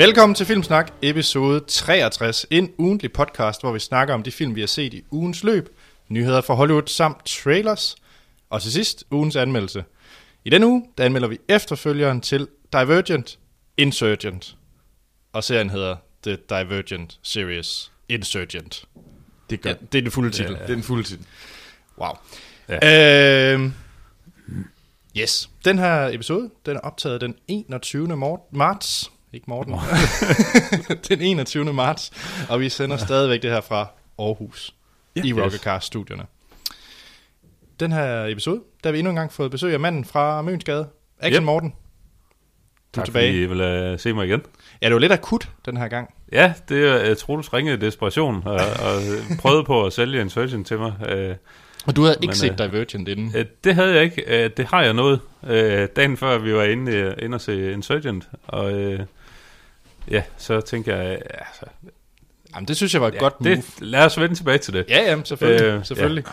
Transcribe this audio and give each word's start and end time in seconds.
Velkommen 0.00 0.34
til 0.34 0.46
Filmsnak, 0.46 0.92
episode 1.02 1.60
63. 1.68 2.46
En 2.50 2.72
ugentlig 2.78 3.12
podcast, 3.12 3.60
hvor 3.62 3.72
vi 3.72 3.78
snakker 3.78 4.14
om 4.14 4.22
de 4.22 4.30
film, 4.30 4.54
vi 4.54 4.60
har 4.60 4.66
set 4.66 4.94
i 4.94 5.04
ugens 5.10 5.44
løb, 5.44 5.68
nyheder 6.08 6.40
fra 6.40 6.54
Hollywood 6.54 6.86
samt 6.86 7.24
trailers, 7.26 7.96
og 8.50 8.62
til 8.62 8.72
sidst 8.72 9.04
ugens 9.10 9.36
anmeldelse. 9.36 9.84
I 10.44 10.50
denne 10.50 10.66
uge, 10.66 10.84
der 10.98 11.04
anmelder 11.04 11.28
vi 11.28 11.38
efterfølgeren 11.48 12.20
til 12.20 12.48
Divergent 12.72 13.38
Insurgent, 13.76 14.56
og 15.32 15.44
serien 15.44 15.70
hedder 15.70 15.96
The 16.22 16.36
Divergent 16.48 17.18
Series 17.22 17.92
Insurgent. 18.08 18.84
Det 19.50 19.66
er 19.66 19.70
Ja, 19.70 19.74
det 19.92 19.98
er 19.98 20.02
den 20.02 20.10
fulde 20.10 20.30
titel. 20.30 20.52
Det 20.52 20.60
er 20.60 20.66
den 20.66 20.82
fulde 20.82 21.02
titel. 21.02 21.26
Wow. 21.98 22.12
Ja. 22.68 23.54
Øh, 23.54 23.70
yes. 25.18 25.50
Den 25.64 25.78
her 25.78 26.08
episode, 26.08 26.50
den 26.66 26.76
er 26.76 26.80
optaget 26.80 27.20
den 27.20 27.34
21. 27.48 28.16
Mor- 28.16 28.48
marts. 28.52 29.10
Ikke 29.32 29.44
Morten. 29.48 29.74
den 31.08 31.20
21. 31.20 31.72
marts. 31.72 32.12
Og 32.48 32.60
vi 32.60 32.68
sender 32.68 32.96
stadigvæk 32.96 33.42
det 33.42 33.50
her 33.50 33.60
fra 33.60 33.86
Aarhus. 34.18 34.74
Ja, 35.16 35.22
I 35.24 35.28
yes. 35.30 35.36
Rocketcast-studierne. 35.38 36.22
Den 37.80 37.92
her 37.92 38.24
episode, 38.26 38.60
der 38.82 38.88
har 38.88 38.92
vi 38.92 38.98
endnu 38.98 39.10
en 39.10 39.16
gang 39.16 39.32
fået 39.32 39.50
besøg 39.50 39.72
af 39.74 39.80
manden 39.80 40.04
fra 40.04 40.42
Mønsgade. 40.42 40.86
Action 41.20 41.42
Yep. 41.42 41.46
Morten. 41.46 41.70
Du 41.70 41.74
Tak 43.00 43.04
tilbage. 43.04 43.28
fordi 43.32 43.42
I 43.42 43.46
vil 43.46 43.92
uh, 43.92 43.98
se 44.00 44.12
mig 44.12 44.26
igen. 44.26 44.40
Ja, 44.82 44.86
det 44.86 44.94
var 44.94 45.00
lidt 45.00 45.12
akut 45.12 45.48
den 45.66 45.76
her 45.76 45.88
gang. 45.88 46.14
Ja, 46.32 46.54
det 46.68 46.88
er 46.88 47.10
uh, 47.10 47.16
Troels 47.16 47.52
ringede 47.54 47.76
i 47.76 47.80
desperation 47.80 48.42
og, 48.46 48.54
og 48.54 49.00
prøvede 49.38 49.64
på 49.64 49.86
at 49.86 49.92
sælge 49.92 50.20
Insurgent 50.20 50.66
til 50.66 50.78
mig. 50.78 50.92
Uh, 51.00 51.36
Og 51.86 51.96
du 51.96 52.02
havde 52.02 52.16
ikke 52.22 52.26
Men, 52.26 52.34
set 52.36 52.60
øh, 52.60 52.72
Divergent 52.72 53.08
inden. 53.08 53.26
uh, 53.26 53.42
det 53.64 53.74
havde 53.74 53.94
jeg 53.94 54.02
ikke. 54.02 54.24
Uh, 54.28 54.50
det 54.56 54.66
har 54.66 54.82
jeg 54.82 54.94
nået. 54.94 55.20
Uh, 55.42 55.50
dagen 55.96 56.16
før 56.16 56.38
vi 56.38 56.54
var 56.54 56.64
inde, 56.64 57.06
uh, 57.18 57.24
inde 57.24 57.34
og 57.34 57.40
se 57.40 57.72
Insurgent. 57.72 58.28
Og 58.46 58.72
uh, 58.72 58.98
ja, 60.10 60.22
så 60.36 60.60
tænkte 60.60 60.94
jeg, 60.96 61.10
altså, 61.24 61.64
Jamen, 62.54 62.68
det 62.68 62.76
synes 62.76 62.94
jeg 62.94 63.00
var 63.02 63.08
et 63.08 63.14
ja, 63.14 63.18
godt 63.18 63.40
move. 63.40 63.54
det, 63.56 63.64
lad 63.80 64.04
os 64.06 64.20
vende 64.20 64.34
tilbage 64.34 64.58
til 64.58 64.72
det. 64.74 64.84
Ja, 64.88 65.10
ja, 65.16 65.24
selvfølgelig. 65.24 65.66
Øh, 65.66 65.84
selvfølgelig. 65.84 66.24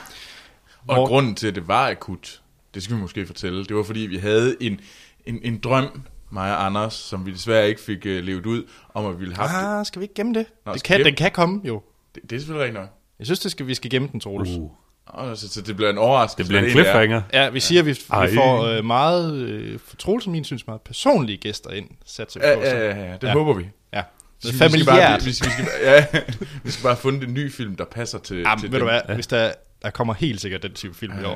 Og 0.87 0.95
Hvor- 0.95 1.07
grunden 1.07 1.35
til, 1.35 1.47
at 1.47 1.55
det 1.55 1.67
var 1.67 1.89
akut, 1.89 2.41
det 2.73 2.83
skal 2.83 2.95
vi 2.95 3.01
måske 3.01 3.25
fortælle, 3.25 3.65
det 3.65 3.75
var 3.75 3.83
fordi, 3.83 3.99
vi 3.99 4.17
havde 4.17 4.55
en, 4.59 4.79
en, 5.25 5.39
en 5.43 5.57
drøm, 5.59 6.01
mig 6.31 6.51
og 6.57 6.65
Anders, 6.65 6.93
som 6.93 7.25
vi 7.25 7.31
desværre 7.31 7.69
ikke 7.69 7.81
fik 7.81 7.97
uh, 8.05 8.11
levet 8.11 8.45
ud, 8.45 8.63
om 8.93 9.05
at 9.05 9.13
vi 9.13 9.19
ville 9.19 9.35
have 9.35 9.47
det. 9.47 9.79
Ah, 9.79 9.85
skal 9.85 9.99
vi 9.99 10.03
ikke 10.03 10.13
gemme 10.15 10.33
det? 10.33 10.45
Nå, 10.65 10.73
det 10.73 10.83
kan, 10.83 10.97
vi 10.99 11.03
den 11.03 11.15
kan 11.15 11.31
komme, 11.31 11.61
jo. 11.63 11.81
det. 12.15 12.23
Det 12.23 12.35
er 12.35 12.39
selvfølgelig 12.39 12.65
rigtigt 12.65 12.81
nok. 12.81 12.89
Jeg 13.19 13.27
synes, 13.27 13.39
det 13.39 13.51
skal, 13.51 13.67
vi 13.67 13.73
skal 13.73 13.91
gemme 13.91 14.09
den, 14.11 14.19
Troels. 14.19 14.49
Uh. 14.49 14.71
Og 15.07 15.37
så, 15.37 15.49
så 15.49 15.61
det 15.61 15.75
bliver 15.75 15.89
en 15.89 15.97
overraskelse. 15.97 16.43
det 16.43 16.47
bliver 16.47 16.59
en 16.61 16.65
er. 16.65 16.83
cliffhanger. 16.83 17.21
Ja, 17.33 17.49
vi 17.49 17.59
siger, 17.59 17.79
at 17.81 17.85
vi, 17.85 17.91
vi 17.91 18.35
får 18.35 18.61
øh, 18.65 18.85
meget, 18.85 19.33
øh, 19.35 19.79
for 19.87 19.95
Troels 19.95 20.27
min 20.27 20.43
synes, 20.43 20.67
meget 20.67 20.81
personlige 20.81 21.37
gæster 21.37 21.69
ind, 21.71 21.89
satser 22.05 22.39
vi 22.39 22.45
Ja, 22.45 22.59
ja, 22.59 22.79
ja, 22.89 22.95
ja, 23.05 23.13
det 23.13 23.23
Ja. 23.23 23.27
ja. 23.27 23.33
håber 23.33 23.53
vi. 23.53 23.63
ja. 23.93 24.01
Vi 24.43 24.49
Noget 24.49 24.55
skal- 24.55 24.73
vi 24.73 24.79
skal 24.79 24.85
bare, 24.85 24.95
familiært. 25.01 25.25
vi, 25.25 25.33
skal, 25.33 25.49
vi, 25.49 25.53
skal, 25.53 25.67
ja, 25.83 26.05
vi 26.63 26.71
skal 26.71 26.83
bare 26.83 26.93
have 26.93 27.01
fundet 27.01 27.23
en 27.27 27.33
ny 27.33 27.51
film, 27.51 27.75
der 27.75 27.85
passer 27.85 28.19
til, 28.19 28.37
Jamen, 28.37 28.59
til 28.59 28.71
ved 28.71 28.79
du 28.79 28.85
den. 28.85 28.93
hvad, 28.93 29.01
Ja. 29.09 29.13
hvis 29.15 29.27
der, 29.27 29.51
der 29.81 29.89
kommer 29.89 30.13
helt 30.13 30.41
sikkert 30.41 30.63
den 30.63 30.73
type 30.73 30.93
film 30.95 31.13
i 31.19 31.21
Ja, 31.21 31.27
år. 31.29 31.33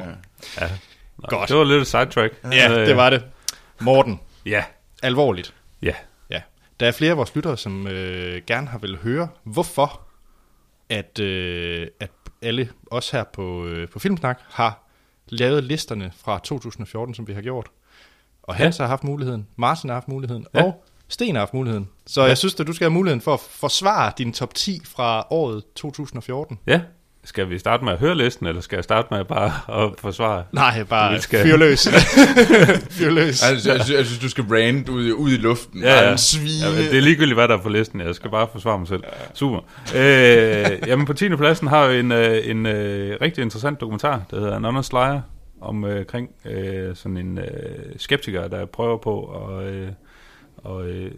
ja. 0.60 0.66
Ja. 0.66 0.72
Nå, 1.18 1.28
Godt. 1.28 1.50
Det 1.50 1.58
var 1.58 1.64
lidt 1.64 1.82
et 1.82 1.88
sidetrack. 1.88 2.34
Ja, 2.52 2.72
Øh, 2.80 2.88
det 2.88 2.96
var 2.98 3.10
det. 3.10 3.24
Morten, 3.80 4.20
Ja, 4.46 4.64
alvorligt. 5.04 5.54
ja. 5.82 5.94
Ja. 6.30 6.42
Der 6.80 6.88
er 6.88 6.92
flere 6.92 7.12
af 7.12 7.18
vores 7.18 7.36
lyttere, 7.36 7.58
som 7.58 7.88
øh, 7.88 8.42
gerne 8.48 8.68
har 8.68 8.78
vil 8.78 8.98
høre, 9.04 9.28
hvorfor 9.44 10.02
at, 10.90 11.20
øh, 11.20 11.88
at 12.00 12.10
alle 12.42 12.70
os 12.92 13.10
her 13.10 13.24
på, 13.24 13.66
øh, 13.66 13.90
på 13.90 14.00
Filmsnak 14.00 14.40
har 14.50 14.88
lavet 15.30 15.64
listerne 15.64 16.12
fra 16.18 16.40
2014, 16.40 17.16
som 17.16 17.28
vi 17.28 17.34
har 17.34 17.42
gjort. 17.42 17.68
Og 18.44 18.56
Hans 18.56 18.78
har 18.78 18.88
haft 18.88 19.04
muligheden, 19.04 19.48
Martin 19.56 19.90
har 19.90 19.96
haft 19.96 20.08
muligheden, 20.08 20.46
Ja. 20.54 20.64
og 20.64 20.84
Sten 21.08 21.36
har 21.36 21.42
haft 21.42 21.54
muligheden. 21.54 21.90
Så 22.08 22.26
jeg 22.26 22.38
synes, 22.38 22.60
at 22.60 22.68
du 22.68 22.74
skal 22.74 22.86
have 22.86 22.94
muligheden 22.94 23.22
for 23.22 23.34
at 23.34 23.40
forsvare 23.40 24.12
din 24.18 24.34
top 24.34 24.54
10 24.54 24.82
fra 24.86 25.28
året 25.30 25.64
2014. 25.76 26.60
Ja. 26.68 26.82
Skal 27.24 27.50
vi 27.50 27.58
starte 27.60 27.84
med 27.84 27.94
at 27.94 28.00
høre 28.00 28.18
listen, 28.18 28.46
eller 28.48 28.62
skal 28.62 28.78
jeg 28.78 28.84
starte 28.84 29.08
med 29.12 29.26
bare 29.26 29.84
at 29.84 29.92
forsvare? 30.00 30.44
Nej, 30.52 30.84
bare 30.84 31.14
Vi 31.14 31.20
skal- 31.20 31.44
fyrløs. 31.44 31.88
fyrløs. 33.00 33.44
Altså, 33.44 33.72
jeg, 33.72 33.82
synes, 33.84 33.98
jeg 33.98 34.06
synes, 34.06 34.20
du 34.20 34.30
skal 34.30 34.44
rant 34.44 34.90
ud, 34.90 35.12
ud 35.12 35.32
i 35.32 35.38
luften. 35.38 35.82
Ja, 35.84 36.02
ja. 36.06 36.12
En 36.12 36.18
svine. 36.18 36.52
Ja, 36.76 36.78
det 36.82 36.98
er 36.98 37.02
ligegyldigt, 37.02 37.36
hvad 37.38 37.48
der 37.48 37.58
er 37.58 37.62
på 37.62 37.70
listen. 37.70 38.02
Jeg 38.02 38.16
skal 38.16 38.30
bare 38.32 38.48
forsvare 38.52 38.80
mig 38.80 38.88
selv. 38.88 39.04
Super. 39.34 39.60
Øh, 39.96 40.88
jamen, 40.88 41.06
på 41.06 41.14
10. 41.14 41.30
pladsen 41.36 41.68
har 41.68 41.88
vi 41.88 42.00
en, 42.00 42.12
øh, 42.12 42.38
en 42.50 42.66
øh, 42.66 43.18
rigtig 43.22 43.42
interessant 43.42 43.82
dokumentar, 43.82 44.22
der 44.32 44.40
hedder 44.40 44.56
Anonymous 44.56 44.92
Liar, 44.92 45.22
om 45.62 45.86
øh, 45.86 46.06
øh, 46.46 46.96
sådan 46.96 47.18
en 47.18 47.38
øh, 47.38 47.46
skeptiker, 47.98 48.48
der 48.48 48.66
prøver 48.66 48.98
på 48.98 49.24
at 49.60 49.64
øh, 49.74 49.88
og, 50.64 50.90
øh, 50.90 51.12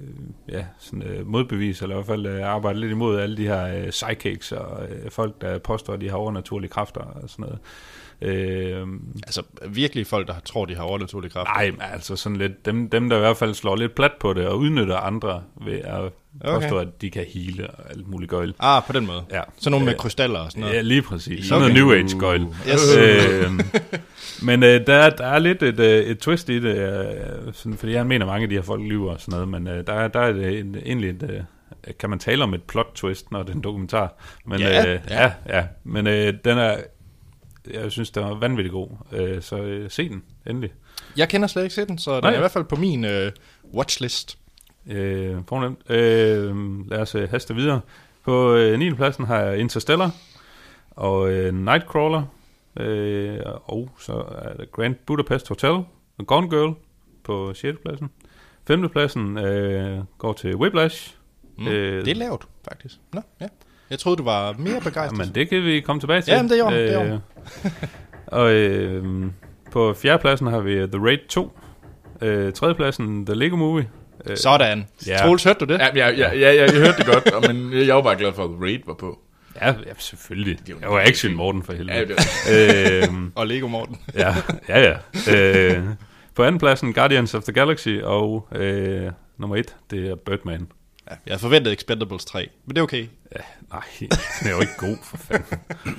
ja, 0.49 0.65
sådan, 0.77 1.03
øh, 1.03 1.27
modbevise, 1.27 1.85
eller 1.85 1.95
i 1.95 1.97
hvert 1.97 2.05
fald 2.05 2.25
øh, 2.25 2.47
arbejde 2.47 2.79
lidt 2.79 2.91
imod 2.91 3.19
alle 3.19 3.37
de 3.37 3.47
her 3.47 3.77
øh, 3.77 3.89
psychics 3.89 4.51
og 4.51 4.87
øh, 4.89 5.11
folk, 5.11 5.41
der 5.41 5.59
påstår, 5.59 5.93
at 5.93 6.01
de 6.01 6.09
har 6.09 6.17
overnaturlige 6.17 6.69
kræfter 6.69 7.01
og 7.01 7.29
sådan 7.29 7.43
noget. 7.43 7.59
Øh, 8.23 8.87
Altså 9.23 9.41
virkelig 9.69 10.07
folk, 10.07 10.27
der 10.27 10.33
tror, 10.45 10.65
de 10.65 10.75
har 10.75 10.83
overnaturlige 10.83 11.31
kræfter. 11.31 11.53
Nej, 11.53 11.71
men 11.71 11.81
altså 11.93 12.15
sådan 12.15 12.35
lidt, 12.35 12.65
dem, 12.65 12.89
dem 12.89 13.09
der 13.09 13.15
i 13.17 13.19
hvert 13.19 13.37
fald 13.37 13.53
slår 13.53 13.75
lidt 13.75 13.95
plat 13.95 14.11
på 14.19 14.33
det 14.33 14.47
og 14.47 14.59
udnytter 14.59 14.97
andre 14.97 15.43
ved 15.65 15.79
at 15.83 16.11
Okay. 16.43 16.55
påstå, 16.61 16.77
at 16.77 17.01
de 17.01 17.09
kan 17.11 17.25
hele 17.33 17.67
og 17.69 17.89
alt 17.91 18.07
muligt 18.07 18.29
gøjl. 18.29 18.53
Ah, 18.59 18.83
på 18.87 18.93
den 18.93 19.05
måde. 19.07 19.23
Ja. 19.31 19.41
Så 19.57 19.69
nogle 19.69 19.85
med 19.85 19.93
Øh, 19.93 19.99
krystaller 19.99 20.39
og 20.39 20.51
sådan 20.51 20.61
noget. 20.61 20.75
Ja, 20.75 20.81
lige 20.81 21.01
præcis. 21.01 21.27
Okay. 21.33 21.43
Sådan 21.43 21.59
noget 21.61 21.73
New 21.73 21.91
Age 21.93 22.19
gøjl. 22.19 22.41
Yes. 22.67 22.97
Øh, 22.97 23.51
men 24.43 24.63
øh, 24.63 24.87
der, 24.87 24.93
er- 24.93 25.09
der 25.09 25.25
er 25.25 25.39
lidt 25.39 25.63
et, 25.63 25.79
øh, 25.79 26.03
et 26.05 26.19
twist 26.19 26.49
i 26.49 26.59
det, 26.59 26.75
øh, 26.77 27.53
sådan, 27.53 27.77
fordi 27.77 27.91
jeg 27.91 28.05
mener, 28.07 28.25
mange 28.25 28.43
af 28.43 28.49
de 28.49 28.55
her 28.55 28.61
folk 28.61 28.81
lyver 28.81 29.11
og 29.13 29.21
sådan 29.21 29.31
noget, 29.31 29.47
men 29.47 29.67
øh, 29.67 29.87
der, 29.87 29.93
er- 29.93 30.07
der 30.07 30.19
er 30.19 30.27
et, 30.27 30.59
en, 30.59 30.75
egentlig 30.85 31.09
et, 31.09 31.23
øh, 31.87 31.93
kan 31.99 32.09
man 32.09 32.19
tale 32.19 32.43
om 32.43 32.53
et 32.53 32.63
plot 32.63 32.87
twist, 32.95 33.31
når 33.31 33.43
det 33.43 33.49
er 33.51 33.55
en 33.55 33.61
dokumentar. 33.63 34.13
Men, 34.45 34.59
Ja, 34.59 34.93
øh, 34.93 34.99
ja. 35.09 35.31
ja. 35.49 35.63
Men 35.83 36.07
øh, 36.07 36.33
den 36.45 36.57
er, 36.57 36.77
jeg 37.71 37.91
synes, 37.91 38.11
den 38.11 38.23
er 38.23 38.35
vanvittig 38.35 38.71
god, 38.71 38.87
øh, 39.11 39.41
så 39.41 39.57
øh, 39.57 39.89
se 39.91 40.09
den, 40.09 40.23
endelig. 40.47 40.73
Jeg 41.17 41.29
kender 41.29 41.47
slet 41.47 41.63
ikke 41.63 41.75
set 41.75 41.87
den, 41.87 41.97
så 41.97 42.15
den 42.15 42.23
Nej. 42.23 42.31
er 42.31 42.35
i 42.35 42.39
hvert 42.39 42.51
fald 42.51 42.63
på 42.63 42.75
min 42.75 43.05
øh, 43.05 43.31
watchlist. 43.73 44.37
Øh, 44.87 45.37
fornemt. 45.47 45.91
Øh, 45.91 46.55
lad 46.89 46.99
os 46.99 47.15
øh, 47.15 47.29
haste 47.29 47.55
videre. 47.55 47.81
På 48.23 48.53
øh, 48.55 48.79
9. 48.79 48.93
pladsen 48.93 49.25
har 49.25 49.39
jeg 49.39 49.57
Interstellar 49.59 50.11
og 50.91 51.31
øh, 51.31 51.53
Nightcrawler. 51.53 52.23
Øh, 52.79 53.39
og 53.63 53.89
så 53.99 54.13
er 54.13 54.53
der 54.53 54.65
Grand 54.65 54.95
Budapest 55.05 55.47
Hotel 55.47 55.71
og 56.17 56.27
Gone 56.27 56.49
Girl 56.49 56.73
på 57.23 57.53
6. 57.53 57.77
pladsen. 57.85 58.09
5. 58.67 58.89
pladsen 58.89 59.37
øh, 59.37 59.99
går 60.17 60.33
til 60.33 60.55
Whiplash. 60.55 61.15
Mm. 61.57 61.67
Øh, 61.67 62.05
Det 62.05 62.11
er 62.11 62.15
lavt, 62.15 62.47
faktisk. 62.69 62.95
Nå, 63.13 63.21
ja. 63.41 63.47
Jeg 63.89 63.99
troede, 63.99 64.17
du 64.17 64.23
var 64.23 64.55
mere 64.57 64.81
begejstret. 64.81 65.17
Men 65.17 65.35
det 65.35 65.49
kan 65.49 65.63
vi 65.63 65.79
komme 65.79 65.99
tilbage 65.99 66.21
til. 66.21 66.31
Jamen, 66.31 66.49
det 66.51 66.55
er 66.55 66.59
i 66.59 66.61
orden, 66.61 66.79
det 66.79 66.93
er 66.93 67.03
i 67.03 67.07
Øh, 67.11 67.19
og 68.39 68.51
øh, 68.51 69.25
på 69.71 69.93
4. 69.93 70.19
pladsen 70.19 70.47
har 70.47 70.59
vi 70.59 70.73
The 70.75 71.05
Raid 71.05 71.27
2. 71.29 71.57
Øh, 72.21 72.53
3. 72.53 72.75
pladsen 72.75 73.25
The 73.25 73.35
Lego 73.35 73.55
Movie. 73.55 73.89
Øh, 74.25 74.37
Sådan. 74.37 74.87
Ja. 75.07 75.17
Troels, 75.17 75.43
hørte 75.43 75.65
du 75.65 75.73
det? 75.73 75.79
Ja, 75.79 75.87
ja, 75.95 76.09
ja, 76.09 76.33
ja, 76.39 76.61
jeg 76.63 76.71
hørte 76.73 76.97
det 76.97 77.05
godt, 77.05 77.31
og- 77.31 77.53
men 77.53 77.73
jeg 77.87 77.95
var 77.95 78.01
bare 78.01 78.17
glad 78.17 78.33
for, 78.33 78.43
at 78.43 78.49
Raid 78.61 78.79
var 78.87 78.93
på. 78.93 79.19
Ja, 79.61 79.67
ja 79.67 79.73
selvfølgelig. 79.97 80.53
er 80.59 80.63
jo 80.69 80.75
Det 80.79 80.87
var 80.89 80.99
action, 80.99 81.33
Morten, 81.35 81.63
for 81.63 81.73
helvede. 81.73 81.97
Ja, 81.97 82.03
det 82.05 83.03
øh, 83.03 83.13
Og 83.35 83.47
Lego 83.47 83.67
Morten. 83.67 83.97
ja, 84.15 84.35
ja, 84.69 84.81
ja. 85.27 85.33
Øh, 85.37 85.83
på 86.35 86.43
anden 86.43 86.59
pladsen 86.59 86.93
Guardians 86.93 87.33
of 87.33 87.43
the 87.43 87.53
Galaxy, 87.53 87.89
og 88.03 88.47
øh, 88.55 89.11
nummer 89.37 89.55
et, 89.55 89.75
det 89.91 90.09
er 90.09 90.15
Birdman. 90.15 90.67
Ja, 91.09 91.15
jeg 91.25 91.31
havde 91.31 91.39
forventet 91.39 91.73
Expendables 91.73 92.25
3, 92.25 92.49
men 92.65 92.75
det 92.75 92.79
er 92.79 92.83
okay. 92.83 93.07
Ja, 93.35 93.41
nej, 93.71 93.83
den 93.99 94.47
er 94.47 94.51
jo 94.51 94.61
ikke 94.61 94.73
god, 94.77 94.97
for 95.03 95.17
fanden. 95.17 95.59
Jeg 95.85 95.93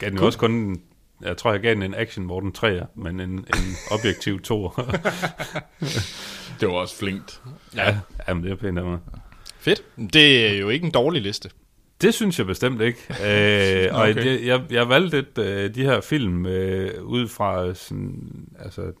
gav 0.00 0.10
den 0.10 0.18
jo 0.18 0.26
også 0.26 0.38
kun, 0.38 0.50
en- 0.52 0.82
jeg 1.22 1.36
tror, 1.36 1.52
jeg 1.52 1.60
gav 1.60 1.74
den 1.74 1.82
en 1.82 1.94
action 1.94 2.24
Morten 2.26 2.52
3'er, 2.58 2.86
men 2.94 3.20
en, 3.20 3.30
en 3.30 3.76
objektiv 3.90 4.40
2'er. 4.52 4.96
Det 6.60 6.68
var 6.68 6.74
også 6.74 6.96
flinkt. 6.96 7.40
ja, 7.76 7.98
jamen, 8.28 8.44
det 8.44 8.52
er 8.52 8.56
pænt 8.56 8.78
af 8.78 8.84
mig. 8.84 8.98
Fedt. 9.58 9.82
Det 10.14 10.46
er 10.46 10.58
jo 10.58 10.68
ikke 10.68 10.84
en 10.86 10.90
dårlig 10.92 11.22
liste. 11.22 11.50
Det 12.00 12.14
synes 12.14 12.38
jeg 12.38 12.46
bestemt 12.46 12.80
ikke. 12.80 12.98
Øh, 13.24 13.88
og 13.94 14.00
Okay. 14.02 14.24
jeg, 14.26 14.46
jeg, 14.46 14.62
jeg 14.70 14.88
valgte 14.88 15.18
et, 15.18 15.38
øh, 15.38 15.74
de 15.74 15.82
her 15.82 16.00
film 16.00 16.46
øh, 16.46 17.02
ud 17.04 17.28
fra 17.28 17.74
sådan, 17.74 18.14
altså, 18.58 18.92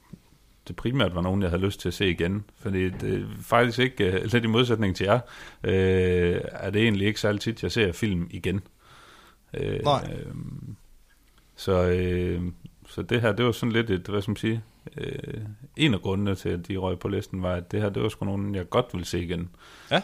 det 0.68 0.76
primært 0.76 1.14
var 1.14 1.20
nogen, 1.20 1.42
jeg 1.42 1.50
havde 1.50 1.62
lyst 1.62 1.80
til 1.80 1.88
at 1.88 1.94
se 1.94 2.10
igen. 2.10 2.44
Fordi 2.56 2.88
det 2.88 3.20
er 3.20 3.26
faktisk 3.40 3.78
ikke, 3.78 4.12
øh, 4.12 4.24
lidt 4.24 4.44
i 4.44 4.46
modsætning 4.46 4.96
til 4.96 5.04
jer, 5.04 5.20
øh, 5.64 6.40
er 6.44 6.70
det 6.70 6.82
egentlig 6.82 7.06
ikke 7.06 7.20
særlig 7.20 7.40
tit, 7.40 7.62
jeg 7.62 7.72
ser 7.72 7.92
film 7.92 8.28
igen. 8.30 8.60
Øh, 9.54 9.80
Nej. 9.84 10.08
Øh, 10.12 10.34
så, 11.56 11.72
øh, 11.72 12.42
så 12.88 13.02
det 13.02 13.20
her, 13.20 13.32
det 13.32 13.44
var 13.44 13.52
sådan 13.52 13.72
lidt 13.72 13.90
et, 13.90 14.06
hvad 14.08 14.22
skal 14.22 14.30
man 14.30 14.36
sige, 14.36 14.62
øh, 14.96 15.40
en 15.76 15.94
af 15.94 16.00
grundene 16.00 16.34
til, 16.34 16.48
at 16.48 16.68
de 16.68 16.76
røg 16.76 16.98
på 16.98 17.08
listen, 17.08 17.42
var, 17.42 17.54
at 17.54 17.72
det 17.72 17.82
her, 17.82 17.88
det 17.88 18.02
var 18.02 18.08
sgu 18.08 18.24
nogen, 18.24 18.54
jeg 18.54 18.70
godt 18.70 18.86
ville 18.92 19.06
se 19.06 19.22
igen. 19.22 19.50
Ja. 19.90 20.02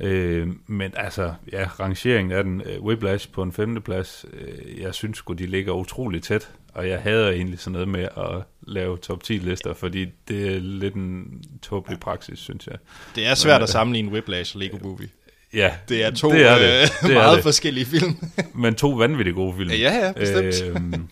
Øh, 0.00 0.48
men 0.66 0.92
altså, 0.96 1.34
ja, 1.52 1.68
rangeringen 1.80 2.32
af 2.32 2.44
den, 2.44 2.62
uh, 2.62 2.84
Whiplash 2.84 3.32
på 3.32 3.42
en 3.42 3.52
femteplads, 3.52 4.24
uh, 4.32 4.80
jeg 4.80 4.94
synes 4.94 5.18
sgu, 5.18 5.32
de 5.32 5.46
ligger 5.46 5.72
utroligt 5.72 6.24
tæt, 6.24 6.52
og 6.74 6.88
jeg 6.88 7.00
hader 7.00 7.30
egentlig 7.30 7.58
sådan 7.58 7.72
noget 7.72 7.88
med 7.88 8.02
at 8.02 8.42
lave 8.66 8.96
top 8.98 9.22
10 9.22 9.32
lister, 9.32 9.74
fordi 9.74 10.06
det 10.28 10.54
er 10.54 10.60
lidt 10.60 10.94
en 10.94 11.42
tåbelig 11.62 12.00
praksis, 12.00 12.38
synes 12.38 12.66
jeg. 12.66 12.76
Det 13.14 13.26
er 13.26 13.34
svært 13.34 13.62
at 13.62 13.68
sammenligne 13.68 14.10
Whiplash 14.12 14.56
og 14.56 14.60
Lego 14.60 14.78
Movie. 14.82 15.08
Ja, 15.54 15.74
Det 15.88 16.04
er 16.04 16.10
to 16.10 16.30
det 16.32 16.46
er 16.46 16.58
det. 16.58 16.64
øh, 16.64 16.88
Det 17.02 17.10
er 17.10 17.14
meget 17.14 17.36
det. 17.36 17.42
forskellige 17.42 17.86
film. 17.86 18.16
men 18.62 18.74
to 18.74 18.90
vanvittigt 18.90 19.36
gode 19.36 19.54
film. 19.56 19.70
Ja, 19.70 19.76
ja, 20.06 20.12
bestemt. 20.12 20.76
Øhm, 20.76 21.08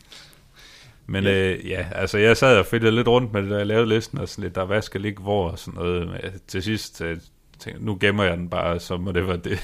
men 1.06 1.24
ja. 1.24 1.30
Øh, 1.32 1.68
ja, 1.68 1.86
altså 1.94 2.18
jeg 2.18 2.36
sad 2.36 2.56
og 2.58 2.66
fedtede 2.66 2.92
lidt 2.92 3.08
rundt 3.08 3.32
med 3.32 3.42
det, 3.42 3.50
da 3.50 3.56
jeg 3.56 3.66
lavede 3.66 3.88
listen, 3.88 4.18
og 4.18 4.28
sådan 4.28 4.42
lidt, 4.44 4.54
der 4.54 4.64
hvad 4.64 4.82
skal 4.82 5.00
ligge 5.00 5.22
hvor, 5.22 5.50
og 5.50 5.58
sådan 5.58 5.74
noget. 5.80 6.06
Men 6.06 6.16
jeg- 6.22 6.32
til 6.48 6.62
sidst 6.62 7.00
øh, 7.00 7.16
tænkte 7.58 7.84
nu 7.84 7.96
gemmer 8.00 8.24
jeg 8.24 8.36
den 8.36 8.48
bare, 8.50 8.80
så 8.80 8.96
må 8.96 9.12
det 9.12 9.28
være 9.28 9.36
det. 9.44 9.58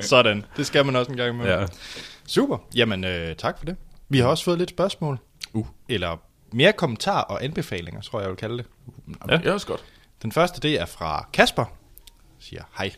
Sådan. 0.04 0.44
Det 0.56 0.66
skal 0.66 0.86
man 0.86 0.96
også 0.96 1.10
en 1.10 1.16
gang 1.16 1.36
med. 1.36 1.46
ja. 1.46 1.64
Super. 2.26 2.58
Jamen, 2.76 3.04
øh, 3.04 3.34
tak 3.36 3.58
for 3.58 3.64
det. 3.66 3.76
Vi 4.08 4.18
har 4.18 4.28
også 4.28 4.44
fået 4.44 4.58
lidt 4.58 4.70
spørgsmål. 4.70 5.18
Uh. 5.52 5.66
Eller 5.88 6.16
mere 6.52 6.72
kommentarer 6.72 7.22
og 7.22 7.44
anbefalinger, 7.44 8.00
tror 8.00 8.18
jeg, 8.18 8.22
jeg 8.24 8.30
vil 8.30 8.36
kalde 8.36 8.58
det. 8.58 8.66
Ja. 9.30 9.36
Det 9.36 9.46
er 9.46 9.52
også 9.52 9.66
godt. 9.66 9.84
Den 10.22 10.32
første, 10.32 10.60
det 10.60 10.80
er 10.80 10.86
fra 10.86 11.28
Kasper. 11.32 11.64
Siger 12.38 12.62
hej. 12.78 12.92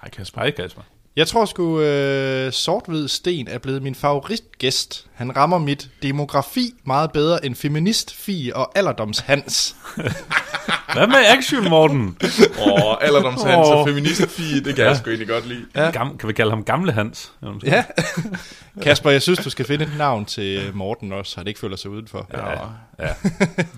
Hej 0.00 0.10
Kasper. 0.10 0.40
Hej 0.40 0.50
Kasper. 0.50 0.82
Jeg 1.16 1.26
tror 1.26 1.44
sgu, 1.44 1.80
øh, 1.80 2.52
Sorthvid 2.52 3.08
Sten 3.08 3.48
er 3.48 3.58
blevet 3.58 3.82
min 3.82 3.94
favoritgæst. 3.94 5.06
Han 5.14 5.36
rammer 5.36 5.58
mit 5.58 5.88
demografi 6.02 6.74
meget 6.84 7.12
bedre 7.12 7.44
end 7.44 7.54
feminist 7.54 8.14
Fie 8.14 8.56
og 8.56 8.78
alderdoms 8.78 9.18
Hans. 9.18 9.76
Hvad 10.94 11.06
med 11.06 11.16
action, 11.26 11.68
Morten? 11.68 12.16
Åh, 12.58 12.72
oh, 12.72 12.96
alderdomshans 13.00 13.68
Åh. 13.68 13.76
og 13.76 13.88
feministfie, 13.88 14.60
det 14.60 14.76
kan 14.76 14.84
jeg 14.84 14.96
sgu 14.96 15.10
egentlig 15.10 15.28
godt 15.28 15.48
lide. 15.48 15.64
Ja. 15.74 15.90
Gam, 15.90 16.18
kan 16.18 16.28
vi 16.28 16.32
kalde 16.32 16.50
ham 16.50 16.64
Gamle 16.64 16.92
Hans? 16.92 17.32
Ja. 17.64 17.84
Kasper, 18.82 19.10
jeg 19.10 19.22
synes, 19.22 19.38
du 19.38 19.50
skal 19.50 19.64
finde 19.64 19.84
et 19.84 19.92
navn 19.98 20.24
til 20.24 20.70
Morten 20.74 21.12
også, 21.12 21.32
så 21.32 21.40
han 21.40 21.46
ikke 21.46 21.60
føler 21.60 21.76
sig 21.76 21.90
udenfor. 21.90 22.26
Ja. 22.34 23.06
ja. 23.06 23.14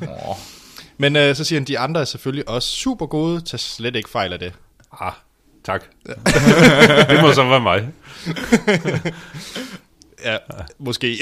Men 0.99 1.17
øh, 1.17 1.37
så 1.37 1.45
siger 1.45 1.61
han, 1.61 1.67
de 1.67 1.79
andre 1.79 2.01
er 2.01 2.05
selvfølgelig 2.05 2.49
også 2.49 2.69
super 2.69 3.07
gode. 3.07 3.41
Tag 3.41 3.61
slet 3.61 3.97
ikke 3.97 4.11
fejl 4.11 4.33
af 4.33 4.39
det. 4.39 4.53
Ah, 5.01 5.13
tak. 5.65 5.85
det 7.09 7.23
må 7.23 7.33
så 7.33 7.49
være 7.49 7.61
mig. 7.61 7.89
Ja, 10.25 10.37
måske. 10.79 11.19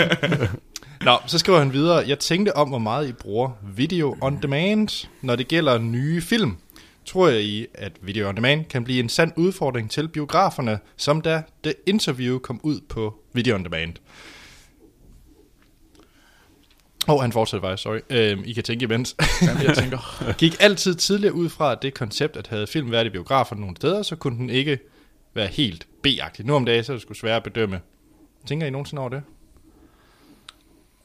Nå, 1.06 1.18
så 1.26 1.38
skriver 1.38 1.58
han 1.58 1.72
videre, 1.72 2.08
jeg 2.08 2.18
tænkte 2.18 2.56
om, 2.56 2.68
hvor 2.68 2.78
meget 2.78 3.08
I 3.08 3.12
bruger 3.12 3.50
video 3.76 4.16
on 4.20 4.38
demand, 4.42 5.08
når 5.22 5.36
det 5.36 5.48
gælder 5.48 5.78
nye 5.78 6.20
film. 6.20 6.56
Tror 7.04 7.28
jeg 7.28 7.42
i, 7.42 7.66
at 7.74 7.92
video 8.00 8.28
on 8.28 8.36
demand 8.36 8.64
kan 8.64 8.84
blive 8.84 9.00
en 9.00 9.08
sand 9.08 9.32
udfordring 9.36 9.90
til 9.90 10.08
biograferne, 10.08 10.78
som 10.96 11.20
da 11.20 11.42
The 11.62 11.74
Interview 11.86 12.38
kom 12.38 12.60
ud 12.62 12.80
på 12.88 13.14
video 13.32 13.54
on 13.54 13.64
demand. 13.64 13.94
Åh, 17.08 17.14
oh, 17.14 17.20
han 17.20 17.32
fortsætter 17.32 17.68
faktisk, 17.68 17.82
sorry. 17.82 17.98
Øhm, 18.10 18.42
I 18.46 18.52
kan 18.52 18.64
tænke 18.64 18.82
imens. 18.84 19.16
Jamen, 19.42 19.62
jeg 19.62 19.76
tænker, 19.76 19.98
Gik 20.38 20.56
altid 20.60 20.94
tidligere 20.94 21.34
ud 21.34 21.48
fra 21.48 21.74
det 21.74 21.94
koncept, 21.94 22.36
at 22.36 22.46
havde 22.46 22.66
film 22.66 22.90
været 22.90 23.06
i 23.06 23.10
biografen 23.10 23.58
nogle 23.58 23.76
steder, 23.76 24.02
så 24.02 24.16
kunne 24.16 24.38
den 24.38 24.50
ikke 24.50 24.78
være 25.34 25.46
helt 25.46 25.86
B-agtig. 26.02 26.46
Nu 26.46 26.54
om 26.54 26.64
dagen, 26.64 26.84
så 26.84 26.92
er 26.92 26.94
det 26.94 27.02
sgu 27.02 27.14
svært 27.14 27.36
at 27.36 27.42
bedømme. 27.42 27.80
Tænker 28.46 28.66
I 28.66 28.70
nogensinde 28.70 29.00
over 29.00 29.08
det? 29.08 29.22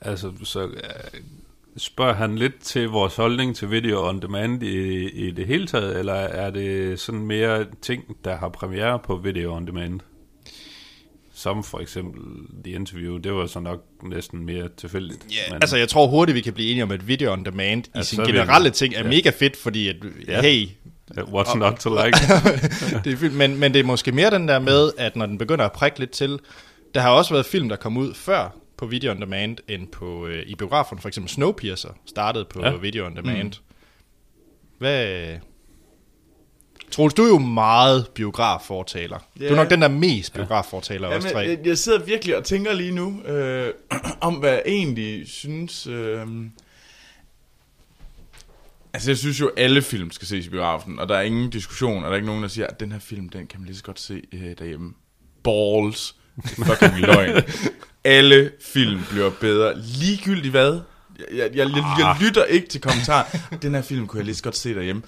Altså, 0.02 0.32
så 0.44 0.68
øh, 0.68 1.22
spørger 1.78 2.14
han 2.14 2.38
lidt 2.38 2.60
til 2.60 2.90
vores 2.90 3.16
holdning 3.16 3.56
til 3.56 3.72
video 3.72 4.08
on 4.08 4.22
demand 4.22 4.64
i, 4.64 5.10
i 5.10 5.32
det 5.32 5.48
hele 5.48 5.68
taget, 5.68 6.00
eller 6.00 6.14
er 6.14 6.50
det 6.50 7.00
sådan 7.00 7.22
mere 7.22 7.66
ting, 7.82 8.18
der 8.26 8.36
har 8.36 8.50
premiere 8.50 9.00
på 9.00 9.16
video 9.16 9.56
on 9.56 9.68
demand? 9.68 10.00
Som 11.42 11.64
for 11.64 11.80
eksempel 11.80 12.22
The 12.64 12.74
Interview, 12.74 13.18
det 13.18 13.34
var 13.34 13.46
så 13.48 13.60
nok 13.60 13.80
næsten 14.04 14.46
mere 14.46 14.70
tilfældigt. 14.78 15.26
Ja, 15.32 15.54
altså 15.54 15.78
jeg 15.78 15.90
tror 15.90 16.08
hurtigt, 16.08 16.36
vi 16.36 16.42
kan 16.42 16.54
blive 16.54 16.70
enige 16.72 16.84
om, 16.84 16.92
at 16.92 17.08
video 17.08 17.32
on 17.32 17.46
demand 17.46 17.84
i 18.00 18.04
sin 18.04 18.20
er 18.20 18.26
vi 18.26 18.32
generelle 18.32 18.60
enige. 18.66 18.72
ting 18.72 18.94
er 18.96 19.04
Ja. 19.04 19.10
mega 19.10 19.30
fedt, 19.30 19.56
fordi 19.58 19.88
at, 19.88 19.96
Ja. 20.28 20.42
hey, 20.42 20.68
What's 21.18 21.58
not 21.58 21.74
to 21.74 21.90
like? 22.06 22.18
det 23.04 23.24
er 23.24 23.30
men, 23.32 23.58
men 23.60 23.74
det 23.74 23.80
er 23.80 23.84
måske 23.84 24.12
mere 24.12 24.32
den 24.32 24.48
der 24.48 24.60
med, 24.60 24.92
at 24.98 25.16
når 25.16 25.26
den 25.26 25.38
begynder 25.38 25.66
at 25.66 25.72
prikke 25.72 26.00
lidt 26.00 26.12
til, 26.12 26.40
der 26.96 27.02
har 27.02 27.10
også 27.10 27.34
været 27.34 27.46
film, 27.46 27.70
der 27.70 27.76
kom 27.76 27.98
ud 27.98 28.14
før 28.14 28.56
på 28.78 28.86
video 28.86 29.12
on 29.12 29.22
demand, 29.22 29.58
end 29.68 29.88
på, 29.88 30.28
øh, 30.28 30.44
i 30.48 30.56
biografen. 30.56 31.00
For 31.00 31.08
eksempel 31.08 31.30
Snowpiercer 31.34 31.90
startede 32.06 32.46
på 32.46 32.60
Ja. 32.62 32.70
ja. 32.72 32.78
video 32.78 33.06
on 33.06 33.16
demand. 33.16 33.48
Mm. 33.48 33.66
Hvad... 34.78 35.28
Troels, 36.92 37.14
du 37.14 37.24
er 37.24 37.28
jo 37.28 37.38
meget 37.38 38.08
biograffortaler. 38.16 39.20
Yeah. 39.42 39.50
Du 39.50 39.54
er 39.54 39.58
Ja. 39.58 39.64
nok 39.64 39.70
den 39.70 39.82
der 39.82 39.88
mest 39.88 40.34
biograffortaler 40.34 41.10
af 41.10 41.18
os 41.18 41.24
tre. 41.24 41.40
jeg, 41.40 41.60
jeg 41.66 41.78
sidder 41.78 42.04
virkelig 42.04 42.38
og 42.38 42.44
tænker 42.44 42.74
lige 42.74 42.92
nu, 42.92 43.22
øh, 43.22 43.74
om 44.22 44.34
hvad 44.36 44.50
jeg 44.52 44.62
egentlig 44.66 45.28
synes... 45.30 45.88
Øh, 45.88 46.28
altså, 48.94 49.12
jeg 49.12 49.18
synes 49.18 49.40
jo, 49.40 49.52
alle 49.58 49.82
film 49.82 50.12
skal 50.12 50.28
ses 50.28 50.46
i 50.46 50.50
biografen, 50.50 51.00
og 51.00 51.10
der 51.10 51.16
er 51.16 51.22
ingen 51.22 51.50
diskussion, 51.50 51.98
og 51.98 52.04
der 52.04 52.10
er 52.10 52.16
ikke 52.16 52.28
nogen, 52.28 52.44
der 52.44 52.50
siger, 52.50 52.68
at 52.68 52.80
den 52.80 52.92
her 52.92 53.00
film, 53.00 53.30
den 53.30 53.48
kan 53.48 53.60
man 53.60 53.66
lige 53.68 53.78
så 53.78 53.84
godt 53.84 54.00
se 54.00 54.22
øh, 54.34 54.56
derhjemme. 54.60 54.94
Balls. 55.44 56.16
Fucking 56.46 57.00
løgn. 57.00 57.44
Alle 58.04 58.52
film 58.62 59.02
bliver 59.10 59.30
bedre. 59.42 59.80
Ligegyldigt 59.80 60.52
hvad? 60.52 60.80
Jeg, 61.20 61.26
jeg, 61.38 61.50
jeg, 61.56 61.68
jeg, 61.68 61.84
jeg 62.00 62.16
lytter 62.22 62.44
ikke 62.44 62.68
til 62.68 62.82
kommentarer. 62.82 63.38
Den 63.62 63.76
her 63.76 63.82
film 63.82 64.08
kunne 64.08 64.18
jeg 64.18 64.26
lige 64.26 64.36
så 64.36 64.44
godt 64.44 64.56
se 64.58 64.76
derhjemme. 64.76 65.02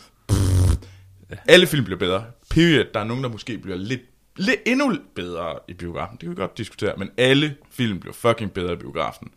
Alle 1.48 1.68
film 1.68 1.86
bliver 1.86 2.00
bedre. 2.00 2.26
Period. 2.50 2.86
Der 2.94 3.00
er 3.00 3.04
nogen, 3.04 3.24
der 3.24 3.30
måske 3.30 3.58
bliver 3.58 3.78
lidt, 3.78 4.02
lidt 4.36 4.60
endnu 4.66 4.96
bedre 5.16 5.60
i 5.68 5.74
biografen. 5.74 6.18
Det 6.18 6.22
kan 6.22 6.30
vi 6.30 6.36
godt 6.36 6.58
diskutere. 6.58 6.94
Men 6.98 7.10
alle 7.18 7.56
film 7.72 8.00
bliver 8.00 8.14
fucking 8.14 8.52
bedre 8.52 8.74
i 8.74 8.76
biografen. 8.76 9.32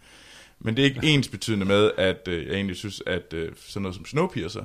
Men 0.59 0.77
det 0.77 0.83
er 0.83 0.87
ikke 0.87 1.01
ens 1.07 1.29
betydende 1.29 1.67
med, 1.67 1.91
at 1.99 2.29
øh, 2.29 2.47
jeg 2.47 2.55
egentlig 2.55 2.77
synes, 2.77 3.03
at 3.07 3.33
øh, 3.33 3.53
sådan 3.57 3.83
noget 3.83 3.95
som 3.97 4.07
Snowpiercer, 4.07 4.65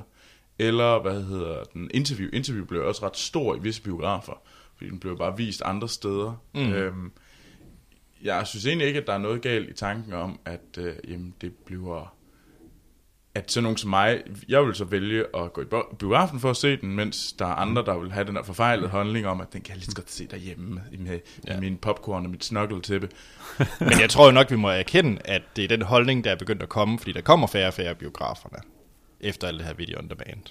eller 0.58 1.02
hvad 1.02 1.22
hedder 1.22 1.64
den, 1.64 1.90
Interview. 1.94 2.30
Interview 2.32 2.64
blev 2.64 2.82
også 2.82 3.06
ret 3.06 3.16
stor 3.16 3.56
i 3.56 3.58
visse 3.58 3.82
biografer, 3.82 4.42
fordi 4.76 4.90
den 4.90 5.00
blev 5.00 5.18
bare 5.18 5.36
vist 5.36 5.62
andre 5.64 5.88
steder. 5.88 6.42
Mm. 6.54 6.72
Øhm, 6.72 7.12
jeg 8.22 8.46
synes 8.46 8.66
egentlig 8.66 8.86
ikke, 8.88 9.00
at 9.00 9.06
der 9.06 9.12
er 9.12 9.18
noget 9.18 9.42
galt 9.42 9.70
i 9.70 9.72
tanken 9.72 10.12
om, 10.12 10.40
at 10.44 10.78
øh, 10.78 10.94
jamen, 11.08 11.34
det 11.40 11.52
bliver 11.54 12.14
at 13.34 13.52
sådan 13.52 13.62
nogen 13.62 13.76
som 13.76 13.90
mig, 13.90 14.22
jeg 14.48 14.66
vil 14.66 14.74
så 14.74 14.84
vælge 14.84 15.24
at 15.36 15.52
gå 15.52 15.62
i 15.62 15.64
biografen 15.98 16.40
for 16.40 16.50
at 16.50 16.56
se 16.56 16.76
den, 16.76 16.92
mens 16.96 17.32
der 17.32 17.46
er 17.46 17.54
andre, 17.54 17.84
der 17.84 17.98
vil 17.98 18.12
have 18.12 18.26
den 18.26 18.36
der 18.36 18.42
forfejlede 18.42 18.88
holdning 18.88 19.26
om, 19.26 19.40
at 19.40 19.52
den 19.52 19.60
kan 19.60 19.70
jeg 19.70 19.76
lige 19.76 19.86
så 19.90 19.96
godt 19.96 20.10
se 20.10 20.26
derhjemme 20.26 20.74
med, 20.74 20.98
med, 20.98 21.20
ja. 21.46 21.60
min 21.60 21.76
popcorn 21.76 22.24
og 22.24 22.30
mit 22.30 22.44
snokkeltæppe. 22.44 23.08
Men 23.80 24.00
jeg 24.00 24.10
tror 24.10 24.26
jo 24.26 24.32
nok, 24.32 24.50
vi 24.50 24.56
må 24.56 24.68
erkende, 24.68 25.18
at 25.24 25.42
det 25.56 25.64
er 25.64 25.68
den 25.68 25.82
holdning, 25.82 26.24
der 26.24 26.30
er 26.30 26.36
begyndt 26.36 26.62
at 26.62 26.68
komme, 26.68 26.98
fordi 26.98 27.12
der 27.12 27.20
kommer 27.20 27.46
færre 27.46 27.66
og 27.66 27.74
færre 27.74 27.94
biograferne, 27.94 28.58
efter 29.20 29.48
alt 29.48 29.58
det 29.58 29.66
her 29.66 29.74
video 29.74 29.98
on 29.98 30.08
demand. 30.08 30.42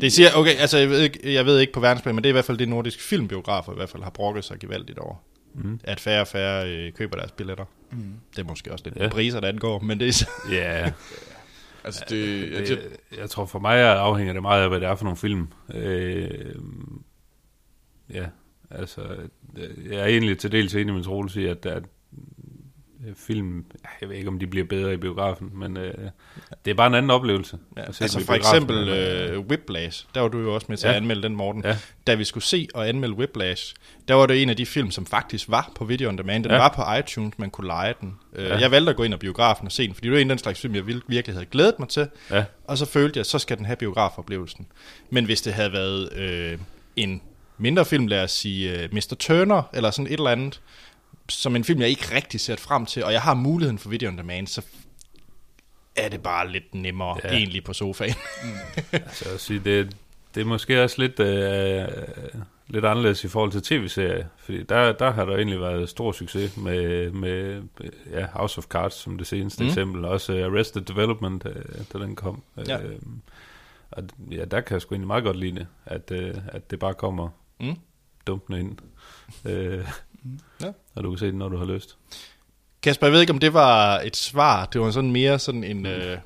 Det 0.00 0.12
siger, 0.12 0.28
okay, 0.34 0.56
altså 0.56 0.78
jeg 0.78 0.88
ved, 0.88 1.00
ikke, 1.00 1.34
jeg 1.34 1.46
ved 1.46 1.58
ikke 1.58 1.72
på 1.72 1.80
verdensplan, 1.80 2.14
men 2.14 2.24
det 2.24 2.28
er 2.28 2.32
i 2.32 2.32
hvert 2.32 2.44
fald 2.44 2.58
det 2.58 2.68
nordiske 2.68 3.02
filmbiografer 3.02 3.72
i 3.72 3.76
hvert 3.76 3.88
fald 3.88 4.02
har 4.02 4.10
brokket 4.10 4.44
sig 4.44 4.58
gevaldigt 4.58 4.98
over. 4.98 5.14
Mm. 5.54 5.80
At 5.84 6.00
færre 6.00 6.20
og 6.20 6.26
færre 6.26 6.68
øh, 6.70 6.92
køber 6.92 7.16
deres 7.16 7.32
billetter. 7.32 7.64
Mm. 7.90 8.14
Det 8.36 8.42
er 8.42 8.46
måske 8.46 8.72
også 8.72 8.84
lidt 8.84 8.96
Ja. 8.96 9.02
ja. 9.02 9.08
priser, 9.08 9.40
der 9.40 9.48
angår, 9.48 9.78
men 9.78 10.00
det 10.00 10.08
er 10.08 10.12
så... 10.12 10.26
Ja, 10.50 10.92
Altså 11.84 12.04
det, 12.08 12.52
jeg, 12.52 12.60
det, 12.60 12.68
det, 12.68 13.18
jeg 13.18 13.30
tror 13.30 13.44
for 13.44 13.58
mig 13.58 13.98
afhænger 13.98 14.32
det 14.32 14.42
meget 14.42 14.62
af, 14.62 14.68
hvad 14.68 14.80
det 14.80 14.88
er 14.88 14.94
for 14.94 15.04
nogle 15.04 15.16
film. 15.16 15.48
Øh, 15.74 16.54
ja, 18.10 18.26
altså, 18.70 19.16
jeg 19.90 20.00
er 20.00 20.06
egentlig 20.06 20.38
til 20.38 20.52
dels 20.52 20.74
enig 20.74 20.94
med 20.94 21.02
Troels 21.02 21.36
i, 21.36 21.44
at 21.44 21.66
øh, 21.66 21.82
film, 23.16 23.64
jeg 24.00 24.08
ved 24.08 24.16
ikke, 24.16 24.28
om 24.28 24.38
de 24.38 24.46
bliver 24.46 24.66
bedre 24.66 24.94
i 24.94 24.96
biografen, 24.96 25.50
men 25.54 25.76
øh, 25.76 25.94
det 26.64 26.70
er 26.70 26.74
bare 26.74 26.86
en 26.86 26.94
anden 26.94 27.10
oplevelse. 27.10 27.58
Ja, 27.76 27.82
altså 27.82 28.18
i 28.20 28.22
for 28.24 28.34
eksempel 28.34 28.88
øh, 28.88 29.40
Whiplash, 29.40 30.06
der 30.14 30.20
var 30.20 30.28
du 30.28 30.38
jo 30.40 30.54
også 30.54 30.66
med 30.68 30.76
til 30.76 30.86
Ja. 30.86 30.92
at 30.92 30.96
anmelde 30.96 31.22
den, 31.22 31.36
Morten. 31.36 31.62
Ja. 31.64 31.76
Da 32.06 32.14
vi 32.14 32.24
skulle 32.24 32.44
se 32.44 32.68
og 32.74 32.88
anmelde 32.88 33.14
Whiplash, 33.16 33.74
der 34.08 34.14
var 34.14 34.26
det 34.26 34.42
en 34.42 34.50
af 34.50 34.56
de 34.56 34.66
film, 34.66 34.90
som 34.90 35.06
faktisk 35.06 35.48
var 35.48 35.72
på 35.74 35.84
video 35.84 36.08
on 36.08 36.18
demand. 36.18 36.44
Den 36.44 36.52
Ja. 36.52 36.58
var 36.58 36.68
på 36.68 36.82
iTunes, 36.98 37.38
man 37.38 37.50
kunne 37.50 37.66
lege 37.66 37.94
den. 38.00 38.14
Øh, 38.34 38.44
Ja. 38.46 38.56
Jeg 38.58 38.70
valgte 38.70 38.90
at 38.90 38.96
gå 38.96 39.02
ind 39.02 39.14
og 39.14 39.20
biografen 39.20 39.66
og 39.66 39.72
se 39.72 39.86
den, 39.86 39.94
fordi 39.94 40.06
det 40.08 40.12
var 40.14 40.20
en 40.20 40.30
af 40.30 40.36
den 40.36 40.42
slags 40.42 40.60
film, 40.60 40.74
jeg 40.74 40.86
virkelig 40.86 41.34
havde 41.34 41.46
glædet 41.46 41.78
mig 41.78 41.88
til. 41.88 42.08
Ja. 42.30 42.44
Og 42.64 42.78
så 42.78 42.86
følte 42.86 43.18
jeg, 43.18 43.26
så 43.26 43.38
skal 43.38 43.56
den 43.56 43.64
have 43.66 43.76
biografoplevelsen. 43.76 44.66
Men 45.10 45.24
hvis 45.24 45.42
det 45.42 45.52
havde 45.52 45.72
været 45.72 46.12
øh, 46.16 46.58
en 46.96 47.22
mindre 47.58 47.84
film, 47.84 48.06
lad 48.06 48.24
os 48.24 48.30
sige 48.32 48.82
øh, 48.82 48.88
Mr. 48.92 49.14
Turner, 49.18 49.62
eller 49.74 49.90
sådan 49.90 50.06
et 50.06 50.12
eller 50.12 50.30
andet, 50.30 50.60
som 51.28 51.56
en 51.56 51.64
film, 51.64 51.80
jeg 51.80 51.88
ikke 51.88 52.14
rigtig 52.14 52.40
ser 52.40 52.56
frem 52.56 52.86
til, 52.86 53.04
og 53.04 53.12
jeg 53.12 53.22
har 53.22 53.34
muligheden 53.34 53.78
for 53.78 53.88
video 53.88 54.08
on 54.08 54.18
demand, 54.18 54.46
så 54.46 54.62
er 55.96 56.08
det 56.08 56.22
bare 56.22 56.48
lidt 56.52 56.74
nemmere 56.74 57.18
Ja. 57.24 57.28
egentlig 57.28 57.64
på 57.64 57.72
sofaen. 57.72 58.14
Altså, 58.92 59.30
jeg 59.30 59.40
sige, 59.40 59.58
det, 59.64 59.96
det 60.34 60.40
er 60.40 60.44
måske 60.44 60.82
også 60.84 60.96
lidt, 61.02 61.20
øh, 61.20 61.88
lidt 62.68 62.84
anderledes 62.84 63.24
i 63.24 63.28
forhold 63.28 63.52
til 63.52 63.62
tv-serier, 63.62 64.26
fordi 64.38 64.62
der, 64.62 64.92
der 64.92 65.10
har 65.12 65.24
der 65.24 65.36
egentlig 65.36 65.60
været 65.60 65.88
stor 65.88 66.12
succes 66.12 66.56
med, 66.56 67.10
med 67.10 67.62
ja, 68.10 68.26
House 68.32 68.58
of 68.58 68.64
Cards 68.64 68.94
som 68.94 69.18
det 69.18 69.26
seneste 69.26 69.62
mm. 69.62 69.64
Mm. 69.66 69.68
eksempel, 69.70 70.04
også 70.04 70.32
øh, 70.32 70.44
Arrested 70.46 70.82
Development, 70.82 71.46
øh, 71.46 71.64
da 71.92 71.98
den 71.98 72.16
kom. 72.16 72.42
Ja. 72.68 72.82
Øh, 72.82 72.98
Og 73.90 74.02
ja, 74.30 74.44
der 74.44 74.60
kan 74.60 74.74
jeg 74.74 74.82
sgu 74.82 74.94
egentlig 74.94 75.06
meget 75.06 75.24
godt 75.24 75.36
lide 75.36 75.54
det, 75.58 75.66
at, 75.86 76.10
øh, 76.10 76.34
at 76.48 76.70
det 76.70 76.78
bare 76.78 76.94
kommer 76.94 77.28
Mm. 77.60 77.76
dumpende 78.26 78.60
ind. 78.60 78.78
Øh, 79.44 79.84
Ja. 80.62 80.70
Og 80.94 81.04
du 81.04 81.10
kan 81.10 81.18
se 81.18 81.26
det, 81.26 81.34
når 81.34 81.48
du 81.48 81.56
har 81.56 81.64
lyst. 81.64 81.96
Kasper, 82.82 83.06
jeg 83.06 83.12
ved 83.12 83.20
ikke, 83.20 83.32
om 83.32 83.38
det 83.38 83.54
var 83.54 84.00
et 84.00 84.16
svar. 84.16 84.66
Det 84.66 84.80
var 84.80 84.90
sådan 84.90 85.12
mere 85.12 85.38
sådan 85.38 85.64
en 85.64 85.86
øh, 85.86 86.18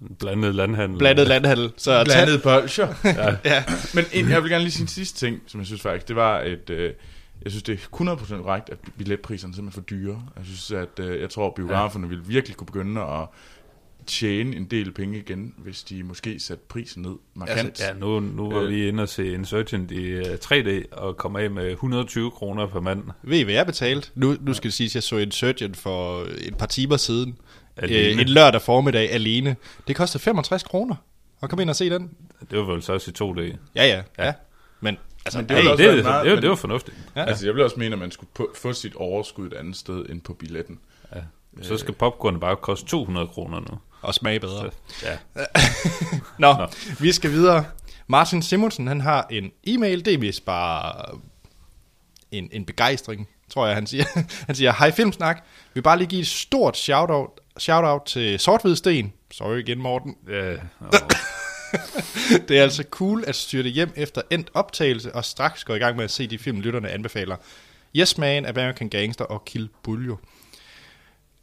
En 0.00 0.16
blandet 0.18 0.54
landhandel. 0.54 0.98
blandet 0.98 1.28
landhandel. 1.28 1.72
Så 1.76 2.04
Blandet 2.04 2.42
bolcher. 2.42 2.88
Ja. 3.44 3.64
Men 3.94 4.04
en, 4.12 4.28
jeg 4.30 4.42
vil 4.42 4.50
gerne 4.50 4.64
lige 4.64 4.72
sige 4.72 4.82
en 4.82 4.88
sidste 4.88 5.18
ting, 5.26 5.40
som 5.46 5.60
jeg 5.60 5.66
synes 5.66 5.82
faktisk, 5.82 6.08
det 6.08 6.16
var 6.16 6.40
et... 6.40 6.70
Øh, 6.70 6.92
jeg 7.42 7.52
synes, 7.52 7.62
det 7.62 7.88
er 7.92 8.14
100% 8.16 8.42
korrekt, 8.42 8.70
at 8.70 8.78
billetpriserne 8.98 9.54
simpelthen 9.54 9.68
er 9.68 9.72
for 9.72 9.80
dyre. 9.80 10.22
Jeg 10.36 10.44
synes, 10.44 10.70
at 10.70 11.04
øh, 11.04 11.20
jeg 11.20 11.30
tror, 11.30 11.46
at 11.46 11.54
biograferne 11.54 12.06
ja. 12.06 12.08
ville 12.08 12.24
virkelig 12.24 12.56
kunne 12.56 12.66
begynde 12.66 13.00
at 13.00 13.26
tjene 14.08 14.56
en 14.56 14.64
del 14.64 14.92
penge 14.92 15.18
igen, 15.18 15.54
hvis 15.58 15.82
de 15.82 16.02
måske 16.02 16.40
satte 16.40 16.64
prisen 16.68 17.02
ned 17.02 17.14
markant. 17.34 17.58
Altså, 17.68 17.84
Ja, 17.84 17.92
nu, 17.92 18.20
nu 18.20 18.50
var 18.50 18.60
Øh. 18.60 18.70
vi 18.70 18.88
inde 18.88 19.02
og 19.02 19.08
se 19.08 19.32
Insurgent 19.32 19.90
i 19.90 20.14
uh, 20.20 20.22
3D 20.44 20.68
og 20.92 21.16
kom 21.16 21.36
af 21.36 21.50
med 21.50 21.70
120 21.70 22.30
kroner 22.30 22.66
per 22.66 22.80
mand. 22.80 23.02
Ved 23.22 23.38
I, 23.38 23.42
hvad 23.42 23.54
jeg 23.54 23.66
betalte? 23.66 24.10
Nu, 24.14 24.36
nu 24.40 24.54
skal 24.54 24.68
det 24.68 24.74
siges, 24.74 24.90
at 24.92 24.94
jeg 24.94 25.02
så 25.02 25.16
Insurgent 25.16 25.76
for 25.76 26.26
et 26.38 26.56
par 26.58 26.66
timer 26.66 26.96
siden. 26.96 27.38
Alene. 27.76 27.98
Øh, 28.14 28.20
en 28.20 28.28
lørdag 28.28 28.62
formiddag 28.62 29.10
alene. 29.12 29.56
Det 29.88 29.96
kostede 29.96 30.22
65 30.22 30.62
kroner 30.62 30.94
at 31.42 31.48
komme 31.50 31.62
ind 31.62 31.70
og 31.70 31.76
se 31.76 31.90
den. 31.90 32.10
Det 32.50 32.58
var 32.58 32.64
vel 32.64 32.82
så 32.82 32.92
også 32.92 33.10
i 33.10 33.14
2D. 33.52 33.56
Ja, 33.74 33.86
ja. 33.86 34.02
ja. 34.26 34.32
Men 34.80 34.96
altså, 35.36 35.38
Men 35.38 35.48
det 35.48 35.56
hey, 35.56 35.64
var 35.64 35.68
Hey, 35.68 35.72
også 35.72 35.82
det, 35.84 35.96
det, 35.96 36.04
meget- 36.04 36.24
det, 36.26 36.32
men- 36.34 36.42
det 36.42 36.50
var 36.50 36.56
fornuftigt. 36.56 36.96
Ja. 37.16 37.20
Ja. 37.20 37.26
Altså, 37.26 37.46
jeg 37.46 37.54
vil 37.54 37.64
også 37.64 37.76
mene, 37.78 37.92
at 37.92 37.98
man 37.98 38.10
skulle 38.10 38.30
på, 38.34 38.50
få 38.56 38.72
sit 38.72 38.94
overskud 38.94 39.46
et 39.46 39.54
andet 39.54 39.76
sted 39.76 40.06
end 40.08 40.20
på 40.20 40.34
billetten. 40.34 40.78
Ja. 41.14 41.20
Så 41.62 41.76
skal 41.76 41.94
popcorn 41.94 42.40
bare 42.40 42.56
koste 42.56 42.86
200 42.86 43.26
kroner 43.26 43.60
nu. 43.60 43.78
og 44.02 44.14
smage 44.14 44.40
bedre. 44.40 44.70
Ja. 45.04 45.16
Nå, 46.38 46.52
Nå. 46.52 46.66
vi 47.00 47.12
skal 47.12 47.30
videre. 47.30 47.64
Martin 48.06 48.42
Simonsen, 48.42 48.86
han 48.86 49.00
har 49.00 49.26
en 49.30 49.50
e-mail. 49.66 50.04
Det 50.04 50.14
er 50.14 50.18
vist 50.18 50.44
bare 50.44 51.04
en, 52.30 52.48
en 52.52 52.64
begejstring, 52.64 53.28
tror 53.50 53.66
jeg, 53.66 53.74
han 53.74 53.86
siger. 53.86 54.04
Han 54.46 54.54
siger, 54.54 54.72
hej 54.72 54.90
Filmsnak. 54.92 55.36
Vi 55.64 55.70
vil 55.74 55.82
bare 55.82 55.98
lige 55.98 56.08
give 56.08 56.20
et 56.20 56.26
stort 56.26 56.76
shout-out, 56.76 57.30
shout-out 57.58 58.02
til 58.06 58.38
Sorthvid 58.38 58.76
Sten. 58.76 59.12
Sorry 59.30 59.58
igen, 59.58 59.78
Morten. 59.78 60.16
ja. 60.28 60.52
Og, 60.80 60.92
Det 62.48 62.58
er 62.58 62.62
altså 62.62 62.84
cool 62.90 63.24
at 63.26 63.34
styrte 63.34 63.68
hjem 63.68 63.92
efter 63.96 64.22
endt 64.30 64.50
optagelse 64.54 65.14
og 65.14 65.24
straks 65.24 65.64
gå 65.64 65.74
i 65.74 65.78
gang 65.78 65.96
med 65.96 66.04
at 66.04 66.10
se 66.10 66.26
de 66.26 66.38
film, 66.38 66.60
lytterne 66.60 66.90
anbefaler. 66.90 67.36
Yes 67.96 68.18
Man, 68.18 68.46
American 68.46 68.88
Gangster 68.88 69.24
og 69.24 69.44
Kill 69.44 69.68
Buljo. 69.82 70.16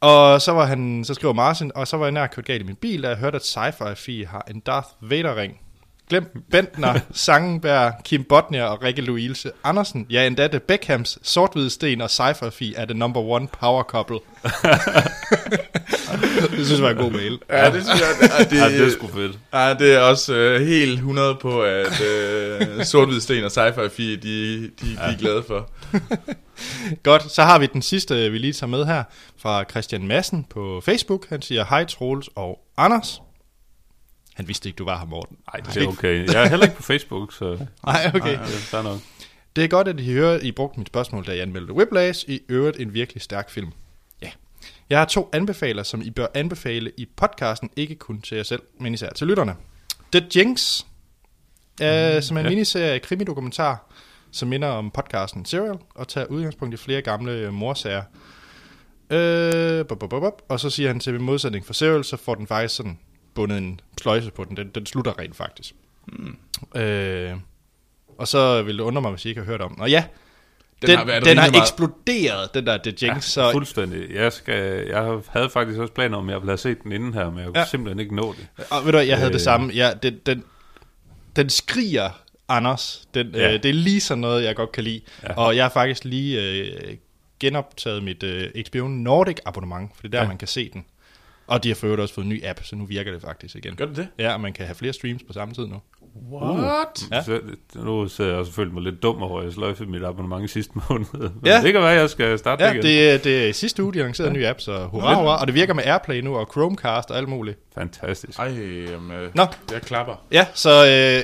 Og 0.00 0.42
så 0.42 0.52
var 0.52 0.64
han, 0.64 1.04
så 1.04 1.14
skriver 1.14 1.34
Martin, 1.34 1.72
og 1.74 1.88
så 1.88 1.96
var 1.96 2.06
jeg 2.06 2.12
nær 2.12 2.26
kørt 2.26 2.44
galt 2.44 2.62
i 2.62 2.66
min 2.66 2.76
bil, 2.76 3.02
da 3.02 3.08
jeg 3.08 3.16
hørte, 3.16 3.36
at 3.36 3.42
Sci-Fi 3.42 3.94
Fi 3.94 4.22
har 4.22 4.46
en 4.50 4.60
Darth 4.60 4.88
Vader-ring. 5.00 5.60
Glem 6.08 6.42
Bentner, 6.50 7.00
Sangenberg, 7.12 7.92
Kim 8.04 8.24
Botnia 8.24 8.64
og 8.64 8.82
Rikke 8.82 9.02
Louise 9.02 9.50
Andersen. 9.64 10.06
Ja, 10.10 10.26
endda 10.26 10.46
det 10.46 10.62
Beckhams, 10.62 11.18
Sorthvide 11.22 11.70
Sten 11.70 12.00
og 12.00 12.10
Sci-Fi 12.10 12.50
Fi 12.50 12.74
er 12.76 12.84
det 12.84 12.96
number 12.96 13.20
one 13.20 13.48
power 13.60 13.82
couple. 13.82 14.16
det 16.56 16.66
synes 16.66 16.70
jeg 16.70 16.82
var 16.82 16.90
en 16.90 16.96
god 16.96 17.10
mail. 17.10 17.38
Ja, 17.50 17.70
det 17.70 17.84
synes 17.84 18.00
jeg, 18.00 18.30
at 18.40 18.50
det, 18.50 18.56
ja, 18.56 18.68
det 18.68 18.86
er 18.86 18.90
sgu 18.90 19.06
fedt. 19.06 19.38
Ja, 19.52 19.74
det 19.74 19.94
er 19.94 20.00
også 20.00 20.34
øh, 20.34 20.66
helt 20.66 20.92
100 20.92 21.34
på, 21.42 21.62
at 21.62 22.00
øh, 22.00 22.84
sort 22.84 23.22
sten 23.22 23.44
og 23.44 23.50
sci-fi 23.50 23.88
fi, 23.88 24.16
de, 24.16 24.62
de, 24.62 24.70
de 24.80 24.96
er 25.00 25.16
glade 25.18 25.44
for. 25.46 25.70
Godt, 27.02 27.32
så 27.32 27.42
har 27.42 27.58
vi 27.58 27.66
den 27.66 27.82
sidste, 27.82 28.30
vi 28.30 28.38
lige 28.38 28.52
tager 28.52 28.70
med 28.70 28.84
her, 28.84 29.02
fra 29.38 29.64
Christian 29.70 30.06
Madsen 30.06 30.46
på 30.50 30.80
Facebook. 30.84 31.28
Han 31.28 31.42
siger, 31.42 31.64
hej 31.64 31.84
Troels 31.84 32.28
og 32.34 32.58
Anders. 32.76 33.20
Han 34.36 34.48
vidste 34.48 34.68
ikke, 34.68 34.76
du 34.76 34.84
var 34.84 34.98
her, 34.98 35.06
Morten. 35.06 35.36
Nej, 35.52 35.60
det 35.60 35.82
er 35.82 35.88
okay. 35.88 36.26
Jeg 36.26 36.44
er 36.44 36.48
heller 36.48 36.66
ikke 36.66 36.76
på 36.76 36.82
Facebook, 36.82 37.32
så 37.32 37.44
Nej, 37.86 38.10
okay. 38.14 38.32
ja, 38.32 38.42
det 38.42 38.72
er 38.72 38.82
nok. 38.82 38.98
Det 39.56 39.64
er 39.64 39.68
godt, 39.68 39.88
at 39.88 40.00
I 40.00 40.12
hører, 40.12 40.40
I 40.40 40.52
brugte 40.52 40.78
mit 40.78 40.86
spørgsmål, 40.86 41.26
da 41.26 41.32
jeg 41.32 41.42
anmeldte 41.42 41.72
Whiplash. 41.72 42.24
I 42.28 42.40
øvrigt 42.48 42.80
en 42.80 42.94
virkelig 42.94 43.22
stærk 43.22 43.50
film. 43.50 43.72
Ja. 44.22 44.30
Jeg 44.90 44.98
har 44.98 45.04
to 45.04 45.28
anbefaler, 45.32 45.82
som 45.82 46.02
I 46.02 46.10
bør 46.10 46.26
anbefale 46.34 46.92
i 46.96 47.06
podcasten, 47.16 47.70
ikke 47.76 47.94
kun 47.94 48.20
til 48.20 48.36
jer 48.36 48.42
selv, 48.42 48.62
men 48.80 48.94
især 48.94 49.10
til 49.10 49.26
lytterne. 49.26 49.56
The 50.12 50.26
Jinx, 50.36 50.84
øh, 51.82 52.22
som 52.22 52.36
er 52.36 52.40
en 52.40 52.46
ja. 52.46 52.50
miniserie 52.50 52.98
krimidokumentar, 52.98 53.92
som 54.30 54.48
minder 54.48 54.68
om 54.68 54.90
podcasten 54.90 55.44
Serial, 55.44 55.78
og 55.94 56.08
tager 56.08 56.26
udgangspunkt 56.26 56.74
i 56.74 56.76
flere 56.76 57.02
gamle 57.02 57.52
morsager. 57.52 58.02
Øh, 59.10 59.86
bop, 59.86 59.98
bop, 59.98 60.10
bop. 60.10 60.42
Og 60.48 60.60
så 60.60 60.70
siger 60.70 60.88
han 60.88 61.00
til, 61.00 61.14
i 61.14 61.18
modsætning 61.18 61.66
for 61.66 61.72
Serial, 61.72 62.04
så 62.04 62.16
får 62.16 62.34
den 62.34 62.46
faktisk 62.46 62.76
sådan 62.76 62.98
bundet 63.36 63.58
en 63.58 63.80
sløjse 64.02 64.30
på 64.30 64.44
den. 64.44 64.56
Den, 64.56 64.68
den 64.74 64.86
slutter 64.86 65.18
rent 65.18 65.36
faktisk. 65.36 65.74
Mm. 66.06 66.36
Øh, 66.80 67.32
og 68.18 68.28
så 68.28 68.62
vil 68.62 68.78
det 68.78 68.82
undre 68.82 69.02
mig, 69.02 69.10
hvis 69.10 69.24
I 69.24 69.28
ikke 69.28 69.40
har 69.40 69.46
hørt 69.46 69.60
om 69.60 69.72
den. 69.74 69.82
Og 69.82 69.90
ja, 69.90 70.04
den, 70.82 70.88
den 70.88 70.98
har 70.98 71.04
været 71.04 71.24
den 71.24 71.38
har 71.38 71.50
meget- 71.50 71.62
eksploderet, 71.62 72.54
den 72.54 72.66
der 72.66 72.78
The 72.82 72.94
Jinx. 73.02 73.14
Ja, 73.16 73.20
så 73.20 73.52
fuldstændig. 73.52 74.10
Jeg, 74.14 74.32
skal, 74.32 74.86
jeg 74.86 75.20
havde 75.28 75.50
faktisk 75.50 75.78
også 75.80 75.92
planer 75.92 76.18
om, 76.18 76.28
at 76.28 76.32
jeg 76.32 76.40
ville 76.40 76.50
have 76.50 76.58
set 76.58 76.82
den 76.82 76.92
inden 76.92 77.14
her, 77.14 77.30
men 77.30 77.38
jeg 77.38 77.46
kunne 77.46 77.58
Ja. 77.58 77.66
simpelthen 77.66 78.00
ikke 78.00 78.16
nå 78.16 78.32
det. 78.38 78.66
Og 78.70 78.84
ved 78.84 78.92
du 78.92 78.98
jeg 78.98 79.16
havde 79.16 79.28
Øh. 79.30 79.32
det 79.34 79.40
samme. 79.40 79.72
Ja, 79.72 79.90
den, 80.02 80.18
den, 80.26 80.44
den 81.36 81.50
skriger 81.50 82.10
Anders. 82.48 83.08
Den, 83.14 83.26
ja. 83.34 83.54
Øh, 83.54 83.62
det 83.62 83.68
er 83.68 83.72
lige 83.74 84.00
sådan 84.00 84.20
noget, 84.20 84.44
jeg 84.44 84.56
godt 84.56 84.72
kan 84.72 84.84
lide. 84.84 85.00
Ja. 85.22 85.34
Og 85.34 85.56
jeg 85.56 85.64
har 85.64 85.70
faktisk 85.70 86.04
lige 86.04 86.42
øh, 86.42 86.96
genoptaget 87.40 88.02
mit 88.02 88.22
øh, 88.22 88.50
HBO 88.70 88.88
Nordic 88.88 89.36
abonnement, 89.46 89.90
for 89.94 90.02
det 90.02 90.08
er 90.08 90.18
der. 90.18 90.22
Ja. 90.22 90.28
man 90.28 90.38
kan 90.38 90.48
se 90.48 90.70
den. 90.72 90.84
Og 91.46 91.64
de 91.64 91.68
har 91.68 91.74
for 91.74 91.86
øvrigt 91.86 92.00
også 92.02 92.14
fået 92.14 92.24
en 92.24 92.28
ny 92.30 92.44
app, 92.44 92.60
så 92.64 92.76
nu 92.76 92.84
virker 92.84 93.12
det 93.12 93.22
faktisk 93.22 93.56
igen. 93.56 93.76
Gør 93.76 93.86
det 93.86 93.96
det? 93.96 94.08
Ja, 94.18 94.32
og 94.32 94.40
man 94.40 94.52
kan 94.52 94.66
have 94.66 94.74
flere 94.74 94.92
streams 94.92 95.22
på 95.22 95.32
samme 95.32 95.54
tid 95.54 95.66
nu. 95.66 95.76
What? 96.32 97.06
Ja. 97.10 97.16
Ja. 97.16 97.22
Så, 97.22 97.40
nu 97.74 98.08
sidder 98.08 98.30
jeg 98.30 98.38
også 98.40 98.52
følt 98.52 98.72
mig 98.74 98.82
lidt 98.82 99.02
dum 99.02 99.22
over, 99.22 99.38
at 99.38 99.44
jeg 99.44 99.52
sløjfede 99.52 99.90
mit 99.90 100.04
abonnement 100.04 100.44
i 100.44 100.48
sidste 100.48 100.72
måned. 100.90 101.06
Men 101.20 101.30
Ja. 101.46 101.62
det 101.62 101.72
kan 101.72 101.82
være, 101.82 101.92
at 101.92 101.98
jeg 102.00 102.10
skal 102.10 102.38
starte 102.38 102.64
Ja, 102.64 102.70
igen. 102.72 102.82
det, 102.82 103.10
er- 103.10 103.18
det 103.18 103.48
er 103.48 103.52
sidste 103.52 103.82
uge, 103.84 103.94
de 103.94 103.98
lancerede 103.98 104.30
en 104.30 104.36
ny 104.38 104.44
app, 104.46 104.60
så 104.60 104.86
hurra, 104.86 105.14
hurra. 105.14 105.40
Og 105.40 105.46
det 105.46 105.54
virker 105.54 105.74
med 105.74 105.84
Airplay 105.84 106.20
nu, 106.20 106.36
og 106.36 106.48
Chromecast 106.52 107.10
og 107.10 107.16
alt 107.16 107.28
muligt. 107.28 107.58
Fantastisk. 107.74 108.38
Ej, 108.38 108.46
jamen, 108.90 109.10
øh, 109.18 109.30
Nå. 109.34 109.46
jeg 109.72 109.82
klapper. 109.82 110.24
Ja, 110.32 110.46
så 110.54 110.70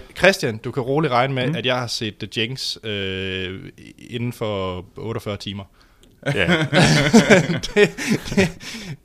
øh, 0.02 0.16
Christian, 0.18 0.58
du 0.58 0.70
kan 0.70 0.82
roligt 0.82 1.12
regne 1.12 1.34
med. 1.34 1.46
Mm. 1.48 1.54
at 1.56 1.66
jeg 1.66 1.78
har 1.78 1.86
set 1.86 2.16
The 2.18 2.28
Jinx 2.36 2.76
øh, 2.84 3.60
inden 4.10 4.32
for 4.32 4.84
48 4.96 5.36
timer. 5.36 5.64
Ja. 6.26 6.46
det, 7.74 7.90
det, 8.30 8.48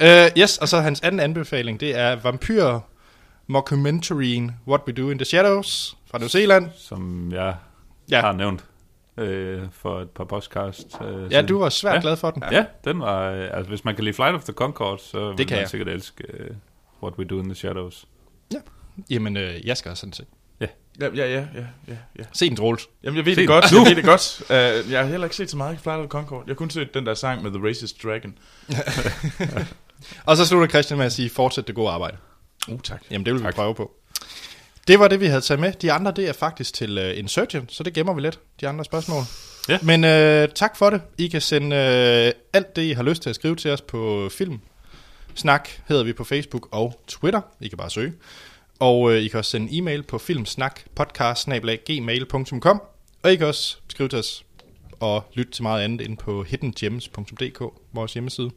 uh, 0.04 0.42
yes, 0.42 0.58
og 0.58 0.68
så 0.68 0.80
hans 0.80 1.02
anden 1.02 1.20
anbefaling, 1.20 1.80
det 1.80 1.98
er 1.98 2.16
Vampyr 2.16 2.80
mockumentaryen 3.48 4.52
What 4.68 4.82
We 4.88 4.94
Do 4.94 5.10
in 5.10 5.18
the 5.18 5.26
Shadows 5.26 5.98
fra 6.12 6.18
New 6.18 6.28
Zealand. 6.28 6.70
Som 6.78 7.32
jeg 7.32 7.56
Ja. 8.12 8.16
ja. 8.16 8.22
har 8.22 8.32
nævnt 8.32 8.66
øh, 9.18 9.62
for 9.72 10.00
et 10.02 10.10
par 10.10 10.24
podcast. 10.24 10.88
Øh, 11.06 11.32
Ja, 11.32 11.42
du 11.42 11.60
var 11.60 11.70
svært 11.70 11.96
ja. 11.96 12.02
glad 12.02 12.18
for 12.18 12.32
den. 12.32 12.44
Ja, 12.52 12.66
den 12.84 13.00
var... 13.00 13.32
Øh, 13.32 13.44
altså, 13.54 13.70
hvis 13.70 13.86
man 13.86 13.96
kan 13.96 14.04
lide 14.04 14.14
Flight 14.16 14.36
of 14.36 14.44
the 14.44 14.54
Conchords, 14.54 15.02
så 15.02 15.28
vil 15.34 15.48
kan 15.48 15.56
man 15.56 15.60
jeg. 15.62 15.70
sikkert 15.70 15.90
elske 15.90 16.24
øh, 16.34 16.50
What 17.04 17.14
We 17.20 17.26
Do 17.26 17.40
in 17.40 17.46
the 17.46 17.56
Shadows. 17.56 18.06
Jamen, 19.10 19.38
øh, 19.38 19.68
jeg 19.68 19.78
skal 19.78 19.90
også 19.92 20.02
sådan 20.02 20.14
se. 20.14 20.26
Ja, 20.62 20.68
ja, 21.00 21.10
ja, 21.16 21.26
ja, 21.56 21.66
ja, 21.88 21.94
ja. 22.20 22.24
Se 22.34 22.50
den, 22.50 22.56
Troels. 22.58 22.88
Jamen, 23.04 23.18
jeg 23.18 23.26
ved 23.26 23.36
Se 23.36 23.42
det 23.42 23.48
den. 23.50 23.56
godt, 23.56 23.66
jeg 23.72 23.80
ved 23.90 23.96
det 23.96 24.04
godt. 24.04 24.42
Uh, 24.86 24.92
jeg 24.92 25.00
har 25.00 25.06
heller 25.08 25.26
ikke 25.26 25.36
set 25.36 25.50
så 25.52 25.58
meget 25.58 25.74
i 25.74 25.78
Flight 25.78 26.00
of 26.00 26.08
Concord. 26.08 26.44
Jeg 26.48 26.52
har 26.52 26.56
kun 26.56 26.70
set 26.70 26.94
den 26.94 27.06
der 27.06 27.14
sang 27.14 27.44
med 27.44 27.52
The 27.52 27.68
Racist 27.68 28.04
Dragon. 28.04 28.38
Og 30.26 30.38
så 30.38 30.46
slutter 30.46 30.68
Christian 30.68 30.98
med 30.98 31.06
at 31.06 31.12
sige, 31.14 31.30
fortsæt 31.30 31.68
det 31.68 31.76
gode 31.76 31.90
arbejde. 31.90 32.18
Uh, 32.68 32.80
tak. 32.82 33.02
Jamen, 33.12 33.26
det 33.26 33.34
vil 33.34 33.42
vi 33.42 33.46
Tak. 33.46 33.56
prøve 33.56 33.76
på. 33.76 33.92
Det 34.88 35.00
var 35.00 35.08
det, 35.08 35.20
vi 35.20 35.26
havde 35.26 35.42
taget 35.42 35.60
med. 35.60 35.72
De 35.74 35.92
andre, 35.92 36.12
det 36.16 36.28
er 36.30 36.34
faktisk 36.34 36.74
til 36.74 36.98
uh, 37.12 37.18
Insurgent, 37.20 37.74
så 37.74 37.84
det 37.84 37.94
gemmer 37.94 38.14
vi 38.14 38.22
lidt, 38.22 38.40
de 38.62 38.68
andre 38.68 38.86
spørgsmål. 38.86 39.24
Ja. 39.70 39.80
Men 39.82 40.04
uh, 40.04 40.54
tak 40.56 40.78
for 40.78 40.90
det. 40.90 41.02
I 41.18 41.28
kan 41.28 41.42
sende 41.42 41.76
uh, 41.76 42.40
alt 42.54 42.76
det, 42.76 42.82
I 42.82 42.92
har 42.92 43.04
lyst 43.04 43.22
til 43.22 43.30
at 43.30 43.36
skrive 43.36 43.56
til 43.56 43.72
os 43.72 43.82
på 43.82 44.30
film. 44.32 44.60
Snak 45.36 45.70
hedder 45.88 46.04
vi 46.04 46.14
på 46.14 46.24
Facebook 46.24 46.68
og 46.72 47.02
Twitter. 47.08 47.42
I 47.62 47.68
kan 47.68 47.78
bare 47.78 47.90
søge. 47.90 48.14
Og 48.80 49.02
uh, 49.02 49.14
I 49.14 49.28
kan 49.28 49.38
også 49.38 49.52
sende 49.52 49.78
e-mail 49.78 50.04
på 50.04 50.18
filmsnakpodcast.gmail.com 50.18 52.82
Og 53.24 53.32
I 53.32 53.36
kan 53.36 53.48
også 53.48 53.78
skrive 53.90 54.10
til 54.10 54.20
os 54.20 54.44
og 55.00 55.24
lytte 55.34 55.52
til 55.52 55.64
meget 55.64 55.84
andet 55.84 56.02
inde 56.02 56.16
på 56.16 56.44
hiddengems.dk, 56.44 57.62
vores 57.94 58.14
hjemmeside. 58.14 58.52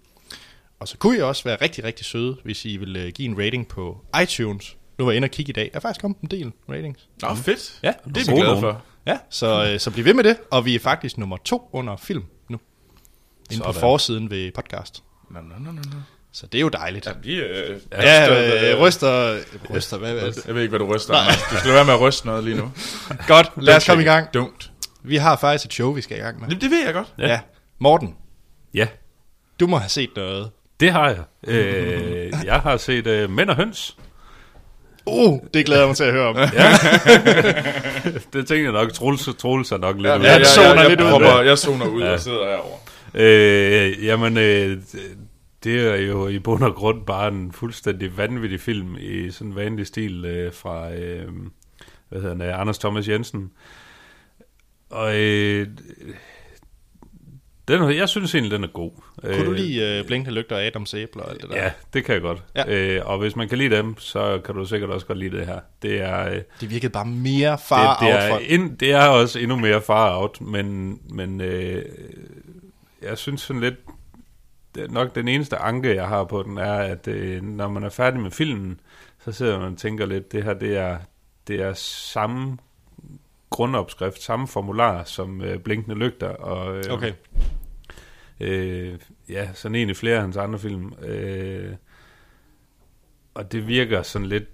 Og 0.80 0.88
så 0.88 0.96
kunne 0.98 1.18
I 1.18 1.20
også 1.20 1.44
være 1.44 1.56
rigtig, 1.62 1.84
rigtig 1.84 2.06
søde, 2.06 2.36
hvis 2.44 2.64
I 2.64 2.76
vil 2.76 2.96
øh, 2.96 3.12
give 3.12 3.28
en 3.28 3.38
rating 3.38 3.68
på 3.68 4.04
iTunes. 4.22 4.76
Nu 4.98 5.04
var 5.04 5.12
jeg 5.12 5.16
inde 5.16 5.26
og 5.26 5.30
kigge 5.30 5.50
i 5.50 5.52
dag. 5.52 5.70
Der 5.72 5.76
er 5.76 5.80
faktisk 5.80 6.00
kommet 6.00 6.20
en 6.20 6.28
del 6.30 6.52
ratings. 6.68 7.08
Nå, 7.22 7.34
fedt. 7.34 7.78
Ja, 7.82 7.92
Det 8.14 8.28
er 8.28 8.32
vi 8.34 8.40
glade 8.40 8.60
for. 8.60 8.82
ja 9.06 9.18
så, 9.30 9.70
øh, 9.72 9.80
så 9.80 9.90
bliv 9.90 10.04
ved 10.04 10.14
med 10.14 10.24
det. 10.24 10.36
Og 10.50 10.64
vi 10.64 10.74
er 10.74 10.78
faktisk 10.78 11.18
nummer 11.18 11.36
to 11.36 11.68
under 11.72 11.96
film 11.96 12.24
nu. 12.48 12.60
Inde 13.50 13.64
på 13.64 13.72
forsiden 13.72 14.30
ved 14.30 14.52
podcast. 14.52 15.02
Nå, 15.30 15.40
nå, 15.40 15.54
nå, 15.58 15.72
nå. 15.72 15.80
Så 16.32 16.46
det 16.46 16.58
er 16.58 16.62
jo 16.62 16.68
dejligt. 16.68 17.06
Ja, 17.06 17.12
vi, 17.22 17.34
øh, 17.34 17.76
Ja, 17.92 18.26
ryster, 18.28 18.72
øh, 18.76 18.80
ryster, 18.80 19.36
ryster, 19.74 19.96
hvad, 19.98 20.12
hvad? 20.12 20.32
Jeg 20.46 20.54
ved 20.54 20.62
ikke, 20.62 20.70
hvad 20.70 20.78
du 20.86 20.94
ryster. 20.94 21.14
Anders. 21.14 21.42
Du 21.50 21.56
skal 21.56 21.72
være 21.72 21.84
med 21.84 21.94
at 21.94 22.00
ryste 22.00 22.26
noget 22.26 22.44
lige 22.44 22.56
nu. 22.56 22.72
Godt, 23.28 23.50
lad 23.56 23.76
os 23.76 23.86
komme 23.86 24.02
i 24.02 24.06
gang. 24.06 24.34
Dumt. 24.34 24.70
Vi 25.02 25.16
har 25.16 25.36
faktisk 25.36 25.64
et 25.64 25.72
show, 25.72 25.92
vi 25.92 26.00
skal 26.02 26.16
i 26.16 26.20
gang 26.20 26.40
med. 26.40 26.48
Det, 26.48 26.60
det 26.60 26.70
ved 26.70 26.84
jeg 26.84 26.94
godt. 26.94 27.08
Ja. 27.18 27.28
Ja. 27.28 27.40
Morten, 27.78 28.14
Ja, 28.74 28.86
du 29.60 29.66
må 29.66 29.76
have 29.76 29.88
set 29.90 30.10
noget. 30.16 30.50
det 30.80 30.92
har 30.92 31.08
jeg. 31.08 31.18
Øh, 31.54 32.32
jeg 32.44 32.60
har 32.60 32.76
set 32.76 33.06
øh, 33.06 33.30
Mænd 33.30 33.50
og 33.50 33.56
Høns. 33.56 33.96
Uh, 35.06 35.38
det 35.54 35.66
glæder 35.66 35.80
jeg 35.80 35.88
mig 35.88 35.96
til 35.96 36.04
at 36.04 36.12
høre 36.12 36.28
om. 36.28 36.36
Det 38.32 38.46
tænker 38.48 38.64
jeg 38.64 38.72
nok, 38.72 38.92
Troels, 38.92 39.28
Troels 39.38 39.72
er 39.72 39.78
nok 39.78 39.96
lidt 39.96 40.06
Ja, 40.06 40.16
ude. 40.18 40.24
ja, 40.26 40.30
jeg, 40.32 40.38
jeg, 40.40 40.46
zoner 40.46 40.80
jeg, 40.80 40.88
lidt 40.90 41.00
jeg, 41.00 41.06
ud. 41.06 41.10
propper, 41.10 41.40
jeg 41.42 41.58
zoner 41.58 41.86
ud 41.86 42.02
og 42.02 42.20
sidder 42.20 42.44
herovre. 42.48 42.78
Øh, 43.14 44.04
jamen, 44.04 44.36
øh, 44.38 44.78
det 45.64 45.86
er 45.86 45.96
jo 45.96 46.28
i 46.28 46.38
bund 46.38 46.62
og 46.62 46.74
grund 46.74 47.06
bare 47.06 47.28
en 47.28 47.52
fuldstændig 47.52 48.16
vanvittig 48.16 48.60
film 48.60 48.96
i 49.00 49.30
sådan 49.30 49.50
en 49.50 49.56
vanlig 49.56 49.86
stil 49.86 50.24
øh, 50.24 50.52
fra, 50.52 50.92
øh, 50.92 51.28
hvad 52.08 52.20
hedder 52.20 52.36
han, 52.36 52.42
øh, 52.42 52.60
Anders 52.60 52.78
Thomas 52.78 53.08
Jensen. 53.08 53.50
Og 54.90 55.18
øh, 55.18 55.66
den, 57.68 57.96
jeg 57.96 58.08
synes 58.08 58.34
egentlig, 58.34 58.52
den 58.52 58.64
er 58.64 58.68
god. 58.68 58.90
Kunne 59.22 59.44
du 59.44 59.52
lide 59.52 60.00
uh, 60.00 60.06
Blinkende 60.06 60.34
Lygter 60.34 60.56
og 60.56 60.62
Adams 60.62 60.94
Æbler 60.94 61.22
og 61.22 61.30
alt 61.30 61.42
det 61.42 61.50
der? 61.50 61.62
Ja, 61.62 61.70
det 61.94 62.04
kan 62.04 62.12
jeg 62.12 62.22
godt. 62.22 62.42
Ja. 62.56 62.96
Øh, 62.96 63.06
og 63.06 63.18
hvis 63.18 63.36
man 63.36 63.48
kan 63.48 63.58
lide 63.58 63.76
dem, 63.76 63.98
så 63.98 64.40
kan 64.44 64.54
du 64.54 64.64
sikkert 64.64 64.90
også 64.90 65.06
godt 65.06 65.18
lide 65.18 65.36
det 65.36 65.46
her. 65.46 65.60
Det 65.82 66.00
er... 66.00 66.30
Øh, 66.30 66.42
Det 66.60 66.70
virkede 66.70 66.92
bare 66.92 67.06
mere 67.06 67.58
far 67.68 67.98
det, 67.98 68.06
det, 68.06 68.14
out 68.14 68.22
er 68.22 68.28
for... 68.28 68.38
ind, 68.38 68.78
det 68.78 68.92
er 68.92 69.06
også 69.06 69.38
endnu 69.38 69.56
mere 69.56 69.82
far 69.82 70.20
out, 70.20 70.40
men, 70.40 70.98
men 71.10 71.40
øh, 71.40 71.84
jeg 73.02 73.18
synes 73.18 73.40
sådan 73.40 73.60
lidt, 73.60 73.74
nok 74.90 75.14
den 75.14 75.28
eneste 75.28 75.56
anke, 75.56 75.94
jeg 75.94 76.08
har 76.08 76.24
på 76.24 76.42
den, 76.42 76.58
er, 76.58 76.74
at 76.74 77.08
øh, 77.08 77.42
når 77.42 77.68
man 77.68 77.82
er 77.82 77.88
færdig 77.88 78.20
med 78.20 78.30
filmen, 78.30 78.80
så 79.18 79.32
sidder 79.32 79.58
man 79.58 79.72
og 79.72 79.78
tænker 79.78 80.06
lidt, 80.06 80.32
det 80.32 80.44
her 80.44 80.54
det 80.54 80.76
er, 80.76 80.98
det 81.48 81.60
er 81.62 81.72
samme 81.74 82.58
grundopskrift, 83.50 84.22
samme 84.22 84.48
formular 84.48 85.04
som 85.04 85.40
øh, 85.42 85.58
Blinkende 85.58 85.96
Lygter, 85.96 86.28
og 86.28 86.76
øh, 86.76 86.84
Okay. 86.90 87.12
øh, 88.40 88.98
ja, 89.28 89.48
sådan 89.54 89.74
en 89.74 89.90
i 89.90 89.94
flere 89.94 90.16
af 90.16 90.22
hans 90.22 90.36
andre 90.36 90.58
film. 90.58 90.92
Øh, 91.02 91.74
og 93.34 93.52
det 93.52 93.66
virker 93.66 94.02
sådan 94.02 94.28
lidt, 94.28 94.44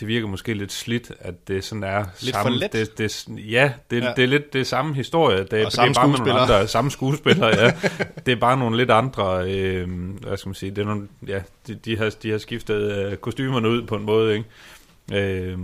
det 0.00 0.08
virker 0.08 0.26
måske 0.26 0.54
lidt 0.54 0.72
slidt, 0.72 1.12
at 1.20 1.48
det 1.48 1.64
sådan 1.64 1.82
er 1.84 2.04
Lidt 2.22 2.34
samme, 2.34 2.52
for 2.52 2.60
let? 2.60 2.72
Det, 2.72 2.98
det, 2.98 3.28
ja, 3.28 3.72
det, 3.90 4.02
Ja. 4.02 4.12
det 4.16 4.22
er 4.24 4.28
lidt 4.28 4.52
det 4.52 4.60
er 4.60 4.64
samme 4.64 4.94
historie. 4.94 5.44
Det, 5.44 5.66
Og 5.66 5.72
samme 5.72 5.88
det 5.88 5.96
er 5.96 6.00
bare 6.00 6.08
med. 6.08 6.18
Nogle 6.18 6.40
andre, 6.40 6.68
samme 6.68 6.90
skuespillere, 6.90 7.48
ja. 7.48 7.72
Det 8.26 8.32
er 8.32 8.36
bare 8.36 8.56
nogle 8.56 8.76
lidt 8.76 8.90
andre, 8.90 9.50
øh, 9.52 9.88
hvad 10.26 10.36
skal 10.36 10.48
man 10.48 10.54
sige, 10.54 10.70
det 10.70 10.78
er 10.78 10.86
nogle, 10.86 11.08
ja, 11.26 11.40
de, 11.66 11.74
de, 11.74 11.98
har, 11.98 12.14
de 12.22 12.30
har 12.30 12.38
skiftet 12.38 13.06
øh, 13.06 13.16
kostymerne 13.16 13.68
ud 13.68 13.82
på 13.82 13.96
en 13.96 14.02
måde, 14.02 14.36
ikke? 14.36 15.48
Øh, 15.52 15.58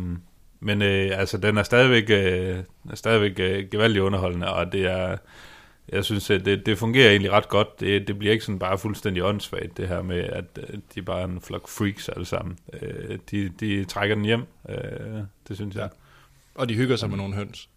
men 0.61 0.83
øh, 0.83 1.11
altså, 1.21 1.39
den 1.39 1.59
er 1.59 1.63
stadigvæk, 1.63 2.11
øh, 2.11 2.59
er 2.91 2.95
stadigvæk 2.97 3.33
øh, 3.39 3.65
gevaldig 3.71 4.03
underholdende, 4.03 4.53
og 4.53 4.73
det 4.73 4.87
er, 4.87 5.17
jeg 5.89 6.05
synes, 6.05 6.31
at 6.31 6.45
det, 6.45 6.67
det 6.67 6.79
fungerer 6.79 7.11
egentlig 7.11 7.33
ret 7.33 7.49
godt. 7.49 7.81
Det, 7.81 8.09
det 8.09 8.19
bliver 8.19 8.33
ikke 8.33 8.45
sådan 8.45 8.59
bare 8.59 8.79
fuldstændig 8.79 9.25
åndssvagt, 9.25 9.77
det 9.77 9.89
her 9.89 10.03
med, 10.03 10.21
at 10.21 10.45
øh, 10.57 10.79
de 10.95 11.03
bare 11.03 11.21
er 11.21 11.25
en 11.25 11.41
flok 11.41 11.69
freaks 11.69 12.09
alle 12.09 12.27
sammen. 12.27 12.59
Øh, 12.83 13.19
de, 13.31 13.49
de 13.61 13.85
trækker 13.85 14.17
den 14.17 14.25
hjem, 14.25 14.43
øh, 14.69 14.77
det 15.49 15.57
synes 15.57 15.75
jeg. 15.75 15.83
Ja. 15.83 15.89
Og 16.61 16.69
de 16.69 16.75
hygger 16.75 16.97
sig 16.97 17.09
med 17.11 17.17
nogle 17.17 17.35
høns. 17.35 17.69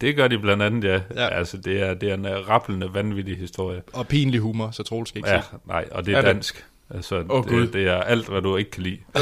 Det 0.00 0.16
gør 0.16 0.28
de 0.28 0.38
blandt 0.38 0.62
andet, 0.62 0.84
ja. 0.84 1.00
Ja. 1.14 1.28
Altså, 1.28 1.56
det 1.56 1.82
er, 1.82 1.94
det 1.94 2.10
er 2.10 2.14
en 2.14 2.26
uh, 2.26 2.48
rappelende, 2.48 2.94
vanvittig 2.94 3.36
historie. 3.36 3.82
Og 3.92 4.08
pinlig 4.08 4.40
humor, 4.40 4.70
så 4.70 4.82
Troels 4.82 5.08
skal 5.08 5.18
ikke 5.18 5.30
Ja, 5.30 5.40
sige. 5.50 5.58
nej, 5.66 5.88
og 5.92 6.06
det 6.06 6.14
er, 6.14 6.18
Er 6.18 6.22
det? 6.22 6.34
dansk. 6.34 6.64
Altså, 6.94 7.24
oh, 7.28 7.44
det, 7.44 7.72
det 7.72 7.86
er 7.88 7.96
alt, 8.00 8.28
hvad 8.28 8.42
du 8.42 8.56
ikke 8.56 8.70
kan 8.70 8.82
lide. 8.82 8.98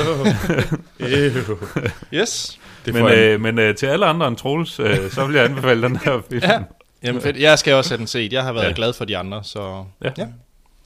Yes. 2.15 2.61
Det 2.87 2.95
Men, 2.95 3.05
øh, 3.19 3.41
men 3.41 3.59
øh, 3.59 3.75
til 3.75 3.87
alle 3.87 4.07
andre 4.07 4.29
end 4.29 4.37
Troels, 4.37 4.81
øh, 4.81 5.11
så 5.11 5.27
vil 5.27 5.35
jeg 5.37 5.45
anbefale 5.45 5.83
den 5.83 5.97
her 5.97 6.21
film. 6.31 6.43
Ja. 6.43 6.63
Jamen 7.03 7.23
fedt. 7.23 7.37
Jeg 7.37 7.59
skal 7.59 7.75
også 7.75 7.91
have 7.91 7.99
den 7.99 8.07
set. 8.07 8.33
Jeg 8.33 8.45
har 8.45 8.53
været 8.53 8.65
ja. 8.65 8.69
Ja. 8.69 8.75
glad 8.75 8.93
for 8.93 9.05
de 9.05 9.17
andre, 9.17 9.45
så... 9.45 9.85
Ja. 10.05 10.11
ja. 10.19 10.29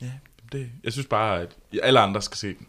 Ja, 0.02 0.11
det, 0.52 0.71
jeg 0.85 0.92
synes 0.92 1.07
bare, 1.07 1.40
at 1.40 1.49
alle 1.83 2.00
andre 2.00 2.23
skal 2.23 2.37
se 2.37 2.49
den. 2.49 2.66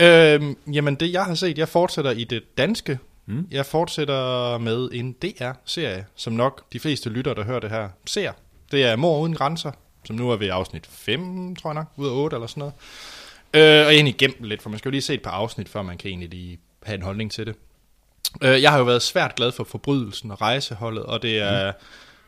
Øhm, 0.00 0.56
jamen 0.72 0.94
det 0.94 1.12
jeg 1.12 1.24
har 1.24 1.34
set, 1.34 1.58
jeg 1.58 1.68
fortsætter 1.68 2.10
i 2.10 2.24
det 2.24 2.58
danske. 2.58 2.98
Mm. 3.26 3.46
Jeg 3.50 3.66
fortsætter 3.66 4.58
med 4.58 4.88
en 4.92 5.12
DR-serie, 5.12 6.06
som 6.16 6.32
nok 6.32 6.72
de 6.72 6.80
fleste 6.80 7.10
lytter, 7.10 7.34
der 7.34 7.44
hører 7.44 7.60
det 7.60 7.70
her, 7.70 7.88
ser. 8.06 8.32
Det 8.70 8.84
er 8.84 8.96
Mor 8.96 9.20
Uden 9.20 9.34
Grænser, 9.34 9.72
som 10.04 10.16
nu 10.16 10.30
er 10.30 10.36
ved 10.36 10.48
afsnit 10.52 10.86
5, 10.86 11.56
tror 11.56 11.70
jeg 11.70 11.74
nok, 11.74 11.86
ud 11.96 12.06
af 12.06 12.12
8 12.12 12.36
eller 12.36 12.46
sådan 12.46 12.60
noget. 12.60 12.74
Øh, 13.54 13.86
og 13.86 13.92
jeg 13.92 13.94
egentlig 13.94 14.16
gemt 14.16 14.44
lidt, 14.44 14.62
for 14.62 14.70
man 14.70 14.78
skal 14.78 14.88
jo 14.88 14.90
lige 14.90 15.02
se 15.02 15.14
et 15.14 15.22
par 15.22 15.30
afsnit, 15.30 15.68
før 15.68 15.82
man 15.82 15.98
kan 15.98 16.08
egentlig 16.08 16.28
lige 16.30 16.58
have 16.82 16.94
en 16.96 17.02
holdning 17.02 17.32
til 17.32 17.46
det. 17.46 17.54
Øh, 18.42 18.62
jeg 18.62 18.70
har 18.70 18.78
jo 18.78 18.84
været 18.84 19.02
svært 19.02 19.34
glad 19.34 19.52
for 19.52 19.64
Forbrydelsen 19.64 20.30
og 20.30 20.40
Rejseholdet, 20.40 21.02
og 21.02 21.22
det 21.22 21.38
er 21.38 21.72
mm. 21.72 21.76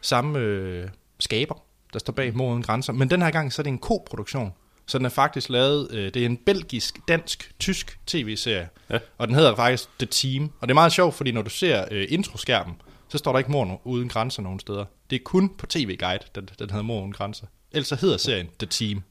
samme 0.00 0.38
øh, 0.38 0.88
skaber, 1.20 1.54
der 1.92 1.98
står 1.98 2.12
bag 2.12 2.36
Mor 2.36 2.52
Uden 2.52 2.62
Grænser. 2.62 2.92
Men 2.92 3.10
den 3.10 3.22
her 3.22 3.30
gang, 3.30 3.52
så 3.52 3.62
er 3.62 3.64
det 3.64 3.70
en 3.70 3.78
koproduktion. 3.78 4.52
Så 4.86 4.98
den 4.98 5.04
er 5.04 5.10
faktisk 5.10 5.48
lavet, 5.48 5.88
øh, 5.92 6.14
det 6.14 6.22
er 6.22 6.26
en 6.26 6.36
belgisk, 6.36 6.98
dansk, 7.08 7.52
tysk 7.58 7.98
tv-serie. 8.06 8.68
Ja. 8.90 8.98
Og 9.18 9.28
den 9.28 9.36
hedder 9.36 9.56
faktisk 9.56 9.88
The 9.98 10.06
Team. 10.06 10.50
Og 10.60 10.68
det 10.68 10.72
er 10.72 10.74
meget 10.74 10.92
sjovt, 10.92 11.14
fordi 11.14 11.32
når 11.32 11.42
du 11.42 11.50
ser 11.50 11.84
øh, 11.90 12.06
introskærmen, 12.08 12.74
så 13.08 13.18
står 13.18 13.32
der 13.32 13.38
ikke 13.38 13.50
Mor 13.50 13.80
Uden 13.84 14.08
Grænser 14.08 14.42
nogen 14.42 14.60
steder. 14.60 14.84
Det 15.10 15.16
er 15.16 15.20
kun 15.24 15.48
på 15.48 15.66
TV 15.66 15.96
Guide, 15.96 16.24
den, 16.34 16.48
den 16.58 16.70
hedder 16.70 16.82
Mor 16.82 17.00
Uden 17.00 17.12
Grænser. 17.12 17.46
Ellers 17.72 17.88
så 17.88 17.96
hedder 17.96 18.16
serien 18.16 18.48
The 18.58 18.66
Team. 18.66 19.02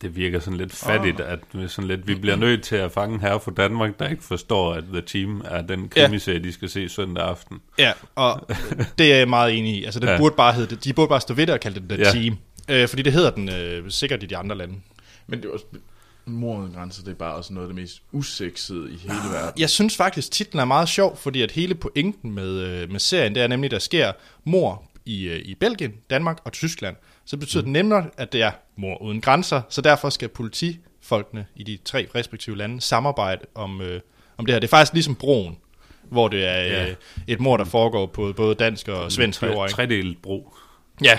Det 0.00 0.16
virker 0.16 0.40
sådan 0.40 0.56
lidt 0.56 0.72
fattigt, 0.72 1.20
at 1.20 1.38
vi, 1.52 1.68
sådan 1.68 1.88
lidt, 1.88 2.08
vi 2.08 2.14
bliver 2.14 2.36
nødt 2.36 2.62
til 2.62 2.76
at 2.76 2.92
fange 2.92 3.20
her 3.20 3.38
fra 3.38 3.50
Danmark, 3.56 3.98
der 3.98 4.08
ikke 4.08 4.24
forstår, 4.24 4.74
at 4.74 4.84
The 4.92 5.00
Team 5.00 5.42
er 5.44 5.62
den 5.62 5.88
krimiserie, 5.88 6.38
de 6.38 6.52
skal 6.52 6.68
se 6.68 6.88
søndag 6.88 7.24
aften. 7.24 7.60
Ja, 7.78 7.92
og 8.14 8.48
det 8.98 9.12
er 9.12 9.16
jeg 9.16 9.28
meget 9.28 9.58
enig 9.58 9.74
i. 9.74 9.84
Altså, 9.84 10.00
den 10.00 10.08
ja. 10.08 10.12
Ja. 10.12 10.18
burde 10.18 10.34
bare 10.36 10.52
hedde, 10.52 10.76
de 10.76 10.92
burde 10.92 11.08
bare 11.08 11.20
stå 11.20 11.34
ved 11.34 11.46
det 11.46 11.54
og 11.54 11.60
kalde 11.60 11.80
det 11.80 11.88
The 11.88 11.98
ja. 11.98 12.06
Ja. 12.06 12.12
Team. 12.12 12.36
Øh, 12.68 12.88
fordi 12.88 13.02
det 13.02 13.12
hedder 13.12 13.30
den 13.30 13.48
øh, 13.48 13.90
sikkert 13.90 14.22
i 14.22 14.26
de 14.26 14.36
andre 14.36 14.56
lande. 14.56 14.74
Men 15.26 15.42
det 15.42 15.48
er 15.48 15.52
også... 15.52 15.64
Mor 16.30 16.58
uden 16.58 16.72
grænser, 16.72 17.04
det 17.04 17.10
er 17.10 17.14
bare 17.14 17.34
også 17.34 17.52
noget 17.52 17.68
af 17.68 17.74
det 17.74 17.82
mest 17.82 18.02
usexede 18.12 18.92
i 18.92 18.96
hele 18.96 19.14
verden. 19.32 19.60
Jeg 19.60 19.70
synes 19.70 19.96
faktisk, 19.96 20.30
titlen 20.30 20.60
er 20.60 20.64
meget 20.64 20.88
sjov, 20.88 21.16
fordi 21.16 21.42
at 21.42 21.50
hele 21.50 21.74
pointen 21.74 22.32
med, 22.32 22.50
øh, 22.50 22.90
med 22.90 23.00
serien, 23.00 23.34
det 23.34 23.42
er 23.42 23.46
nemlig, 23.46 23.70
der 23.70 23.78
sker 23.78 24.12
mor 24.44 24.82
i, 25.06 25.28
øh, 25.28 25.38
i 25.44 25.54
Belgien, 25.54 25.92
Danmark 26.10 26.38
og 26.44 26.52
Tyskland. 26.52 26.96
Så 27.30 27.36
betyder 27.36 27.62
det 27.62 27.72
nemlig, 27.72 28.02
at 28.16 28.32
det 28.32 28.42
er 28.42 28.50
mor 28.76 29.02
uden 29.02 29.20
grænser, 29.20 29.62
så 29.68 29.80
derfor 29.80 30.10
skal 30.10 30.28
politifolkene 30.28 31.46
i 31.56 31.62
de 31.62 31.78
tre 31.84 32.06
respektive 32.14 32.56
lande 32.56 32.80
samarbejde 32.80 33.40
om, 33.54 33.80
øh, 33.80 34.00
om 34.38 34.46
det 34.46 34.54
her. 34.54 34.60
Det 34.60 34.66
er 34.66 34.70
faktisk 34.70 34.92
ligesom 34.94 35.14
broen, 35.14 35.56
hvor 36.10 36.28
det 36.28 36.44
er 36.46 36.60
Ja. 36.60 36.88
øh, 36.88 36.94
et 37.26 37.40
mor, 37.40 37.56
der 37.56 37.64
foregår 37.64 38.06
på 38.06 38.32
både 38.36 38.54
dansk 38.54 38.88
og 38.88 39.12
svensk 39.12 39.42
jord. 39.42 39.68
Ikke? 39.68 39.74
tredelt 39.76 40.22
bro. 40.22 40.54
Ja, 41.04 41.18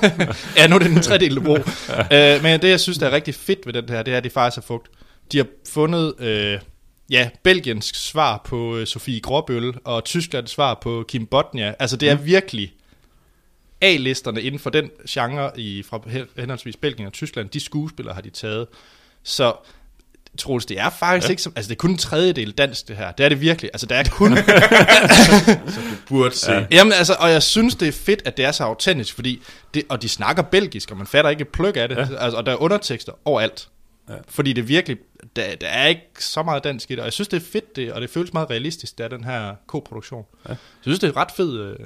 ja 0.56 0.66
nu 0.66 0.74
er 0.74 0.78
det 0.78 0.90
den 0.90 1.02
tredje 1.02 1.40
bro. 1.40 1.54
øh, 1.56 2.42
men 2.42 2.62
det, 2.62 2.68
jeg 2.70 2.80
synes, 2.80 2.98
der 2.98 3.06
er 3.06 3.10
rigtig 3.12 3.34
fedt 3.34 3.66
ved 3.66 3.72
den 3.72 3.88
her, 3.88 4.02
det 4.02 4.12
er, 4.14 4.18
at 4.18 4.24
de 4.24 4.30
faktisk 4.30 4.56
har 4.56 4.62
fugt. 4.66 4.88
De 5.32 5.36
har 5.36 5.46
fundet, 5.68 6.14
øh, 6.20 6.58
ja, 7.10 7.28
Belgiens 7.42 7.84
svar 7.86 8.40
på 8.44 8.76
øh, 8.76 8.86
Sofie 8.86 9.20
Gråbøl, 9.20 9.74
og 9.84 10.04
Tysklands 10.04 10.50
svar 10.50 10.78
på 10.82 11.04
Kim 11.08 11.26
Botnia. 11.26 11.74
Altså, 11.78 11.96
det 11.96 12.10
er 12.10 12.16
Mm. 12.18 12.24
virkelig 12.24 12.72
A-listerne 13.84 14.42
inden 14.42 14.58
for 14.58 14.70
den 14.70 14.90
genre 15.08 15.60
i, 15.60 15.82
fra 15.82 16.00
hen- 16.06 16.26
henholdsvis 16.38 16.76
Belgien 16.76 17.06
og 17.06 17.12
Tyskland. 17.12 17.48
De 17.48 17.60
skuespillere 17.60 18.14
har 18.14 18.22
de 18.22 18.30
taget. 18.30 18.66
Så 19.22 19.54
Troels, 20.38 20.66
det 20.66 20.80
er 20.80 20.90
faktisk 20.90 21.28
ja. 21.28 21.30
Ikke 21.30 21.42
som, 21.42 21.52
altså 21.56 21.68
det 21.68 21.74
er 21.74 21.78
kun 21.78 21.90
en 21.90 21.98
tredjedel 21.98 22.52
dansk 22.52 22.88
det 22.88 22.96
her. 22.96 23.12
Det 23.12 23.24
er 23.24 23.28
det 23.28 23.40
virkelig. 23.40 23.70
Altså 23.72 23.86
der 23.86 23.96
er 23.96 24.04
kun, 24.10 24.36
Så 25.74 25.80
du 25.80 25.96
burde 26.08 26.34
se. 26.36 26.52
Ja. 26.52 26.66
Jamen 26.70 26.92
altså, 26.92 27.16
og 27.20 27.30
jeg 27.30 27.42
synes, 27.42 27.74
det 27.74 27.88
er 27.88 27.92
fedt, 27.92 28.22
at 28.24 28.36
det 28.36 28.44
er 28.44 28.52
så 28.52 28.64
autentisk, 28.64 29.14
fordi 29.14 29.42
det, 29.74 29.82
og 29.88 30.02
de 30.02 30.08
snakker 30.08 30.42
belgisk, 30.42 30.90
og 30.90 30.96
man 30.96 31.06
fatter 31.06 31.30
ikke 31.30 31.42
et 31.42 31.48
pløk 31.48 31.76
af 31.76 31.88
det, 31.88 31.96
ja. 31.96 32.00
Altså, 32.18 32.36
og 32.38 32.46
der 32.46 32.52
er 32.52 32.56
undertekster 32.56 33.12
overalt. 33.24 33.68
Ja. 34.08 34.14
Fordi 34.28 34.52
det 34.52 34.68
virkelig, 34.68 34.96
der, 35.36 35.54
der 35.56 35.66
er 35.66 35.86
ikke 35.86 36.02
så 36.18 36.42
meget 36.42 36.64
dansk 36.64 36.90
i 36.90 36.94
det, 36.94 37.00
og 37.00 37.04
jeg 37.04 37.12
synes, 37.12 37.28
det 37.28 37.36
er 37.42 37.46
fedt, 37.52 37.76
det, 37.76 37.92
og 37.92 38.00
det 38.00 38.10
føles 38.10 38.32
meget 38.32 38.50
realistisk, 38.50 38.98
det 38.98 39.04
er 39.04 39.08
den 39.08 39.24
her 39.24 39.54
koproduktion. 39.66 40.24
Ja. 40.44 40.50
Jeg 40.50 40.56
synes, 40.82 40.98
det 40.98 41.06
er 41.06 41.10
et 41.10 41.16
ret 41.16 41.30
fed, 41.36 41.60
øh, 41.60 41.76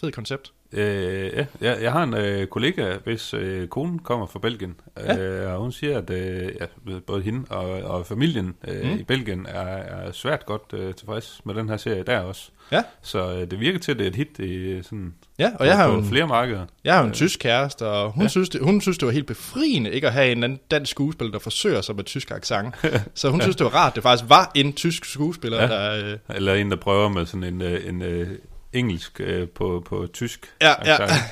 fed 0.00 0.12
koncept. 0.12 0.52
Øh, 0.72 1.30
ja, 1.36 1.46
jeg, 1.60 1.78
jeg 1.82 1.92
har 1.92 2.02
en 2.02 2.14
øh, 2.14 2.46
kollega, 2.46 2.96
hvis 3.04 3.34
øh, 3.34 3.68
kone 3.68 3.98
kommer 3.98 4.26
fra 4.26 4.38
Belgien, 4.38 4.74
Ja. 4.96 5.16
øh, 5.18 5.52
og 5.54 5.60
hun 5.60 5.72
siger, 5.72 5.98
at 5.98 6.10
øh, 6.10 6.50
ja, 6.60 6.66
både 7.06 7.22
hende 7.22 7.44
og, 7.50 7.70
og 7.70 8.06
familien 8.06 8.54
øh, 8.68 8.84
Mm. 8.90 8.98
i 8.98 9.02
Belgien 9.02 9.46
er, 9.48 9.60
er 9.66 10.12
svært 10.12 10.46
godt 10.46 10.62
øh, 10.74 10.94
tilfreds 10.94 11.40
med 11.44 11.54
den 11.54 11.68
her 11.68 11.76
serie 11.76 12.02
der 12.02 12.20
også. 12.20 12.50
Ja. 12.72 12.82
Så 13.02 13.32
øh, 13.34 13.50
det 13.50 13.60
virker 13.60 13.78
til, 13.78 13.92
at 13.92 13.98
det 13.98 14.04
er 14.04 14.08
et 14.10 14.16
hit 14.16 14.38
i 14.38 14.82
sådan, 14.82 15.14
Ja, 15.38 15.50
og 15.60 15.66
jeg 15.66 15.76
har 15.76 15.90
på 15.90 15.98
en, 15.98 16.04
flere 16.08 16.26
markeder. 16.26 16.66
jeg 16.84 16.94
har 16.94 17.00
jo 17.00 17.06
en 17.06 17.12
tysk 17.12 17.38
kæreste, 17.40 17.86
og 17.86 18.10
hun, 18.12 18.20
ja. 18.20 18.24
Ja. 18.24 18.28
synes 18.28 18.48
det, 18.48 18.60
hun 18.60 18.80
synes, 18.80 18.98
det 18.98 19.06
var 19.06 19.12
helt 19.12 19.26
befriende 19.26 19.90
ikke 19.90 20.06
at 20.06 20.12
have 20.12 20.32
en 20.32 20.44
anden 20.44 20.58
dansk 20.70 20.90
skuespiller, 20.90 21.32
der 21.32 21.38
forsøger 21.38 21.80
sig 21.80 21.96
med 21.96 22.04
tysk 22.04 22.30
accent. 22.30 22.74
så 23.14 23.30
hun 23.30 23.40
synes, 23.40 23.56
det 23.56 23.64
var 23.64 23.74
rart, 23.74 23.94
det 23.94 24.02
faktisk 24.02 24.30
var 24.30 24.50
en 24.54 24.72
tysk 24.72 25.04
skuespiller, 25.04 25.62
ja. 25.62 25.66
Ja. 25.92 25.96
der... 25.98 26.12
Øh, 26.12 26.36
Eller 26.36 26.54
en, 26.54 26.70
der 26.70 26.76
prøver 26.76 27.08
med 27.08 27.26
sådan 27.26 27.44
en, 27.44 27.62
øh, 27.62 27.88
en 27.88 28.02
øh, 28.02 28.28
engelsk 28.72 29.20
øh, 29.20 29.48
på, 29.48 29.82
på 29.86 30.06
tysk. 30.12 30.52
Ja, 30.60 30.74
ja. 30.84 31.02
accent. 31.02 31.22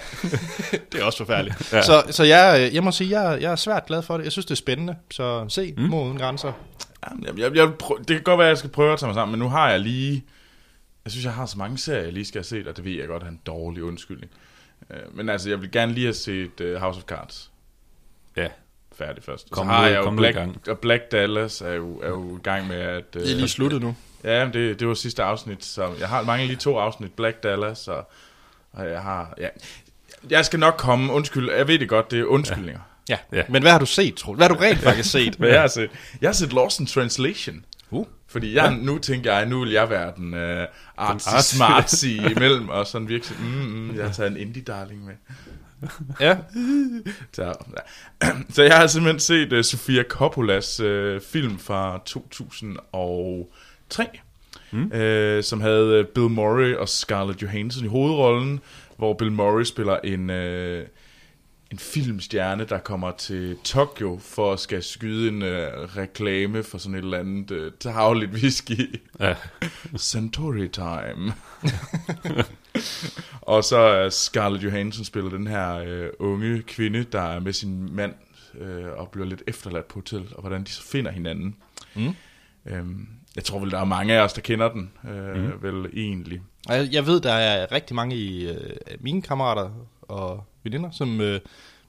det 0.92 1.00
er 1.00 1.04
også 1.04 1.18
forfærdeligt. 1.18 1.72
ja. 1.72 1.76
Ja. 1.76 1.82
Så, 1.82 2.02
så 2.10 2.24
jeg, 2.24 2.70
jeg 2.72 2.84
må 2.84 2.90
sige, 2.90 3.20
jeg, 3.20 3.42
jeg 3.42 3.52
er 3.52 3.56
svært 3.56 3.86
glad 3.86 4.02
for 4.02 4.16
det. 4.16 4.24
Jeg 4.24 4.32
synes, 4.32 4.46
det 4.46 4.52
er 4.52 4.56
spændende. 4.56 4.96
Så 5.10 5.44
se, 5.48 5.74
mm. 5.76 5.82
Mod 5.82 6.04
uden 6.06 6.18
grænser. 6.18 6.52
Jeg, 7.22 7.38
jeg, 7.38 7.56
jeg, 7.56 7.74
prøv, 7.74 7.98
det 7.98 8.06
kan 8.06 8.22
godt 8.22 8.38
være, 8.38 8.46
at 8.46 8.50
jeg 8.50 8.58
skal 8.58 8.70
prøve 8.70 8.92
at 8.92 8.98
tage 8.98 9.08
mig 9.08 9.14
sammen, 9.14 9.32
men 9.32 9.38
nu 9.46 9.48
har 9.48 9.70
jeg 9.70 9.80
lige... 9.80 10.24
Jeg 11.04 11.10
synes, 11.12 11.24
jeg 11.24 11.32
har 11.34 11.46
så 11.46 11.58
mange 11.58 11.78
serier, 11.78 12.02
jeg 12.02 12.12
lige 12.12 12.24
skal 12.24 12.38
have 12.38 12.44
set, 12.44 12.66
og 12.66 12.76
det 12.76 12.84
ved 12.84 12.92
jeg 12.92 13.06
godt 13.06 13.22
er 13.22 13.28
en 13.28 13.40
dårlig 13.46 13.82
undskyldning. 13.84 14.32
Øh, 14.90 15.16
Men 15.16 15.28
altså, 15.28 15.48
jeg 15.48 15.60
vil 15.60 15.70
gerne 15.70 15.92
lige 15.92 16.06
have 16.06 16.14
set 16.14 16.60
uh, 16.60 16.74
House 16.74 16.98
of 16.98 17.04
Cards. 17.04 17.50
Ja, 18.36 18.48
færdig 18.98 19.24
først. 19.24 19.50
Kom 19.50 19.66
så 19.66 19.72
har 19.72 19.86
jeg 19.86 20.04
jo 20.04 20.10
Black, 20.10 20.34
gang. 20.34 20.60
og 20.68 20.78
Black 20.78 21.12
Dallas 21.12 21.60
er 21.60 21.72
jo, 21.72 21.98
er 21.98 22.08
jo 22.08 22.36
i 22.36 22.40
gang 22.42 22.68
med 22.68 22.76
at... 22.76 23.14
Det 23.14 23.32
er 23.32 23.36
lige 23.36 23.48
sluttet 23.48 23.80
nu. 23.80 23.96
Ja, 24.24 24.44
men 24.44 24.54
det, 24.54 24.80
det 24.80 24.88
var 24.88 24.94
sidste 24.94 25.22
afsnit, 25.22 25.64
så 25.64 25.90
jeg 26.00 26.08
har 26.08 26.22
mange 26.22 26.46
lige 26.46 26.56
to 26.56 26.78
afsnit, 26.78 27.12
Black 27.12 27.42
Dallas, 27.42 27.88
og, 27.88 28.10
og 28.72 28.90
jeg 28.90 29.00
har... 29.00 29.34
Ja, 29.38 29.48
jeg 30.30 30.44
skal 30.44 30.58
nok 30.58 30.74
komme, 30.78 31.12
undskyld, 31.12 31.50
jeg 31.50 31.68
ved 31.68 31.78
det 31.78 31.88
godt, 31.88 32.10
det 32.10 32.20
er 32.20 32.24
undskyldninger. 32.24 32.80
Ja. 33.08 33.18
Ja. 33.32 33.42
Men 33.48 33.62
hvad 33.62 33.72
har 33.72 33.78
du 33.78 33.86
set, 33.86 34.14
Troels? 34.14 34.38
Hvad 34.38 34.48
har 34.48 34.54
du 34.54 34.60
rent 34.60 34.78
faktisk 34.78 35.10
set? 35.18 35.40
Men 35.40 35.48
jeg 35.48 35.60
har 35.60 35.68
set, 35.68 35.90
jeg 36.20 36.28
har 36.28 36.34
set 36.34 36.52
Lost 36.52 36.80
in 36.80 36.86
Translation. 36.86 37.64
Uh. 37.90 38.06
Fordi 38.26 38.54
jeg, 38.54 38.74
nu 38.74 38.98
tænker 38.98 39.32
jeg, 39.32 39.46
nu 39.46 39.60
vil 39.60 39.70
jeg 39.70 39.90
være 39.90 40.12
den 40.16 40.34
uh, 40.34 40.64
artsy 40.96 41.28
artsy. 41.28 41.54
smartsy 41.54 42.06
imellem, 42.06 42.68
og 42.68 42.86
sådan 42.86 43.08
virkelig, 43.08 43.38
mm, 43.40 43.46
mm, 43.46 43.96
jeg 43.96 44.04
har 44.04 44.12
taget 44.12 44.30
en 44.30 44.36
indie-darling 44.36 45.04
med. 45.04 45.14
Ja. 46.20 46.36
Så, 47.32 47.42
ja. 47.42 47.52
så 48.50 48.62
jeg 48.62 48.76
har 48.76 48.86
simpelthen 48.86 49.20
set 49.20 49.52
uh, 49.52 49.62
Sofia 49.62 50.02
Coppolas 50.02 50.80
uh, 50.80 51.20
film 51.20 51.58
fra 51.58 52.02
2003, 52.04 54.06
mm. 54.70 54.84
uh, 54.84 55.42
som 55.42 55.60
havde 55.60 56.00
uh, 56.00 56.06
Bill 56.06 56.28
Murray 56.28 56.74
og 56.74 56.88
Scarlett 56.88 57.42
Johansson 57.42 57.84
i 57.84 57.88
hovedrollen, 57.88 58.60
hvor 58.96 59.14
Bill 59.14 59.32
Murray 59.32 59.64
spiller 59.64 59.96
en, 60.04 60.30
uh, 60.30 60.86
en 61.70 61.78
filmstjerne, 61.78 62.64
der 62.64 62.78
kommer 62.78 63.10
til 63.10 63.56
Tokyo 63.64 64.18
for 64.22 64.52
at 64.52 64.60
skal 64.60 64.82
skyde 64.82 65.28
en 65.28 65.42
uh, 65.42 65.48
reklame 65.96 66.62
for 66.62 66.78
sådan 66.78 66.94
et 66.94 67.04
eller 67.04 67.18
andet 67.18 67.50
uh, 67.50 67.72
tavligt 67.80 68.32
whisky. 68.32 69.00
Ja. 69.20 69.34
Centauri 69.98 70.68
Time. 70.68 71.32
og 73.40 73.64
så 73.64 73.76
er 73.76 74.08
Scarlett 74.08 74.64
Johansson 74.64 75.04
spiller 75.04 75.30
den 75.30 75.46
her 75.46 75.74
øh, 75.74 76.10
unge 76.18 76.62
kvinde, 76.62 77.04
der 77.04 77.20
er 77.20 77.40
med 77.40 77.52
sin 77.52 77.94
mand 77.96 78.14
øh, 78.58 78.86
og 78.96 79.08
bliver 79.08 79.26
lidt 79.26 79.42
efterladt 79.46 79.88
på 79.88 79.98
hotel, 79.98 80.28
og 80.34 80.40
hvordan 80.40 80.64
de 80.64 80.70
så 80.70 80.82
finder 80.82 81.10
hinanden. 81.10 81.56
Mm. 81.94 82.14
Øhm, 82.66 83.08
jeg 83.36 83.44
tror 83.44 83.58
vel, 83.58 83.70
der 83.70 83.78
er 83.78 83.84
mange 83.84 84.14
af 84.14 84.20
os, 84.20 84.32
der 84.32 84.40
kender 84.40 84.68
den, 84.68 84.92
øh, 85.08 85.36
mm. 85.36 85.62
vel 85.62 85.90
egentlig. 85.92 86.40
Jeg, 86.68 87.06
ved, 87.06 87.20
der 87.20 87.32
er 87.32 87.72
rigtig 87.72 87.96
mange 87.96 88.16
i 88.16 88.48
øh, 88.48 88.76
mine 89.00 89.22
kammerater 89.22 89.70
og 90.02 90.44
veninder, 90.62 90.90
som, 90.90 91.20
øh, 91.20 91.40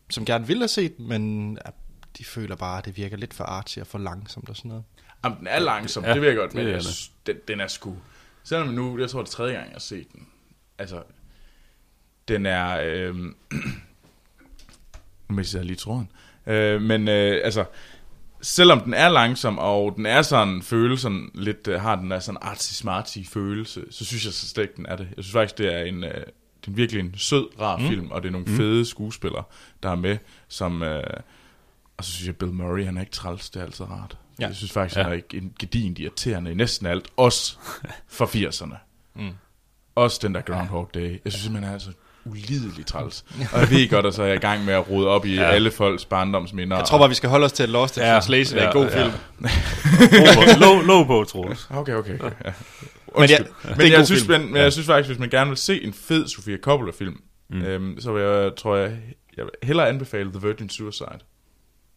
som 0.09 0.25
gerne 0.25 0.47
vil 0.47 0.57
have 0.57 0.67
set, 0.67 0.99
men 0.99 1.51
øh, 1.65 1.71
de 2.17 2.25
føler 2.25 2.55
bare, 2.55 2.77
at 2.77 2.85
det 2.85 2.97
virker 2.97 3.17
lidt 3.17 3.33
for 3.33 3.43
artsy 3.43 3.79
og 3.79 3.87
for 3.87 3.97
langsomt 3.97 4.49
og 4.49 4.55
sådan 4.55 4.69
noget. 4.69 4.83
Jamen, 5.23 5.39
den 5.39 5.47
er 5.47 5.59
langsom, 5.59 6.03
ja, 6.03 6.13
det 6.13 6.21
vil 6.21 6.27
jeg 6.27 6.35
godt, 6.35 6.53
men 6.53 6.67
er 6.67 6.71
det. 6.71 6.83
synes, 6.83 7.11
den, 7.25 7.35
den 7.47 7.59
er 7.59 7.67
sgu... 7.67 7.95
Selvom 8.43 8.67
nu, 8.67 8.99
jeg 8.99 9.09
tror, 9.09 9.21
det 9.21 9.27
er 9.27 9.31
tredje 9.31 9.53
gang, 9.53 9.65
jeg 9.65 9.73
har 9.73 9.79
set 9.79 10.13
den. 10.13 10.27
Altså, 10.77 11.03
den 12.27 12.45
er... 12.45 12.79
Øh, 12.83 13.15
nu 15.29 15.35
mister 15.35 15.59
jeg 15.59 15.65
lige 15.65 15.77
tråden. 15.77 16.11
Øh, 16.47 16.81
men 16.81 17.07
øh, 17.07 17.41
altså, 17.43 17.65
selvom 18.41 18.79
den 18.79 18.93
er 18.93 19.09
langsom, 19.09 19.59
og 19.59 19.93
den 19.95 20.05
er 20.05 20.21
sådan, 20.21 20.61
føles 20.61 21.01
sådan 21.01 21.31
lidt, 21.33 21.67
øh, 21.67 21.81
har 21.81 21.95
den 21.95 22.11
der 22.11 22.19
sådan 22.19 22.41
artsy-smarty 22.41 23.23
følelse, 23.29 23.85
så 23.89 24.05
synes 24.05 24.25
jeg 24.25 24.33
så 24.33 24.47
slet 24.49 24.63
ikke, 24.63 24.75
den 24.77 24.85
er 24.85 24.95
det. 24.95 25.07
Jeg 25.17 25.23
synes 25.23 25.33
faktisk, 25.33 25.57
det 25.57 25.73
er 25.73 25.79
en, 25.83 26.03
øh, 26.03 26.25
det 26.61 26.71
er 26.71 26.75
virkelig 26.75 26.99
en 26.99 27.13
sød, 27.17 27.59
rar 27.61 27.77
mm. 27.77 27.87
film, 27.87 28.11
og 28.11 28.21
det 28.21 28.27
er 28.27 28.31
nogle 28.31 28.47
mm. 28.47 28.55
fede 28.57 28.85
skuespillere, 28.85 29.43
der 29.83 29.89
er 29.89 29.95
med, 29.95 30.17
som... 30.47 30.83
Øh, 30.83 31.03
og 31.97 32.05
så 32.05 32.11
synes 32.11 32.27
jeg, 32.27 32.35
Bill 32.35 32.51
Murray, 32.51 32.85
han 32.85 32.97
er 32.97 33.01
ikke 33.01 33.11
træls, 33.11 33.49
det 33.49 33.59
er 33.59 33.63
altid 33.65 33.85
rart. 33.85 34.17
Ja. 34.39 34.47
Jeg 34.47 34.55
synes 34.55 34.71
faktisk, 34.71 34.97
Ja. 34.97 35.03
han 35.03 35.11
er 35.11 35.15
ikke 35.15 35.37
en 35.37 35.53
gedin 35.59 35.97
irriterende 35.99 36.51
i 36.51 36.53
næsten 36.53 36.87
alt, 36.87 37.07
også 37.17 37.57
fra 38.07 38.25
80'erne. 38.25 38.75
Mm. 39.13 39.31
Også 39.95 40.19
den 40.21 40.35
der 40.35 40.41
Groundhog 40.41 40.89
Day. 40.93 41.21
Jeg 41.25 41.31
synes 41.31 41.43
simpelthen, 41.43 41.73
er 41.73 41.77
så 41.77 41.89
ulideligt 42.25 42.87
træls. 42.87 43.25
Og 43.53 43.59
jeg 43.59 43.69
ved 43.69 43.89
godt, 43.89 44.05
at 44.05 44.13
så 44.13 44.23
er 44.23 44.27
jeg 44.27 44.35
i 44.35 44.39
gang 44.39 44.65
med 44.65 44.73
at 44.73 44.89
rode 44.89 45.07
op 45.07 45.25
i 45.25 45.35
ja. 45.35 45.43
alle 45.43 45.71
folks 45.71 46.05
barndomsminder. 46.05 46.77
Jeg 46.77 46.85
tror 46.85 46.97
bare, 46.97 47.09
vi 47.09 47.15
skal 47.15 47.29
holde 47.29 47.45
os 47.45 47.51
til, 47.51 47.63
at 47.63 47.69
Lost 47.69 47.97
in 47.97 48.03
Ja, 48.03 48.11
Translation 48.11 48.59
er 48.59 48.67
en 48.67 48.73
god 48.73 48.85
ja. 48.85 49.03
film. 49.03 49.13
Lå, 50.61 50.81
lå 50.81 51.03
på, 51.03 51.23
Troels. 51.23 51.67
Okay, 51.69 51.93
okay. 51.93 52.19
okay. 52.19 52.35
Ja. 52.45 52.53
Men, 53.17 53.21
Undskyld. 53.21 53.75
det 53.75 53.89
jeg 53.89 53.97
god 53.97 54.05
synes, 54.05 54.23
film. 54.23 54.41
men, 54.41 54.53
men 54.53 54.61
jeg 54.61 54.73
synes 54.73 54.85
faktisk, 54.85 55.09
hvis 55.09 55.19
man 55.19 55.29
gerne 55.29 55.49
vil 55.49 55.57
se 55.57 55.83
en 55.83 55.93
fed 55.93 56.27
Sofia 56.27 56.57
Coppola-film, 56.57 57.21
mm. 57.49 57.61
øhm, 57.61 57.99
så 57.99 58.11
vil 58.11 58.23
jeg, 58.23 58.51
tror 58.57 58.75
jeg, 58.75 58.97
jeg 59.37 59.45
vil 59.45 59.51
hellere 59.63 59.89
anbefale 59.89 60.31
The 60.31 60.47
Virgin 60.47 60.69
Suicide. 60.69 61.19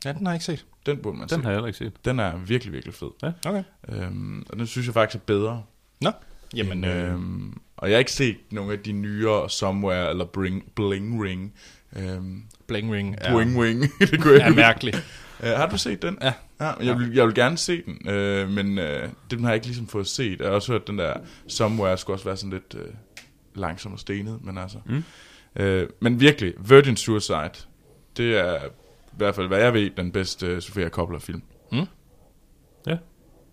Ja, 0.05 0.13
den 0.13 0.27
har 0.27 0.33
jeg 0.33 0.37
ikke 0.37 0.45
set. 0.45 0.67
Den 0.87 0.99
burde 0.99 1.19
man 1.19 1.29
Den 1.29 1.39
se. 1.39 1.43
har 1.43 1.51
jeg 1.51 1.57
heller 1.57 1.67
ikke 1.67 1.79
set. 1.79 1.93
Den 2.05 2.19
er 2.19 2.37
virkelig, 2.37 2.73
virkelig 2.73 2.95
fed. 2.95 3.09
Ja. 3.23 3.31
Okay. 3.47 3.63
Øhm, 3.89 4.45
og 4.51 4.59
den 4.59 4.67
synes 4.67 4.87
jeg 4.87 4.95
faktisk 4.95 5.23
er 5.23 5.27
bedre. 5.27 5.63
Nå, 6.01 6.11
jamen, 6.57 6.85
øh, 6.85 7.13
øhm, 7.13 7.61
og 7.77 7.89
jeg 7.89 7.95
har 7.95 7.99
ikke 7.99 8.13
set 8.13 8.37
nogle 8.51 8.73
af 8.73 8.79
de 8.79 8.93
nyere 8.93 9.51
Somewhere 9.51 10.11
eller 10.11 10.25
Bring, 10.25 10.73
Bling 10.75 11.25
Ring. 11.25 11.55
Øhm, 11.97 12.43
Bling 12.67 12.93
Ring 12.93 13.17
er, 13.19 13.37
Bling 13.37 13.59
Wing, 13.59 13.83
det 14.11 14.23
kunne 14.23 14.35
jeg 14.35 14.43
er 14.43 14.47
ikke. 14.47 14.57
mærkelig. 14.57 14.95
Øh, 15.43 15.51
har 15.51 15.69
du 15.69 15.79
set 15.79 16.03
den? 16.03 16.19
Ja. 16.23 16.33
ja 16.61 16.73
jeg, 16.81 16.99
vil, 16.99 17.15
jeg 17.15 17.27
vil 17.27 17.35
gerne 17.35 17.59
se 17.59 17.83
den, 17.83 18.09
øh, 18.09 18.49
men 18.49 18.79
øh, 18.79 19.09
den 19.31 19.41
har 19.41 19.49
jeg 19.49 19.55
ikke 19.55 19.67
ligesom 19.67 19.87
fået 19.89 20.07
set. 20.07 20.41
Jeg 20.41 20.49
har 20.49 20.55
også 20.55 20.73
hørt, 20.73 20.87
den 20.87 20.99
der 20.99 21.15
Somewhere 21.49 21.99
skulle 21.99 22.15
også 22.15 22.25
være 22.25 22.37
sådan 22.37 22.51
lidt 22.51 22.75
øh, 22.75 22.95
langsom 23.55 23.93
og 23.93 23.99
stenet, 23.99 24.45
men 24.45 24.59
altså. 24.59 24.79
Mm. 24.87 25.05
Øh, 25.57 25.89
men 26.01 26.21
virkelig, 26.21 26.55
Virgin 26.69 26.97
Suicide, 26.97 27.53
det 28.17 28.39
er 28.39 28.65
i 28.65 29.17
hvert 29.17 29.35
fald, 29.35 29.47
hvad 29.47 29.59
jeg 29.59 29.75
ved, 29.75 29.91
den 29.91 30.13
bedste 30.13 30.47
øh, 30.47 30.63
Sofia 30.63 30.89
Coppola-film. 30.89 31.43
Mm. 31.73 31.87
Ja. 32.87 32.97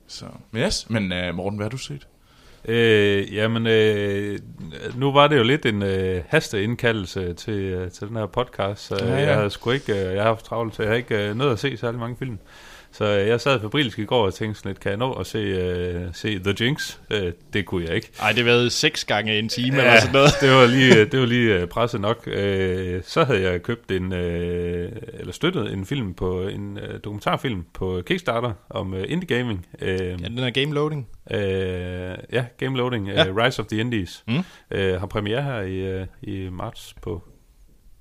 Så, 0.08 0.26
men 0.52 0.62
yes, 0.62 0.90
men 0.90 1.12
øh, 1.12 1.36
Morten, 1.36 1.58
hvad 1.58 1.66
har 1.66 1.70
du 1.70 1.78
set? 1.78 2.08
Øh, 2.68 3.36
jamen, 3.36 3.68
øh, 3.68 4.40
nu 4.96 5.12
var 5.12 5.28
det 5.28 5.38
jo 5.38 5.44
lidt 5.44 5.66
en 5.66 5.84
øh, 5.84 6.22
hasteindkaldelse 6.28 7.34
til, 7.34 7.54
øh, 7.54 7.92
til 7.92 8.08
den 8.08 8.16
her 8.16 8.26
podcast, 8.26 8.86
så 8.88 8.98
Ja, 9.02 9.14
ja, 9.14 9.28
jeg 9.28 9.36
havde 9.36 9.50
sgu 9.50 9.72
ikke, 9.72 9.94
øh, 9.94 10.14
jeg 10.14 10.24
har 10.24 10.30
haft 10.30 10.46
travlt, 10.46 10.76
så 10.76 10.84
jeg 10.84 10.90
har 10.90 10.96
ikke 10.96 11.30
øh, 11.30 11.36
nået 11.36 11.52
at 11.52 11.60
se 11.60 11.78
særlig 11.78 12.00
mange 12.00 12.16
film. 12.20 12.40
Så 12.98 13.06
øh, 13.20 13.28
jeg 13.28 13.42
sad 13.42 13.60
febrilsk 13.60 14.00
i 14.00 14.06
går 14.06 14.26
og 14.26 14.34
tænkte 14.34 14.60
sådan 14.60 14.70
lidt, 14.70 14.80
kan 14.80 14.90
jeg 14.90 14.98
nå 14.98 15.12
at 15.14 15.28
se, 15.28 15.38
øh, 15.38 16.02
se 16.14 16.40
The 16.40 16.54
Jinx? 16.62 16.98
Øh, 17.12 17.32
det 17.54 17.66
kunne 17.66 17.86
jeg 17.86 17.96
ikke. 17.96 18.12
Ej, 18.22 18.32
det 18.32 18.46
været 18.46 18.72
seks 18.72 19.06
gange 19.06 19.40
en 19.40 19.50
time 19.50 19.78
eller 19.78 20.00
sådan 20.00 20.14
noget. 20.14 20.32
det 20.42 20.50
var 20.52 20.66
lige, 20.66 21.06
det 21.12 21.20
var 21.20 21.26
lige 21.26 21.56
øh, 21.60 21.68
presset 21.68 22.02
nok. 22.02 22.24
Øh, 22.28 23.02
så 23.04 23.24
havde 23.24 23.42
jeg 23.42 23.62
købt 23.64 23.92
en, 23.92 24.14
øh, 24.14 24.92
eller 25.14 25.34
støttet 25.34 25.74
en 25.74 25.86
film 25.86 26.14
på, 26.14 26.42
en 26.48 26.78
øh, 26.78 27.00
dokumentarfilm 27.04 27.64
på 27.74 28.02
Kickstarter 28.06 28.52
om 28.70 28.94
øh, 28.94 29.06
indie 29.08 29.38
gaming. 29.38 29.66
Øh, 29.82 29.98
Ja, 30.00 30.16
den 30.16 30.40
er 30.40 30.50
game 30.50 30.74
loading. 30.74 31.08
Øh, 31.32 31.40
ja, 32.34 32.46
Game 32.58 32.78
Loading, 32.78 33.08
Ja. 33.08 33.24
ja. 33.24 33.30
uh, 33.32 33.38
Rise 33.38 33.62
of 33.62 33.66
the 33.68 33.80
Indies, 33.80 34.24
Mm. 34.28 34.44
øh, 34.72 35.00
har 35.00 35.08
premiere 35.08 35.42
her 35.44 35.62
i, 35.62 36.02
uh, 36.02 36.08
i 36.22 36.50
marts 36.50 36.96
på 37.02 37.24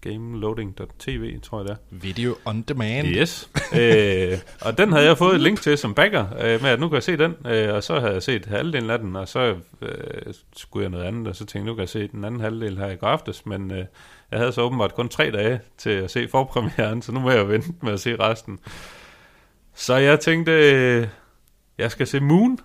gameloading.tv, 0.04 1.40
tror 1.40 1.58
jeg 1.58 1.68
det 1.68 1.72
er. 1.72 1.76
Video 1.90 2.36
on 2.44 2.62
demand. 2.62 3.06
Yes. 3.08 3.50
øh, 3.80 4.38
og 4.60 4.78
den 4.78 4.92
havde 4.92 5.06
jeg 5.06 5.18
fået 5.18 5.34
et 5.34 5.40
link 5.40 5.60
til 5.60 5.78
som 5.78 5.94
backer, 5.94 6.26
øh, 6.40 6.62
med 6.62 6.70
at 6.70 6.80
nu 6.80 6.88
kan 6.88 6.94
jeg 6.94 7.02
se 7.02 7.16
den, 7.16 7.34
øh, 7.46 7.74
og 7.74 7.82
så 7.82 8.00
havde 8.00 8.12
jeg 8.12 8.22
set 8.22 8.46
halvdelen 8.46 8.90
af 8.90 8.98
den, 8.98 9.16
og 9.16 9.28
så 9.28 9.56
øh, 9.82 10.34
skulle 10.56 10.82
jeg 10.82 10.90
noget 10.90 11.04
andet, 11.04 11.28
og 11.28 11.36
så 11.36 11.46
tænkte 11.46 11.58
jeg, 11.58 11.64
nu 11.64 11.74
kan 11.74 11.80
jeg 11.80 11.88
se 11.88 12.08
den 12.08 12.24
anden 12.24 12.40
halvdel 12.40 12.78
her 12.78 12.90
i 12.90 12.96
går 12.96 13.06
aftes, 13.06 13.46
men 13.46 13.70
øh, 13.70 13.84
jeg 14.30 14.38
havde 14.38 14.52
så 14.52 14.60
åbenbart 14.62 14.94
kun 14.94 15.08
tre 15.08 15.30
dage 15.30 15.60
til 15.78 15.90
at 15.90 16.10
se 16.10 16.28
forpremieren, 16.28 17.02
så 17.02 17.12
nu 17.12 17.20
må 17.20 17.30
jeg 17.30 17.48
vente 17.48 17.68
med 17.82 17.92
at 17.92 18.00
se 18.00 18.16
resten. 18.16 18.58
Så 19.74 19.94
jeg 19.96 20.20
tænkte, 20.20 20.52
øh, 20.52 21.06
jeg 21.78 21.90
skal 21.90 22.06
se 22.06 22.20
Moon 22.20 22.58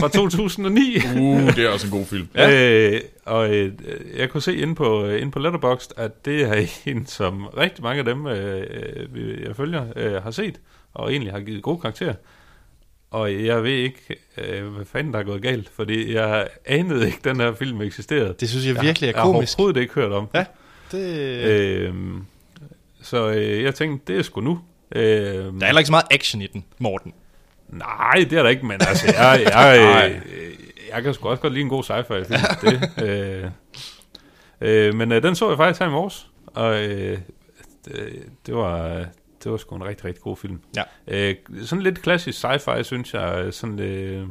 fra 0.00 0.08
2009. 0.18 0.96
Uh, 1.18 1.40
det 1.56 1.58
er 1.58 1.68
også 1.68 1.86
en 1.86 1.90
god 1.90 2.06
film. 2.06 2.28
Ja. 2.34 2.90
Øh, 2.90 3.00
og 3.24 3.54
øh, 3.54 3.72
jeg 4.16 4.30
kunne 4.30 4.42
se 4.42 4.56
inde 4.56 4.74
på, 4.74 5.06
inde 5.08 5.32
på 5.32 5.38
Letterboxd, 5.38 5.92
at 5.96 6.24
det 6.24 6.42
er 6.42 6.66
en, 6.90 7.06
som 7.06 7.46
rigtig 7.46 7.82
mange 7.82 7.98
af 7.98 8.04
dem, 8.04 8.26
øh, 8.26 8.66
øh, 9.14 9.42
jeg 9.42 9.56
følger, 9.56 9.84
øh, 9.96 10.22
har 10.22 10.30
set, 10.30 10.60
og 10.94 11.10
egentlig 11.10 11.32
har 11.32 11.40
givet 11.40 11.62
gode 11.62 11.80
karakterer. 11.80 12.14
Og 13.10 13.44
jeg 13.44 13.62
ved 13.62 13.70
ikke, 13.72 14.16
øh, 14.38 14.66
hvad 14.66 14.84
fanden 14.84 15.12
der 15.12 15.18
er 15.18 15.22
gået 15.24 15.42
galt, 15.42 15.68
fordi 15.76 16.14
jeg 16.14 16.48
anede 16.66 17.06
ikke, 17.06 17.18
at 17.18 17.24
den 17.24 17.40
her 17.40 17.54
film 17.54 17.80
eksisterede. 17.82 18.34
Det 18.40 18.48
synes 18.50 18.66
jeg 18.66 18.74
virkelig 18.82 19.06
er 19.06 19.10
jeg, 19.10 19.16
Jeg 19.16 19.22
komisk. 19.22 19.52
har 19.52 19.56
overhovedet 19.58 19.80
ikke 19.80 19.94
hørt 19.94 20.12
om. 20.12 20.28
Ja. 20.34 20.44
Det, 20.92 21.18
øh, 21.44 21.88
Øh, 21.88 21.94
så 23.02 23.28
øh, 23.30 23.62
jeg 23.62 23.74
tænkte, 23.74 24.12
det 24.12 24.18
er 24.18 24.22
sgu 24.22 24.40
nu. 24.40 24.58
Øh, 24.94 25.02
der 25.04 25.40
er 25.60 25.64
heller 25.64 25.78
ikke 25.78 25.86
så 25.86 25.92
meget 25.92 26.06
action 26.10 26.42
i 26.42 26.46
den, 26.46 26.64
Morten. 26.78 27.12
Nej, 27.74 28.26
det 28.30 28.32
er 28.32 28.42
der 28.42 28.50
ikke, 28.50 28.66
men 28.66 28.80
altså, 28.80 29.06
jeg, 29.06 29.40
jeg, 29.44 30.10
øh, 30.14 30.20
jeg 30.94 31.02
kan 31.02 31.14
sgu 31.14 31.28
også 31.28 31.42
godt 31.42 31.52
lide 31.52 31.62
en 31.62 31.68
god 31.68 31.82
sci-fi 31.82 32.24
film. 32.24 32.40
Det, 32.60 32.90
øh, 33.04 33.50
øh, 34.60 34.94
men 34.94 35.12
øh, 35.12 35.22
den 35.22 35.34
så 35.34 35.48
jeg 35.48 35.56
faktisk 35.56 35.80
her 35.80 35.86
i 35.86 35.90
morges, 35.90 36.26
og 36.46 36.82
øh, 36.82 37.18
det, 37.84 38.22
det, 38.46 38.54
var, 38.54 39.04
det 39.44 39.52
var 39.52 39.56
sgu 39.56 39.76
en 39.76 39.84
rigtig, 39.84 40.04
rigtig 40.04 40.22
god 40.22 40.36
film. 40.36 40.60
Ja. 40.76 40.82
Øh, 41.08 41.34
sådan 41.62 41.82
lidt 41.82 42.02
klassisk 42.02 42.44
sci-fi, 42.44 42.82
synes 42.82 43.14
jeg. 43.14 43.48
Sådan, 43.50 43.78
øh, 43.78 44.26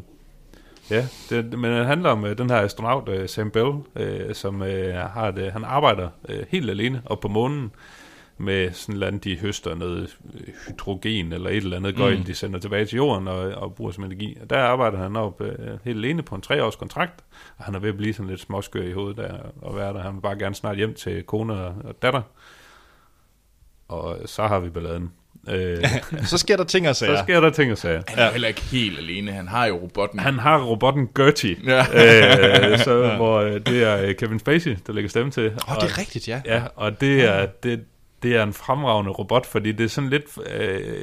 ja, 0.90 1.08
det, 1.30 1.60
men 1.60 1.72
det 1.72 1.86
handler 1.86 2.10
om 2.10 2.26
øh, 2.26 2.38
den 2.38 2.50
her 2.50 2.58
astronaut, 2.58 3.10
øh, 3.10 3.30
Sam 3.30 3.52
Bell, 3.52 3.74
øh, 3.96 4.36
som 4.36 4.62
øh, 4.62 4.96
har 4.96 5.32
det, 5.32 5.52
han 5.52 5.64
arbejder 5.64 6.10
øh, 6.30 6.46
helt 6.50 6.70
alene 6.70 7.02
op 7.06 7.20
på 7.20 7.28
månen, 7.28 7.72
med 8.38 8.72
sådan 8.72 8.96
noget, 9.00 9.08
andet, 9.08 9.24
de 9.24 9.38
høster 9.40 9.76
noget 9.76 10.18
øh, 10.34 10.42
hydrogen 10.68 11.34
eller 11.34 11.50
et 11.50 11.58
eller 11.58 11.78
andet 11.78 11.96
gøjl, 11.96 12.18
Mm. 12.18 12.24
de 12.24 12.36
sender 12.36 12.60
tilbage 12.60 12.86
til 12.86 12.96
jorden 12.96 13.28
og, 13.28 13.38
og 13.40 13.76
bruger 13.76 13.92
som 13.92 14.04
energi. 14.04 14.38
Og 14.42 14.50
der 14.50 14.60
arbejder 14.60 14.98
han 14.98 15.16
op 15.16 15.42
øh, 15.42 15.50
helt 15.84 15.98
alene 15.98 16.22
på 16.24 16.36
en 16.36 16.42
treårs 16.42 16.76
kontrakt, 16.76 17.24
og 17.58 17.66
han 17.66 17.76
er 17.76 17.80
ved 17.80 17.90
at 17.90 17.98
blive 17.98 18.14
sådan 18.14 18.30
lidt 18.30 18.42
småskør 18.42 18.82
i 18.84 18.92
hovedet 18.92 19.18
der, 19.18 19.34
og 19.62 19.76
være 19.76 19.94
der. 19.94 20.02
Han 20.02 20.14
vil 20.16 20.22
bare 20.22 20.38
gerne 20.40 20.56
snart 20.56 20.78
hjem 20.78 20.94
til 20.94 21.24
kone 21.24 21.54
og, 21.54 21.76
og 21.84 22.02
datter. 22.02 22.22
Og 23.88 24.18
så 24.26 24.48
har 24.48 24.60
vi 24.60 24.70
balladen. 24.70 25.12
Øh, 25.50 25.78
Så 26.26 26.38
sker 26.38 26.58
der 26.58 26.64
ting 26.64 26.90
og 26.90 26.96
sager. 26.96 27.18
så 27.18 27.24
sker 27.24 27.40
der 27.40 27.50
ting 27.50 27.72
og 27.72 27.78
sager. 27.78 28.02
Han 28.08 28.20
er 28.20 28.26
jo 28.26 28.32
heller 28.32 28.48
ikke 28.48 28.62
helt 28.62 28.98
alene. 29.00 29.32
Han 29.32 29.48
har 29.48 29.66
jo 29.66 29.76
robotten. 29.76 30.20
Han 30.20 30.40
har 30.40 30.64
robotten 30.64 31.10
Gertie, 31.16 31.56
Ja. 31.66 31.80
øh, 31.80 32.80
så, 32.80 32.98
ja. 33.04 33.16
hvor 33.16 33.40
øh, 33.40 33.54
det 33.66 33.84
er 33.84 33.98
øh, 34.02 34.16
Kevin 34.16 34.40
Spacey, 34.40 34.78
der 34.88 34.94
lægger 34.94 35.10
stemme 35.10 35.32
til. 35.32 35.46
Åh, 35.46 35.72
oh, 35.72 35.76
det 35.84 35.92
er 35.92 35.98
rigtigt, 35.98 36.28
ja. 36.28 36.42
Ja, 36.46 36.64
og 36.76 37.02
det 37.02 37.24
er, 37.24 37.46
det, 37.46 37.84
det 38.24 38.36
er 38.36 38.44
en 38.44 38.54
fremragende 38.54 39.12
robot, 39.12 39.46
fordi 39.46 39.72
det 39.72 39.84
er 39.84 39.88
sådan 39.88 40.10
lidt, 40.10 40.24
øh, 40.56 40.98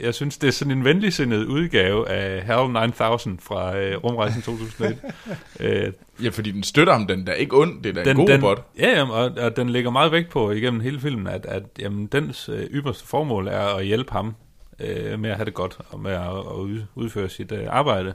jeg 0.00 0.14
synes, 0.14 0.38
det 0.38 0.48
er 0.48 0.52
sådan 0.52 0.70
en 0.78 0.84
venligsindet 0.84 1.44
udgave 1.44 2.08
af 2.08 2.42
HAL 2.42 2.70
9000 2.70 3.38
fra 3.38 3.76
øh, 3.78 3.96
Rumrejsen 4.04 4.42
2001. 4.42 4.98
øh, 5.60 5.92
Ja, 6.22 6.28
fordi 6.28 6.50
den 6.50 6.62
støtter 6.62 6.92
ham. 6.92 7.06
Den 7.06 7.26
der 7.26 7.32
er 7.32 7.36
ikke 7.36 7.56
ond. 7.56 7.82
Det 7.82 7.90
er 7.90 7.94
da 7.94 8.00
en 8.00 8.06
den, 8.06 8.16
god 8.16 8.28
den, 8.28 8.36
robot. 8.44 8.66
Ja, 8.78 8.98
jamen, 8.98 9.14
og, 9.14 9.30
og 9.44 9.56
den 9.56 9.70
lægger 9.70 9.90
meget 9.90 10.12
vægt 10.12 10.30
på 10.30 10.50
igennem 10.50 10.80
hele 10.80 11.00
filmen, 11.00 11.26
at, 11.26 11.46
at 11.46 11.62
jamen, 11.78 12.06
dens 12.06 12.48
øh, 12.48 12.64
ypperste 12.64 13.06
formål 13.06 13.48
er 13.48 13.60
at 13.76 13.86
hjælpe 13.86 14.12
ham 14.12 14.34
øh, 14.80 15.18
med 15.20 15.30
at 15.30 15.36
have 15.36 15.44
det 15.44 15.54
godt, 15.54 15.78
og 15.90 16.00
med 16.00 16.12
at, 16.12 16.20
at 16.26 16.54
ud- 16.56 16.82
udføre 16.94 17.28
sit 17.28 17.52
øh, 17.52 17.66
arbejde. 17.70 18.14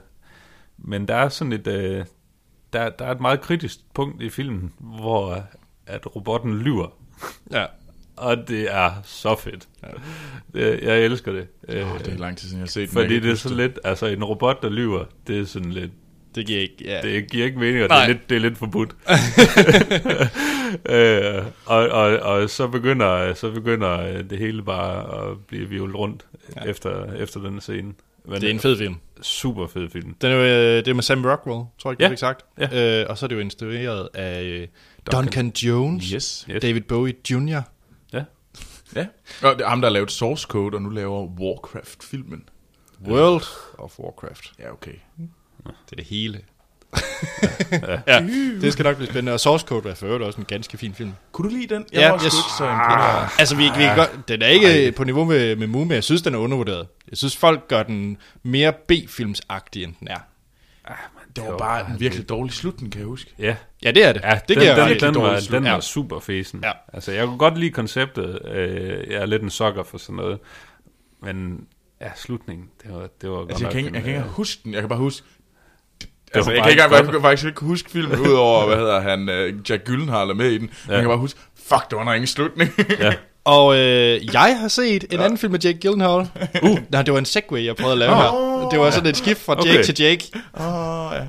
Men 0.77 1.07
der 1.07 1.15
er 1.15 1.29
sådan 1.29 1.53
et, 1.53 1.67
øh, 1.67 2.05
der, 2.73 2.89
der 2.89 3.05
er 3.05 3.11
et 3.11 3.21
meget 3.21 3.41
kritisk 3.41 3.79
punkt 3.93 4.21
i 4.21 4.29
filmen, 4.29 4.73
hvor 4.79 5.43
at 5.87 6.15
robotten 6.15 6.57
lyver. 6.59 6.87
ja. 7.51 7.65
Og 8.19 8.47
det 8.47 8.73
er 8.75 8.91
så 9.03 9.36
fedt. 9.36 9.67
Det, 10.53 10.79
jeg 10.84 10.99
elsker 11.05 11.32
det. 11.32 11.47
Øh, 11.69 11.93
Oh, 11.93 11.99
det 11.99 12.08
er 12.13 12.17
lang 12.17 12.38
tid 12.38 12.47
siden, 12.47 12.60
jeg 12.60 12.63
har 12.65 12.67
set 12.69 12.89
den. 12.89 12.93
fordi 12.93 13.19
det 13.19 13.32
er 13.32 13.36
sådan 13.36 13.58
lidt, 13.58 13.79
altså 13.84 14.05
en 14.05 14.23
robot, 14.23 14.62
der 14.62 14.69
lyver, 14.69 15.03
det 15.27 15.39
er 15.39 15.45
sådan 15.45 15.71
lidt, 15.71 15.91
Det 16.36 16.45
giver 16.47 16.60
ikke... 16.62 16.75
Ja. 16.86 17.01
det 17.01 17.32
giver 17.32 17.45
ikke 17.45 17.60
mening, 17.60 17.84
og 17.84 17.89
det 17.89 17.97
er, 17.97 18.08
lidt, 18.08 18.29
det 18.29 18.36
er 18.36 18.39
lidt 18.39 18.58
forbudt. 18.58 18.95
øh, 20.89 21.43
og, 21.65 21.88
og, 21.89 22.19
og 22.19 22.49
så 22.49 22.67
begynder, 22.67 23.34
så 23.34 23.51
begynder 23.51 23.99
øh, 24.01 24.29
det 24.29 24.38
hele 24.38 24.63
bare 24.63 25.29
at 25.32 25.38
blive 25.47 25.69
vivlet 25.69 25.95
rundt 25.95 26.25
Ja. 26.55 26.62
ja. 26.65 26.69
efter, 26.69 27.13
efter 27.13 27.39
den 27.39 27.62
scene. 27.62 27.93
Men 28.25 28.41
Det 28.41 28.43
er 28.43 28.49
en 28.53 28.60
fed 28.60 28.77
film. 28.77 28.95
super 29.21 29.67
fed 29.67 29.89
film. 29.89 30.15
Den 30.21 30.32
er 30.32 30.36
jo, 30.36 30.41
øh, 30.41 30.77
det 30.77 30.88
er 30.88 30.93
med 30.93 31.03
Sam 31.03 31.25
Rockwell, 31.25 31.63
tror 31.82 31.91
jeg 31.91 31.99
Ja. 32.01 32.05
du 32.05 32.10
fik 32.12 32.17
sagt. 32.17 32.45
Ja. 32.60 33.01
Øh, 33.01 33.05
og 33.10 33.17
så 33.17 33.25
er 33.25 33.27
det 33.27 33.36
jo 33.36 33.39
instrueret 33.41 34.10
af 34.13 34.43
øh, 34.43 34.67
Duncan. 35.12 35.23
Duncan 35.23 35.49
Jones, 35.49 36.05
Yes. 36.10 36.45
Yes. 36.51 36.62
David 36.62 36.82
Bowie 36.82 37.13
Jr. 37.32 37.62
Ja. 38.95 39.06
Ja. 39.41 39.47
Og 39.47 39.56
det 39.58 39.65
er 39.65 39.69
ham, 39.69 39.82
der 39.82 39.88
har 39.89 39.93
lavet 39.93 40.12
Source 40.12 40.47
Code, 40.49 40.75
og 40.75 40.82
nu 40.82 40.89
laver 40.89 41.25
Warcraft-filmen. 41.39 42.43
World 43.08 43.43
of 43.78 43.99
Warcraft. 43.99 44.52
Ja, 44.60 44.71
okay. 44.71 44.91
Det 45.65 45.91
er 45.91 45.95
det 45.95 46.06
hele. 46.06 46.41
ja, 48.08 48.19
det 48.62 48.73
skal 48.73 48.84
nok 48.84 48.95
blive 48.95 49.08
spændende. 49.10 49.34
Og 49.34 49.39
Source 49.39 49.65
Code 49.67 49.89
er 49.89 49.95
for 49.95 50.06
øvrigt 50.06 50.23
også 50.23 50.39
en 50.39 50.45
ganske 50.45 50.78
fin 50.78 50.93
film. 50.93 51.12
Kunne 51.32 51.49
du 51.49 51.56
lide 51.56 51.75
den? 51.75 51.86
Ja, 51.93 51.99
Jeg 52.02 52.12
var 52.12 52.19
jeg 52.23 52.32
sgu 52.32 52.41
s- 52.41 52.45
ikke 52.45 52.54
så 52.58 52.63
imponeret. 52.63 53.30
Altså, 53.39 53.56
vi, 53.56 53.63
vi 53.63 53.69
kan 53.84 53.95
godt, 53.95 54.28
den 54.28 54.41
er 54.41 54.47
ikke 54.47 54.91
på 54.91 55.04
niveau 55.04 55.25
med, 55.25 55.56
med 55.56 55.67
Moon, 55.67 55.88
men 55.88 55.95
jeg 55.95 56.04
synes, 56.04 56.21
den 56.21 56.34
er 56.34 56.38
undervurderet. 56.38 56.88
Jeg 57.10 57.17
synes, 57.17 57.38
folk 57.38 57.67
gør 57.67 57.84
den 57.84 58.17
mere 58.43 58.73
B-filmsagtig, 58.88 59.84
end 59.84 59.93
den 59.99 60.08
er. 60.08 60.19
Det 61.41 61.52
var 61.52 61.58
bare 61.58 61.91
en 61.91 61.99
virkelig 61.99 62.30
dårlig 62.30 62.54
slutning, 62.54 62.91
kan 62.91 62.99
jeg 63.02 63.08
huske. 63.08 63.34
Ja, 63.39 63.56
Ja, 63.84 63.91
det 63.91 64.06
er 64.06 64.13
det. 64.13 64.21
ja 64.23 64.39
det 64.47 64.58
den, 64.58 64.65
jeg 64.65 64.99
den, 65.02 65.13
den, 65.13 65.21
var, 65.21 65.47
den 65.52 65.63
var 65.63 65.80
super 65.80 66.19
fesen. 66.19 66.60
Ja. 66.63 66.71
Altså, 66.93 67.12
jeg 67.12 67.25
kunne 67.25 67.38
godt 67.38 67.58
lide 67.58 67.71
konceptet. 67.71 68.39
Øh, 68.45 69.12
jeg 69.12 69.21
er 69.21 69.25
lidt 69.25 69.41
en 69.41 69.49
sokker 69.49 69.84
for 69.84 69.97
sådan 69.97 70.15
noget. 70.15 70.39
Men 71.21 71.65
ja, 72.02 72.10
slutningen, 72.15 72.67
det 72.84 72.93
var, 72.93 73.08
det 73.21 73.30
var 73.30 73.36
godt 73.36 73.49
Altså, 73.49 73.63
jeg 73.63 73.67
nok 73.67 73.71
kan, 73.71 73.86
ikke, 73.86 73.95
jeg 73.95 74.04
kan 74.04 74.12
ikke 74.12 74.25
øh, 74.25 74.32
huske 74.32 74.62
den. 74.63 74.73
Jeg 74.73 74.82
kan 74.82 74.89
bare 74.89 74.99
huske... 74.99 75.28
Altså, 76.34 76.52
var 76.52 76.56
jeg 76.56 76.63
kan, 76.63 76.71
ikke, 76.71 76.84
godt. 76.84 77.06
jeg 77.06 77.13
kan 77.13 77.21
faktisk 77.21 77.47
ikke 77.47 77.62
huske 77.62 77.91
filmen, 77.91 78.19
udover, 78.28 78.65
hvad 78.67 78.78
hedder 78.78 78.99
han, 78.99 79.30
uh, 79.30 79.69
Jack 79.69 79.86
Gyllenhaal 79.86 80.30
er 80.30 80.34
med 80.34 80.52
i 80.52 80.58
den. 80.58 80.69
Ja. 80.88 80.93
Jeg 80.93 81.02
kan 81.02 81.10
bare 81.10 81.17
huske, 81.17 81.39
fuck, 81.56 81.89
det 81.89 81.95
var 81.95 82.02
en 82.02 82.15
ingen 82.15 82.28
slutning. 82.28 82.71
Ja, 82.99 83.13
Og 83.49 83.75
øh, 83.77 84.33
jeg 84.33 84.57
har 84.59 84.67
set 84.67 85.05
en 85.12 85.19
anden 85.19 85.38
film 85.38 85.51
med 85.51 85.59
Jake 85.59 85.79
Gyllenhaal. 85.79 86.27
Uh, 86.63 86.77
nej, 86.91 87.01
det 87.01 87.13
var 87.13 87.19
en 87.19 87.25
segway, 87.25 87.65
jeg 87.65 87.75
prøvede 87.75 87.91
at 87.93 87.97
lave 87.97 88.15
her. 88.15 88.67
Det 88.71 88.79
var 88.79 88.91
sådan 88.91 89.09
et 89.09 89.17
skift 89.17 89.41
fra 89.41 89.53
Jake 89.57 89.69
Okay. 89.69 89.83
til 89.83 90.01
Jake. 90.01 90.25
Åh, 90.59 90.63
ja. 91.13 91.23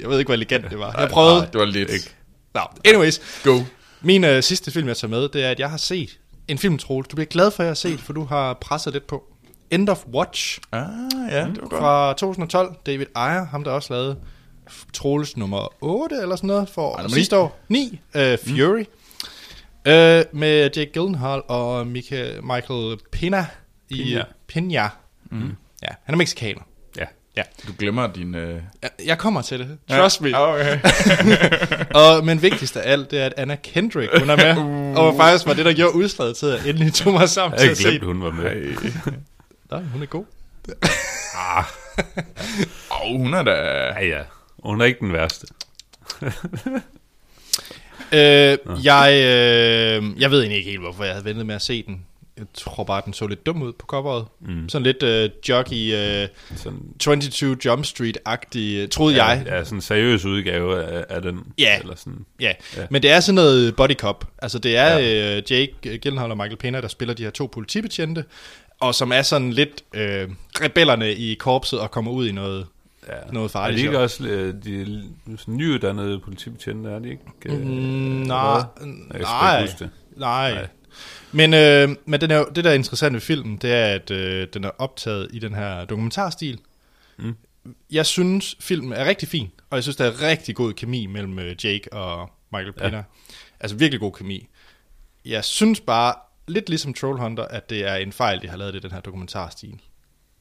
Jeg 0.00 0.08
ved 0.10 0.18
ikke, 0.18 0.28
hvor 0.28 0.34
elegant 0.34 0.70
det 0.70 0.78
var. 0.78 0.94
Jeg 1.00 1.08
prøvede. 1.08 1.42
Ah, 1.42 1.46
det 1.52 1.58
var 1.60 1.64
lidt. 1.66 1.90
Ikke. 1.90 2.10
Nå, 2.54 2.60
anyways. 2.84 3.20
Go. 3.44 3.58
Min 4.00 4.24
øh, 4.24 4.42
sidste 4.42 4.70
film, 4.70 4.88
jeg 4.88 4.96
tager 4.96 5.10
med, 5.10 5.28
det 5.28 5.44
er, 5.44 5.50
at 5.50 5.58
jeg 5.60 5.70
har 5.70 5.76
set 5.76 6.18
en 6.48 6.58
film, 6.58 6.78
Troels. 6.78 7.08
Du 7.08 7.16
bliver 7.16 7.26
glad 7.26 7.50
for, 7.50 7.62
at 7.62 7.64
jeg 7.66 7.70
har 7.70 7.74
set, 7.74 8.00
for 8.00 8.12
du 8.12 8.24
har 8.24 8.58
presset 8.60 8.92
lidt 8.92 9.06
på. 9.06 9.22
End 9.70 9.88
of 9.88 10.04
Watch 10.14 10.58
Ah, 10.72 10.86
ja, 11.30 11.40
det 11.40 11.58
var 11.62 11.68
godt. 11.68 11.80
fra 11.80 12.12
2012. 12.12 12.74
David 12.86 13.06
Ayer, 13.14 13.46
ham 13.46 13.64
der 13.64 13.70
også 13.70 13.94
lavede 13.94 14.16
Troels 14.94 15.36
nummer 15.36 15.68
8 15.80 16.16
eller 16.22 16.36
sådan 16.36 16.46
noget 16.46 16.68
for 16.68 16.96
nummer 16.96 17.14
sidste 17.16 17.36
år. 17.36 17.58
9. 17.68 18.00
Uh, 18.14 18.20
Fury. 18.20 18.78
Mm. 18.80 18.86
Uh, 19.88 20.38
med 20.38 20.70
Jake 20.76 20.90
Gyllenhaal 20.92 21.42
og 21.48 21.86
Michael, 21.86 22.44
Michael 22.44 22.98
Pena. 23.12 23.46
I, 23.90 23.96
Pena. 24.04 24.24
Pena. 24.48 24.88
Mm. 25.30 25.56
Ja, 25.82 25.88
han 26.04 26.14
er 26.14 26.16
meksikaner. 26.16 26.62
ja. 26.98 27.04
Ja. 27.36 27.42
Du 27.68 27.72
glemmer 27.78 28.12
din... 28.12 28.34
Uh... 28.34 28.40
Jeg- 28.82 28.90
Jeg 29.06 29.18
kommer 29.18 29.42
til 29.42 29.58
det. 29.58 29.78
Trust 29.90 30.20
me. 30.20 30.38
Okay. 30.38 30.78
Og, 32.00 32.24
men 32.24 32.42
vigtigst 32.42 32.76
af 32.76 32.92
alt, 32.92 33.10
det 33.10 33.20
er, 33.20 33.26
at 33.26 33.34
Anna 33.36 33.56
Kendrick, 33.62 34.18
hun 34.18 34.30
er 34.30 34.36
med. 34.36 34.56
uh. 34.56 34.96
Og 35.04 35.16
faktisk 35.16 35.46
var 35.46 35.52
det, 35.54 35.64
der 35.64 35.72
gjorde 35.74 35.94
udslaget 35.94 36.36
til, 36.36 36.46
at 36.46 36.60
jeg 36.64 36.70
endelig 36.70 36.94
tog 36.94 37.12
mig 37.12 37.28
sammen 37.28 37.60
Jeg 37.60 37.64
til 37.64 37.70
at 37.70 37.76
se 37.92 37.98
den. 37.98 38.06
hun 38.06 38.22
var 38.22 38.30
med. 38.30 38.74
Nej, 39.70 39.82
hun 39.82 40.02
er 40.02 40.06
god. 40.06 40.24
Åh, 41.36 41.64
oh, 42.90 43.18
hun 43.20 43.34
er 43.34 43.42
da... 43.42 43.50
Ja, 43.52 44.04
ja. 44.06 44.22
Hun 44.64 44.80
er 44.80 44.84
ikke 44.84 45.00
den 45.00 45.12
værste. 45.12 45.46
Øh, 48.14 48.58
jeg, 48.84 49.12
øh, 49.12 50.20
jeg 50.20 50.30
ved 50.30 50.38
egentlig 50.40 50.58
ikke 50.58 50.70
helt, 50.70 50.82
hvorfor 50.82 51.04
jeg 51.04 51.12
havde 51.12 51.24
ventet 51.24 51.46
med 51.46 51.54
at 51.54 51.62
se 51.62 51.82
den. 51.82 52.00
Jeg 52.38 52.46
tror 52.54 52.84
bare, 52.84 53.02
den 53.04 53.12
så 53.12 53.26
lidt 53.26 53.46
dum 53.46 53.62
ud 53.62 53.72
på 53.72 53.86
coveret. 53.86 54.24
Mm. 54.40 54.68
Sådan 54.68 54.82
lidt 54.82 55.02
øh, 55.02 55.30
jockey, 55.48 55.94
øh, 55.94 56.28
Sådan, 56.56 56.80
22 57.00 57.56
Jump 57.64 57.84
Street-agtig, 57.84 58.58
øh, 58.76 58.88
troede 58.88 59.24
jeg. 59.24 59.42
Ja, 59.46 59.64
sådan 59.64 59.78
en 59.78 59.82
seriøs 59.82 60.24
udgave 60.24 60.84
af, 60.84 61.04
af 61.08 61.22
den. 61.22 61.40
Ja. 61.58 61.78
Eller 61.80 61.94
sådan. 61.96 62.24
Ja, 62.40 62.52
Ja. 62.76 62.86
men 62.90 63.02
det 63.02 63.10
er 63.10 63.20
sådan 63.20 63.34
noget 63.34 63.76
body 63.76 63.94
cop. 63.94 64.24
Altså 64.42 64.58
det 64.58 64.76
er 64.76 64.98
ja. 64.98 65.36
øh, 65.36 65.42
Jake 65.50 65.98
Gyllenhaal 65.98 66.30
og 66.30 66.36
Michael 66.36 66.56
Pena, 66.56 66.80
der 66.80 66.88
spiller 66.88 67.14
de 67.14 67.22
her 67.22 67.30
to 67.30 67.46
politibetjente, 67.52 68.24
og 68.80 68.94
som 68.94 69.12
er 69.12 69.22
sådan 69.22 69.52
lidt 69.52 69.82
øh, 69.94 70.28
rebellerne 70.60 71.12
i 71.14 71.34
korpset 71.34 71.80
og 71.80 71.90
kommer 71.90 72.10
ud 72.10 72.28
i 72.28 72.32
noget, 72.32 72.66
Ja. 73.08 73.14
noget 73.32 73.48
Er 73.48 73.52
farligt. 73.52 73.76
de 73.78 73.80
ikke 73.82 73.92
sjovt. 73.92 74.02
også 74.02 74.24
øh, 74.26 74.54
de 74.64 74.80
er 74.82 75.36
nyuddannede 75.50 76.20
politibetjente, 76.20 76.90
er 76.90 76.98
de 76.98 77.10
ikke? 77.10 77.22
øh, 77.46 77.60
Mm, 77.60 77.68
nej, 77.68 78.38
Jeg 78.38 78.64
skal 79.12 79.22
nej, 79.22 79.66
det. 79.78 79.90
nej. 80.16 80.52
Nej. 80.54 80.66
Men, 81.32 81.54
øh, 81.54 81.96
men 82.04 82.20
den 82.20 82.30
er, 82.30 82.44
det, 82.44 82.64
der 82.64 82.70
er 82.70 82.74
interessant 82.74 83.14
ved 83.14 83.20
filmen, 83.20 83.56
det 83.56 83.72
er, 83.72 83.86
at 83.86 84.10
øh, 84.10 84.46
den 84.54 84.64
er 84.64 84.70
optaget 84.78 85.28
i 85.32 85.38
den 85.38 85.54
her 85.54 85.84
dokumentarstil. 85.84 86.58
Mm. 87.18 87.34
Jeg 87.90 88.06
synes, 88.06 88.56
filmen 88.60 88.92
er 88.92 89.04
rigtig 89.04 89.28
fin, 89.28 89.50
og 89.70 89.76
jeg 89.76 89.82
synes, 89.82 89.96
der 89.96 90.04
er 90.04 90.22
rigtig 90.22 90.54
god 90.56 90.72
kemi 90.72 91.06
mellem 91.06 91.38
øh, 91.38 91.64
Jake 91.64 91.92
og 91.92 92.30
Michael 92.52 92.72
Ja. 92.80 92.88
Pena. 92.88 93.04
Altså 93.60 93.76
virkelig 93.76 94.00
god 94.00 94.12
kemi. 94.12 94.48
Jeg 95.24 95.44
synes 95.44 95.80
bare, 95.80 96.14
lidt 96.48 96.68
ligesom 96.68 96.94
Trollhunter, 96.94 97.44
at 97.44 97.70
det 97.70 97.86
er 97.88 97.94
en 97.94 98.12
fejl, 98.12 98.42
de 98.42 98.48
har 98.48 98.56
lavet 98.56 98.74
i 98.74 98.78
den 98.78 98.90
her 98.92 99.00
dokumentarstil. 99.00 99.80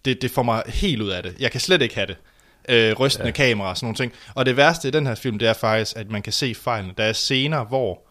Det, 0.06 0.21
det 0.21 0.32
får 0.32 0.43
mig 0.43 0.63
helt 0.67 1.02
ud 1.02 1.10
af 1.10 1.24
det. 1.24 1.36
Jeg 1.39 1.52
kan 1.52 1.62
slet 1.62 1.82
ikke 1.82 1.95
have 1.95 2.08
det. 2.08 2.17
Øh, 2.69 2.93
rystende 3.00 3.28
ja. 3.28 3.32
kamera 3.32 3.69
og 3.69 3.78
sådan 3.78 3.86
nogle 3.86 3.95
ting. 3.95 4.12
Og 4.36 4.45
det 4.45 4.58
værste 4.58 4.88
i 4.88 4.91
den 4.91 5.08
her 5.08 5.15
film, 5.15 5.39
det 5.39 5.47
er 5.47 5.54
faktisk, 5.54 5.97
at 5.97 6.12
man 6.12 6.21
kan 6.21 6.34
se 6.34 6.56
fejlene. 6.56 6.93
Der 6.97 7.04
er 7.04 7.13
scener, 7.13 7.63
hvor... 7.65 8.08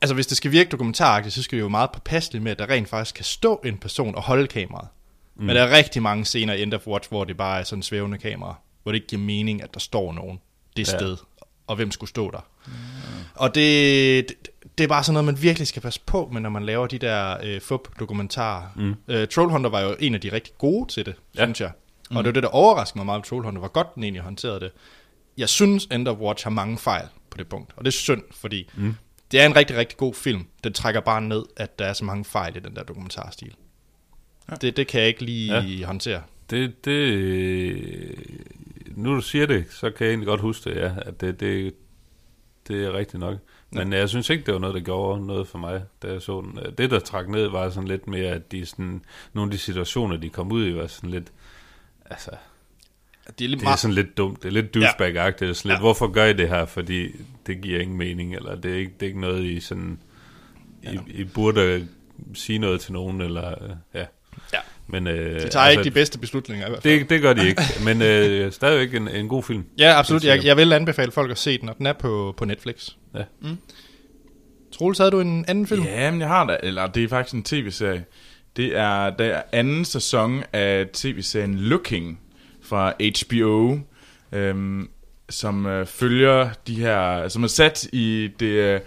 Altså, 0.00 0.14
hvis 0.14 0.26
det 0.26 0.36
skal 0.36 0.50
virke 0.50 0.70
dokumentaragtigt, 0.70 1.34
så 1.34 1.42
skal 1.42 1.56
det 1.56 1.62
jo 1.62 1.68
meget 1.68 1.90
påpasseligt 1.92 2.44
med, 2.44 2.52
at 2.52 2.58
der 2.58 2.68
rent 2.70 2.88
faktisk 2.88 3.14
kan 3.14 3.24
stå 3.24 3.60
en 3.64 3.78
person 3.78 4.14
og 4.14 4.22
holde 4.22 4.46
kameraet. 4.46 4.88
Mm. 5.36 5.44
Men 5.44 5.56
der 5.56 5.62
er 5.62 5.76
rigtig 5.76 6.02
mange 6.02 6.24
scener 6.24 6.54
i 6.54 6.62
End 6.62 6.74
of 6.74 6.86
Watch, 6.86 7.08
hvor 7.08 7.24
det 7.24 7.36
bare 7.36 7.60
er 7.60 7.64
sådan 7.64 7.82
svævende 7.82 8.18
kamera. 8.18 8.54
Hvor 8.82 8.92
det 8.92 8.96
ikke 8.96 9.06
giver 9.06 9.22
mening, 9.22 9.62
at 9.62 9.74
der 9.74 9.80
står 9.80 10.12
nogen 10.12 10.40
det 10.76 10.92
Ja. 10.92 10.98
sted. 10.98 11.16
Og 11.66 11.76
hvem 11.76 11.90
skulle 11.90 12.10
stå 12.10 12.30
der. 12.30 12.46
Mm. 12.66 12.72
Og 13.34 13.54
det, 13.54 14.28
det, 14.28 14.36
det 14.78 14.84
er 14.84 14.88
bare 14.88 15.04
sådan 15.04 15.14
noget, 15.14 15.24
man 15.24 15.42
virkelig 15.42 15.68
skal 15.68 15.82
passe 15.82 16.00
på 16.06 16.28
med, 16.32 16.40
når 16.40 16.50
man 16.50 16.62
laver 16.66 16.86
de 16.86 16.98
der 16.98 17.36
øh, 17.42 17.60
fup-dokumentarer. 17.60 18.62
Mm. 18.76 18.94
Øh, 19.08 19.28
Trollhunter 19.28 19.70
var 19.70 19.80
jo 19.80 19.96
en 20.00 20.14
af 20.14 20.20
de 20.20 20.32
rigtig 20.32 20.54
gode 20.58 20.92
til 20.92 21.06
det. 21.06 21.14
Ja. 21.36 21.44
synes 21.44 21.60
jeg. 21.60 21.70
Og 22.10 22.16
det 22.16 22.26
var 22.26 22.32
det, 22.32 22.42
der 22.42 22.48
overraskede 22.48 22.98
mig 22.98 23.06
meget 23.06 23.18
ved 23.18 23.24
Trollhunter, 23.24 23.58
hvor 23.58 23.68
godt 23.68 23.94
den 23.94 24.02
egentlig 24.02 24.22
håndterede 24.22 24.60
det. 24.60 24.70
Jeg 25.36 25.48
synes, 25.48 25.84
End 25.84 26.08
of 26.08 26.18
Watch 26.18 26.44
har 26.44 26.50
mange 26.50 26.78
fejl 26.78 27.06
på 27.30 27.38
det 27.38 27.48
punkt. 27.48 27.72
Og 27.76 27.84
det 27.84 27.90
er 27.90 27.92
synd, 27.92 28.22
fordi 28.30 28.70
mm. 28.76 28.94
det 29.32 29.40
er 29.40 29.46
en 29.46 29.56
rigtig, 29.56 29.76
rigtig 29.76 29.98
god 29.98 30.14
film. 30.14 30.46
Den 30.64 30.72
trækker 30.72 31.00
bare 31.00 31.20
ned, 31.20 31.44
at 31.56 31.78
der 31.78 31.84
er 31.84 31.92
så 31.92 32.04
mange 32.04 32.24
fejl 32.24 32.56
i 32.56 32.60
den 32.60 32.76
der 32.76 32.82
dokumentarstil. 32.82 33.54
Ja. 34.50 34.54
Det, 34.54 34.76
det 34.76 34.86
kan 34.86 35.00
jeg 35.00 35.08
ikke 35.08 35.24
lige 35.24 35.60
ja. 35.60 35.86
håndtere. 35.86 36.22
Det, 36.50 36.84
det, 36.84 38.14
nu 38.96 39.14
du 39.16 39.20
siger 39.20 39.46
det, 39.46 39.64
så 39.70 39.90
kan 39.90 40.06
jeg 40.06 40.12
egentlig 40.12 40.26
godt 40.26 40.40
huske 40.40 40.70
det, 40.70 40.76
ja, 40.76 40.92
at 41.02 41.20
det, 41.20 41.40
det, 41.40 41.74
det 42.68 42.84
er 42.84 42.92
rigtigt 42.92 43.20
nok. 43.20 43.38
Men 43.70 43.92
jeg 43.92 44.08
synes 44.08 44.30
ikke, 44.30 44.44
det 44.46 44.54
var 44.54 44.60
noget, 44.60 44.74
der 44.74 44.80
gjorde 44.80 45.26
noget 45.26 45.48
for 45.48 45.58
mig, 45.58 45.82
da 46.02 46.12
jeg 46.12 46.22
så 46.22 46.40
den. 46.40 46.58
Det, 46.78 46.90
der 46.90 46.98
trak 46.98 47.28
ned, 47.28 47.48
var 47.48 47.70
sådan 47.70 47.88
lidt 47.88 48.06
mere, 48.06 48.30
at 48.30 48.52
de 48.52 48.66
sådan, 48.66 49.02
nogle 49.32 49.48
af 49.48 49.52
de 49.52 49.58
situationer, 49.58 50.16
de 50.16 50.28
kom 50.28 50.52
ud 50.52 50.66
i, 50.66 50.74
var 50.74 50.86
sådan 50.86 51.10
lidt, 51.10 51.32
altså, 52.10 52.30
Det 53.38 53.44
er 53.44 53.48
lidt 53.48 53.60
det 53.60 53.68
er 53.68 53.76
sådan 53.76 53.94
lidt 53.94 54.16
dumt, 54.16 54.42
det 54.42 54.48
er 54.48 54.52
lidt 54.52 54.76
douchebag-agtigt, 54.76 55.52
sådan 55.54 55.68
lidt, 55.68 55.74
Ja. 55.76 55.80
hvorfor 55.80 56.06
gør 56.06 56.24
I 56.24 56.32
det 56.32 56.48
her, 56.48 56.66
fordi 56.66 57.08
det 57.46 57.60
giver 57.62 57.80
ingen 57.80 57.96
mening, 57.98 58.34
eller 58.34 58.54
det 58.56 58.72
er 58.72 58.76
ikke, 58.76 58.92
det 58.94 59.02
er 59.02 59.06
ikke 59.06 59.20
noget, 59.20 59.44
I 59.44 59.60
sådan, 59.60 59.98
I, 60.82 60.98
I 61.08 61.24
burde 61.24 61.88
sige 62.34 62.58
noget 62.58 62.80
til 62.80 62.92
nogen, 62.92 63.20
eller, 63.20 63.62
øh, 63.62 63.70
ja. 63.94 64.04
Men, 64.90 65.06
øh, 65.06 65.14
De 65.14 65.48
tager 65.48 65.64
altså, 65.64 65.70
ikke 65.70 65.84
de 65.84 65.90
bedste 65.90 66.18
beslutninger 66.18 66.66
i 66.66 66.70
hvert 66.70 66.82
fald. 66.82 66.98
det, 67.00 67.10
det 67.10 67.22
gør 67.22 67.32
de 67.32 67.48
ikke, 67.48 67.62
men 67.84 68.02
øh, 68.02 68.52
stadigvæk 68.52 68.94
en, 68.94 69.08
en 69.08 69.28
god 69.28 69.42
film. 69.42 69.64
Ja, 69.78 69.98
absolut. 69.98 70.24
Jeg, 70.24 70.44
jeg 70.44 70.56
vil 70.56 70.72
anbefale 70.72 71.12
folk 71.12 71.30
at 71.30 71.38
se 71.38 71.58
den, 71.58 71.68
og 71.68 71.78
den 71.78 71.86
er 71.86 71.92
på, 71.92 72.34
på 72.36 72.44
Netflix. 72.44 72.90
Ja. 73.14 73.22
Mm. 73.42 73.56
Troels, 74.72 74.98
havde 74.98 75.10
du 75.10 75.20
en 75.20 75.44
anden 75.48 75.66
film? 75.66 75.82
Ja, 75.82 76.10
men 76.10 76.20
jeg 76.20 76.28
har 76.28 76.46
da, 76.46 76.56
eller 76.62 76.86
det 76.86 77.04
er 77.04 77.08
faktisk 77.08 77.34
en 77.34 77.42
tv-serie. 77.42 78.04
Det 78.56 78.76
er 78.76 79.10
der 79.10 79.42
anden 79.52 79.84
sæson 79.84 80.42
af 80.52 80.86
tv-serien 80.92 81.54
Looking 81.54 82.20
fra 82.62 82.92
HBO, 82.98 83.78
øhm, 84.32 84.90
som 85.28 85.66
øh, 85.66 85.86
følger 85.86 86.50
de 86.66 86.74
her, 86.74 87.28
som 87.28 87.42
er 87.42 87.48
sat 87.48 87.88
i 87.92 88.30
det 88.40 88.46
øh, 88.46 88.80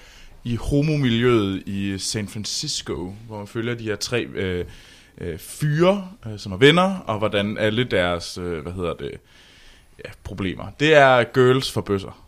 i 0.43 0.55
homomiljøet 0.55 1.63
i 1.65 1.97
San 1.97 2.27
Francisco, 2.27 3.15
hvor 3.27 3.37
man 3.37 3.47
følger 3.47 3.75
de 3.75 3.83
her 3.83 3.95
tre 3.95 4.23
øh, 4.23 4.65
øh, 5.17 5.39
fyre, 5.39 6.07
øh, 6.27 6.39
som 6.39 6.51
er 6.51 6.57
venner, 6.57 6.97
og 7.07 7.17
hvordan 7.17 7.57
alle 7.57 7.83
deres, 7.83 8.37
øh, 8.37 8.61
hvad 8.61 8.73
hedder 8.73 8.93
det, 8.93 9.11
ja, 10.05 10.09
problemer. 10.23 10.65
Det 10.79 10.93
er 10.93 11.23
girls 11.23 11.71
for 11.71 11.81
bøsser. 11.81 12.20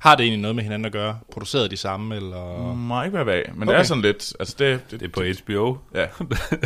Har 0.00 0.16
det 0.16 0.24
egentlig 0.24 0.40
noget 0.40 0.54
med 0.54 0.62
hinanden 0.62 0.86
at 0.86 0.92
gøre? 0.92 1.18
Produceret 1.32 1.70
de 1.70 1.76
samme, 1.76 2.16
eller... 2.16 2.74
Må 2.74 3.02
ikke 3.02 3.14
være 3.14 3.24
bag, 3.24 3.50
men 3.54 3.62
okay. 3.62 3.72
det 3.72 3.80
er 3.80 3.84
sådan 3.84 4.02
lidt, 4.02 4.32
altså 4.40 4.54
det, 4.58 4.80
det, 4.90 5.00
Det 5.00 5.06
er 5.06 5.12
på 5.12 5.20
HBO. 5.20 5.76
Ja, 5.94 6.06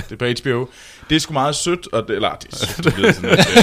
det 0.09 0.13
er 0.13 0.17
på 0.17 0.25
HBO. 0.25 0.67
Det 1.11 1.17
er 1.17 1.21
sgu 1.21 1.33
meget 1.33 1.55
sødt, 1.55 1.93
og 1.93 2.09
det, 2.09 2.15
eller 2.15 2.35
det 2.35 2.53
er 2.53 2.57
sødt, 2.57 2.85
det 2.85 2.99
lyder 2.99 3.13
sådan 3.13 3.31
lidt, 3.31 3.41
øh, 3.41 3.55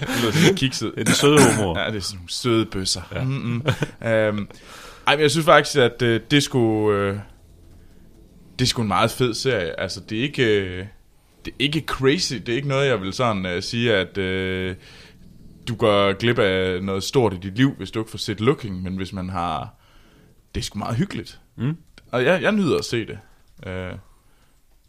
det 0.00 0.22
lyder 0.22 0.32
sådan 0.32 0.48
lidt 0.48 0.58
kikset. 0.58 0.92
Det 0.94 1.00
er 1.00 1.04
de 1.04 1.14
søde 1.14 1.38
homoer. 1.54 1.78
Ja, 1.78 1.86
det 1.86 1.96
er 1.96 2.00
sådan 2.00 2.16
nogle 2.16 2.30
søde 2.30 2.66
bøsser. 2.66 3.02
Ja. 3.14 3.24
Mm-mm. 3.24 3.54
Um, 3.54 4.48
ej, 5.06 5.16
men 5.16 5.20
jeg 5.20 5.30
synes 5.30 5.44
faktisk, 5.44 5.76
at 5.76 6.02
uh, 6.02 6.16
det 6.30 6.42
skulle 6.42 7.10
uh, 7.10 7.18
det 8.58 8.64
er 8.64 8.68
sgu 8.68 8.82
en 8.82 8.88
meget 8.88 9.10
fed 9.10 9.34
serie. 9.34 9.80
Altså, 9.80 10.00
det 10.00 10.18
er 10.18 10.22
ikke, 10.22 10.42
uh, 10.42 10.86
det 11.44 11.50
er 11.50 11.56
ikke 11.58 11.82
crazy. 11.86 12.34
Det 12.34 12.48
er 12.48 12.56
ikke 12.56 12.68
noget, 12.68 12.88
jeg 12.88 13.00
vil 13.00 13.12
sådan 13.12 13.56
uh, 13.56 13.62
sige, 13.62 13.94
at 13.94 14.18
uh, 14.18 14.76
du 15.68 15.74
går 15.74 16.12
glip 16.12 16.38
af 16.38 16.82
noget 16.82 17.02
stort 17.04 17.34
i 17.34 17.36
dit 17.36 17.56
liv, 17.56 17.74
hvis 17.76 17.90
du 17.90 17.98
ikke 17.98 18.10
får 18.10 18.18
set 18.18 18.40
Looking, 18.40 18.82
men 18.82 18.96
hvis 18.96 19.12
man 19.12 19.28
har... 19.28 19.74
Det 20.54 20.60
er 20.60 20.64
sgu 20.64 20.78
meget 20.78 20.96
hyggeligt. 20.96 21.40
Mm. 21.56 21.76
Og 22.12 22.24
jeg, 22.24 22.42
jeg 22.42 22.52
nyder 22.52 22.78
at 22.78 22.84
se 22.84 23.06
det. 23.06 23.18
Uh, 23.66 23.98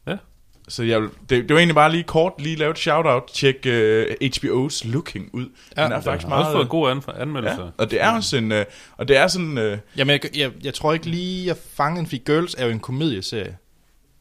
Ja. 0.07 0.17
så 0.67 0.83
jeg, 0.83 1.01
vil- 1.01 1.09
det, 1.29 1.29
det 1.29 1.49
var 1.49 1.57
egentlig 1.57 1.75
bare 1.75 1.91
lige 1.91 2.03
kort 2.03 2.33
lige 2.39 2.55
lave 2.55 2.71
et 2.71 2.77
shout-out. 2.77 3.23
Tjek 3.33 3.55
uh, 3.65 3.71
HBO's 4.23 4.87
Looking 4.91 5.29
ud. 5.33 5.45
Ja, 5.77 5.83
Den 5.83 5.91
er 5.91 6.01
faktisk 6.01 6.27
har 6.27 6.35
også 6.35 6.49
meget... 6.51 6.53
fået 6.55 6.69
gode 6.69 6.91
anf- 6.91 7.21
anmeldelser. 7.21 7.63
Ja, 7.63 7.69
og 7.77 7.91
det 7.91 8.01
er 8.03 8.11
også 8.15 8.37
en... 8.37 8.51
Øh, 8.51 8.65
og 8.97 9.07
det 9.07 9.17
er 9.17 9.27
sådan... 9.27 9.57
Øh, 9.57 9.77
Jamen, 9.97 10.19
jeg, 10.23 10.37
jeg, 10.37 10.51
jeg 10.63 10.73
tror 10.73 10.93
ikke 10.93 11.05
lige, 11.09 11.47
jeg 11.47 11.55
fangede 11.73 11.99
den, 11.99 12.05
fordi 12.07 12.21
Girls 12.25 12.55
er 12.57 12.65
jo 12.65 12.71
en 12.71 12.79
komedieserie. 12.79 13.57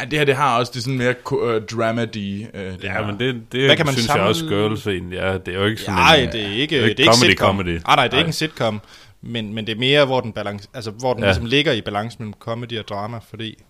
At 0.01 0.11
det 0.11 0.19
her, 0.19 0.25
det 0.27 0.37
har 0.37 0.59
også 0.59 0.73
det 0.73 0.79
er 0.79 0.83
sådan 0.83 0.99
mere 0.99 1.15
øh, 1.55 1.63
dramedy. 1.63 2.47
Øh, 2.55 2.65
det 2.73 2.85
Ja, 2.85 2.93
her. 2.93 3.07
men 3.07 3.21
det, 3.21 3.43
det 3.53 3.65
Hvad 3.67 3.77
kan 3.77 3.87
man 3.87 3.95
synes 3.95 4.07
samle- 4.07 4.21
jeg 4.23 4.29
også 4.29 4.47
Girls 4.47 4.87
egentlig 4.87 5.19
er. 5.19 5.39
Det 5.39 5.55
er 5.55 5.59
jo 5.59 5.65
ikke 5.67 5.81
sådan 5.83 5.95
Nej, 5.95 6.17
en, 6.17 6.33
det 6.33 6.43
er 6.43 6.49
ikke, 6.49 6.77
det 6.77 6.83
er 6.83 6.87
det 6.87 6.91
ikke 6.91 7.03
er 7.03 7.05
ikke 7.05 7.13
comedy, 7.15 7.31
sitcom. 7.31 7.47
comedy. 7.57 7.81
Ah, 7.85 7.97
nej, 7.97 8.05
det 8.05 8.13
er 8.13 8.17
Nej. 8.17 8.19
ikke 8.19 8.29
en 8.29 8.33
sitcom. 8.33 8.81
Men, 9.23 9.55
men 9.55 9.67
det 9.67 9.73
er 9.75 9.79
mere, 9.79 10.05
hvor 10.05 10.21
den, 10.21 10.33
balance, 10.33 10.69
altså, 10.75 10.91
hvor 10.91 11.13
den 11.13 11.23
Ja. 11.23 11.27
ja. 11.27 11.33
ligesom 11.33 11.47
ligger 11.47 11.73
i 11.73 11.81
balance 11.81 12.17
mellem 12.19 12.35
comedy 12.39 12.79
og 12.79 12.89
drama, 12.89 13.19
fordi... 13.31 13.63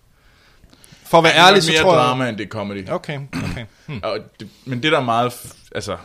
For 1.05 1.17
at 1.17 1.23
være 1.23 1.33
det 1.33 1.39
er 1.39 1.47
ærlig, 1.47 1.63
så 1.63 1.71
mere 1.71 1.81
tror 1.81 1.93
jeg... 1.97 2.03
drama, 2.03 2.29
end 2.29 2.37
det 2.37 2.43
er 2.45 2.49
comedy. 2.49 2.89
Okay, 2.89 3.19
okay. 3.51 3.65
Hmm. 3.87 3.99
Og 4.03 4.17
det, 4.39 4.47
men 4.65 4.83
det 4.83 4.91
der 4.91 4.97
er 4.99 5.03
meget... 5.03 5.53
Altså, 5.75 5.97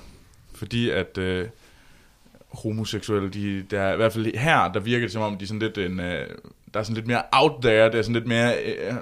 fordi 0.55 0.91
at... 0.91 1.19
Øh, 1.19 1.47
homoseksuelle, 2.55 3.29
de, 3.31 3.65
der 3.71 3.81
er, 3.81 3.93
i 3.93 3.97
hvert 3.97 4.13
fald 4.13 4.39
her, 4.39 4.73
der 4.73 4.81
virker 4.81 5.07
det 5.07 5.13
som 5.13 5.23
om, 5.23 5.37
de 5.37 5.43
er 5.45 5.47
sådan 5.47 5.59
lidt 5.61 5.79
en, 5.79 6.01
øh, 6.01 6.27
der 6.75 6.81
er 6.81 6.85
sådan 6.85 6.95
lidt 6.95 7.07
mere 7.07 7.23
out 7.33 7.53
there, 7.63 7.85
det 7.91 7.95
er 7.95 8.03
sådan 8.03 8.15
lidt 8.15 8.27
mere 8.27 8.55
øh, 8.65 8.93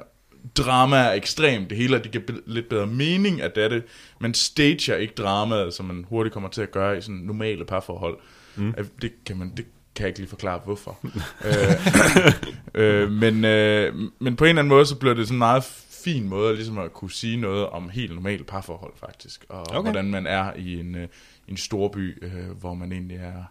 drama 0.57 0.97
er 0.97 1.13
ekstremt, 1.13 1.71
det 1.71 1.79
hele, 1.79 1.97
og 1.97 2.05
det 2.05 2.13
giver 2.13 2.25
be- 2.27 2.43
lidt 2.47 2.69
bedre 2.69 2.87
mening, 2.87 3.43
at 3.43 3.55
det 3.55 3.85
man 4.19 4.35
stager 4.35 4.97
ikke 4.97 5.15
dramaet, 5.15 5.75
som 5.75 5.87
man 5.87 6.05
hurtigt 6.09 6.33
kommer 6.33 6.49
til 6.49 6.63
at 6.63 6.71
gøre 6.71 6.99
i 6.99 7.01
sådan 7.01 7.15
normale 7.15 7.65
parforhold. 7.65 8.19
Mm. 8.57 8.75
Det 9.03 9.13
kan 9.27 9.37
man, 9.37 9.53
det 9.57 9.67
kan 9.95 10.03
jeg 10.03 10.09
ikke 10.09 10.19
lige 10.19 10.29
forklare, 10.29 10.61
hvorfor. 10.65 10.99
øh, 11.45 12.33
øh, 12.75 13.11
men, 13.11 13.45
øh, 13.45 13.95
men 14.19 14.37
på 14.37 14.45
en 14.45 14.49
eller 14.49 14.63
anden 14.63 14.69
måde, 14.69 14.87
så 14.87 14.97
bliver 14.97 15.15
det 15.15 15.27
sådan 15.27 15.35
en 15.35 15.39
meget 15.39 15.65
fin 16.05 16.29
måde, 16.29 16.55
ligesom 16.55 16.79
at 16.79 16.93
kunne 16.93 17.11
sige 17.11 17.37
noget 17.37 17.67
om 17.67 17.89
helt 17.89 18.15
normale 18.15 18.45
parforhold, 18.45 18.93
faktisk. 18.97 19.45
Og 19.49 19.61
okay. 19.61 19.75
Okay. 19.75 19.83
hvordan 19.83 20.11
man 20.11 20.27
er 20.27 20.53
i 20.57 20.81
en, 20.81 20.95
øh, 20.95 21.09
en 21.49 21.57
storby, 21.57 22.25
øh, 22.25 22.51
hvor 22.61 22.75
man 22.75 22.93
egentlig 22.93 23.17
er, 23.17 23.45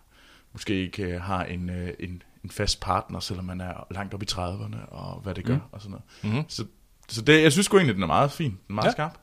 måske 0.53 0.73
ikke 0.73 1.03
øh, 1.03 1.21
har 1.21 1.43
en, 1.43 1.69
øh, 1.69 1.93
en, 1.99 2.23
en 2.43 2.49
fast 2.49 2.79
partner, 2.79 3.19
selvom 3.19 3.45
man 3.45 3.61
er 3.61 3.87
langt 3.91 4.13
op 4.13 4.23
i 4.23 4.25
30'erne, 4.31 4.89
og 4.89 5.21
hvad 5.21 5.35
det 5.35 5.45
gør, 5.45 5.55
mm. 5.55 5.61
og 5.71 5.81
sådan 5.81 5.91
noget. 5.91 6.03
Mm-hmm. 6.23 6.43
Så, 6.47 6.65
så 7.11 7.21
det, 7.21 7.43
jeg 7.43 7.51
synes 7.51 7.65
sgu 7.65 7.77
egentlig, 7.77 7.95
den 7.95 8.03
er 8.03 8.07
meget 8.07 8.31
fin, 8.31 8.49
den 8.51 8.57
er 8.69 8.73
meget 8.73 8.85
ja. 8.85 8.89
Ja. 8.89 8.91
skarp. 8.93 9.13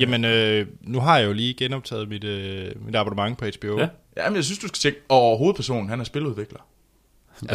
Jamen, 0.00 0.24
øh, 0.24 0.66
nu 0.80 1.00
har 1.00 1.18
jeg 1.18 1.26
jo 1.26 1.32
lige 1.32 1.54
genoptaget 1.54 2.08
mit, 2.08 2.24
øh, 2.24 2.86
mit 2.86 2.96
abonnement 2.96 3.38
på 3.38 3.44
HBO. 3.44 3.78
Ja. 3.78 3.88
Ja, 4.16 4.28
men 4.28 4.36
jeg 4.36 4.44
synes, 4.44 4.58
du 4.58 4.68
skal 4.68 4.78
tjekke, 4.78 4.98
og 5.08 5.38
hovedpersonen, 5.38 5.88
han 5.88 6.00
er 6.00 6.04
spiludvikler. 6.04 6.58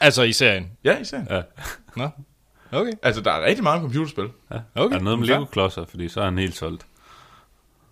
Altså 0.00 0.22
i 0.22 0.32
serien. 0.32 0.70
Ja, 0.84 0.98
især. 0.98 1.20
Ja. 1.30 1.42
Nå, 1.96 2.08
okay. 2.72 2.92
Altså, 3.02 3.20
der 3.20 3.32
er 3.32 3.44
rigtig 3.44 3.62
meget 3.62 3.80
computerspil. 3.80 4.28
Ja. 4.50 4.56
Okay. 4.74 4.94
Er 4.94 4.98
der 4.98 5.04
noget 5.04 5.18
med 5.18 5.26
Ja. 5.28 5.34
Lego-klodser, 5.34 5.84
fordi 5.90 6.08
så 6.08 6.20
er 6.20 6.24
han 6.24 6.38
helt 6.38 6.56
solgt. 6.56 6.86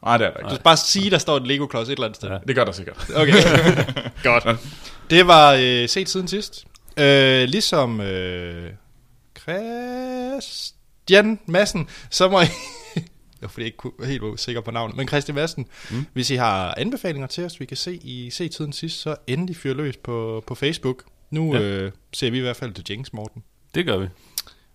Nej, 0.04 0.16
det 0.18 0.26
er 0.26 0.30
der 0.30 0.38
Du 0.40 0.46
ikke. 0.46 0.54
skal 0.54 0.62
bare 0.64 0.76
sige, 0.76 1.10
der 1.10 1.18
står 1.18 1.36
et 1.36 1.46
Lego-klods 1.46 1.88
et 1.88 1.92
eller 1.92 2.04
andet 2.04 2.16
sted. 2.16 2.28
Ja. 2.28 2.38
Det 2.48 2.56
gør 2.56 2.64
der 2.64 2.72
sikkert. 2.72 3.10
Okay, 3.16 3.32
godt. 4.24 4.60
Det 5.10 5.26
var 5.26 5.52
øh, 5.60 5.88
set 5.88 6.08
siden 6.08 6.28
sidst. 6.28 6.64
Øh, 6.96 7.42
ligesom 7.48 8.00
øh, 8.00 8.70
Christian 9.44 11.38
Madsen, 11.46 11.88
så 12.10 12.28
må 12.28 12.40
I... 12.40 12.44
Jeg 13.42 13.50
ikke 13.58 13.76
kunne- 13.76 14.06
helt 14.06 14.40
sikker 14.40 14.60
på 14.60 14.70
navnet. 14.70 14.96
Men 14.96 15.08
Christian 15.08 15.34
Madsen, 15.34 15.66
mm. 15.90 16.06
hvis 16.12 16.30
I 16.30 16.34
har 16.34 16.74
anbefalinger 16.76 17.26
til 17.26 17.44
os, 17.44 17.60
vi 17.60 17.64
kan 17.64 17.76
se 17.76 17.94
i 18.02 18.30
se 18.30 18.48
tiden 18.48 18.72
sidst, 18.72 19.00
så 19.00 19.16
endelig 19.26 19.56
fyr 19.56 19.74
løs 19.74 19.96
på, 19.96 20.44
på 20.46 20.54
Facebook. 20.54 21.04
Nu 21.30 21.54
Ja. 21.54 21.60
øh, 21.62 21.92
ser 22.12 22.30
vi 22.30 22.38
i 22.38 22.40
hvert 22.40 22.56
fald 22.56 22.72
til 22.74 22.84
Jinx 22.90 23.12
Morten. 23.12 23.42
Det 23.74 23.86
gør 23.86 23.96
vi. 23.96 24.06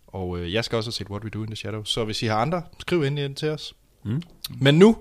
Og 0.08 0.40
øh, 0.40 0.54
jeg 0.54 0.66
skal 0.66 0.76
også 0.76 0.88
have 0.88 0.94
set 0.94 1.10
What 1.10 1.24
We 1.24 1.30
Do 1.30 1.42
in 1.42 1.48
the 1.48 1.56
Shadows. 1.56 1.90
Så 1.90 2.06
hvis 2.06 2.24
I 2.24 2.26
har 2.26 2.38
andre, 2.38 2.64
skriv 2.80 3.04
endelig 3.04 3.26
ind 3.26 3.36
til 3.36 3.50
os. 3.50 3.74
Mm. 4.04 4.22
Men 4.62 4.80
nu, 4.80 4.98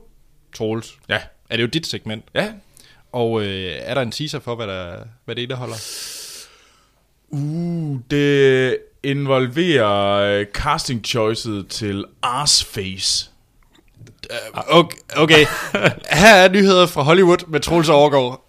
Troels, 0.54 0.98
Ja. 1.08 1.20
er 1.50 1.56
det 1.56 1.62
jo 1.62 1.68
dit 1.68 1.86
segment. 1.86 2.24
Ja. 2.34 2.52
Og 3.12 3.42
øh, 3.42 3.72
er 3.78 3.94
der 3.94 4.02
en 4.02 4.10
teaser 4.12 4.38
for, 4.38 4.54
hvad, 4.54 4.66
der, 4.66 5.04
hvad 5.24 5.34
det 5.36 5.42
indeholder? 5.42 5.76
Uh, 7.28 8.00
det 8.10 8.78
involverer 9.02 10.40
uh, 10.40 10.46
casting 10.52 11.04
choicet 11.04 11.68
til 11.68 12.04
Arsface. 12.22 13.30
Okay, 14.68 14.96
okay. 15.16 15.46
her 16.10 16.34
er 16.34 16.48
nyheder 16.48 16.86
fra 16.86 17.02
Hollywood 17.02 17.48
med 17.48 17.60
Troels 17.60 17.88
Overgaard. 17.88 18.44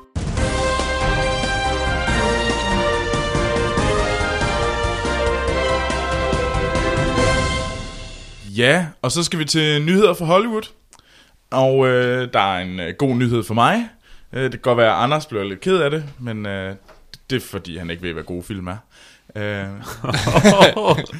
Ja, 8.57 8.88
og 9.01 9.12
så 9.12 9.23
skal 9.23 9.39
vi 9.39 9.45
til 9.45 9.81
nyheder 9.81 10.13
fra 10.13 10.25
Hollywood. 10.25 10.69
Og 11.51 11.88
øh, 11.88 12.33
der 12.33 12.39
er 12.39 12.59
en 12.59 12.79
øh, 12.79 12.93
god 12.97 13.15
nyhed 13.15 13.43
for 13.43 13.53
mig. 13.53 13.89
Øh, 14.33 14.43
det 14.43 14.51
kan 14.51 14.59
godt 14.59 14.77
være, 14.77 14.95
at 14.95 15.03
Anders 15.03 15.25
bliver 15.25 15.43
lidt 15.43 15.62
ked 15.62 15.77
af 15.77 15.91
det, 15.91 16.03
men 16.19 16.45
øh, 16.45 16.75
det 17.29 17.35
er 17.35 17.47
fordi, 17.47 17.77
han 17.77 17.89
ikke 17.89 18.03
ved, 18.03 18.13
hvad 18.13 18.23
gode 18.23 18.43
film 18.43 18.67
er. 18.67 18.77
Øh, 19.36 19.65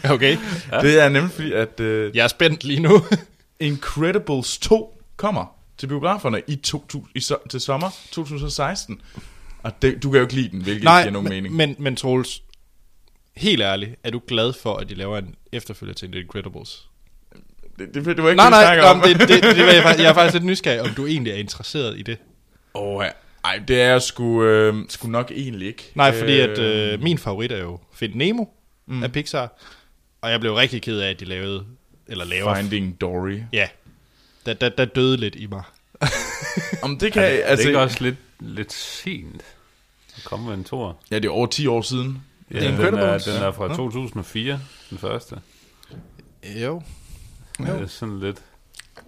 Okay, 0.12 0.38
ja. 0.72 0.82
Det 0.86 1.00
er 1.00 1.10
nemlig 1.10 1.32
fordi, 1.34 1.54
at 1.54 1.80
øh, 1.80 2.16
jeg 2.16 2.24
er 2.24 2.28
spændt 2.28 2.64
lige 2.64 2.80
nu. 2.80 3.02
Incredibles 3.60 4.58
2 4.58 5.02
kommer 5.18 5.46
til 5.78 5.88
biograferne 5.88 6.42
i, 6.48 6.56
2000, 6.56 7.12
i 7.16 7.20
so, 7.20 7.36
til 7.50 7.60
sommer 7.62 7.90
2016. 8.12 9.02
Og 9.64 9.82
det, 9.82 10.04
du 10.04 10.10
kan 10.12 10.18
jo 10.18 10.22
ikke 10.22 10.34
lide 10.36 10.50
den, 10.50 10.62
hvilket 10.62 10.82
ikke 10.82 10.92
giver 11.02 11.10
nogen 11.10 11.30
men, 11.30 11.44
mening. 11.44 11.56
men, 11.56 11.76
men 11.80 11.96
Troels, 11.96 12.42
helt 13.36 13.62
ærligt, 13.62 13.96
er 14.04 14.12
du 14.12 14.22
glad 14.28 14.54
for, 14.54 14.76
at 14.78 14.90
de 14.90 14.96
laver 14.96 15.18
en 15.18 15.36
efterfølger 15.52 15.94
til 15.94 16.12
The 16.12 16.22
Incredibles? 16.22 16.86
det, 17.80 17.94
det, 17.94 18.06
det 18.06 18.24
var 18.24 18.30
ikke 18.30 18.36
Nej, 18.38 18.46
det, 18.50 18.52
nej, 18.52 18.76
nej 18.76 18.90
om. 18.90 19.02
det, 19.02 19.20
det, 19.20 19.30
det, 19.30 19.44
det, 19.56 19.66
var 19.66 19.72
jeg, 19.72 19.84
faktisk- 19.84 20.04
jeg 20.04 20.10
er 20.10 20.14
faktisk 20.14 20.34
lidt 20.34 20.46
nysgerrig, 20.46 20.82
om 20.82 20.90
du 20.90 21.06
egentlig 21.06 21.34
er 21.34 21.38
interesseret 21.38 22.00
i 22.00 22.02
det. 22.02 22.18
Åh, 22.74 23.04
ja. 23.06 23.10
Ej, 23.44 23.62
det 23.68 23.82
er 23.82 23.88
jeg 23.90 24.02
sgu, 24.02 24.44
øh, 24.44 24.76
sgu 24.90 25.08
nok 25.08 25.32
egentlig 25.32 25.68
ikke. 25.68 25.92
Nej, 25.96 26.18
fordi 26.20 26.40
at 26.40 26.60
øh, 26.60 27.02
min 27.02 27.18
favorit 27.18 27.52
er 27.52 27.58
jo 27.60 27.80
Find 27.94 28.14
Nemo 28.16 28.46
Mm. 28.86 29.04
af 29.04 29.12
Pixar, 29.12 29.54
og 30.22 30.32
jeg 30.32 30.40
blev 30.40 30.54
rigtig 30.54 30.82
ked 30.82 31.00
af, 31.00 31.10
at 31.10 31.20
de 31.20 31.26
lavede, 31.26 31.66
eller 32.08 32.26
laver... 32.26 32.56
Finding 32.56 33.02
Dory. 33.02 33.40
Ja, 33.54 33.68
der, 34.46 34.54
der, 34.54 34.70
der 34.70 34.86
døde 34.86 35.18
lidt 35.18 35.36
i 35.36 35.46
mig. 35.48 35.64
Om 36.84 36.98
det 37.00 37.14
kan... 37.14 37.24
Er 37.24 37.30
det, 37.30 37.36
altså, 37.36 37.48
altså, 37.50 37.58
det 37.58 37.66
er 37.66 37.70
ikke 37.70 37.80
også 37.80 38.04
lidt, 38.04 38.16
lidt 38.40 38.74
sent 38.74 39.42
at 40.18 40.24
komme 40.24 40.46
med 40.48 40.54
en 40.54 40.64
tor? 40.64 40.98
Ja, 41.12 41.16
det 41.16 41.26
er 41.26 41.30
over 41.30 41.48
10 41.48 41.68
år 41.68 41.82
siden. 41.82 42.24
Ja, 42.54 42.60
den 42.60 42.74
er, 42.96 43.18
den 43.18 43.36
er 43.36 43.52
fra 43.52 43.68
Ja. 43.68 43.76
2004, 43.76 44.60
den 44.90 44.98
første. 44.98 45.36
Jo. 46.46 46.82
Det 47.58 47.68
er 47.70 47.88
sådan 47.88 48.20
lidt... 48.20 48.38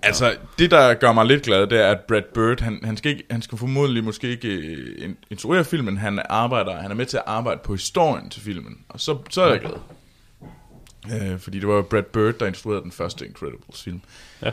Altså, 0.04 0.36
det 0.60 0.72
der 0.72 0.94
gør 0.94 1.12
mig 1.12 1.26
lidt 1.26 1.44
glad, 1.44 1.68
det 1.68 1.80
er, 1.80 1.92
at 1.92 2.00
Brad 2.08 2.22
Bird, 2.34 2.62
han, 2.62 2.80
han, 2.84 2.98
skal, 2.98 3.12
ikke, 3.12 3.24
han 3.32 3.42
skal 3.42 3.58
formodentlig 3.58 4.04
måske 4.04 4.28
ikke 4.28 4.48
øh, 4.48 5.10
in- 5.10 5.18
instruere 5.30 5.64
filmen, 5.66 5.98
han 5.98 6.22
arbejder, 6.30 6.76
han 6.82 6.92
er 6.92 6.96
med 6.96 7.06
til 7.06 7.18
at 7.18 7.24
arbejde 7.26 7.60
på 7.64 7.74
historien 7.74 8.30
til 8.30 8.42
filmen, 8.42 8.78
og 8.90 9.00
så, 9.00 9.18
så 9.30 9.42
er 9.42 9.50
jeg 9.52 9.60
glad. 9.60 9.74
Øh, 11.14 11.40
fordi 11.40 11.60
det 11.60 11.68
var 11.68 11.74
jo 11.76 11.82
Brad 11.82 12.04
Bird, 12.04 12.34
der 12.34 12.48
instruerede 12.48 12.82
den 12.84 12.92
første 12.92 13.26
Incredibles 13.28 13.84
film. 13.84 14.02
Ja. 14.42 14.52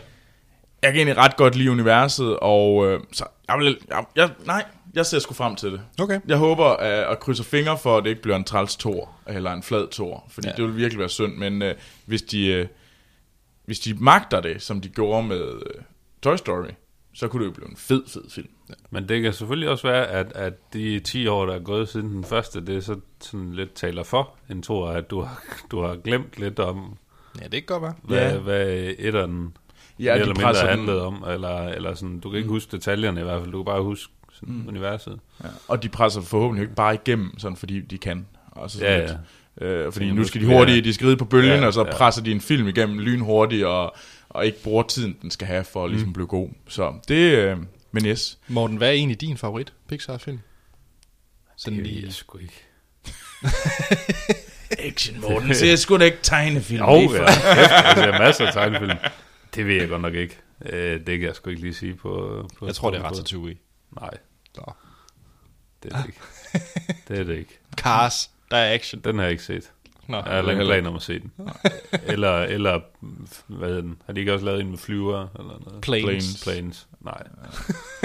jeg 0.82 0.92
kan 0.92 0.96
egentlig 0.96 1.16
ret 1.16 1.36
godt 1.36 1.54
lide 1.56 1.70
universet, 1.70 2.36
og 2.36 2.86
øh, 2.86 3.00
så 3.12 3.24
jeg 3.48 3.58
vil, 3.58 3.78
jeg, 3.88 4.04
jeg, 4.16 4.30
nej, 4.46 4.64
jeg 4.94 5.06
ser 5.06 5.18
sgu 5.18 5.34
frem 5.34 5.56
til 5.56 5.72
det. 5.72 5.80
Okay. 6.00 6.20
Jeg 6.28 6.36
håber 6.36 6.64
at, 6.64 7.10
at 7.12 7.20
krydse 7.20 7.44
fingre 7.44 7.78
for, 7.78 7.96
at 7.98 8.04
det 8.04 8.10
ikke 8.10 8.22
bliver 8.22 8.36
en 8.36 8.44
træls 8.44 8.76
tor, 8.76 9.10
eller 9.26 9.52
en 9.52 9.62
flad 9.62 9.88
tor, 9.88 10.24
fordi 10.30 10.48
ja. 10.48 10.54
det 10.56 10.64
vil 10.64 10.76
virkelig 10.76 10.98
være 10.98 11.08
synd, 11.08 11.34
men 11.36 11.62
øh, 11.62 11.74
hvis, 12.04 12.22
de, 12.22 12.46
øh, 12.46 12.66
hvis 13.68 13.80
de 13.80 13.94
magter 13.94 14.40
det, 14.40 14.62
som 14.62 14.80
de 14.80 14.88
gjorde 14.88 15.26
med 15.28 15.40
øh, 15.42 15.82
Toy 16.22 16.36
Story, 16.36 16.68
så 17.14 17.28
kunne 17.28 17.40
det 17.42 17.46
jo 17.46 17.52
blive 17.54 17.70
en 17.70 17.76
fed, 17.76 18.02
fed 18.06 18.30
film. 18.30 18.48
Men 18.90 19.08
det 19.08 19.22
kan 19.22 19.32
selvfølgelig 19.32 19.68
også 19.68 19.88
være, 19.88 20.06
at, 20.06 20.32
at 20.32 20.72
de 20.72 21.00
10 21.00 21.26
år, 21.26 21.46
der 21.46 21.54
er 21.54 21.58
gået 21.58 21.88
siden 21.88 22.08
den 22.08 22.24
første, 22.24 22.66
det 22.66 22.76
er 22.76 22.80
så 22.80 22.96
sådan 23.20 23.52
lidt 23.52 23.74
taler 23.74 24.02
for 24.02 24.34
en 24.50 24.62
tor, 24.62 24.88
at 24.88 25.10
du 25.10 25.20
har, 25.20 25.42
du 25.70 25.80
har 25.82 25.94
glemt 25.96 26.38
lidt 26.38 26.58
om, 26.58 26.96
Ja, 27.40 27.44
det 27.44 27.52
kan 27.52 27.62
godt 27.66 27.82
være. 27.82 27.94
hvad, 28.02 28.18
Ja. 28.18 28.32
ja. 28.34 28.38
hvad 28.38 28.92
etteren 28.98 29.56
Ja, 29.98 30.04
mere 30.04 30.20
eller 30.20 30.34
mindre 30.34 30.68
handlede 30.68 31.02
om, 31.06 31.24
eller, 31.28 31.58
eller 31.68 31.94
sådan, 31.94 32.20
du 32.20 32.30
kan 32.30 32.36
ikke 32.38 32.50
huske 32.50 32.72
detaljerne 32.76 33.20
i 33.20 33.24
hvert 33.24 33.40
fald, 33.40 33.52
du 33.52 33.58
kan 33.58 33.64
bare 33.64 33.82
huske 33.82 34.12
sådan 34.32 34.54
mm. 34.54 34.68
universet. 34.68 35.20
Ja. 35.44 35.48
Og 35.68 35.82
de 35.82 35.88
presser 35.88 36.20
forhåbentlig 36.20 36.62
ikke 36.62 36.74
bare 36.74 36.94
igennem, 36.94 37.38
sådan 37.38 37.56
fordi 37.56 37.80
de 37.80 37.98
kan. 37.98 38.26
Altså 38.56 38.78
sådan 38.78 38.92
Ja, 38.92 39.06
lidt, 39.06 39.16
Øh, 39.60 39.92
fordi 39.92 40.10
nu 40.10 40.24
skal 40.24 40.40
de 40.40 40.46
hurtigt, 40.46 40.84
de 40.84 40.94
skal 40.94 41.06
ride 41.06 41.16
på 41.16 41.24
bølgen, 41.24 41.60
Ja, 41.60 41.66
og 41.66 41.72
så 41.74 41.84
ja. 41.84 41.92
presser 41.96 42.22
de 42.22 42.32
en 42.32 42.40
film 42.40 42.68
igennem 42.68 42.98
lynhurtigt, 42.98 43.64
og, 43.64 43.96
og 44.28 44.46
ikke 44.46 44.62
bruger 44.62 44.82
tiden, 44.82 45.16
den 45.22 45.30
skal 45.30 45.46
have 45.46 45.64
for 45.64 45.84
at 45.84 45.90
ligesom 45.90 46.08
Mm. 46.08 46.12
blive 46.12 46.26
god. 46.26 46.48
Så 46.68 46.94
det, 47.08 47.14
øh, 47.38 47.56
men 47.92 48.06
yes. 48.06 48.38
Morten, 48.48 48.76
hvad 48.76 48.88
er 48.88 48.92
egentlig 48.92 49.20
din 49.20 49.36
favorit 49.36 49.72
Pixar-film? 49.88 50.38
Sådan 51.56 51.78
Det 51.78 51.86
lige... 51.86 52.02
jeg 52.04 52.12
sgu 52.12 52.38
ikke. 52.38 52.64
Action, 54.88 55.20
Morten, 55.20 55.54
så 55.54 55.66
jeg 55.66 55.78
skulle 55.78 56.00
da 56.00 56.04
ikke 56.04 56.18
tegnefilm. 56.22 56.84
Jo, 56.84 56.94
ja, 57.00 57.08
kæft, 57.08 57.70
jeg 57.72 57.92
ser 57.96 58.18
masser 58.18 58.46
af 58.46 58.52
tegnefilm. 58.52 58.96
Det 59.54 59.66
ved 59.66 59.74
jeg 59.74 59.88
godt 59.88 60.02
nok 60.02 60.14
ikke. 60.14 60.36
Øh, 60.66 60.92
det 61.06 61.18
kan 61.18 61.22
jeg 61.22 61.34
sgu 61.34 61.50
ikke 61.50 61.62
lige 61.62 61.74
sige 61.74 61.94
på... 61.94 62.42
på 62.58 62.66
Jeg 62.66 62.74
tror, 62.74 62.90
det 62.90 62.98
er 63.00 63.02
Ratatouille. 63.04 63.56
Nej, 64.00 64.10
Så. 64.54 64.72
det 65.82 65.92
er 65.92 65.96
det 65.96 66.06
ikke. 66.06 66.18
Det 67.08 67.18
er 67.18 67.24
det 67.24 67.36
ikke. 67.38 67.58
Cars, 67.76 68.30
der 68.50 68.56
er 68.56 68.74
action. 68.74 69.00
Den 69.04 69.16
har 69.16 69.22
jeg 69.22 69.30
ikke 69.32 69.42
set. 69.44 69.70
Nå, 70.08 70.16
Jeg 70.16 70.24
har 70.24 70.34
heller 70.34 70.52
ikke 70.52 70.64
planer 70.64 70.88
om 70.90 70.96
at 70.96 71.02
se 71.02 71.18
den. 71.20 71.30
Eller, 72.06 72.38
eller, 72.42 72.80
hvad 73.46 73.68
hedder 73.68 73.82
den? 73.82 73.96
Har 74.06 74.12
de 74.12 74.20
ikke 74.20 74.32
også 74.32 74.44
lavet 74.46 74.60
en 74.60 74.70
med 74.70 74.78
flyver? 74.78 75.26
Eller 75.38 75.60
noget? 75.66 75.80
Planes. 75.82 76.04
Planes. 76.04 76.42
Planes. 76.42 76.86
Nej, 77.00 77.22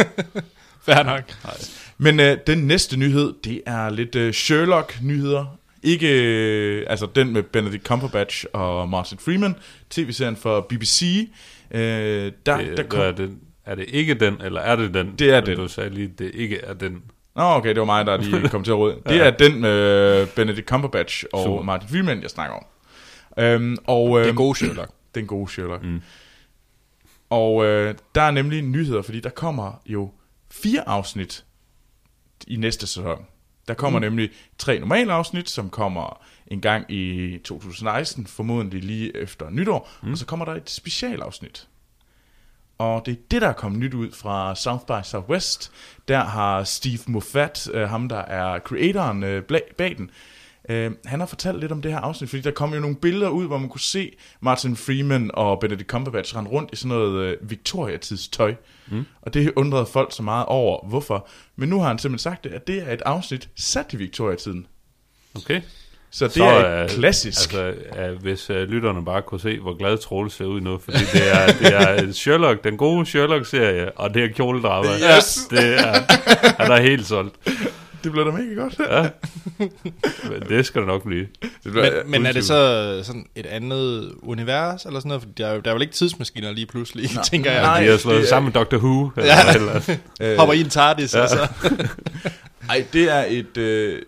Fair 0.86 1.04
nok. 1.04 1.24
nej. 1.44 1.54
Men 1.98 2.20
øh, 2.20 2.38
den 2.48 2.58
næste 2.68 2.98
nyhed, 2.98 3.34
det 3.44 3.62
er 3.66 3.90
lidt 3.90 4.16
øh, 4.16 4.34
Sherlock-nyheder. 4.34 5.58
Ikke, 5.84 6.24
øh, 6.24 6.86
altså 6.90 7.08
den 7.16 7.34
med 7.34 7.44
Benedict 7.44 7.84
Cumberbatch 7.86 8.46
og 8.54 8.90
Martin 8.90 9.18
Freeman, 9.18 9.56
tv-serien 9.90 10.36
for 10.36 10.62
BBC. 10.62 11.30
Øh, 11.72 11.82
der, 12.46 12.58
Det, 12.58 12.78
der 12.78 12.84
kom, 12.84 13.00
er, 13.00 13.12
det, 13.12 13.38
er 13.66 13.76
det 13.76 13.86
ikke 13.88 14.14
den, 14.14 14.42
eller 14.42 14.62
er 14.62 14.76
det 14.76 14.94
den? 14.94 15.16
Det 15.20 15.30
er 15.34 15.42
den. 15.42 15.58
Du 15.58 15.68
sagde 15.68 15.90
lige, 15.90 16.08
det 16.08 16.32
ikke 16.34 16.58
er 16.58 16.74
den. 16.74 17.04
Nå, 17.36 17.44
okay, 17.44 17.70
det 17.70 17.80
var 17.80 17.86
mig, 17.86 18.06
der 18.06 18.18
lige 18.18 18.50
kom 18.50 18.64
til 18.64 18.72
at 18.72 18.78
råde. 18.78 18.98
Det 19.10 19.26
er 19.26 19.32
den 19.32 19.62
med 19.62 20.28
Benedict 20.28 20.68
Cumberbatch 20.68 21.24
og 21.34 21.44
Super. 21.44 21.64
Martin 21.64 21.90
Freeman, 21.90 22.22
jeg 22.22 22.30
snakker 22.30 22.56
om. 22.56 22.66
Øhm, 23.38 23.78
og, 23.88 24.18
Det 24.18 24.24
er 24.24 24.28
øhm, 24.28 24.36
god 24.36 24.56
Sherlock. 24.56 24.92
Den 25.16 25.28
gode 25.28 25.52
Sherlock. 25.52 25.84
Mm. 25.84 26.02
Og 27.30 27.66
øh, 27.66 27.96
der 28.16 28.22
er 28.22 28.32
nemlig 28.32 28.62
nyheder, 28.62 29.02
fordi 29.02 29.20
der 29.20 29.30
kommer 29.30 29.82
jo 29.86 30.12
fire 30.52 30.90
afsnit 30.90 31.46
i 32.48 32.56
næste 32.56 32.88
sæson. 32.88 33.26
Der 33.68 33.74
kommer 33.74 34.00
mm. 34.00 34.04
nemlig 34.04 34.30
tre 34.58 34.80
normale 34.80 35.14
afsnit, 35.14 35.50
som 35.50 35.70
kommer 35.70 36.24
en 36.48 36.62
gang 36.62 36.86
i 36.92 37.38
2016, 37.38 38.28
formodentlig 38.28 38.84
lige 38.84 39.18
efter 39.18 39.50
nytår, 39.50 39.90
mm. 40.04 40.12
og 40.12 40.18
så 40.18 40.26
kommer 40.26 40.46
der 40.46 40.54
et 40.54 40.70
specialafsnit. 40.70 41.68
Og 42.78 43.06
det 43.06 43.12
er 43.12 43.18
det, 43.32 43.42
der 43.42 43.48
er 43.48 43.54
kommet 43.54 43.80
nyt 43.80 43.94
ud 43.94 44.12
fra 44.12 44.56
South 44.56 44.86
by 44.86 45.04
Southwest. 45.04 45.72
Der 46.08 46.24
har 46.24 46.64
Steve 46.64 47.00
Moffat, 47.08 47.70
øh, 47.74 47.90
ham 47.90 48.10
der 48.10 48.18
er 48.18 48.60
creatoren 48.60 49.24
øh, 49.24 49.44
bag 49.78 49.96
den, 49.98 50.12
øh, 50.70 50.92
han 51.06 51.20
har 51.20 51.28
fortalt 51.28 51.60
lidt 51.60 51.72
om 51.72 51.82
det 51.82 51.92
her 51.92 52.00
afsnit, 52.00 52.30
fordi 52.30 52.42
der 52.42 52.52
kom 52.52 52.74
jo 52.74 52.80
nogle 52.80 52.96
billeder 52.96 53.30
ud, 53.30 53.48
hvor 53.48 53.58
man 53.58 53.70
kunne 53.70 53.82
se 53.82 54.12
Martin 54.42 54.76
Freeman 54.76 55.32
og 55.34 55.60
Benedict 55.60 55.90
Cumberbatch 55.90 56.36
rende 56.36 56.52
rundt 56.52 56.70
i 56.74 56.76
sådan 56.76 56.98
noget 56.98 57.24
øh, 57.24 57.50
Victoria-tids 57.50 58.28
tøj. 58.28 58.56
Mm. 58.88 59.06
Og 59.22 59.34
det 59.34 59.54
undrede 59.56 59.86
folk 59.86 60.16
så 60.16 60.24
meget 60.24 60.46
over, 60.46 60.88
hvorfor. 60.88 61.28
Men 61.56 61.70
nu 61.70 61.80
har 61.80 61.88
han 61.88 62.00
simpelthen 62.00 62.32
sagt 62.32 62.44
det, 62.44 62.50
at 62.50 62.68
det 62.68 62.88
er 62.88 62.94
et 62.94 63.02
afsnit 63.06 63.50
sat 63.56 63.94
i 63.94 63.96
Victoria-tiden. 63.96 64.68
Okay. 65.36 65.62
Så 66.14 66.26
det 66.26 66.34
Så, 66.34 66.44
er 66.44 66.84
øh, 66.84 66.90
klassisk. 66.90 67.54
Altså, 67.54 67.74
uh, 68.16 68.22
hvis 68.22 68.50
uh, 68.50 68.56
lytterne 68.56 69.06
bare 69.06 69.22
kunne 69.22 69.40
se, 69.42 69.60
hvor 69.60 69.78
glad 69.78 69.98
Troels 69.98 70.34
ser 70.34 70.46
ud 70.46 70.62
nu, 70.62 70.78
fordi 70.84 70.98
det 71.14 71.32
er, 71.34 71.48
det 71.48 71.74
er 71.76 72.12
Sherlock, 72.14 72.64
den 72.64 72.78
gode 72.78 73.06
Sherlock-serie, 73.06 73.92
og 73.92 74.14
det 74.14 74.24
er 74.24 74.28
kjoledrama. 74.28 74.90
Yes! 75.18 75.40
Det 75.50 75.80
er, 75.80 75.94
han 76.64 76.72
er 76.72 76.82
helt 76.82 77.08
solgt. 77.08 77.36
Det 78.04 78.12
bliver 78.12 78.26
da 78.26 78.32
mega 78.32 78.54
godt. 78.62 78.76
Ja. 78.92 79.10
Men 80.30 80.42
det 80.50 80.66
skal 80.66 80.82
det 80.82 80.88
nok 80.88 81.04
blive. 81.04 81.28
Det 81.42 81.72
bliver, 81.72 81.92
Men, 82.04 82.12
men 82.12 82.26
er 82.26 82.32
det 82.32 82.46
så 82.46 83.00
sådan 83.04 83.26
et 83.36 83.46
andet 83.46 84.12
univers, 84.22 84.86
eller 84.86 85.00
sådan 85.00 85.08
noget? 85.10 85.24
For 85.24 85.30
der 85.38 85.48
er, 85.48 85.54
jo- 85.54 85.60
der 85.60 85.70
er 85.70 85.74
vel 85.76 85.82
ikke 85.82 85.94
tidsmaskiner 85.94 86.52
lige 86.52 86.66
pludselig, 86.66 87.10
Nå. 87.16 87.22
tænker 87.22 87.52
jeg. 87.52 87.62
Nej. 87.62 87.84
De 87.84 87.90
har 87.90 87.98
slået 87.98 88.18
det 88.18 88.24
er- 88.24 88.28
sammen 88.30 88.46
med 88.54 88.54
Doctor 88.54 88.78
Who. 88.78 89.10
Eller 89.18 89.34
Ja. 89.48 89.56
eller, 89.56 89.98
øh, 90.22 90.38
Hopper 90.38 90.54
i 90.54 90.60
en 90.62 90.70
TARDIS, 90.70 91.16
ja. 91.16 91.22
altså. 91.22 91.48
Ej, 92.70 92.86
det 92.94 93.12
er 93.12 93.26
et... 93.28 93.58
Øh, 93.58 94.02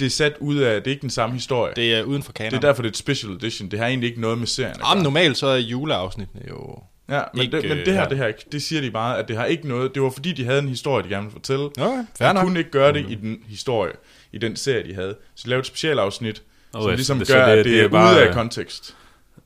det 0.00 0.06
er 0.06 0.10
sat 0.10 0.32
ud 0.40 0.56
af... 0.56 0.82
Det 0.82 0.90
er 0.90 0.94
ikke 0.94 1.02
den 1.02 1.10
samme 1.10 1.34
historie. 1.34 1.68
Det, 1.70 1.76
Det 1.76 1.94
er 1.94 2.02
uden 2.02 2.22
for 2.22 2.32
kanon. 2.32 2.50
det 2.50 2.56
er 2.56 2.60
derfor, 2.60 2.82
det 2.82 2.88
er 2.88 2.92
et 2.92 2.96
special 2.96 3.32
edition. 3.32 3.68
Det 3.70 3.78
har 3.78 3.86
egentlig 3.86 4.08
ikke 4.08 4.20
noget 4.20 4.38
med 4.38 4.46
serien 4.46 4.76
gøre. 4.92 5.02
normalt 5.02 5.36
så 5.36 5.46
er 5.46 5.56
juleafsnittene 5.56 6.42
jo... 6.50 6.82
Ja, 7.08 7.22
men, 7.34 7.42
Ikke, 7.42 7.56
det, 7.56 7.68
men 7.68 7.78
øh, 7.78 7.86
det 7.86 7.94
her, 7.94 8.02
ja. 8.02 8.08
det 8.08 8.18
her, 8.18 8.32
det 8.52 8.62
siger 8.62 8.80
de 8.82 8.90
bare, 8.90 9.18
at 9.18 9.28
det 9.28 9.36
har 9.36 9.44
ikke 9.44 9.68
noget... 9.68 9.94
Det 9.94 10.02
var 10.02 10.10
fordi, 10.10 10.32
de 10.32 10.44
havde 10.44 10.58
en 10.58 10.68
historie, 10.68 11.04
de 11.04 11.08
gerne 11.08 11.22
ville 11.22 11.32
fortælle. 11.32 11.64
Okay, 11.64 12.04
Så 12.14 12.32
de 12.32 12.40
kunne 12.40 12.58
ikke 12.58 12.70
gøre 12.70 12.92
det 12.92 13.10
i 13.10 13.14
den 13.14 13.38
historie, 13.48 13.92
i 14.32 14.38
den 14.38 14.56
serie, 14.56 14.84
de 14.88 14.94
havde. 14.94 15.16
Så 15.34 15.42
de 15.44 15.48
lavede 15.50 15.60
et 15.60 15.66
specialafsnit, 15.66 16.42
Åh, 16.74 16.82
som 16.82 16.90
ja, 16.90 16.94
ligesom 16.96 17.18
det- 17.18 17.28
gør, 17.28 17.44
det- 17.46 17.52
at 17.52 17.64
det, 17.64 17.72
det 17.72 17.80
er 17.80 17.84
er 17.84 17.88
bare- 17.88 18.14
ude 18.14 18.28
af 18.28 18.34
kontekst. 18.34 18.96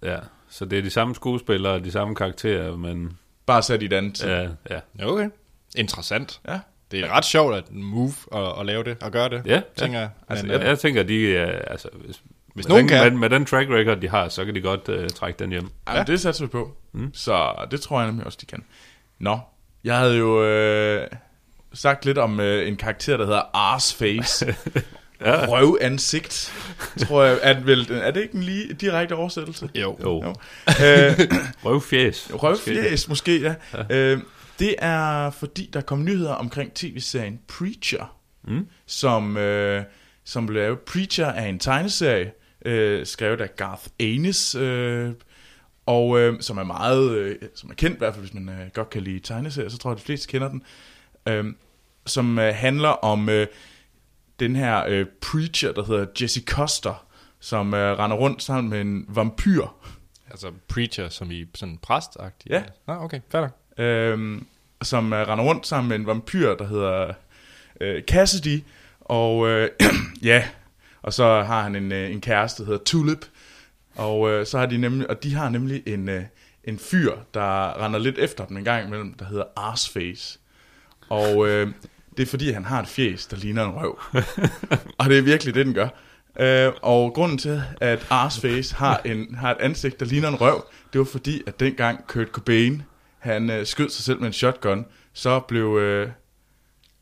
ja. 0.02 0.16
Så 0.50 0.64
det 0.64 0.78
er 0.78 0.82
de 0.82 0.90
samme 0.90 1.14
skuespillere 1.14 1.72
og 1.72 1.84
de 1.84 1.90
samme 1.90 2.14
karakterer, 2.14 2.76
men 2.76 3.12
Bare 3.46 3.62
sat 3.62 3.82
i 3.82 3.84
et 3.84 3.92
andet 3.92 4.14
tid. 4.14 4.26
ja, 4.28 4.48
ja. 4.70 5.06
Okay. 5.06 5.28
Interessant. 5.76 6.40
Ja. 6.48 6.58
Det 6.94 7.04
er 7.04 7.12
ret 7.12 7.24
sjovt 7.24 7.54
at 7.54 7.64
move 7.72 8.12
og, 8.26 8.60
at 8.60 8.66
lave 8.66 8.84
det, 8.84 8.96
og 9.02 9.10
gøre 9.10 9.28
det, 9.28 9.42
Ja, 9.46 9.60
tænker 9.76 9.98
jeg. 9.98 10.08
Altså, 10.28 10.46
Men, 10.46 10.52
jeg, 10.52 10.60
øh, 10.60 10.66
jeg 10.66 10.78
tænker, 10.78 11.02
de 11.02 11.36
er, 11.36 11.58
altså, 11.70 11.88
hvis, 12.04 12.22
Hvis 12.54 12.68
nogen 12.68 12.88
den, 12.88 12.88
kan. 12.88 13.12
Med, 13.12 13.20
med 13.20 13.30
den 13.30 13.44
track 13.46 13.70
record, 13.70 13.96
de 13.96 14.08
har, 14.08 14.28
så 14.28 14.44
kan 14.44 14.54
de 14.54 14.60
godt 14.60 14.88
uh, 14.88 15.06
trække 15.08 15.38
den 15.38 15.50
hjem. 15.50 15.68
Ja. 15.94 16.02
det 16.02 16.20
satser 16.20 16.44
vi 16.44 16.48
på. 16.48 16.76
Mm. 16.92 17.10
Så 17.14 17.66
det 17.70 17.80
tror 17.80 17.98
jeg 18.00 18.06
nemlig 18.06 18.26
også, 18.26 18.38
de 18.40 18.46
kan. 18.46 18.64
Nå, 19.18 19.38
jeg 19.84 19.98
havde 19.98 20.16
jo 20.16 20.44
øh, 20.44 21.06
sagt 21.74 22.04
lidt 22.04 22.18
om 22.18 22.40
øh, 22.40 22.68
en 22.68 22.76
karakter, 22.76 23.16
der 23.16 23.24
hedder 23.24 23.42
Arsface. 23.54 24.46
Ja. 25.24 25.46
Røvansigt, 25.48 26.52
tror 26.98 27.24
jeg. 27.24 27.38
Er, 27.42 27.60
vel, 27.60 27.88
er 27.92 28.10
det 28.10 28.22
ikke 28.22 28.34
en 28.34 28.42
lige 28.42 28.72
direkte 28.74 29.12
oversættelse? 29.12 29.68
jo. 29.74 29.96
Jo, 30.02 30.22
Jo. 30.22 30.28
øh, 30.68 31.18
røvfjæs. 31.64 32.30
Røvfjæs, 32.34 33.08
måske, 33.08 33.40
ja. 33.40 33.54
Øh, 33.90 34.18
det 34.58 34.74
er 34.78 35.30
fordi, 35.30 35.70
der 35.72 35.80
kom 35.80 36.04
nyheder 36.04 36.34
omkring 36.34 36.74
tv-serien 36.74 37.40
Preacher, 37.48 38.16
Mm. 38.48 38.68
som, 38.86 39.36
øh, 39.36 39.84
som 40.24 40.46
blev 40.46 40.62
lavet. 40.62 40.78
Preacher 40.80 41.26
er 41.26 41.46
en 41.46 41.58
tegneserie, 41.58 42.32
øh, 42.64 43.06
skrevet 43.06 43.40
af 43.40 43.56
Garth 43.56 43.82
Ennis, 43.98 44.54
øh, 44.54 45.12
og 45.86 46.18
øh, 46.20 46.40
som 46.40 46.58
er 46.58 46.64
meget, 46.64 47.10
øh, 47.10 47.36
som 47.54 47.70
er 47.70 47.74
kendt 47.74 47.94
i 47.96 47.98
hvert 47.98 48.14
fald, 48.14 48.24
hvis 48.26 48.34
man 48.34 48.48
øh, 48.48 48.70
godt 48.74 48.90
kan 48.90 49.02
lide 49.02 49.18
tegneserier, 49.20 49.68
så 49.68 49.78
tror 49.78 49.90
jeg, 49.90 49.94
at 49.94 50.00
de 50.00 50.04
fleste 50.04 50.28
kender 50.28 50.48
den, 50.48 50.62
øh, 51.28 51.44
som 52.06 52.38
øh, 52.38 52.54
handler 52.54 52.88
om 52.88 53.28
øh, 53.28 53.46
den 54.40 54.56
her 54.56 54.84
øh, 54.88 55.06
preacher, 55.20 55.72
der 55.72 55.84
hedder 55.84 56.06
Jesse 56.20 56.40
Coster, 56.46 57.06
som 57.40 57.74
øh, 57.74 57.98
render 57.98 58.16
rundt 58.16 58.42
sammen 58.42 58.70
med 58.70 58.80
en 58.80 59.04
vampyr, 59.08 59.66
Altså 60.30 60.52
preacher, 60.68 61.08
som 61.08 61.30
i 61.30 61.44
sådan 61.54 61.78
præstagtig. 61.78 62.50
Ja. 62.50 62.62
Nå, 62.86 62.94
okay, 62.94 63.20
fair 63.28 63.40
øhm, 63.78 64.46
som 64.82 65.12
øh, 65.12 65.28
render 65.28 65.44
rundt 65.44 65.66
sammen 65.66 65.88
med 65.88 65.96
en 65.96 66.06
vampyr, 66.06 66.54
der 66.54 66.66
hedder 66.66 67.12
øh, 67.80 68.02
Cassidy, 68.02 68.62
og 69.00 69.48
øh, 69.48 69.68
ja, 70.22 70.44
og 71.02 71.12
så 71.12 71.42
har 71.42 71.62
han 71.62 71.76
en, 71.76 71.92
øh, 71.92 72.10
en 72.10 72.20
kæreste, 72.20 72.62
der 72.62 72.66
hedder 72.66 72.84
Tulip, 72.84 73.26
og 73.94 74.30
øh, 74.30 74.46
så 74.46 74.58
har 74.58 74.66
de 74.66 74.78
nemlig, 74.78 75.10
og 75.10 75.22
de 75.22 75.34
har 75.34 75.48
nemlig 75.48 75.82
en, 75.86 76.08
øh, 76.08 76.22
en 76.64 76.78
fyr, 76.78 77.12
der 77.34 77.84
render 77.84 77.98
lidt 77.98 78.18
efter 78.18 78.46
dem 78.46 78.56
en 78.56 78.64
gang 78.64 78.86
imellem, 78.86 79.14
der 79.14 79.24
hedder 79.24 79.44
Arsface, 79.56 80.38
og 81.08 81.48
øh, 81.48 81.72
det 82.16 82.22
er 82.22 82.26
fordi, 82.26 82.50
han 82.50 82.64
har 82.64 82.82
et 82.82 82.88
fjes, 82.88 83.26
der 83.26 83.36
ligner 83.36 83.64
en 83.64 83.74
røv, 83.74 84.00
og 84.98 85.10
det 85.10 85.18
er 85.18 85.22
virkelig 85.22 85.54
det, 85.54 85.66
den 85.66 85.74
gør. 85.74 85.88
Øh, 86.40 86.72
og 86.82 87.14
grunden 87.14 87.38
til, 87.38 87.62
at 87.80 88.06
Arsface 88.10 88.74
har, 88.74 89.00
en, 89.04 89.34
har 89.34 89.50
et 89.50 89.60
ansigt, 89.60 90.00
der 90.00 90.06
ligner 90.06 90.28
en 90.28 90.40
røv, 90.40 90.64
det 90.92 90.98
var 90.98 91.04
fordi, 91.04 91.42
at 91.46 91.60
dengang 91.60 92.06
Kurt 92.06 92.28
Cobain, 92.28 92.82
han 93.24 93.50
øh, 93.50 93.66
skød 93.66 93.88
sig 93.90 94.04
selv 94.04 94.18
med 94.18 94.26
en 94.26 94.32
shotgun, 94.32 94.84
så 95.12 95.40
blev, 95.40 95.78
øh, 95.78 96.08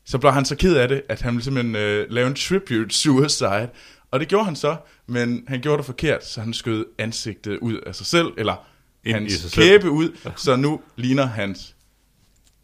så 0.05 0.17
blev 0.17 0.31
han 0.31 0.45
så 0.45 0.55
ked 0.55 0.75
af 0.75 0.87
det, 0.87 1.01
at 1.09 1.21
han 1.21 1.33
ville 1.33 1.43
simpelthen 1.43 1.75
øh, 1.75 2.05
lave 2.09 2.27
en 2.27 2.35
tribute 2.35 2.89
suicide. 3.01 3.69
Og 4.11 4.19
det 4.19 4.27
gjorde 4.27 4.45
han 4.45 4.55
så, 4.55 4.75
men 5.07 5.43
han 5.47 5.61
gjorde 5.61 5.77
det 5.77 5.85
forkert, 5.85 6.25
så 6.25 6.41
han 6.41 6.53
skød 6.53 6.85
ansigtet 6.97 7.57
ud 7.57 7.73
af 7.77 7.95
sig 7.95 8.05
selv, 8.05 8.27
eller 8.37 8.65
Ind 9.05 9.17
i 9.17 9.19
hans 9.19 9.33
sig 9.33 9.51
selv. 9.51 9.63
kæbe 9.67 9.89
ud, 9.89 10.09
så 10.35 10.55
nu 10.55 10.81
ligner 10.95 11.25
hans 11.25 11.75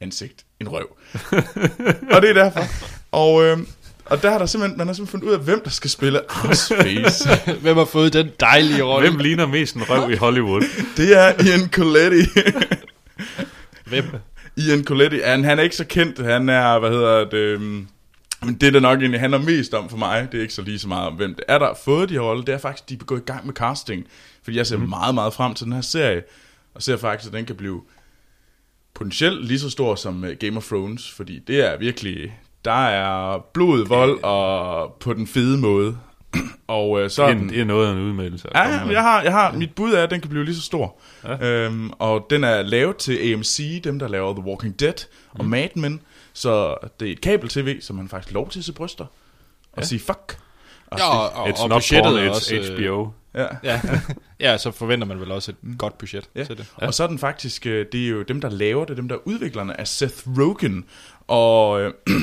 ansigt 0.01 0.45
en 0.59 0.69
røv. 0.69 0.87
og 2.15 2.21
det 2.21 2.29
er 2.29 2.33
derfor. 2.33 2.61
Og, 3.11 3.43
øh, 3.43 3.57
og 4.05 4.21
der 4.21 4.31
har 4.31 4.37
der 4.37 4.45
simpelthen, 4.45 4.77
man 4.77 4.87
har 4.87 4.93
simpelthen 4.93 5.19
fundet 5.19 5.27
ud 5.27 5.39
af, 5.39 5.45
hvem 5.45 5.61
der 5.63 5.69
skal 5.69 5.89
spille 5.89 6.21
Arseface. 6.31 7.29
Hvem 7.63 7.77
har 7.77 7.85
fået 7.85 8.13
den 8.13 8.29
dejlige 8.39 8.83
rolle? 8.83 9.09
Hvem 9.09 9.19
ligner 9.19 9.45
mest 9.47 9.75
en 9.75 9.83
røv 9.89 10.11
i 10.11 10.15
Hollywood? 10.15 10.61
det 10.97 11.17
er 11.17 11.43
Ian 11.45 11.69
Coletti. 11.71 12.29
Hvem? 13.89 14.05
Ian 14.67 14.83
Coletti, 14.83 15.19
han, 15.23 15.43
han 15.43 15.59
er 15.59 15.63
ikke 15.63 15.75
så 15.75 15.85
kendt. 15.85 16.25
Han 16.25 16.49
er, 16.49 16.79
hvad 16.79 16.89
hedder 16.89 17.29
det... 17.29 17.37
øhm, 17.37 17.87
Men 18.45 18.55
det, 18.55 18.73
der 18.73 18.79
nok 18.79 18.99
egentlig 18.99 19.19
handler 19.19 19.39
mest 19.41 19.73
om 19.73 19.89
for 19.89 19.97
mig, 19.97 20.27
det 20.31 20.37
er 20.37 20.41
ikke 20.41 20.53
så 20.53 20.61
lige 20.61 20.79
så 20.79 20.87
meget 20.87 21.07
om, 21.07 21.13
hvem 21.13 21.35
det 21.35 21.43
er, 21.47 21.57
der 21.57 21.65
har 21.65 21.77
fået 21.85 22.09
de 22.09 22.13
her 22.13 22.21
roller. 22.21 22.43
Det 22.43 22.53
er 22.53 22.57
faktisk, 22.57 22.89
de 22.89 22.93
er 22.93 22.97
gået 22.97 23.19
i 23.19 23.23
gang 23.25 23.45
med 23.45 23.53
casting. 23.53 24.05
Fordi 24.43 24.57
jeg 24.57 24.67
ser 24.67 24.77
mm. 24.77 24.89
meget, 24.89 25.15
meget 25.15 25.33
frem 25.33 25.53
til 25.53 25.65
den 25.65 25.73
her 25.73 25.81
serie. 25.81 26.23
Og 26.73 26.83
ser 26.83 26.97
faktisk, 26.97 27.27
at 27.27 27.33
den 27.37 27.45
kan 27.45 27.55
blive 27.55 27.81
potentielt 28.93 29.45
lige 29.45 29.59
så 29.59 29.69
stor 29.69 29.95
som 29.95 30.23
øh, 30.23 30.37
Game 30.39 30.57
of 30.57 30.67
Thrones. 30.67 31.11
Fordi 31.11 31.39
det 31.47 31.71
er 31.71 31.77
virkelig... 31.77 32.39
Der 32.65 32.87
er 32.87 33.39
blod, 33.53 33.87
vold 33.87 34.23
og 34.23 34.93
på 34.99 35.13
den 35.13 35.27
fede 35.27 35.57
måde. 35.57 35.97
og 36.67 37.01
øh, 37.01 37.09
så 37.09 37.23
er 37.23 37.27
Det 37.27 37.35
er, 37.35 37.39
den, 37.39 37.49
det 37.49 37.61
er 37.61 37.65
noget 37.65 37.87
af 37.87 37.91
en 37.91 37.97
udmeldelse. 37.97 38.47
Ja, 38.55 38.59
jeg 38.61 39.01
har, 39.01 39.21
jeg 39.21 39.31
har, 39.31 39.51
mit 39.53 39.75
bud 39.75 39.93
er, 39.93 40.03
at 40.03 40.11
den 40.11 40.21
kan 40.21 40.29
blive 40.29 40.45
lige 40.45 40.55
så 40.55 40.61
stor. 40.61 40.99
Ja. 41.23 41.47
Øhm, 41.47 41.91
og 41.99 42.27
den 42.29 42.43
er 42.43 42.61
lavet 42.61 42.97
til 42.97 43.33
AMC, 43.33 43.81
dem 43.83 43.99
der 43.99 44.07
laver 44.07 44.33
The 44.33 44.43
Walking 44.43 44.79
Dead 44.79 44.93
og 45.31 45.45
Mm. 45.45 45.51
Mad 45.51 45.67
Men. 45.75 46.01
Så 46.33 46.75
det 46.99 47.07
er 47.07 47.11
et 47.11 47.21
kabel-tv, 47.21 47.81
så 47.81 47.93
man 47.93 48.07
faktisk 48.09 48.33
lov 48.33 48.49
til 48.49 48.59
at 48.59 48.65
se 48.65 48.73
bryster. 48.73 49.05
Og 49.73 49.77
Ja. 49.77 49.83
sige 49.83 49.99
fuck. 49.99 50.37
Og 50.87 50.97
Ja, 50.99 51.09
og, 51.17 51.31
og, 51.43 51.49
It's 51.49 51.63
og 51.63 51.69
not 51.69 51.75
budgettet 51.77 52.13
porn, 52.13 52.27
it's 52.27 52.29
også... 52.29 52.55
øh, 52.55 52.77
HBO. 52.77 53.09
Ja. 53.35 53.45
Ja. 53.63 53.81
ja, 54.51 54.57
så 54.57 54.71
forventer 54.71 55.07
man 55.07 55.19
vel 55.19 55.31
også 55.31 55.51
et 55.51 55.77
godt 55.77 55.97
budget 55.97 56.29
Ja. 56.35 56.43
til 56.43 56.57
det. 56.57 56.65
Ja. 56.81 56.87
Og 56.87 56.93
så 56.93 57.03
er 57.03 57.07
den 57.07 57.19
faktisk, 57.19 57.65
øh, 57.65 57.85
det 57.91 58.03
er 58.05 58.09
jo 58.09 58.21
dem, 58.21 58.41
der 58.41 58.49
laver 58.49 58.85
det, 58.85 58.97
dem, 58.97 59.07
der 59.07 59.15
er 59.15 59.19
udviklerne, 59.25 59.79
er 59.79 59.83
Seth 59.83 60.27
Rogen, 60.39 60.85
og 61.27 61.81
øh, 61.81 61.93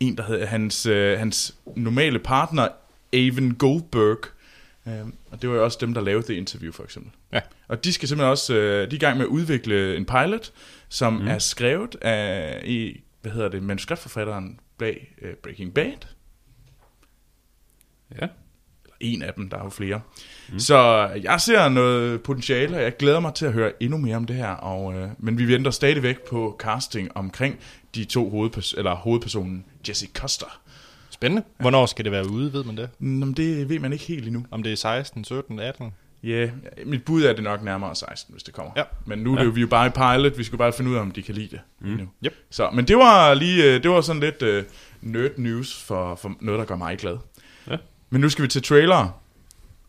en, 0.00 0.16
der 0.16 0.22
hedder 0.22 0.46
hans, 0.46 0.86
øh, 0.86 1.18
hans 1.18 1.54
normale 1.76 2.18
partner, 2.18 2.68
Avon 3.12 3.54
Goldberg. 3.54 4.18
Øh, 4.86 5.06
og 5.30 5.42
det 5.42 5.50
var 5.50 5.56
jo 5.56 5.64
også 5.64 5.78
dem, 5.80 5.94
der 5.94 6.00
lavede 6.00 6.26
The 6.26 6.34
Interview, 6.34 6.72
for 6.72 6.84
eksempel. 6.84 7.12
Ja. 7.32 7.40
Og 7.68 7.84
de 7.84 7.92
skal 7.92 8.08
simpelthen 8.08 8.30
også, 8.30 8.54
øh, 8.54 8.90
de 8.90 8.94
er 8.94 8.94
i 8.94 8.98
gang 8.98 9.16
med 9.16 9.24
at 9.24 9.28
udvikle 9.30 9.96
en 9.96 10.04
pilot, 10.04 10.52
som 10.88 11.12
mm. 11.12 11.28
er 11.28 11.38
skrevet 11.38 11.94
af, 12.02 12.60
i, 12.64 13.00
hvad 13.22 13.32
hedder 13.32 13.48
det, 13.48 13.62
manuskriptforfatteren 13.62 14.60
bag 14.78 15.14
øh, 15.22 15.34
Breaking 15.34 15.74
Bad, 15.74 15.96
Ja. 18.20 18.26
en 19.00 19.22
af 19.22 19.34
dem, 19.34 19.50
der 19.50 19.58
er 19.58 19.64
jo 19.64 19.70
flere. 19.70 20.00
Mm. 20.52 20.58
Så 20.58 21.08
jeg 21.22 21.40
ser 21.40 21.68
noget 21.68 22.22
potentiale, 22.22 22.76
og 22.76 22.82
jeg 22.82 22.96
glæder 22.96 23.20
mig 23.20 23.34
til 23.34 23.46
at 23.46 23.52
høre 23.52 23.72
endnu 23.82 23.98
mere 23.98 24.16
om 24.16 24.24
det 24.24 24.36
her. 24.36 24.48
Og, 24.48 24.94
øh, 24.94 25.08
men 25.18 25.38
vi 25.38 25.48
venter 25.48 25.70
stadigvæk 25.70 26.20
på 26.20 26.56
casting 26.58 27.16
omkring 27.16 27.58
de 27.94 28.04
to 28.04 28.30
hovedpers- 28.30 28.78
eller 28.78 28.94
hovedpersonen 28.94 29.64
Jesse 29.88 30.06
Custer. 30.14 30.60
Spændende. 31.20 31.42
Hvornår 31.58 31.86
skal 31.86 32.04
det 32.04 32.12
være 32.12 32.30
ude, 32.30 32.52
ved 32.52 32.64
man 32.64 32.76
det? 32.76 32.88
Nå, 32.98 33.26
det 33.26 33.68
ved 33.68 33.78
man 33.78 33.92
ikke 33.92 34.04
helt 34.04 34.26
endnu. 34.26 34.46
Om 34.50 34.62
det 34.62 34.72
er 34.72 34.76
16, 34.76 35.24
17, 35.24 35.58
18? 35.60 35.92
Ja, 36.22 36.28
yeah, 36.28 36.50
mit 36.86 37.04
bud 37.04 37.22
er 37.22 37.32
det 37.32 37.44
nok 37.44 37.62
nærmere 37.62 37.94
16, 37.94 38.32
hvis 38.32 38.42
det 38.42 38.54
kommer. 38.54 38.72
Ja. 38.76 38.82
Men 39.06 39.18
nu 39.18 39.32
er 39.34 39.38
det 39.38 39.44
jo, 39.44 39.50
vi 39.50 39.60
er 39.60 39.62
jo 39.62 39.68
bare 39.68 39.86
i 39.86 39.90
pilot, 39.90 40.38
vi 40.38 40.44
skal 40.44 40.58
bare 40.58 40.72
finde 40.72 40.90
ud 40.90 40.96
af, 40.96 41.00
om 41.00 41.10
de 41.10 41.22
kan 41.22 41.34
lide 41.34 41.48
det. 41.50 41.60
Mm. 41.80 41.88
Nu. 41.88 42.08
Yep. 42.26 42.34
Så, 42.50 42.70
men 42.70 42.84
det 42.88 42.96
var 42.96 43.34
lige, 43.34 43.64
øh, 43.74 43.82
det 43.82 43.90
var 43.90 44.00
sådan 44.00 44.20
lidt 44.20 44.42
uh, 44.42 44.64
nerd 45.00 45.38
news 45.38 45.82
for, 45.82 46.14
for 46.14 46.32
noget, 46.40 46.58
der 46.58 46.64
gør 46.64 46.76
mig 46.76 46.98
glad. 46.98 47.16
Ja. 47.70 47.76
Men 48.10 48.20
nu 48.20 48.28
skal 48.28 48.42
vi 48.42 48.48
til 48.48 48.62
trailer. 48.62 49.20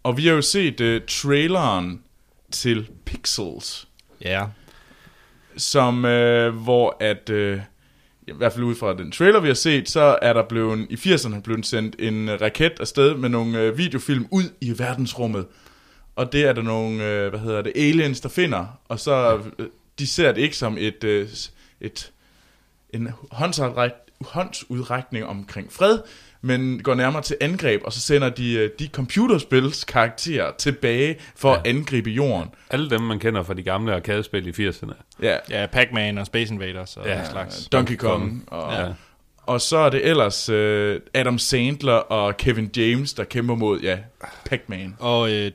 Og 0.04 0.18
vi 0.18 0.28
har 0.28 0.34
jo 0.34 0.42
set 0.42 0.82
uh, 0.82 1.02
traileren 1.08 2.02
til 2.52 2.90
Pixels, 3.06 3.88
Ja. 4.22 4.46
som 5.58 5.98
uh, 5.98 6.48
hvor 6.64 6.98
at, 7.00 7.30
uh, 7.30 7.60
i 8.28 8.32
hvert 8.38 8.54
fald 8.54 8.64
ud 8.64 8.76
fra 8.76 8.94
den 8.94 9.12
trailer, 9.12 9.40
vi 9.40 9.48
har 9.48 9.54
set, 9.54 9.90
så 9.90 10.18
er 10.22 10.34
der 10.34 10.44
blevet, 10.44 10.88
i 10.90 10.94
80'erne 10.94 11.42
blevet 11.42 11.66
sendt 11.66 11.96
en 12.00 12.30
øh, 12.30 12.42
raket 12.42 12.80
afsted 12.80 13.16
med 13.16 13.30
nogle 13.30 13.72
uh, 13.72 13.78
videofilm 13.78 14.28
ud 14.32 14.44
i 14.62 14.80
verdensrummet. 14.80 15.46
Og 16.16 16.32
det 16.32 16.46
er 16.46 16.54
der 16.54 16.62
nogle, 16.62 17.06
øh, 17.06 17.30
hvad 17.30 17.40
hedder 17.40 17.62
det, 17.62 17.72
aliens, 17.76 18.22
der 18.22 18.30
finder, 18.30 18.80
og 18.88 19.00
så, 19.00 19.40
øh, 19.60 19.68
de 20.00 20.08
ser 20.08 20.32
det 20.32 20.42
ikke 20.42 20.58
som 20.58 20.78
et, 20.80 21.04
øh, 21.04 21.30
et 21.82 22.12
en 22.94 23.10
håndsudræk, 23.32 23.92
håndsudrækning 24.22 25.26
omkring 25.26 25.72
fred, 25.72 26.00
men 26.42 26.84
går 26.84 26.94
nærmere 26.96 27.22
til 27.22 27.38
angreb, 27.42 27.82
og 27.86 27.94
så 27.94 28.00
sender 28.00 28.30
de 28.30 28.54
øh, 28.54 28.70
de 28.80 28.88
computerspils 28.88 29.84
karakterer 29.84 30.52
tilbage 30.58 31.16
for 31.36 31.52
ja. 31.54 31.60
at 31.60 31.68
angribe 31.68 32.10
jorden. 32.10 32.50
Alle 32.70 32.90
dem, 32.90 33.02
man 33.02 33.20
kender 33.20 33.44
fra 33.44 33.54
de 33.54 33.64
gamle 33.64 33.96
arkadespil 33.96 34.60
i 34.60 34.70
80'erne. 34.70 34.94
Ja, 35.22 35.38
Ja, 35.50 35.66
Pac-Man 35.72 36.18
og 36.18 36.26
Space 36.26 36.54
Invaders 36.54 36.98
og 36.98 37.06
Ja. 37.06 37.12
ja. 37.14 37.18
den 37.22 37.32
slags. 37.32 37.68
Donkey 37.72 37.96
Kong. 37.96 38.44
Og, 38.48 38.74
Ja. 38.74 38.94
og 39.38 39.62
så 39.62 39.78
er 39.78 39.90
det 39.90 40.06
ellers 40.10 40.50
øh, 40.50 41.00
Adam 41.14 41.38
Sandler 41.40 41.94
og 41.94 42.38
Kevin 42.38 42.70
James, 42.78 43.14
der 43.14 43.24
kæmper 43.24 43.56
mod, 43.56 43.80
ja, 43.80 43.98
Pac-Man. 44.46 44.96
Og 45.00 45.32
øh, 45.32 45.52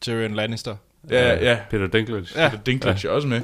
Tyrion 0.00 0.34
Lannister. 0.34 0.76
Ja, 1.10 1.50
ja. 1.50 1.58
Peter 1.70 1.86
Dinklage. 1.86 2.26
Ja. 2.36 2.48
Peter 2.48 2.62
Dinklage 2.62 3.08
er 3.08 3.12
også 3.12 3.28
med. 3.28 3.40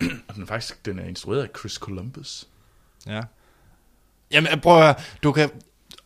og 0.28 0.34
den 0.34 0.42
er 0.42 0.46
faktisk 0.46 0.86
den 0.86 0.98
er 0.98 1.04
instrueret 1.04 1.42
af 1.42 1.48
Chris 1.58 1.72
Columbus. 1.72 2.44
Ja. 3.06 3.20
Jamen, 4.32 4.60
prøv 4.60 4.76
at 4.76 4.82
høre. 4.84 4.94
Du 5.22 5.32
kan... 5.32 5.50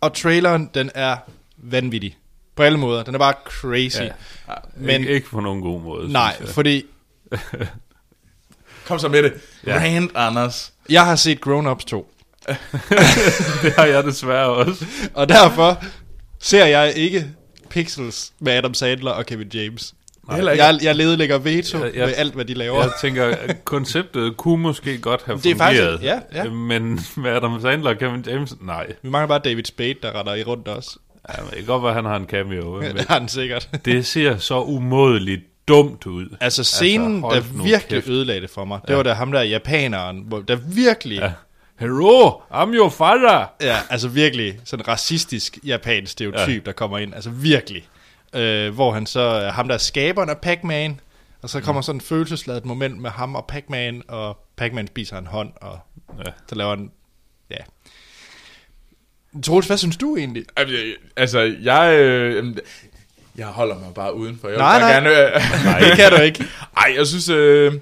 Og 0.00 0.14
traileren, 0.14 0.70
den 0.74 0.90
er 0.94 1.16
vanvittig. 1.56 2.16
På 2.56 2.62
alle 2.62 2.78
måder. 2.78 3.02
Den 3.02 3.14
er 3.14 3.18
bare 3.18 3.34
crazy. 3.44 4.00
Ja. 4.00 4.04
Ja. 4.48 4.54
Men, 4.76 5.00
ikke, 5.00 5.12
ikke 5.12 5.28
på 5.28 5.40
nogen 5.40 5.60
god 5.60 5.80
måde, 5.80 6.12
Nej, 6.12 6.46
fordi 6.46 6.84
Kom 8.86 8.98
så 8.98 9.08
med 9.08 9.22
det. 9.22 9.32
Ja. 9.66 9.78
Rand 9.78 10.10
Anders. 10.14 10.72
jeg 10.88 11.04
har 11.04 11.16
set 11.16 11.40
Grown 11.40 11.66
Ups 11.66 11.84
2. 11.84 12.12
det 13.62 13.72
har 13.76 13.84
jeg 13.84 14.04
desværre 14.04 14.46
også. 14.48 14.86
Og 15.14 15.28
derfor 15.28 15.84
ser 16.40 16.64
jeg 16.66 16.92
ikke 16.96 17.26
Pixels 17.70 18.32
med 18.38 18.52
Adam 18.52 18.74
Sandler 18.74 19.10
og 19.10 19.26
Kevin 19.26 19.48
James. 19.54 19.94
Heller 20.34 20.52
ikke. 20.52 20.64
Jeg, 20.64 20.78
jeg 20.82 20.96
ledlægger 20.96 21.38
veto 21.38 21.84
Jeg- 21.84 21.94
jeg- 21.94 22.06
med 22.06 22.14
alt, 22.16 22.34
hvad 22.34 22.44
de 22.44 22.54
laver. 22.54 22.80
Jeg 22.82 22.90
tænker, 23.00 23.36
konceptet 23.64 24.36
kunne 24.36 24.62
måske 24.62 24.98
godt 24.98 25.22
have 25.26 25.38
Det 25.44 25.50
er 25.50 25.56
faktisk- 25.56 25.82
fungeret. 25.82 26.02
ja, 26.02 26.20
ja. 26.44 26.50
Men 26.50 27.00
med 27.16 27.30
Adam 27.30 27.60
Sandler 27.60 27.90
og 27.90 27.98
Kevin 27.98 28.24
James, 28.28 28.54
nej. 28.60 28.86
Vi 29.02 29.08
mangler 29.08 29.28
bare 29.28 29.40
David 29.44 29.64
Spade, 29.64 29.94
der 30.02 30.20
render 30.20 30.34
i 30.34 30.42
rundt 30.42 30.68
også. 30.68 30.98
Ja, 31.28 31.40
men 31.42 31.50
det 31.50 31.56
kan 31.58 31.66
godt 31.66 31.82
være, 31.82 31.90
at 31.90 31.96
han 31.96 32.04
har 32.04 32.16
en 32.16 32.24
cameo. 32.26 32.80
Men 32.80 32.96
det 32.96 33.04
har 33.08 33.18
han 33.18 33.28
sikkert. 33.28 33.68
det 33.84 34.06
ser 34.06 34.36
så 34.36 34.60
umådeligt 34.62 35.42
dumt 35.68 36.06
ud. 36.06 36.36
Altså 36.40 36.64
scenen, 36.64 37.20
hold 37.20 37.36
altså, 37.36 37.50
der 37.56 37.62
virkelig 37.62 38.02
kæft. 38.02 38.08
ødelagde 38.08 38.40
det 38.40 38.50
for 38.50 38.64
mig, 38.64 38.80
det 38.82 38.90
Ja. 38.90 38.94
var 38.96 39.02
da 39.02 39.12
ham 39.12 39.32
der 39.32 39.42
japaneren, 39.42 40.32
der 40.48 40.56
virkelig, 40.56 41.18
Ja. 41.18 41.24
ja. 41.24 41.32
Hello, 41.80 42.28
I'm 42.30 42.74
your 42.74 42.88
father. 42.88 43.44
ja, 43.62 43.76
altså 43.90 44.08
virkelig 44.08 44.58
sådan 44.64 44.88
racistisk 44.88 45.58
japansk 45.66 46.12
stereotyp, 46.12 46.48
Ja. 46.48 46.52
ja. 46.52 46.60
der 46.66 46.72
kommer 46.72 46.98
ind, 46.98 47.14
altså 47.14 47.30
virkelig. 47.30 47.84
Øh, 48.36 48.74
hvor 48.74 48.92
han 48.92 49.06
så, 49.06 49.20
er 49.20 49.50
ham 49.52 49.68
der 49.68 49.74
er 49.74 49.78
skaberen 49.78 50.28
af 50.30 50.38
Pac-Man, 50.38 51.00
og 51.42 51.50
så 51.50 51.60
kommer 51.60 51.82
sådan 51.82 51.96
en 51.96 52.00
følelsesladet 52.00 52.64
moment 52.64 52.98
med 52.98 53.10
ham 53.10 53.34
og 53.34 53.44
Pac-Man, 53.46 54.02
og 54.08 54.38
Pac-Man 54.56 54.86
spiser 54.86 55.18
en 55.18 55.26
hånd, 55.26 55.52
og 55.60 55.78
Ja. 56.26 56.30
så 56.48 56.54
laver 56.54 56.70
han, 56.76 56.90
ja. 57.50 57.56
Troels, 59.42 59.66
hvad 59.66 59.76
synes 59.76 59.96
du 59.96 60.16
egentlig? 60.16 60.44
Altså, 61.16 61.56
jeg... 61.62 61.98
Øh, 62.00 62.56
jeg 63.36 63.46
holder 63.46 63.78
mig 63.78 63.94
bare 63.94 64.14
udenfor. 64.14 64.48
Jeg 64.48 64.58
Nej, 64.58 64.78
bare 64.80 65.02
nej. 65.02 65.10
Gerne, 65.12 65.34
øh, 65.36 65.64
Nej, 65.64 65.78
det 65.78 65.96
kan 65.96 66.10
du 66.10 66.16
ikke. 66.16 66.44
Ej, 66.76 66.94
jeg 66.96 67.06
synes... 67.06 67.28
Øh, 67.28 67.72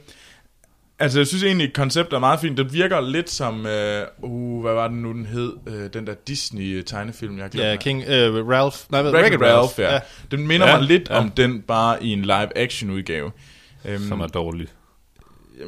altså, 0.98 1.18
jeg 1.20 1.26
synes 1.26 1.44
egentlig, 1.44 1.66
at 1.68 1.72
konceptet 1.74 2.16
er 2.16 2.20
meget 2.20 2.40
fint. 2.40 2.58
Det 2.58 2.72
virker 2.72 3.00
lidt 3.00 3.30
som... 3.30 3.66
Øh, 3.66 4.06
uh, 4.22 4.62
hvad 4.62 4.72
var 4.74 4.88
det 4.88 4.96
nu, 4.96 5.12
den 5.12 5.26
hed? 5.26 5.52
Øh, 5.66 5.90
den 5.92 6.06
der 6.06 6.14
Disney-tegnefilm, 6.28 7.38
jeg 7.38 7.50
glemte. 7.50 7.68
Ja, 7.68 7.76
King, 7.76 7.98
uh, 8.02 8.48
Ralph, 8.50 8.76
nej, 8.90 9.02
hvad- 9.02 9.12
Wreck-It 9.14 9.42
Ralph, 9.42 9.72
ja. 9.80 9.92
ja. 9.94 10.00
Den 10.30 10.46
minder 10.46 10.68
Ja, 10.68 10.76
mig 10.76 10.86
lidt 10.88 11.08
ja. 11.10 11.18
om 11.18 11.30
den, 11.30 11.62
bare 11.62 12.04
i 12.04 12.12
en 12.12 12.22
live-action 12.22 12.90
udgave. 12.90 13.30
Um, 13.84 13.98
Som 14.08 14.20
er 14.20 14.26
dårlig. 14.26 14.68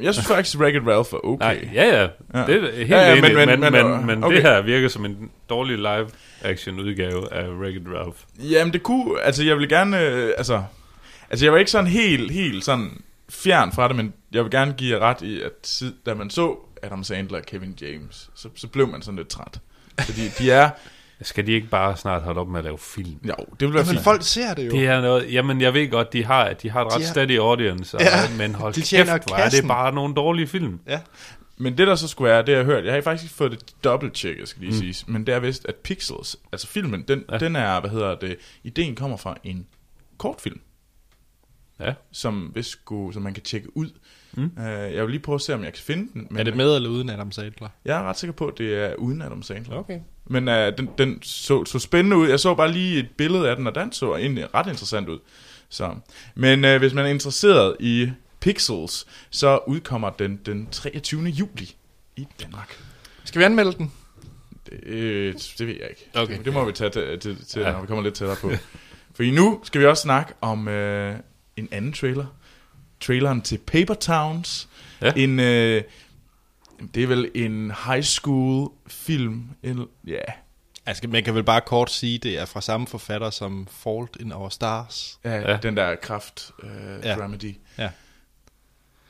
jeg 0.01 0.13
synes 0.13 0.27
faktisk, 0.27 0.57
Wreck-It 0.57 0.87
Ralph 0.87 1.09
er 1.13 1.25
okay. 1.25 1.45
Nej, 1.45 1.69
ja, 1.73 1.85
ja. 1.85 2.01
Ja. 2.01 2.45
Det 2.45 2.55
er 2.63 2.75
helt 2.75 2.89
Ja, 2.89 2.97
ja, 3.01 3.11
enig, 3.17 3.35
men- 3.35 3.35
men, 3.49 3.59
men- 3.59 3.71
men, 3.87 4.05
men- 4.05 4.23
okay. 4.23 4.35
det 4.35 4.43
her 4.43 4.61
virker 4.61 4.87
som 4.87 5.05
en 5.05 5.29
dårlig 5.49 5.77
live-action 5.77 6.79
udgave 6.79 7.33
af 7.33 7.47
Wreck-It 7.47 7.87
Ralph. 7.97 8.17
Jamen 8.51 8.73
det 8.73 8.83
kunne, 8.83 9.21
altså 9.21 9.43
jeg 9.43 9.57
vil 9.57 9.69
gerne, 9.69 9.99
øh, 10.01 10.31
altså, 10.37 10.63
altså 11.29 11.45
jeg 11.45 11.51
var 11.53 11.59
ikke 11.59 11.71
sådan 11.71 11.87
helt, 11.87 12.31
helt 12.31 12.65
sådan 12.65 12.89
fjern 13.29 13.71
fra 13.71 13.87
det, 13.87 13.95
men 13.95 14.13
jeg 14.31 14.43
vil 14.43 14.51
gerne 14.51 14.73
give 14.73 14.95
jer 14.97 15.01
ret 15.09 15.21
i, 15.21 15.41
at 15.41 15.83
da 16.05 16.13
man 16.13 16.29
så 16.29 16.55
Adam 16.83 17.03
Sandler 17.03 17.37
og 17.37 17.45
Kevin 17.45 17.77
James, 17.81 18.29
så, 18.35 18.49
så 18.55 18.67
blev 18.67 18.87
man 18.87 19.01
sådan 19.01 19.15
lidt 19.15 19.27
træt. 19.27 19.59
Fordi 20.01 20.21
de 20.37 20.51
er, 20.51 20.69
Skal 21.21 21.47
de 21.47 21.51
ikke 21.51 21.67
bare 21.67 21.97
snart 21.97 22.21
holde 22.21 22.39
op 22.41 22.47
med 22.47 22.59
at 22.59 22.63
lave 22.63 22.77
film? 22.77 23.19
jo, 23.27 23.33
det 23.59 23.67
vil 23.67 23.73
være 23.73 23.83
Men 23.83 23.91
fint. 23.91 24.03
folk 24.03 24.23
ser 24.23 24.53
det 24.53 24.65
jo. 24.65 24.71
Det 24.71 24.87
er 24.87 25.01
noget, 25.01 25.33
jamen 25.33 25.61
jeg 25.61 25.73
ved 25.73 25.89
godt, 25.89 26.13
de 26.13 26.23
har, 26.25 26.53
de 26.53 26.69
har 26.69 26.81
et 26.85 26.93
ret 26.93 27.01
har- 27.03 27.11
steady 27.11 27.39
audience, 27.39 27.97
og, 27.97 28.01
Ja, 28.03 28.09
men 28.37 28.55
hold 28.55 28.73
de 28.73 28.81
kæft, 28.81 29.09
hvor 29.27 29.35
er 29.35 29.49
det 29.49 29.67
bare 29.67 29.93
nogle 29.93 30.15
dårlige 30.15 30.47
film. 30.47 30.79
Ja. 30.87 30.99
Men 31.57 31.77
det 31.77 31.87
der 31.87 31.95
så 31.95 32.07
skulle 32.07 32.29
være, 32.31 32.41
det 32.45 32.49
jeg 32.51 32.57
har 32.57 32.65
hørt, 32.65 32.85
jeg 32.85 32.93
har 32.93 33.01
faktisk 33.01 33.33
fået 33.33 33.51
det 33.51 33.83
dobbelt-checket, 33.83 34.47
skal 34.49 34.61
lige 34.61 34.71
mm. 34.71 34.77
siges, 34.79 35.07
men 35.07 35.27
det 35.27 35.35
er 35.35 35.39
vist, 35.39 35.65
at 35.65 35.75
Pixels, 35.75 36.35
altså 36.51 36.67
filmen, 36.67 37.01
den, 37.07 37.23
ja. 37.31 37.37
den 37.37 37.55
er, 37.55 37.79
hvad 37.79 37.89
hedder 37.89 38.15
det, 38.15 38.37
ideen 38.63 38.95
kommer 38.95 39.17
fra 39.17 39.37
en 39.43 39.67
kortfilm. 40.17 40.59
Ja. 41.79 41.93
som, 42.11 42.39
hvis 42.39 42.65
skulle, 42.65 43.13
som 43.13 43.21
man 43.21 43.33
kan 43.33 43.43
tjekke 43.43 43.77
ud. 43.77 43.89
Mm. 44.33 44.51
Uh, 44.57 44.63
jeg 44.65 45.03
vil 45.03 45.09
lige 45.11 45.19
prøve 45.21 45.35
at 45.35 45.41
se, 45.41 45.53
om 45.53 45.63
jeg 45.63 45.73
kan 45.73 45.83
finde 45.83 46.09
den. 46.13 46.27
Men 46.29 46.39
Er 46.39 46.43
det 46.43 46.55
med 46.57 46.75
eller 46.75 46.89
uden 46.89 47.09
Adam 47.09 47.31
Sandler? 47.31 47.69
Jeg 47.85 47.99
er 47.99 48.03
ret 48.03 48.17
sikker 48.19 48.33
på, 48.33 48.47
at 48.47 48.57
det 48.57 48.73
er 48.75 48.95
uden 48.95 49.21
Adam 49.21 49.43
Sandler. 49.43 49.75
Okay. 49.75 49.99
Men 50.25 50.47
uh, 50.47 50.53
den, 50.53 50.89
den 50.97 51.21
så, 51.23 51.65
så 51.65 51.79
spændende 51.79 52.17
ud. 52.17 52.29
Jeg 52.29 52.39
så 52.39 52.55
bare 52.55 52.71
lige 52.71 52.99
et 52.99 53.09
billede 53.17 53.49
af 53.49 53.55
den, 53.55 53.67
og 53.67 53.75
den 53.75 53.91
så 53.91 54.15
egentlig 54.15 54.53
ret 54.55 54.67
interessant 54.67 55.09
ud. 55.09 55.19
Så. 55.69 55.95
Men 56.35 56.65
uh, 56.65 56.75
hvis 56.75 56.93
man 56.93 57.05
er 57.05 57.09
interesseret 57.09 57.75
i 57.79 58.09
Pixels, 58.39 59.05
så 59.29 59.59
udkommer 59.67 60.09
den 60.09 60.39
den 60.45 60.67
23. 60.71 61.23
juli 61.23 61.75
i 62.15 62.27
Danmark. 62.43 62.77
Skal 63.23 63.39
vi 63.39 63.45
anmelde 63.45 63.71
den? 63.73 63.91
Det, 64.65 64.83
øh, 64.83 65.33
det 65.57 65.67
ved 65.67 65.75
jeg 65.79 65.87
ikke. 65.89 66.09
Okay. 66.15 66.37
Det, 66.37 66.45
det 66.45 66.53
må 66.53 66.65
vi 66.65 66.71
tage 66.71 66.89
til, 66.89 67.19
til, 67.19 67.45
til 67.45 67.61
Ja. 67.61 67.71
når 67.71 67.81
vi 67.81 67.87
kommer 67.87 68.03
lidt 68.03 68.15
tættere 68.15 68.37
på. 68.41 68.51
For 69.15 69.35
nu 69.35 69.59
skal 69.63 69.81
vi 69.81 69.85
også 69.85 70.01
snakke 70.01 70.33
om 70.41 70.67
øh, 70.67 71.15
en 71.57 71.67
anden 71.71 71.93
trailer. 71.93 72.25
Traileren 73.01 73.41
til 73.41 73.57
Paper 73.57 73.93
Towns. 73.93 74.67
Ja. 75.01 75.11
En, 75.15 75.39
øh, 75.39 75.83
det 76.93 77.03
er 77.03 77.07
vel 77.07 77.31
en 77.35 77.71
high 77.85 78.03
school 78.03 78.71
film. 78.87 79.43
En, 79.63 79.87
ja, 80.07 80.19
Altså, 80.85 81.07
man 81.07 81.23
kan 81.23 81.35
vel 81.35 81.43
bare 81.43 81.61
kort 81.61 81.91
sige, 81.91 82.17
det 82.17 82.39
er 82.39 82.45
fra 82.45 82.61
samme 82.61 82.87
forfatter 82.87 83.29
som 83.29 83.67
Fault 83.71 84.17
in 84.19 84.33
Our 84.33 84.49
Stars. 84.49 85.19
ja, 85.23 85.51
Ja. 85.51 85.57
den 85.57 85.77
der 85.77 85.95
kraft 85.95 86.51
øh, 86.63 86.69
Ja. 87.03 87.15
dramedy. 87.15 87.55
Ja. 87.77 87.89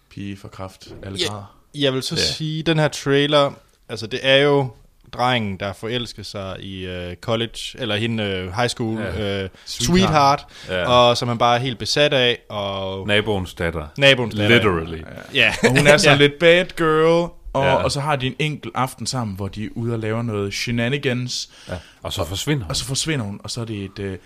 Pige 0.09 0.37
for 0.37 0.47
kraft, 0.47 0.87
alle 1.03 1.19
Ja. 1.19 1.27
grader. 1.27 1.57
Jeg 1.75 1.93
vil 1.93 2.03
så 2.03 2.15
ja. 2.15 2.21
sige, 2.21 2.63
den 2.63 2.79
her 2.79 2.87
trailer, 2.87 3.51
altså 3.89 4.07
det 4.07 4.19
er 4.23 4.35
jo 4.35 4.69
drengen, 5.13 5.57
der 5.59 5.73
forelsker 5.73 6.23
sig 6.23 6.59
i 6.63 6.87
uh, 6.87 7.13
college, 7.21 7.59
eller 7.75 7.95
hende 7.95 8.23
uh, 8.47 8.55
high 8.55 8.69
school, 8.69 8.99
Ja. 9.01 9.43
uh, 9.43 9.49
Sweetheart. 9.65 10.45
Ja. 10.69 10.89
og 10.89 11.17
som 11.17 11.27
han 11.27 11.37
bare 11.37 11.55
er 11.55 11.59
helt 11.59 11.79
besat 11.79 12.13
af, 12.13 12.39
og 12.49 13.07
Naboens 13.07 13.53
datter. 13.53 13.87
naboens 13.97 14.35
datter. 14.35 14.55
Literally. 14.57 15.01
Ja. 15.33 15.53
Og 15.63 15.69
hun 15.77 15.87
er 15.87 15.97
sådan 15.97 16.19
ja. 16.19 16.27
lidt 16.27 16.39
bad 16.39 16.65
girl, 16.77 17.29
og, 17.53 17.63
Ja. 17.65 17.73
og 17.75 17.91
så 17.91 17.99
har 17.99 18.15
de 18.15 18.27
en 18.27 18.35
enkelt 18.39 18.75
aften 18.75 19.05
sammen, 19.07 19.35
hvor 19.35 19.47
de 19.47 19.65
er 19.65 19.69
ude 19.75 19.93
og 19.93 19.99
laver 19.99 20.21
noget 20.21 20.53
shenanigans, 20.53 21.49
Ja. 21.69 21.73
Og 22.03 22.13
så 22.13 22.25
forsvinder 22.25 22.63
hun. 22.63 22.69
og 22.69 22.75
så 22.75 22.85
forsvinder 22.85 23.25
hun, 23.25 23.41
og 23.43 23.51
så 23.51 23.61
er 23.61 23.65
det 23.65 23.83
et, 23.83 23.99
øh, 23.99 24.17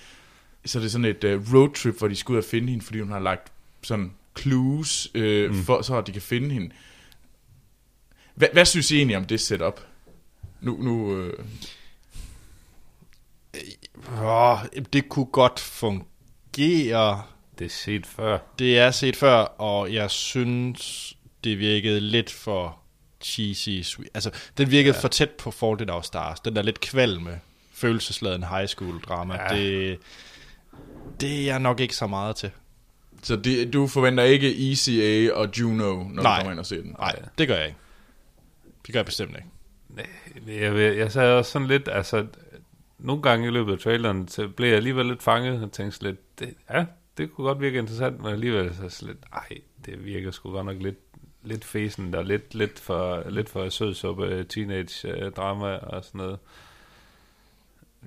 så 0.66 0.78
er 0.80 0.82
det 0.82 0.92
sådan 0.92 1.06
et 1.06 1.24
øh, 1.24 1.54
roadtrip, 1.54 1.98
hvor 1.98 2.08
de 2.08 2.16
skal 2.16 2.34
ud 2.34 2.38
og 2.38 2.44
finde 2.52 2.70
hende, 2.70 2.86
fordi 2.86 3.00
hun 3.00 3.12
har 3.12 3.20
lagt 3.20 3.52
sådan 3.84 4.12
clues, 4.40 5.08
øh, 5.16 5.50
Mm. 5.52 5.64
for, 5.64 5.82
så 5.82 5.98
at 5.98 6.08
de 6.08 6.12
kan 6.12 6.22
finde 6.22 6.50
hende. 6.54 6.70
Hva, 8.36 8.48
hvad 8.54 8.66
synes 8.66 8.92
I 8.92 8.98
egentlig 8.98 9.18
om 9.18 9.26
det 9.26 9.40
setup? 9.42 9.80
Nu, 10.62 10.78
nu 10.82 11.18
øh, 11.18 11.34
Oh, 14.22 14.60
det 14.94 15.10
kunne 15.10 15.26
godt 15.26 15.60
fungere. 15.60 17.24
Det 17.60 17.66
er 17.66 17.70
set 17.70 18.06
før. 18.06 18.38
Det 18.60 18.80
er 18.80 18.92
set 18.92 19.16
før, 19.16 19.38
og 19.42 19.94
jeg 19.94 20.12
synes, 20.12 21.14
det 21.44 21.60
virkede 21.60 22.00
lidt 22.00 22.32
for 22.32 22.80
cheesy. 23.22 23.82
Sweet. 23.82 24.10
Altså, 24.14 24.32
den 24.58 24.72
virkede 24.72 24.96
ja. 24.96 25.02
for 25.02 25.08
tæt 25.08 25.30
på 25.30 25.52
Fault 25.52 25.82
in 25.82 25.90
Our 25.90 26.02
Stars. 26.02 26.40
Den 26.40 26.56
der 26.56 26.62
lidt 26.62 26.80
kvalme, 26.80 27.40
følelsesladen 27.74 28.44
high 28.44 28.68
school 28.68 29.00
drama. 29.02 29.36
Ja. 29.36 29.56
Det, 29.56 30.00
det 31.22 31.40
er 31.40 31.46
jeg 31.46 31.60
nok 31.60 31.80
ikke 31.80 31.96
så 31.96 32.08
meget 32.08 32.36
til. 32.36 32.52
så 33.24 33.36
det, 33.36 33.74
du 33.74 33.88
forventer 33.88 34.24
ikke 34.24 34.72
ECA 34.72 35.34
og 35.34 35.50
Juno, 35.60 36.04
når 36.04 36.24
Nej. 36.24 36.36
du 36.36 36.40
kommer 36.40 36.52
ind 36.52 36.60
og 36.60 36.66
ser 36.66 36.82
den? 36.82 36.96
Nej, 37.00 37.22
det 37.38 37.48
gør 37.48 37.56
jeg 37.56 37.66
ikke. 37.66 37.78
Det 38.86 38.94
gør 38.94 39.00
jeg 39.00 39.06
bestemt 39.06 39.36
ikke. 39.36 39.48
Jeg, 40.48 40.76
jeg, 40.76 40.98
jeg 40.98 41.12
sagde 41.12 41.38
også 41.38 41.52
sådan 41.52 41.68
lidt, 41.68 41.90
altså, 41.92 42.28
nogle 42.98 43.22
gange 43.22 43.48
i 43.48 43.52
løbet 43.52 43.74
af 43.74 43.80
traileren, 43.80 44.28
så 44.28 44.48
blev 44.48 44.68
jeg 44.68 44.78
alligevel 44.78 45.06
lidt 45.06 45.24
fanget 45.24 45.64
og 45.64 45.72
tænkte 45.72 46.04
lidt, 46.04 46.40
det, 46.40 46.54
ja, 46.70 46.86
det 47.18 47.32
kunne 47.32 47.48
godt 47.48 47.62
virke 47.62 47.80
interessant, 47.80 48.20
men 48.22 48.34
alligevel 48.34 48.76
så 48.76 48.90
sådan 48.90 49.08
lidt, 49.08 49.26
ej, 49.34 49.58
det 49.86 50.06
virker 50.06 50.32
sgu 50.32 50.52
godt 50.52 50.66
nok 50.66 50.82
lidt, 50.82 51.00
lidt 51.44 51.66
fesen 51.66 52.14
der, 52.14 52.24
lidt, 52.24 52.56
lidt 52.56 52.80
for, 52.80 53.30
lidt 53.30 53.50
for 53.50 53.70
sødsuppe 53.70 54.44
teenage 54.44 55.10
øh, 55.12 55.32
drama 55.32 55.78
og 55.78 56.06
sådan 56.06 56.20
noget. 56.20 56.40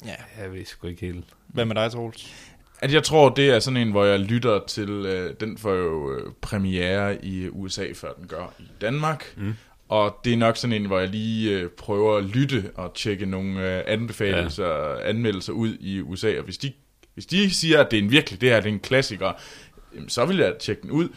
Ja. 0.04 0.42
Jeg 0.42 0.52
ved 0.52 0.64
sgu 0.64 0.86
ikke 0.86 1.06
helt. 1.06 1.24
Hvad 1.46 1.64
med 1.64 1.74
dig, 1.74 1.90
Troels? 1.90 2.50
At 2.80 2.92
jeg 2.92 3.02
tror, 3.02 3.28
det 3.28 3.50
er 3.50 3.58
sådan 3.58 3.76
en, 3.76 3.90
hvor 3.90 4.04
jeg 4.04 4.20
lytter 4.20 4.60
til, 4.66 4.90
øh, 4.90 5.34
den 5.40 5.58
får 5.58 5.72
jo 5.72 6.12
øh, 6.12 6.32
premiere 6.40 7.24
i 7.24 7.48
USA, 7.48 7.92
før 7.94 8.12
den 8.12 8.26
gør 8.26 8.54
i 8.58 8.70
Danmark. 8.80 9.34
Mm. 9.36 9.54
Og 9.88 10.16
det 10.24 10.32
er 10.32 10.36
nok 10.36 10.56
sådan 10.56 10.82
en, 10.82 10.86
hvor 10.86 10.98
jeg 10.98 11.08
lige 11.08 11.50
øh, 11.50 11.68
prøver 11.70 12.16
at 12.16 12.24
lytte 12.24 12.70
og 12.74 12.94
tjekke 12.94 13.26
nogle 13.26 13.76
øh, 13.76 13.84
anbefalinger 13.86 14.50
ja. 14.58 15.08
anmeldelser 15.08 15.52
ud 15.52 15.76
i 15.80 16.00
USA. 16.00 16.38
Og 16.38 16.44
hvis 16.44 16.58
de, 16.58 16.72
hvis 17.14 17.26
de 17.26 17.54
siger, 17.54 17.80
at 17.80 17.90
det 17.90 17.98
er 17.98 18.02
en 18.02 18.10
virkelig, 18.10 18.40
det 18.40 18.48
her 18.48 18.60
det 18.60 18.68
er 18.68 18.72
en 18.72 18.80
klassiker, 18.80 19.32
så 20.08 20.24
vil 20.24 20.36
jeg 20.36 20.54
tjekke 20.60 20.82
den 20.82 20.90
ud. 20.90 21.08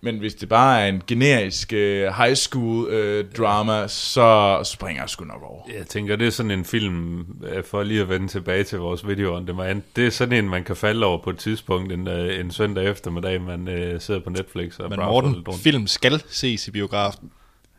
Men 0.00 0.18
hvis 0.18 0.34
det 0.34 0.48
bare 0.48 0.82
er 0.82 0.86
en 0.86 1.02
generisk 1.06 1.72
øh, 1.72 2.12
high 2.12 2.34
school 2.34 2.88
øh, 2.90 3.24
drama, 3.38 3.88
så 3.88 4.60
springer 4.64 5.02
jeg 5.02 5.10
sgu 5.10 5.24
nok 5.24 5.42
over. 5.42 5.62
Jeg 5.78 5.86
tænker, 5.86 6.16
det 6.16 6.26
er 6.26 6.30
sådan 6.30 6.50
en 6.50 6.64
film, 6.64 7.26
øh, 7.44 7.64
for 7.64 7.82
lige 7.82 8.00
at 8.00 8.08
vende 8.08 8.28
tilbage 8.28 8.64
til 8.64 8.78
vores 8.78 9.08
video 9.08 9.36
on 9.36 9.46
demand, 9.46 9.82
det 9.96 10.06
er 10.06 10.10
sådan 10.10 10.44
en, 10.44 10.50
man 10.50 10.64
kan 10.64 10.76
falde 10.76 11.06
over 11.06 11.22
på 11.22 11.30
et 11.30 11.38
tidspunkt 11.38 11.92
en, 11.92 12.08
øh, 12.08 12.40
en 12.40 12.50
søndag 12.50 12.90
eftermiddag, 12.90 13.40
man 13.40 13.68
øh, 13.68 14.00
sidder 14.00 14.20
på 14.20 14.30
Netflix 14.30 14.78
og 14.78 14.90
Men 14.90 14.98
Morten, 14.98 15.46
film 15.62 15.86
skal 15.86 16.22
ses 16.28 16.68
i 16.68 16.70
biografen. 16.70 17.30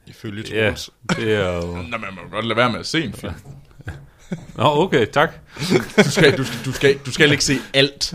Ifølge 0.09 0.43
Ja, 0.55 0.65
Troels. 0.65 0.89
det 1.09 1.33
er 1.35 1.53
jo... 1.55 1.61
Nå, 1.91 1.97
man 1.97 2.13
må 2.15 2.21
godt 2.31 2.45
lade 2.45 2.57
være 2.57 2.69
med 2.71 2.79
at 2.79 2.85
se 2.85 3.03
en 3.03 3.13
film. 3.13 3.33
Nå, 4.55 4.63
okay, 4.83 5.05
tak. 5.05 5.31
Du 5.59 5.63
skal, 6.09 6.37
du, 6.37 6.43
skal, 6.43 6.65
du, 6.65 6.71
skal, 6.71 6.97
du 7.05 7.11
skal 7.11 7.31
ikke 7.31 7.43
se 7.43 7.57
alt. 7.73 8.13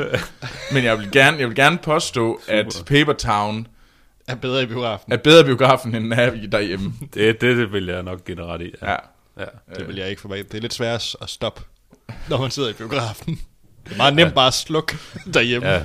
Men 0.73 0.85
jeg 0.85 0.99
vil 0.99 1.09
gerne, 1.13 1.39
jeg 1.39 1.49
vil 1.49 1.57
gerne 1.57 1.79
påstå, 1.79 2.41
at 2.49 2.83
Paper 2.87 3.13
Town 3.13 3.67
Er 4.29 4.35
bedre 4.35 4.63
i 4.63 4.67
biografen. 4.67 5.13
er 5.13 5.17
bedre 5.17 5.45
biografen, 5.45 5.95
end 5.95 6.13
er 6.13 6.31
derhjemme. 6.53 6.93
Det, 7.15 7.41
det, 7.41 7.57
det 7.57 7.73
vil 7.73 7.87
jeg 7.87 8.03
nok 8.03 8.25
give 8.25 8.45
ret 8.47 8.61
i. 8.63 8.71
Ja. 8.83 8.97
ja. 9.39 9.45
Det 9.79 9.89
vil 9.89 9.97
jeg 9.97 10.09
ikke 10.11 10.21
forvente. 10.21 10.49
Det 10.53 10.57
er 10.57 10.63
lidt 10.63 10.75
svært 10.75 11.17
at 11.23 11.31
stoppe, 11.31 11.63
når 12.29 12.39
man 12.41 12.51
sidder 12.51 12.69
i 12.69 12.73
biografen. 12.73 13.41
Det 13.85 13.93
er 13.93 13.97
meget 13.97 14.15
nemt 14.15 14.35
bare 14.35 14.47
at 14.47 14.55
slukke 14.55 14.97
derhjemme. 15.35 15.69
ja. 15.69 15.75
Ja. 15.75 15.85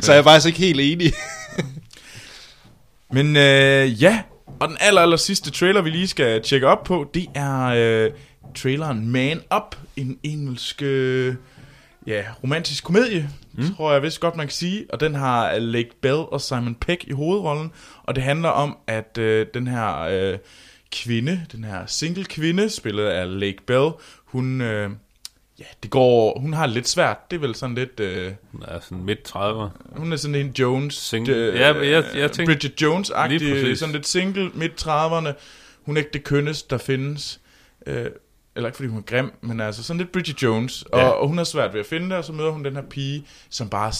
Så 0.00 0.12
jeg 0.12 0.18
er 0.18 0.22
faktisk 0.22 0.46
ikke 0.46 0.58
helt 0.58 0.80
enig. 0.80 1.12
Men 3.12 3.36
øh, 3.36 4.02
ja, 4.02 4.22
og 4.60 4.68
den 4.68 4.76
aller, 4.80 5.00
aller 5.00 5.16
sidste 5.16 5.50
trailer, 5.50 5.82
vi 5.82 5.90
lige 5.90 6.08
skal 6.08 6.42
tjekke 6.42 6.66
op 6.66 6.84
på, 6.84 7.10
det 7.14 7.26
er 7.34 7.64
øh, 7.64 8.10
traileren 8.54 9.08
Man 9.08 9.40
Up, 9.56 9.76
en 9.96 10.18
engelsk 10.22 10.82
øh, 10.82 11.34
ja, 12.06 12.24
romantisk 12.42 12.84
komedie, 12.84 13.30
mm. 13.54 13.74
tror 13.76 13.92
jeg 13.92 14.02
vist 14.02 14.20
godt, 14.20 14.36
man 14.36 14.46
kan 14.46 14.54
sige. 14.54 14.86
Og 14.92 15.00
den 15.00 15.14
har 15.14 15.58
Lake 15.58 15.90
Bell 16.02 16.14
og 16.14 16.40
Simon 16.40 16.74
Peck 16.74 17.04
i 17.04 17.12
hovedrollen. 17.12 17.72
Og 18.02 18.14
det 18.14 18.24
handler 18.24 18.48
om, 18.48 18.76
at 18.86 19.18
øh, 19.18 19.46
den 19.54 19.66
her 19.66 19.98
øh, 19.98 20.38
kvinde, 20.92 21.40
den 21.52 21.64
her 21.64 21.86
single 21.86 22.24
kvinde, 22.24 22.70
spillet 22.70 23.04
af 23.04 23.40
Lake 23.40 23.58
Bell, 23.66 23.90
hun... 24.24 24.60
Øh, 24.60 24.90
Ja, 25.58 25.64
det 25.82 25.90
går, 25.90 26.38
hun 26.40 26.52
har 26.52 26.66
lidt 26.66 26.88
svært. 26.88 27.30
Det 27.30 27.36
er 27.36 27.40
vel 27.40 27.54
sådan 27.54 27.74
lidt... 27.74 28.00
Øh, 28.00 28.32
Hun 28.52 28.62
er 28.68 28.80
sådan 28.80 29.04
midt 29.04 29.18
30'er. 29.36 29.68
hun 29.98 30.12
er 30.12 30.16
sådan 30.16 30.34
en 30.34 30.50
Jones... 30.58 30.94
Single. 30.94 31.52
Ja, 31.58 31.72
men 31.72 31.82
jeg- 31.84 32.04
jeg 32.14 32.32
tænkte- 32.32 32.44
Bridget 32.44 32.82
Jones-agtig, 32.82 33.74
sådan 33.76 33.92
lidt 33.94 34.06
single, 34.06 34.50
midt 34.54 34.86
30'erne. 34.86 35.32
Hun 35.82 35.96
er 35.96 35.98
ikke 36.00 36.10
det 36.12 36.24
kønneste, 36.24 36.66
der 36.70 36.78
findes. 36.78 37.40
Øh, 37.86 38.06
eller 38.56 38.68
ikke 38.68 38.76
fordi 38.76 38.88
hun 38.88 38.98
er 38.98 39.02
grim, 39.02 39.32
men 39.40 39.60
altså 39.60 39.82
sådan 39.82 39.98
lidt 39.98 40.12
Bridget 40.12 40.42
Jones. 40.42 40.82
Og, 40.82 40.98
Ja. 41.00 41.08
og 41.08 41.28
hun 41.28 41.36
har 41.38 41.44
svært 41.44 41.72
ved 41.72 41.80
at 41.80 41.86
finde 41.86 42.08
det, 42.08 42.16
og 42.16 42.24
så 42.24 42.32
møder 42.32 42.50
hun 42.50 42.64
den 42.64 42.74
her 42.74 42.82
pige, 42.82 43.26
som 43.50 43.68
bare... 43.70 43.92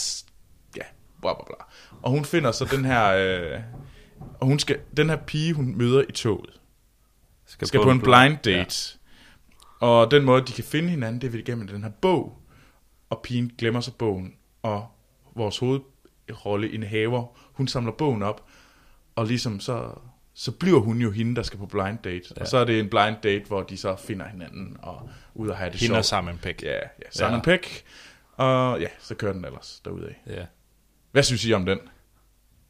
Ja, 0.77 0.83
bla 1.23 1.35
bla 1.35 1.45
bla. 1.47 1.65
Og 2.03 2.11
hun 2.11 2.25
finder 2.25 2.53
så 2.53 2.65
den 2.65 2.85
her... 2.85 3.07
Øh, 3.09 3.61
og 4.41 4.47
hun 4.47 4.59
skal, 4.59 4.79
den 4.97 5.09
her 5.09 5.17
pige, 5.17 5.53
hun 5.53 5.75
møder 5.77 6.03
i 6.09 6.13
toget, 6.13 6.51
skal 7.47 7.81
på 7.83 7.91
en 7.91 8.01
blind 8.01 8.37
date. 8.45 8.51
Ja. 8.51 8.98
Og 9.81 10.11
den 10.11 10.25
måde, 10.25 10.43
de 10.47 10.53
kan 10.53 10.65
finde 10.65 10.89
hinanden, 10.89 11.21
det 11.21 11.27
er 11.27 11.31
ved 11.31 11.39
igennem 11.39 11.69
den 11.69 11.83
her 11.83 11.91
bog. 11.91 12.43
Og 13.11 13.21
pigen 13.23 13.53
glemmer 13.59 13.81
så 13.81 13.93
bogen. 13.93 14.35
Og 14.63 14.87
vores 15.37 15.59
hovedrolle 15.59 16.71
indehaver, 16.71 17.27
hun 17.53 17.69
samler 17.69 17.93
bogen 17.93 18.23
op. 18.23 18.47
Og 19.17 19.27
ligesom 19.27 19.61
så, 19.61 19.91
så 20.35 20.53
bliver 20.53 20.81
hun 20.81 21.01
jo 21.01 21.11
hende, 21.11 21.37
der 21.37 21.43
skal 21.43 21.59
på 21.59 21.67
blind 21.67 21.99
date. 21.99 22.25
Ja. 22.37 22.41
Og 22.41 22.47
så 22.47 22.59
er 22.59 22.65
det 22.65 22.81
en 22.81 22.89
blind 22.89 23.17
date, 23.23 23.45
hvor 23.47 23.63
de 23.63 23.77
så 23.77 23.97
finder 23.97 24.29
hinanden 24.29 24.77
og 24.83 25.11
ud 25.35 25.49
og 25.49 25.57
have 25.57 25.71
det 25.71 25.81
Hende 25.81 25.95
sjovt. 25.95 26.07
Simon 26.07 26.39
Peck. 26.39 26.63
Ja, 26.63 26.75
ja, 26.75 27.11
Simon 27.11 27.33
Ja. 27.33 27.41
Peck. 27.41 27.85
Og 28.37 28.81
ja, 28.81 28.87
så 28.99 29.15
kører 29.15 29.33
den 29.33 29.45
ellers 29.45 29.81
derudad. 29.85 30.11
Ja. 30.27 30.45
Hvad 31.13 31.23
synes 31.23 31.45
I 31.45 31.53
om 31.53 31.67
den? 31.67 31.79
Jeg, 31.79 31.89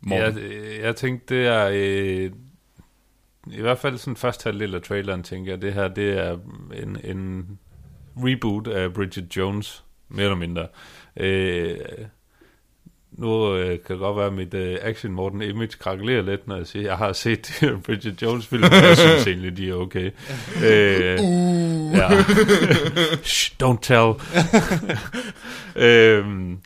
Morten? 0.01 0.53
jeg 0.81 0.97
tænkte, 0.97 1.35
det 1.35 1.47
er... 1.47 1.71
Øh, 1.73 2.33
I 3.53 3.61
hvert 3.61 3.79
fald 3.79 3.99
sådan 3.99 4.17
første 4.17 4.45
halvdel 4.45 4.75
af 4.75 4.83
traileren, 4.83 5.23
tænker 5.23 5.53
jeg, 5.53 5.63
det 5.63 5.73
her, 5.73 5.89
det 5.89 6.19
er 6.19 6.39
en, 6.83 6.99
en 7.05 7.47
reboot 8.17 8.67
af 8.67 8.93
Bridget 8.93 9.37
Jones, 9.37 9.85
mere 10.09 10.25
eller 10.25 10.37
mindre. 10.37 10.67
Øh, 11.17 11.77
nu 13.13 13.57
øh, 13.57 13.67
kan 13.69 13.79
det 13.89 13.99
godt 13.99 14.17
være, 14.17 14.27
at 14.27 14.33
mit 14.33 14.55
øh, 14.55 14.79
Action 14.83 15.13
Morten 15.13 15.43
image 15.43 15.79
krakelerer 15.79 16.23
lidt, 16.23 16.49
når 16.49 16.57
jeg 16.57 16.67
siger, 16.67 16.85
jeg 16.85 16.97
har 16.97 17.13
set 17.13 17.57
de 17.61 17.81
Bridget 17.85 18.23
Jones 18.23 18.47
film, 18.47 18.63
og 18.63 18.71
jeg 18.73 18.97
synes 18.97 19.27
egentlig, 19.27 19.57
de 19.57 19.71
er 19.71 19.75
okay. 19.75 20.11
Øh, 20.65 21.19
uh. 21.21 21.93
ja. 21.97 22.09
Shh, 23.23 23.55
don't 23.63 23.79
tell. 23.83 24.13
øhm, 25.87 26.59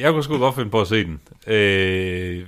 Jeg 0.00 0.12
kunne 0.12 0.24
sgu 0.24 0.38
godt 0.38 0.54
finde 0.54 0.70
på 0.70 0.80
at 0.80 0.88
se 0.88 1.04
den. 1.04 1.20
Øh, 1.46 2.46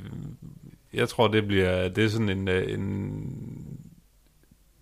jeg 0.95 1.09
tror, 1.09 1.28
det 1.28 1.47
bliver... 1.47 1.88
Det 1.88 2.05
er 2.05 2.09
sådan 2.09 2.28
en... 2.28 2.49
øh, 2.49 2.72
en 2.74 3.78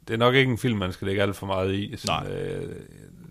det 0.09 0.15
er 0.15 0.19
nok 0.19 0.35
ikke 0.35 0.51
en 0.53 0.59
film, 0.59 0.79
man 0.79 0.93
skal 0.93 1.07
lægge 1.07 1.23
alt 1.23 1.37
for 1.37 1.47
meget 1.47 1.75
i. 1.75 1.95
Sådan, 1.97 2.23
Nej. 2.27 2.33
Øh, 2.37 2.77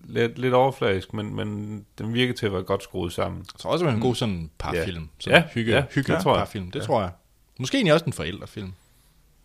lidt, 0.04 0.40
lidt 0.40 0.54
overfladisk, 0.54 1.14
men, 1.14 1.36
men 1.36 1.86
den 1.98 2.14
virker 2.14 2.34
til 2.34 2.46
at 2.46 2.54
være 2.54 2.64
godt 2.64 2.84
skruet 2.84 3.14
sammen. 3.14 3.46
Tror 3.60 3.72
også, 3.72 3.86
det 3.86 3.94
en 3.94 4.00
god 4.00 4.16
sådan 4.16 4.52
parfilm. 4.60 5.02
Ja. 5.04 5.08
Sådan 5.20 5.42
Ja, 5.42 5.48
hygge, 5.54 5.72
ja, 5.76 5.84
hygge 5.96 6.14
det 6.14 6.22
tror 6.22 6.34
jeg. 6.36 6.40
parfilm. 6.42 6.72
Det 6.72 6.84
tror 6.84 7.02
jeg. 7.02 7.12
Måske 7.60 7.78
egentlig 7.78 7.94
også 7.94 8.06
en 8.06 8.14
forældrefilm. 8.14 8.74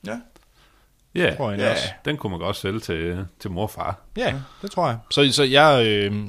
Ja. 0.07 0.21
Ja, 1.15 1.35
Tror 1.37 1.51
jeg 1.51 1.61
ja 1.61 1.71
også. 1.71 1.89
den 2.05 2.17
kunne 2.17 2.31
man 2.31 2.41
godt 2.41 2.57
sælge 2.57 2.81
til, 2.81 3.27
til 3.41 3.51
mor 3.51 3.63
og 3.63 3.71
far. 3.71 4.01
Ja, 4.17 4.35
det 4.63 4.71
tror 4.71 4.89
jeg. 4.89 4.99
Så, 5.11 5.33
så 5.33 5.43
jeg... 5.45 5.87
Øh, 5.87 6.27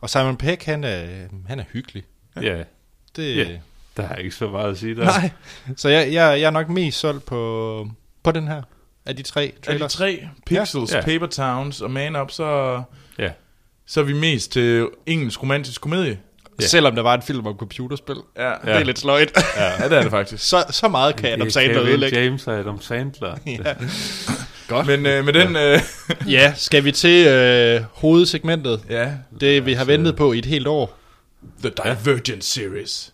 og 0.00 0.10
Simon 0.10 0.36
Peck, 0.36 0.62
han 0.64 0.84
er, 0.84 1.28
han 1.46 1.58
er 1.60 1.64
hyggelig. 1.72 2.04
Ja, 2.42 2.64
Det, 3.16 3.36
Ja. 3.36 3.58
Der 3.96 4.08
er 4.08 4.16
ikke 4.16 4.34
så 4.34 4.48
meget 4.50 4.70
at 4.70 4.78
sige 4.78 4.94
der. 4.96 5.04
Nej, 5.04 5.30
så 5.76 5.88
jeg, 5.88 6.12
jeg, 6.12 6.40
jeg 6.40 6.46
er 6.46 6.50
nok 6.50 6.68
mest 6.68 6.98
solgt 7.00 7.26
på, 7.26 7.88
på 8.22 8.30
den 8.32 8.48
her 8.48 8.62
af 9.06 9.16
de 9.16 9.22
tre 9.22 9.42
Af 9.42 9.52
de 9.62 9.66
trailers. 9.66 9.92
tre, 9.92 10.26
Pixels, 10.46 10.92
Ja. 10.92 10.96
ja. 10.96 11.02
Paper 11.04 11.26
Towns 11.26 11.80
og 11.80 11.90
Man 11.90 12.16
Up, 12.16 12.30
så, 12.30 12.82
Ja. 13.18 13.30
så 13.86 14.00
er 14.00 14.04
vi 14.04 14.12
mest 14.12 14.52
til 14.52 14.88
engelsk 15.06 15.42
romantisk 15.42 15.80
komedie. 15.80 16.18
Ja. 16.60 16.66
Selvom 16.66 16.94
der 16.94 17.02
var 17.02 17.14
en 17.14 17.22
film 17.22 17.46
om 17.46 17.56
computerspil. 17.58 18.16
Ja, 18.36 18.42
Ja. 18.48 18.50
ja. 18.50 18.72
Det 18.72 18.80
er 18.80 18.84
lidt 18.84 18.98
sløjt. 18.98 19.32
ja 19.56 19.88
det 19.88 19.98
er 19.98 20.02
det 20.02 20.10
faktisk. 20.10 20.48
så, 20.48 20.64
så 20.70 20.88
meget 20.88 21.16
kan 21.16 21.32
Adam 21.32 21.50
Sandler 21.50 21.82
ødelægge. 21.82 22.20
James 22.22 22.46
og 22.46 22.58
Adam 22.58 22.80
Sandler. 22.80 23.36
Ja. 23.46 23.74
Godt. 24.68 24.86
Men 24.86 25.06
øh, 25.06 25.24
med 25.24 25.32
den, 25.32 25.56
øh, 25.56 25.80
ja, 26.36 26.52
skal 26.56 26.84
vi 26.84 26.92
til 26.92 27.26
øh, 27.26 27.80
hovedsegmentet? 27.92 28.80
ja, 28.90 29.12
Det 29.40 29.66
vi 29.66 29.72
har 29.72 29.84
ventet 29.84 30.16
på 30.16 30.32
i 30.32 30.38
et 30.38 30.46
helt 30.46 30.66
år. 30.66 30.98
The 31.62 31.70
Divergent 31.84 32.44
Series. 32.44 33.12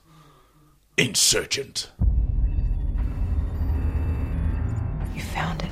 Insurgent. 0.98 1.90
You 5.14 5.22
found 5.22 5.62
it. 5.62 5.70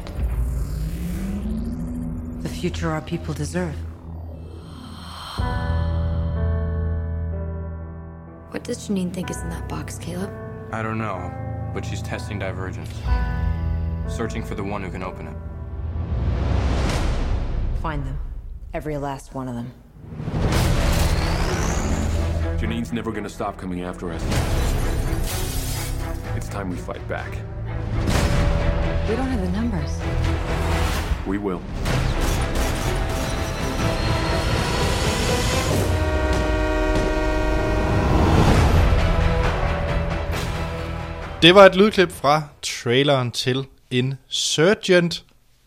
The 2.42 2.48
future 2.48 2.90
our 2.90 3.02
people 3.02 3.34
deserve. 3.34 3.74
What 8.48 8.64
does 8.64 8.88
Janine 8.88 9.12
think 9.12 9.30
is 9.30 9.42
in 9.42 9.50
that 9.50 9.68
box, 9.68 9.98
Caleb? 9.98 10.32
I 10.72 10.82
don't 10.82 10.96
know, 10.96 11.30
but 11.74 11.84
she's 11.84 12.00
testing 12.00 12.38
divergence. 12.38 12.90
Searching 14.08 14.42
for 14.42 14.54
the 14.54 14.64
one 14.64 14.82
who 14.82 14.90
can 14.90 15.02
open 15.02 15.26
it. 15.26 15.36
Find 17.82 18.06
them. 18.06 18.18
Every 18.72 18.96
last 18.96 19.34
one 19.34 19.48
of 19.48 19.54
them. 19.54 19.70
Janine's 22.58 22.92
never 22.92 23.12
gonna 23.12 23.28
stop 23.28 23.58
coming 23.58 23.82
after 23.82 24.10
us. 24.12 24.89
It's 26.36 26.48
time 26.48 26.70
we 26.70 26.76
fight 26.76 27.08
back. 27.08 27.30
We 29.08 29.16
don't 29.16 29.26
have 29.26 29.42
the 29.46 29.52
numbers. 29.60 29.92
We 31.26 31.38
will. 31.38 31.60
Det 41.42 41.54
var 41.54 41.66
et 41.66 41.76
lydklip 41.76 42.12
fra 42.12 42.42
traileren 42.62 43.30
til 43.30 43.66
Insurgent, 43.90 45.24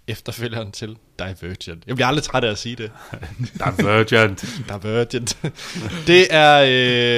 efterfølgeren 0.07 0.71
til 0.71 0.97
Divergent. 1.19 1.83
Jeg 1.87 1.95
bliver 1.95 2.07
aldrig 2.07 2.23
træt 2.23 2.43
af 2.43 2.51
at 2.51 2.57
sige 2.57 2.75
det. 2.75 2.91
Divergent. 3.77 4.45
Divergent. 4.69 5.37
det 6.07 6.27
er 6.29 6.63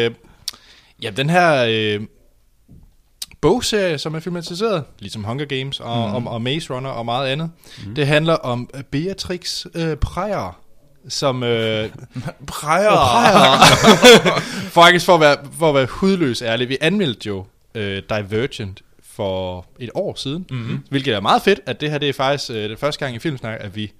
øh, 0.07 0.15
ja, 1.01 1.09
den 1.09 1.29
her 1.29 1.65
øh, 1.69 2.01
bogserie, 3.45 3.97
som 3.97 4.15
er 4.15 4.19
filmatiseret, 4.19 4.83
ligesom 4.99 5.23
Hunger 5.23 5.45
Games 5.45 5.79
og, 5.79 6.09
mm. 6.09 6.27
og, 6.27 6.33
og 6.33 6.41
Maze 6.41 6.73
Runner 6.73 6.89
og 6.89 7.05
meget 7.05 7.27
andet. 7.27 7.51
Mm. 7.85 7.95
Det 7.95 8.07
handler 8.07 8.33
om 8.33 8.69
øh, 8.73 8.83
Beatrix 8.83 9.65
øh, 9.75 9.97
Preyer, 9.97 10.59
som... 11.07 11.43
Øh, 11.43 11.89
Prejer. 12.47 12.91
Faktisk 14.81 15.05
for 15.05 15.13
at 15.13 15.19
være, 15.19 15.37
for 15.59 15.69
at 15.69 15.75
være 15.75 15.85
hudløs 15.85 16.41
ærlig, 16.41 16.69
vi 16.69 16.77
anmeldte 16.81 17.27
jo 17.27 17.45
øh, 17.75 18.03
Divergent 18.09 18.81
for 19.03 19.65
et 19.79 19.89
år 19.93 20.15
siden, 20.15 20.45
mm-hmm. 20.49 20.79
hvilket 20.89 21.13
er 21.13 21.19
meget 21.19 21.41
fedt, 21.41 21.59
at 21.65 21.81
det 21.81 21.91
her 21.91 21.97
det 21.97 22.09
er 22.09 22.13
faktisk 22.13 22.51
øh, 22.51 22.69
det 22.69 22.79
første 22.79 22.99
gang 22.99 23.15
i 23.15 23.19
Filmsnak, 23.19 23.57
at 23.59 23.75
vi 23.75 23.91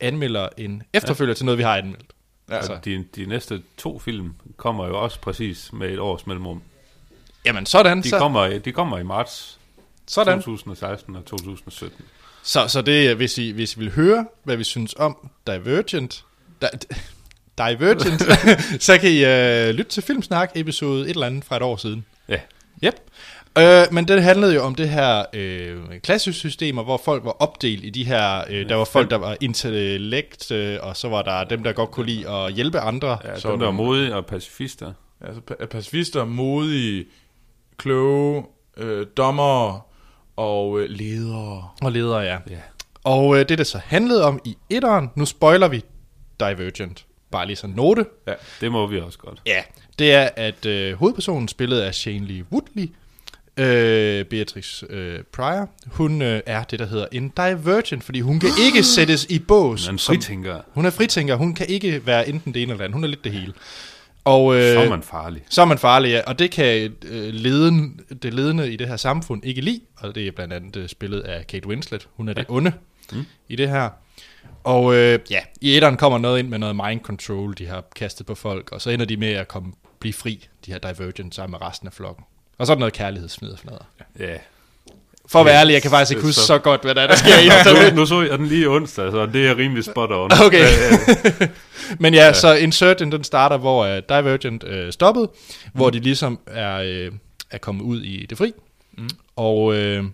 anmelder 0.00 0.48
en 0.58 0.82
efterfølger 0.92 1.30
ja. 1.30 1.34
til 1.34 1.44
noget, 1.44 1.58
vi 1.58 1.62
har 1.62 1.76
anmeldt. 1.76 2.12
Ja, 2.50 2.56
Altså. 2.56 2.78
De, 2.84 3.04
de 3.16 3.26
næste 3.26 3.62
to 3.76 3.98
film 3.98 4.34
kommer 4.56 4.86
jo 4.86 5.02
også 5.02 5.20
præcis 5.20 5.72
med 5.72 5.90
et 5.90 5.98
års 5.98 6.26
mellemrum. 6.26 6.62
Jamen 7.44 7.66
sådan, 7.66 8.02
De, 8.02 8.08
så, 8.08 8.18
kommer, 8.18 8.46
i- 8.46 8.58
de 8.58 8.72
kommer 8.72 8.98
i 8.98 9.02
marts 9.02 9.58
sådan. 10.06 10.38
2016 10.38 11.16
og 11.16 11.24
2017. 11.24 12.04
Så, 12.42 12.68
så 12.68 12.82
det, 12.82 13.06
er, 13.10 13.14
hvis 13.14 13.38
I, 13.38 13.50
hvis 13.50 13.74
I 13.76 13.78
vil 13.78 13.90
høre, 13.92 14.26
hvad 14.44 14.56
vi 14.56 14.64
synes 14.64 14.94
om 14.98 15.28
Divergent, 15.46 16.24
di, 16.62 16.66
Divergent, 17.58 18.22
så 18.86 18.98
kan 18.98 19.10
I 19.10 19.22
uh, 19.24 19.74
lytte 19.74 19.90
til 19.90 20.02
Filmsnak 20.02 20.50
episode 20.54 21.02
et 21.04 21.10
eller 21.10 21.26
andet 21.26 21.44
fra 21.44 21.56
et 21.56 21.62
år 21.62 21.76
siden. 21.76 22.04
Ja, 22.28 22.40
Yep. 22.84 22.94
Øh, 23.58 23.82
men 23.92 24.08
det 24.08 24.22
handlede 24.22 24.54
jo 24.54 24.62
om 24.62 24.74
det 24.74 24.88
her 24.88 25.24
øh, 25.32 26.00
klassesystemer, 26.02 26.82
hvor 26.84 27.00
folk 27.04 27.24
var 27.24 27.30
opdelt 27.42 27.84
i 27.84 27.90
de 27.90 28.04
her, 28.04 28.44
øh, 28.50 28.68
der 28.68 28.74
var 28.74 28.84
folk, 28.84 29.10
der 29.10 29.16
var 29.16 29.36
intellekt, 29.40 30.50
øh, 30.50 30.78
og 30.82 30.96
så 30.96 31.08
var 31.08 31.22
der 31.22 31.44
dem, 31.44 31.62
der 31.62 31.72
godt 31.72 31.90
kunne 31.90 32.06
lide 32.06 32.28
at 32.30 32.52
hjælpe 32.52 32.80
andre. 32.80 33.18
ja 33.24 33.38
Så 33.40 33.48
dem, 33.48 33.54
er 33.54 33.58
der 33.58 33.66
er 33.66 33.70
det- 33.70 33.74
modige 33.76 34.14
og 34.14 34.26
pacifister. 34.26 34.92
Altså 35.20 35.40
pa- 35.50 35.66
pacifister, 35.66 36.24
modige, 36.24 37.04
kloge, 37.80 38.44
øh, 38.76 39.06
dommer 39.16 39.86
og 40.36 40.80
øh, 40.80 40.88
ledere. 40.90 41.68
Og 41.82 41.92
ledere, 41.92 42.18
ja. 42.18 42.36
Ja. 42.50 42.56
Og 43.04 43.38
øh, 43.38 43.48
det, 43.48 43.58
der 43.58 43.64
så 43.64 43.78
handlede 43.84 44.24
om 44.24 44.40
i 44.44 44.56
etteren, 44.70 45.10
nu 45.16 45.24
spoiler 45.26 45.68
vi 45.68 45.82
Divergent, 46.40 47.06
bare 47.30 47.46
lige 47.46 47.56
sådan 47.56 47.76
note. 47.76 48.06
Ja. 48.28 48.32
Det 48.60 48.72
må 48.72 48.86
vi 48.86 49.00
også 49.00 49.18
godt. 49.18 49.42
Ja, 49.46 49.62
det 49.98 50.12
er, 50.12 50.28
at 50.36 50.66
øh, 50.66 50.94
hovedpersonen, 50.94 51.48
spillet 51.48 51.80
af 51.80 51.94
Shane 51.94 52.26
Lee 52.26 52.44
Woodley, 52.52 52.90
øh, 53.56 54.24
Beatrix 54.24 54.82
øh, 54.90 55.20
Pryor, 55.32 55.68
hun 55.86 56.22
øh, 56.22 56.40
er 56.46 56.64
det, 56.64 56.78
der 56.78 56.86
hedder 56.86 57.06
en 57.12 57.28
divergent, 57.28 58.04
fordi 58.04 58.20
hun 58.20 58.40
kan 58.40 58.48
ikke 58.66 58.82
sættes 58.96 59.24
i 59.24 59.38
bås. 59.38 59.88
Men 59.88 59.98
som- 59.98 60.14
fritænker, 60.14 60.60
Hun 60.74 60.86
er 60.86 60.90
fritænker, 60.90 61.34
hun 61.34 61.54
kan 61.54 61.66
ikke 61.68 62.06
være 62.06 62.28
enten 62.28 62.54
det 62.54 62.62
ene 62.62 62.72
eller 62.72 62.76
det 62.78 62.84
andet, 62.84 62.94
hun 62.94 63.04
er 63.04 63.08
lidt 63.08 63.24
det 63.24 63.32
hele. 63.32 63.52
Og, 64.24 64.56
øh, 64.56 64.72
så 64.72 64.80
er 64.80 64.88
man 64.88 65.02
farlig. 65.02 65.42
så 65.48 65.60
er 65.60 65.64
man 65.64 65.78
farlig, 65.78 66.08
ja, 66.08 66.20
og 66.26 66.38
det 66.38 66.50
kan 66.50 66.92
øh, 67.04 67.34
leden, 67.34 68.00
det 68.22 68.34
ledende 68.34 68.72
i 68.72 68.76
det 68.76 68.88
her 68.88 68.96
samfund 68.96 69.44
ikke 69.44 69.60
lide, 69.60 69.80
og 69.96 70.14
det 70.14 70.26
er 70.26 70.32
blandt 70.32 70.54
andet 70.54 70.76
øh, 70.76 70.88
spillet 70.88 71.20
af 71.20 71.46
Kate 71.46 71.68
Winslet. 71.68 72.08
Hun 72.14 72.28
er 72.28 72.32
det 72.32 72.44
onde 72.48 72.72
mm. 73.12 73.26
i 73.48 73.56
det 73.56 73.68
her. 73.68 73.88
Og 74.64 74.94
øh, 74.94 75.18
ja, 75.30 75.40
i 75.60 75.76
etteren 75.76 75.96
kommer 75.96 76.18
noget 76.18 76.38
ind 76.38 76.48
med 76.48 76.58
noget 76.58 76.76
mind 76.76 77.00
control, 77.00 77.54
de 77.58 77.66
har 77.66 77.84
kastet 77.96 78.26
på 78.26 78.34
folk, 78.34 78.72
og 78.72 78.80
så 78.80 78.90
ender 78.90 79.06
de 79.06 79.16
med 79.16 79.32
at 79.32 79.48
komme, 79.48 79.72
blive 79.98 80.12
fri, 80.12 80.48
de 80.66 80.72
her 80.72 80.78
divergent, 80.78 81.34
sammen 81.34 81.50
med 81.50 81.68
resten 81.68 81.86
af 81.88 81.92
flokken. 81.92 82.24
Og 82.58 82.66
så 82.66 82.72
er 82.72 82.74
der 82.74 82.80
noget 82.80 82.94
kærlighedsfnid 82.94 83.50
og 83.50 83.58
fnader. 83.58 83.84
Ja. 84.18 84.36
For 85.32 85.40
at 85.40 85.46
være 85.46 85.54
ærlig, 85.60 85.72
jeg 85.72 85.82
kan 85.82 85.90
faktisk 85.90 86.10
ikke 86.10 86.22
huske 86.22 86.40
så- 86.40 86.46
så 86.46 86.58
godt, 86.58 86.82
hvad 86.82 86.94
der, 86.94 87.02
er, 87.02 87.06
der 87.06 87.16
sker 87.16 87.38
i 87.38 87.90
nu, 87.90 87.96
nu 87.96 88.06
så 88.06 88.22
jeg 88.22 88.38
den 88.38 88.46
lige 88.46 88.68
onsdag, 88.68 89.10
så 89.12 89.26
det 89.26 89.46
er 89.46 89.56
rimelig 89.56 89.84
spot 89.84 90.10
on. 90.12 90.30
Okay. 90.46 90.66
Men 92.02 92.14
ja, 92.14 92.26
ja, 92.26 92.32
så 92.32 92.54
Insurgent, 92.54 93.12
den 93.12 93.24
starter, 93.24 93.56
hvor 93.56 93.86
uh, 93.86 93.96
Divergent 94.08 94.64
uh, 94.64 94.90
stoppede, 94.90 95.26
mm. 95.26 95.70
hvor 95.74 95.90
de 95.90 95.98
ligesom 95.98 96.38
er, 96.46 97.06
uh, 97.08 97.14
er 97.50 97.58
kommet 97.58 97.82
ud 97.82 98.02
i 98.02 98.26
det 98.26 98.38
fri. 98.38 98.52
Mm. 98.98 99.08
Og, 99.36 99.64
uh, 99.64 100.04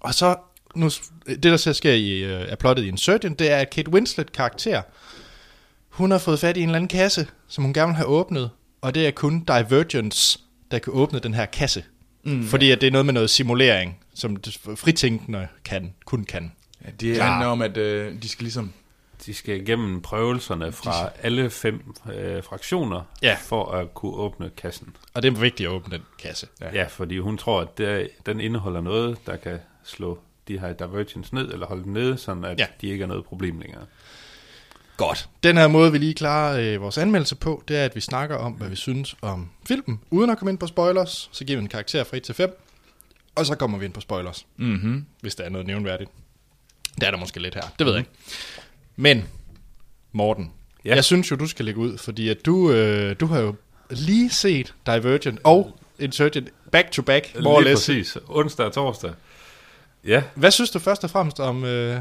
og 0.00 0.14
så, 0.14 0.36
nu, 0.74 0.90
det 1.26 1.42
der 1.42 1.56
så 1.56 1.72
sker 1.72 1.92
i, 1.92 2.24
uh, 2.24 2.30
er 2.48 2.56
plottet 2.56 2.84
i 2.84 2.88
Insurgent, 2.88 3.38
det 3.38 3.50
er, 3.50 3.56
at 3.56 3.70
Kate 3.70 3.90
Winslet 3.90 4.32
karakter, 4.32 4.82
hun 5.88 6.10
har 6.10 6.18
fået 6.18 6.40
fat 6.40 6.56
i 6.56 6.60
en 6.60 6.68
eller 6.68 6.76
anden 6.76 6.88
kasse, 6.88 7.26
som 7.48 7.64
hun 7.64 7.72
gerne 7.72 7.88
vil 7.88 7.96
have 7.96 8.06
åbnet, 8.08 8.50
og 8.82 8.94
det 8.94 9.06
er 9.06 9.10
kun 9.10 9.40
Divergence, 9.40 10.38
der 10.70 10.78
kan 10.78 10.92
åbne 10.92 11.18
den 11.18 11.34
her 11.34 11.46
kasse. 11.46 11.82
Mm, 12.24 12.44
fordi 12.44 12.70
at 12.70 12.80
det 12.80 12.86
er 12.86 12.90
noget 12.90 13.06
med 13.06 13.14
noget 13.14 13.30
simulering, 13.30 13.98
som 14.14 14.36
fritænkende 14.76 15.48
kan, 15.64 15.94
kun 16.04 16.24
kan. 16.24 16.52
Ja, 16.84 16.90
det 17.00 17.14
Klar. 17.16 17.30
handler 17.30 17.46
om, 17.46 17.62
at 17.62 17.76
øh, 17.76 18.22
de 18.22 18.28
skal 18.28 18.44
ligesom... 18.44 18.72
De 19.26 19.34
skal 19.34 19.60
igennem 19.60 20.02
prøvelserne 20.02 20.72
fra 20.72 21.10
alle 21.22 21.50
fem 21.50 21.94
øh, 22.14 22.42
fraktioner, 22.42 23.00
Ja. 23.22 23.36
for 23.40 23.70
at 23.72 23.94
kunne 23.94 24.12
åbne 24.14 24.50
kassen. 24.56 24.96
Og 25.14 25.22
det 25.22 25.32
er 25.36 25.40
vigtigt 25.40 25.66
at 25.68 25.72
åbne 25.74 25.94
den 25.96 26.04
kasse. 26.22 26.46
Ja, 26.60 26.70
ja 26.74 26.86
fordi 26.86 27.18
hun 27.18 27.38
tror, 27.38 27.60
at 27.60 27.78
det, 27.78 28.08
den 28.26 28.40
indeholder 28.40 28.80
noget, 28.80 29.18
der 29.26 29.36
kan 29.36 29.58
slå 29.84 30.18
de 30.48 30.58
her 30.58 30.72
divergence 30.72 31.34
ned, 31.34 31.52
eller 31.52 31.66
holde 31.66 31.84
dem 31.84 31.92
nede, 31.92 32.18
sådan 32.18 32.44
at 32.44 32.58
Ja. 32.58 32.64
ja. 32.64 32.66
de 32.80 32.86
ikke 32.88 33.02
er 33.02 33.06
noget 33.06 33.24
problem 33.24 33.58
længere. 33.60 33.82
Godt. 34.96 35.28
Den 35.42 35.56
her 35.56 35.68
måde, 35.68 35.92
vi 35.92 35.98
lige 35.98 36.14
klarer 36.14 36.60
øh, 36.60 36.80
vores 36.82 36.98
anmeldelse 36.98 37.36
på, 37.36 37.62
det 37.68 37.76
er, 37.76 37.84
at 37.84 37.94
vi 37.94 38.00
snakker 38.00 38.36
om, 38.36 38.52
hvad 38.52 38.68
vi 38.68 38.76
synes 38.76 39.16
om 39.22 39.50
filmen, 39.66 40.00
uden 40.10 40.30
at 40.30 40.38
komme 40.38 40.50
ind 40.50 40.58
på 40.58 40.66
spoilers. 40.66 41.28
Så 41.32 41.44
giver 41.44 41.58
vi 41.58 41.62
en 41.62 41.68
karakter 41.68 42.04
fra 42.04 42.16
1 42.16 42.22
til 42.22 42.34
5, 42.34 42.60
og 43.34 43.46
så 43.46 43.54
kommer 43.54 43.78
vi 43.78 43.84
ind 43.84 43.92
på 43.92 44.00
spoilers, 44.00 44.46
Mm-hmm. 44.56 45.04
hvis 45.20 45.34
der 45.34 45.44
er 45.44 45.48
noget 45.48 45.66
nævnværdigt. 45.66 46.10
Det 46.94 47.02
er 47.02 47.10
der 47.10 47.18
måske 47.18 47.40
lidt 47.40 47.54
her, 47.54 47.62
det 47.78 47.86
ved 47.86 47.92
jeg 47.92 47.98
ikke. 48.00 48.10
Men, 48.96 49.24
Morten, 50.12 50.52
ja. 50.84 50.94
Jeg 50.94 51.04
synes 51.04 51.30
jo, 51.30 51.36
du 51.36 51.46
skal 51.46 51.64
lægge 51.64 51.80
ud, 51.80 51.98
fordi 51.98 52.28
at 52.28 52.46
du, 52.46 52.70
øh, 52.72 53.16
du 53.20 53.26
har 53.26 53.40
jo 53.40 53.54
lige 53.90 54.30
set 54.30 54.74
Divergent 54.86 55.40
og 55.44 55.78
Insurgent 55.98 56.48
back 56.72 56.90
to 56.90 57.02
back, 57.02 57.34
more 57.42 57.54
or 57.56 57.60
Lige 57.60 57.70
less. 57.70 57.86
præcis. 57.86 58.16
Onsdag 58.28 58.66
og 58.66 58.72
torsdag. 58.72 59.12
Ja, 60.06 60.22
Hvad 60.34 60.50
synes 60.50 60.70
du 60.70 60.78
først 60.78 61.04
og 61.04 61.10
fremmest 61.10 61.40
om 61.40 61.64
øh, 61.64 62.00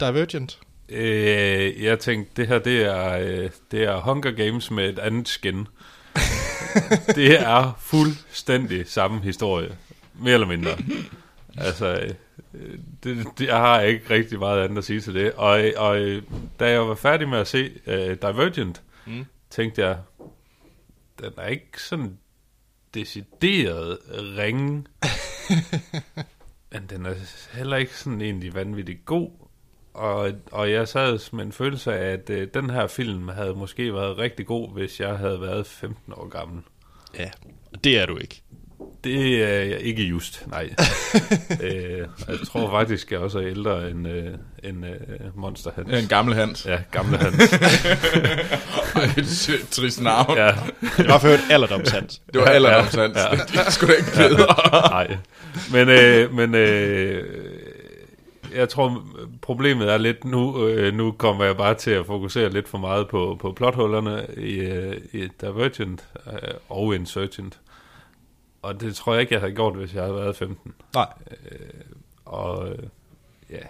Divergent? 0.00 0.58
Øh, 0.88 1.82
jeg 1.84 1.98
tænkte, 1.98 2.32
det 2.36 2.48
her 2.48 2.58
det 2.58 2.82
er, 2.82 3.18
øh, 3.18 3.50
det 3.70 3.82
er 3.82 4.00
Hunger 4.00 4.30
Games 4.30 4.70
med 4.70 4.88
et 4.88 4.98
andet 4.98 5.28
skin. 5.28 5.66
det 7.16 7.40
er 7.40 7.78
fuldstændig 7.80 8.86
samme 8.88 9.20
historie. 9.20 9.76
Mere 10.14 10.34
eller 10.34 10.46
mindre. 10.46 10.70
Altså, 11.56 12.14
øh, 12.54 12.78
det, 13.04 13.26
det, 13.38 13.46
jeg 13.46 13.56
har 13.56 13.80
ikke 13.80 14.10
rigtig 14.10 14.38
meget 14.38 14.64
andet 14.64 14.78
at 14.78 14.84
sige 14.84 15.00
til 15.00 15.14
det. 15.14 15.32
Og, 15.32 15.64
og 15.76 15.98
øh, 15.98 16.22
da 16.60 16.70
jeg 16.70 16.88
var 16.88 16.94
færdig 16.94 17.28
med 17.28 17.38
at 17.38 17.48
se 17.48 17.70
uh, 17.86 17.92
Divergent, 17.92 18.82
mm. 19.06 19.24
tænkte 19.50 19.86
jeg, 19.86 19.98
den 21.20 21.32
er 21.36 21.46
ikke 21.46 21.82
sådan 21.82 22.18
decideret 22.94 23.98
ringe, 24.10 24.84
men 26.72 26.86
den 26.90 27.06
er 27.06 27.14
heller 27.52 27.76
ikke 27.76 27.96
sådan 27.96 28.20
egentlig 28.20 28.54
vanvittig 28.54 28.98
god. 29.04 29.30
Og, 29.96 30.30
og 30.52 30.70
jeg 30.72 30.88
sad 30.88 31.32
med 31.32 31.44
en 31.44 31.52
følelse 31.52 31.94
af, 31.94 32.12
at 32.12 32.30
øh, 32.30 32.48
den 32.54 32.70
her 32.70 32.86
film 32.86 33.28
havde 33.28 33.54
måske 33.54 33.94
været 33.94 34.18
rigtig 34.18 34.46
god, 34.46 34.72
hvis 34.72 35.00
jeg 35.00 35.16
havde 35.16 35.40
været 35.40 35.66
15 35.66 36.12
år 36.12 36.28
gammel. 36.28 36.62
Ja, 37.18 37.30
det 37.84 37.98
er 37.98 38.06
du 38.06 38.16
ikke. 38.16 38.42
Det 39.04 39.42
er 39.42 39.62
jeg 39.62 39.80
ikke 39.80 40.02
just, 40.02 40.46
nej. 40.46 40.70
øh, 41.62 41.98
jeg 42.28 42.38
tror 42.46 42.70
faktisk, 42.70 43.12
jeg 43.12 43.20
også 43.20 43.38
er 43.38 43.46
ældre 43.46 43.90
end, 43.90 44.08
øh, 44.08 44.24
end 44.64 44.86
øh, 44.86 44.92
Monster 45.34 45.70
Hans. 45.76 46.02
En 46.02 46.08
gammel 46.08 46.34
Hans. 46.34 46.66
Ja, 46.66 46.78
gamle 46.90 47.16
Hans. 47.18 47.52
Ej, 48.94 49.04
et 49.18 49.66
trist 49.70 50.02
navn. 50.02 50.36
ja, 50.36 50.52
Det 50.96 51.08
var 51.08 51.18
for 51.18 51.28
et 51.28 51.40
alderdomshans. 51.50 52.22
Det 52.32 52.40
var 52.40 52.46
alderdoms 52.46 52.94
Hans. 52.94 53.16
Ja. 53.16 53.36
Det 53.36 53.66
er 53.66 53.70
sgu 53.70 53.86
da 53.86 53.92
ikke 53.92 54.10
bedre. 54.16 54.46
nej. 54.90 55.16
Men, 55.72 55.88
øh, 55.88 56.34
men 56.34 56.54
øh, 56.54 57.24
jeg 58.54 58.68
tror, 58.68 59.04
problemet 59.42 59.92
er 59.92 59.98
lidt, 59.98 60.24
nu, 60.24 60.66
øh, 60.66 60.94
nu 60.94 61.12
kommer 61.12 61.44
jeg 61.44 61.56
bare 61.56 61.74
til 61.74 61.90
at 61.90 62.06
fokusere 62.06 62.50
lidt 62.50 62.68
for 62.68 62.78
meget 62.78 63.08
på, 63.08 63.36
på 63.40 63.52
plothullerne 63.52 64.26
i, 64.36 64.54
øh, 64.54 64.96
i 65.12 65.28
Divergent 65.40 66.08
øh, 66.26 66.54
og 66.68 66.94
Insurgent. 66.94 67.60
Og 68.62 68.80
det 68.80 68.94
tror 68.96 69.12
jeg 69.12 69.20
ikke, 69.20 69.34
jeg 69.34 69.40
havde 69.40 69.54
gjort, 69.54 69.76
hvis 69.76 69.94
jeg 69.94 70.02
havde 70.02 70.14
været 70.14 70.36
15. 70.36 70.74
Nej. 70.94 71.08
Og 72.24 72.68
øh, 72.68 72.78
ja, 73.50 73.62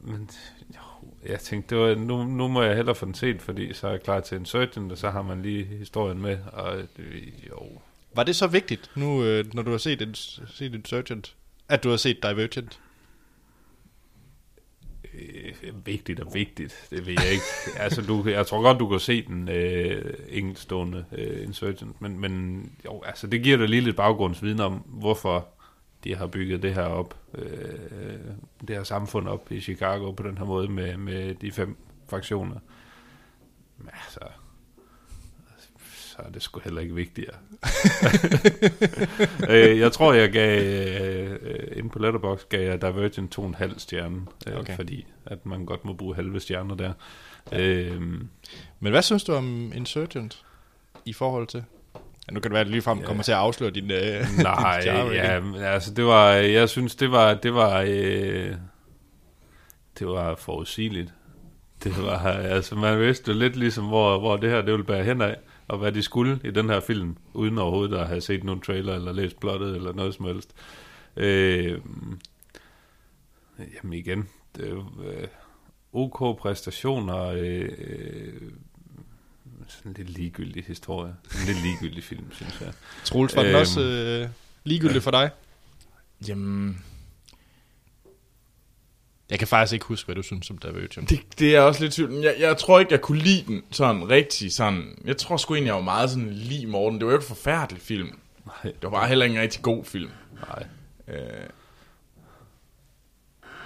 men 0.00 0.30
jo, 0.74 1.08
jeg 1.28 1.40
tænkte, 1.40 1.74
det 1.74 1.84
var, 1.84 1.94
nu, 1.94 2.24
nu 2.24 2.48
må 2.48 2.62
jeg 2.62 2.76
hellere 2.76 2.94
få 2.94 3.06
den 3.06 3.14
set, 3.14 3.42
fordi 3.42 3.74
så 3.74 3.86
er 3.86 3.90
jeg 3.90 4.02
klar 4.02 4.20
til 4.20 4.38
Insurgent, 4.38 4.92
og 4.92 4.98
så 4.98 5.10
har 5.10 5.22
man 5.22 5.42
lige 5.42 5.64
historien 5.64 6.22
med, 6.22 6.38
og 6.52 6.78
øh, 6.98 7.48
jo, 7.48 7.62
Var 8.14 8.22
det 8.22 8.36
så 8.36 8.46
vigtigt, 8.46 8.90
nu 8.94 9.24
øh, 9.24 9.54
når 9.54 9.62
du 9.62 9.70
har 9.70 9.78
set, 9.78 10.16
set 10.54 10.74
Insurgent, 10.74 11.34
at 11.68 11.84
du 11.84 11.90
har 11.90 11.96
set 11.96 12.22
Divergent? 12.22 12.80
Øh, 15.16 15.86
vigtigt 15.86 16.20
og 16.20 16.34
vigtigt, 16.34 16.86
det 16.90 17.06
ved 17.06 17.12
jeg 17.12 17.32
ikke. 17.32 17.44
altså, 17.84 18.02
du, 18.02 18.28
jeg 18.28 18.46
tror 18.46 18.62
godt, 18.62 18.80
du 18.80 18.88
kan 18.88 19.00
se 19.00 19.26
den 19.26 19.48
øh, 19.48 20.14
enkeltstående 20.28 21.04
øh, 21.12 21.42
Insurgent, 21.46 22.00
men, 22.00 22.20
men 22.20 22.62
jo, 22.84 23.02
altså, 23.02 23.26
det 23.26 23.42
giver 23.42 23.56
dig 23.56 23.68
lige 23.68 23.82
lidt 23.82 23.96
baggrundsviden 23.96 24.60
om, 24.60 24.72
hvorfor 24.72 25.48
de 26.04 26.16
har 26.16 26.26
bygget 26.26 26.62
det 26.62 26.74
her 26.74 26.82
op, 26.82 27.16
øh, 27.34 28.18
det 28.68 28.76
her 28.76 28.82
samfund 28.82 29.28
op 29.28 29.52
i 29.52 29.60
Chicago 29.60 30.10
på 30.10 30.22
den 30.22 30.38
her 30.38 30.44
måde 30.44 30.68
med, 30.68 30.96
med 30.96 31.34
de 31.34 31.52
fem 31.52 31.76
fraktioner. 32.08 32.56
Men 33.78 33.90
altså, 34.04 34.20
så 36.16 36.22
er 36.26 36.30
det 36.30 36.42
sgu 36.42 36.60
heller 36.64 36.80
ikke 36.80 36.94
vigtigere. 36.94 37.34
øh, 39.50 39.78
jeg 39.78 39.92
tror, 39.92 40.12
jeg 40.12 40.30
gav, 40.32 40.62
øh, 40.62 41.38
inde 41.76 41.90
på 41.90 41.98
Letterboxd, 41.98 42.48
gav 42.48 42.60
jeg 42.60 42.82
Divergent 42.82 43.38
2,5 43.38 43.78
stjerne, 43.78 44.20
øh, 44.46 44.56
Okay. 44.56 44.76
fordi 44.76 45.06
at 45.26 45.46
man 45.46 45.64
godt 45.64 45.84
må 45.84 45.92
bruge 45.92 46.14
halve 46.14 46.40
stjerner 46.40 46.74
der. 46.74 46.92
Øh, 47.52 48.00
Men 48.80 48.92
hvad 48.92 49.02
synes 49.02 49.24
du 49.24 49.32
om 49.32 49.72
Insurgent 49.74 50.44
i 51.04 51.12
forhold 51.12 51.46
til? 51.46 51.64
Ja, 52.28 52.32
nu 52.32 52.40
kan 52.40 52.50
det 52.50 52.52
være, 52.52 52.60
at 52.60 52.68
lige 52.70 52.82
frem 52.82 53.02
kommer 53.02 53.22
til 53.22 53.32
at 53.32 53.38
afsløre 53.38 53.70
din... 53.70 53.90
Øh, 53.90 54.24
nej, 54.42 54.80
din 54.80 55.12
ja, 55.12 55.40
altså 55.62 55.94
det 55.94 56.04
var, 56.04 56.30
jeg 56.32 56.68
synes, 56.68 56.94
det 56.94 57.10
var, 57.10 57.34
det 57.34 57.54
var, 57.54 57.84
øh, 57.88 58.52
det 59.98 60.06
var 60.06 60.34
forudsigeligt. 60.34 61.12
Det 61.84 62.02
var, 62.02 62.18
altså 62.28 62.74
man 62.74 63.00
vidste 63.00 63.32
jo 63.32 63.38
lidt 63.38 63.56
ligesom, 63.56 63.84
hvor, 63.84 64.18
hvor 64.18 64.36
det 64.36 64.50
her 64.50 64.56
det 64.56 64.72
ville 64.72 64.84
bære 64.84 65.04
hen 65.04 65.20
af, 65.20 65.36
og 65.68 65.78
hvad 65.78 65.92
de 65.92 66.02
skulle 66.02 66.40
i 66.44 66.50
den 66.50 66.68
her 66.68 66.80
film, 66.80 67.16
uden 67.34 67.58
overhovedet 67.58 67.96
at 67.96 68.06
have 68.06 68.20
set 68.20 68.44
nogen 68.44 68.60
trailer, 68.60 68.94
eller 68.94 69.12
læst 69.12 69.40
plottet, 69.40 69.76
eller 69.76 69.92
noget 69.92 70.14
som 70.14 70.24
helst. 70.24 70.54
Øh, 71.16 71.80
jamen 73.74 73.92
igen, 73.92 74.28
det 74.56 74.64
er 74.64 74.70
jo, 74.70 74.84
øh, 75.04 75.28
OK 75.92 76.38
præstationer, 76.38 77.24
øh, 77.24 77.68
øh, 77.78 78.32
sådan 79.68 79.90
en 79.92 79.94
lidt 79.96 80.10
ligegyldig 80.10 80.64
historie. 80.64 81.14
En 81.24 81.46
lidt 81.46 81.62
ligegyldig 81.62 82.04
film, 82.04 82.32
synes 82.32 82.60
jeg. 82.60 82.72
Troels, 83.04 83.36
var 83.36 83.42
den 83.42 83.50
Øhm. 83.50 83.60
også 83.60 83.80
øh, 83.80 84.28
ligegyldig 84.64 85.02
for 85.02 85.10
dig? 85.10 85.30
Jamen, 86.28 86.84
Jeg 89.30 89.38
kan 89.38 89.48
faktisk 89.48 89.72
ikke 89.72 89.86
huske, 89.86 90.06
hvad 90.06 90.14
du 90.14 90.22
synes 90.22 90.50
om 90.50 90.58
Divergent. 90.58 91.10
det, 91.10 91.20
det 91.38 91.56
er 91.56 91.60
også 91.60 91.80
lidt 91.80 91.94
tvivl. 91.94 92.12
Jeg, 92.14 92.34
jeg 92.38 92.56
tror 92.56 92.80
ikke, 92.80 92.92
jeg 92.92 93.00
kunne 93.00 93.18
lide 93.18 93.44
den 93.46 93.62
sådan 93.70 94.10
rigtig 94.10 94.52
sådan. 94.52 94.98
Jeg 95.04 95.16
tror 95.16 95.36
sgu 95.36 95.54
egentlig, 95.54 95.68
jeg 95.68 95.74
var 95.74 95.80
meget 95.80 96.10
sådan 96.10 96.30
lige 96.32 96.66
Morten. 96.66 96.98
Det 96.98 97.06
var 97.06 97.12
jo 97.12 97.18
ikke 97.18 97.24
en 97.24 97.28
forfærdelig 97.36 97.82
film. 97.82 98.18
Nej, 98.46 98.62
Det 98.72 98.82
var 98.82 98.90
bare 98.90 99.08
heller 99.08 99.24
ikke 99.24 99.36
en 99.36 99.42
rigtig 99.42 99.62
god 99.62 99.84
film. 99.84 100.10
nej. 100.48 100.66
Øh, 101.08 101.48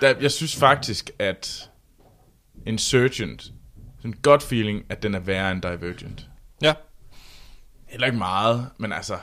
der, 0.00 0.14
jeg 0.20 0.30
synes 0.30 0.56
faktisk, 0.56 1.10
at 1.18 1.70
Insurgent, 2.66 3.42
sådan 3.42 4.10
en 4.10 4.16
godt 4.22 4.42
feeling, 4.42 4.84
at 4.88 5.02
den 5.02 5.14
er 5.14 5.18
værre 5.18 5.52
end 5.52 5.62
Divergent. 5.62 6.26
Ja. 6.62 6.74
Heller 7.86 8.06
ikke 8.06 8.18
meget, 8.18 8.66
men 8.78 8.92
altså... 8.92 9.18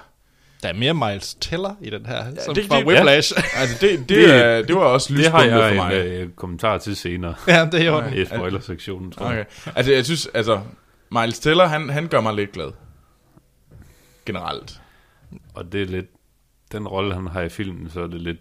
Der 0.63 0.69
er 0.69 0.73
mere 0.73 0.93
Miles 0.93 1.35
Teller 1.41 1.75
i 1.81 1.89
den 1.89 2.05
her, 2.05 2.15
ja, 2.25 2.43
som 2.45 2.55
det- 2.55 2.65
fra 2.65 2.77
det- 2.79 2.85
Whiplash. 2.85 3.33
Altså, 3.55 3.77
det, 3.81 3.91
det, 3.91 3.99
Det- 3.99 4.09
det, 4.09 4.35
er, 4.45 4.61
det 4.61 4.75
var 4.75 4.81
også 4.81 5.13
Det 5.13 5.27
har 5.27 5.39
lyspunktet 5.43 5.59
for 5.61 5.65
jeg 5.67 5.75
mig. 5.75 6.15
en 6.17 6.21
øh, 6.21 6.29
kommentar 6.29 6.77
til 6.77 6.95
senere 6.95 7.35
ja, 7.47 7.65
det 7.71 7.81
er 7.81 7.85
jo 7.91 8.01
det. 8.01 8.13
i 8.13 8.25
spoilersektionen, 8.25 9.11
tror 9.11 9.31
jeg. 9.31 9.45
Okay. 9.63 9.71
Altså, 9.75 9.93
jeg 9.93 10.05
synes, 10.05 10.27
altså, 10.33 10.61
Miles 11.11 11.39
Teller, 11.39 11.65
han, 11.65 11.89
han 11.89 12.07
gør 12.07 12.21
mig 12.21 12.33
lidt 12.33 12.51
glad. 12.51 12.71
Generelt. 14.25 14.81
Og 15.53 15.71
det 15.71 15.81
er 15.81 15.85
lidt, 15.85 16.05
den 16.71 16.87
rolle, 16.87 17.13
han 17.13 17.27
har 17.27 17.41
i 17.41 17.49
filmen, 17.49 17.89
så 17.89 18.01
er 18.01 18.07
det 18.07 18.21
lidt, 18.21 18.37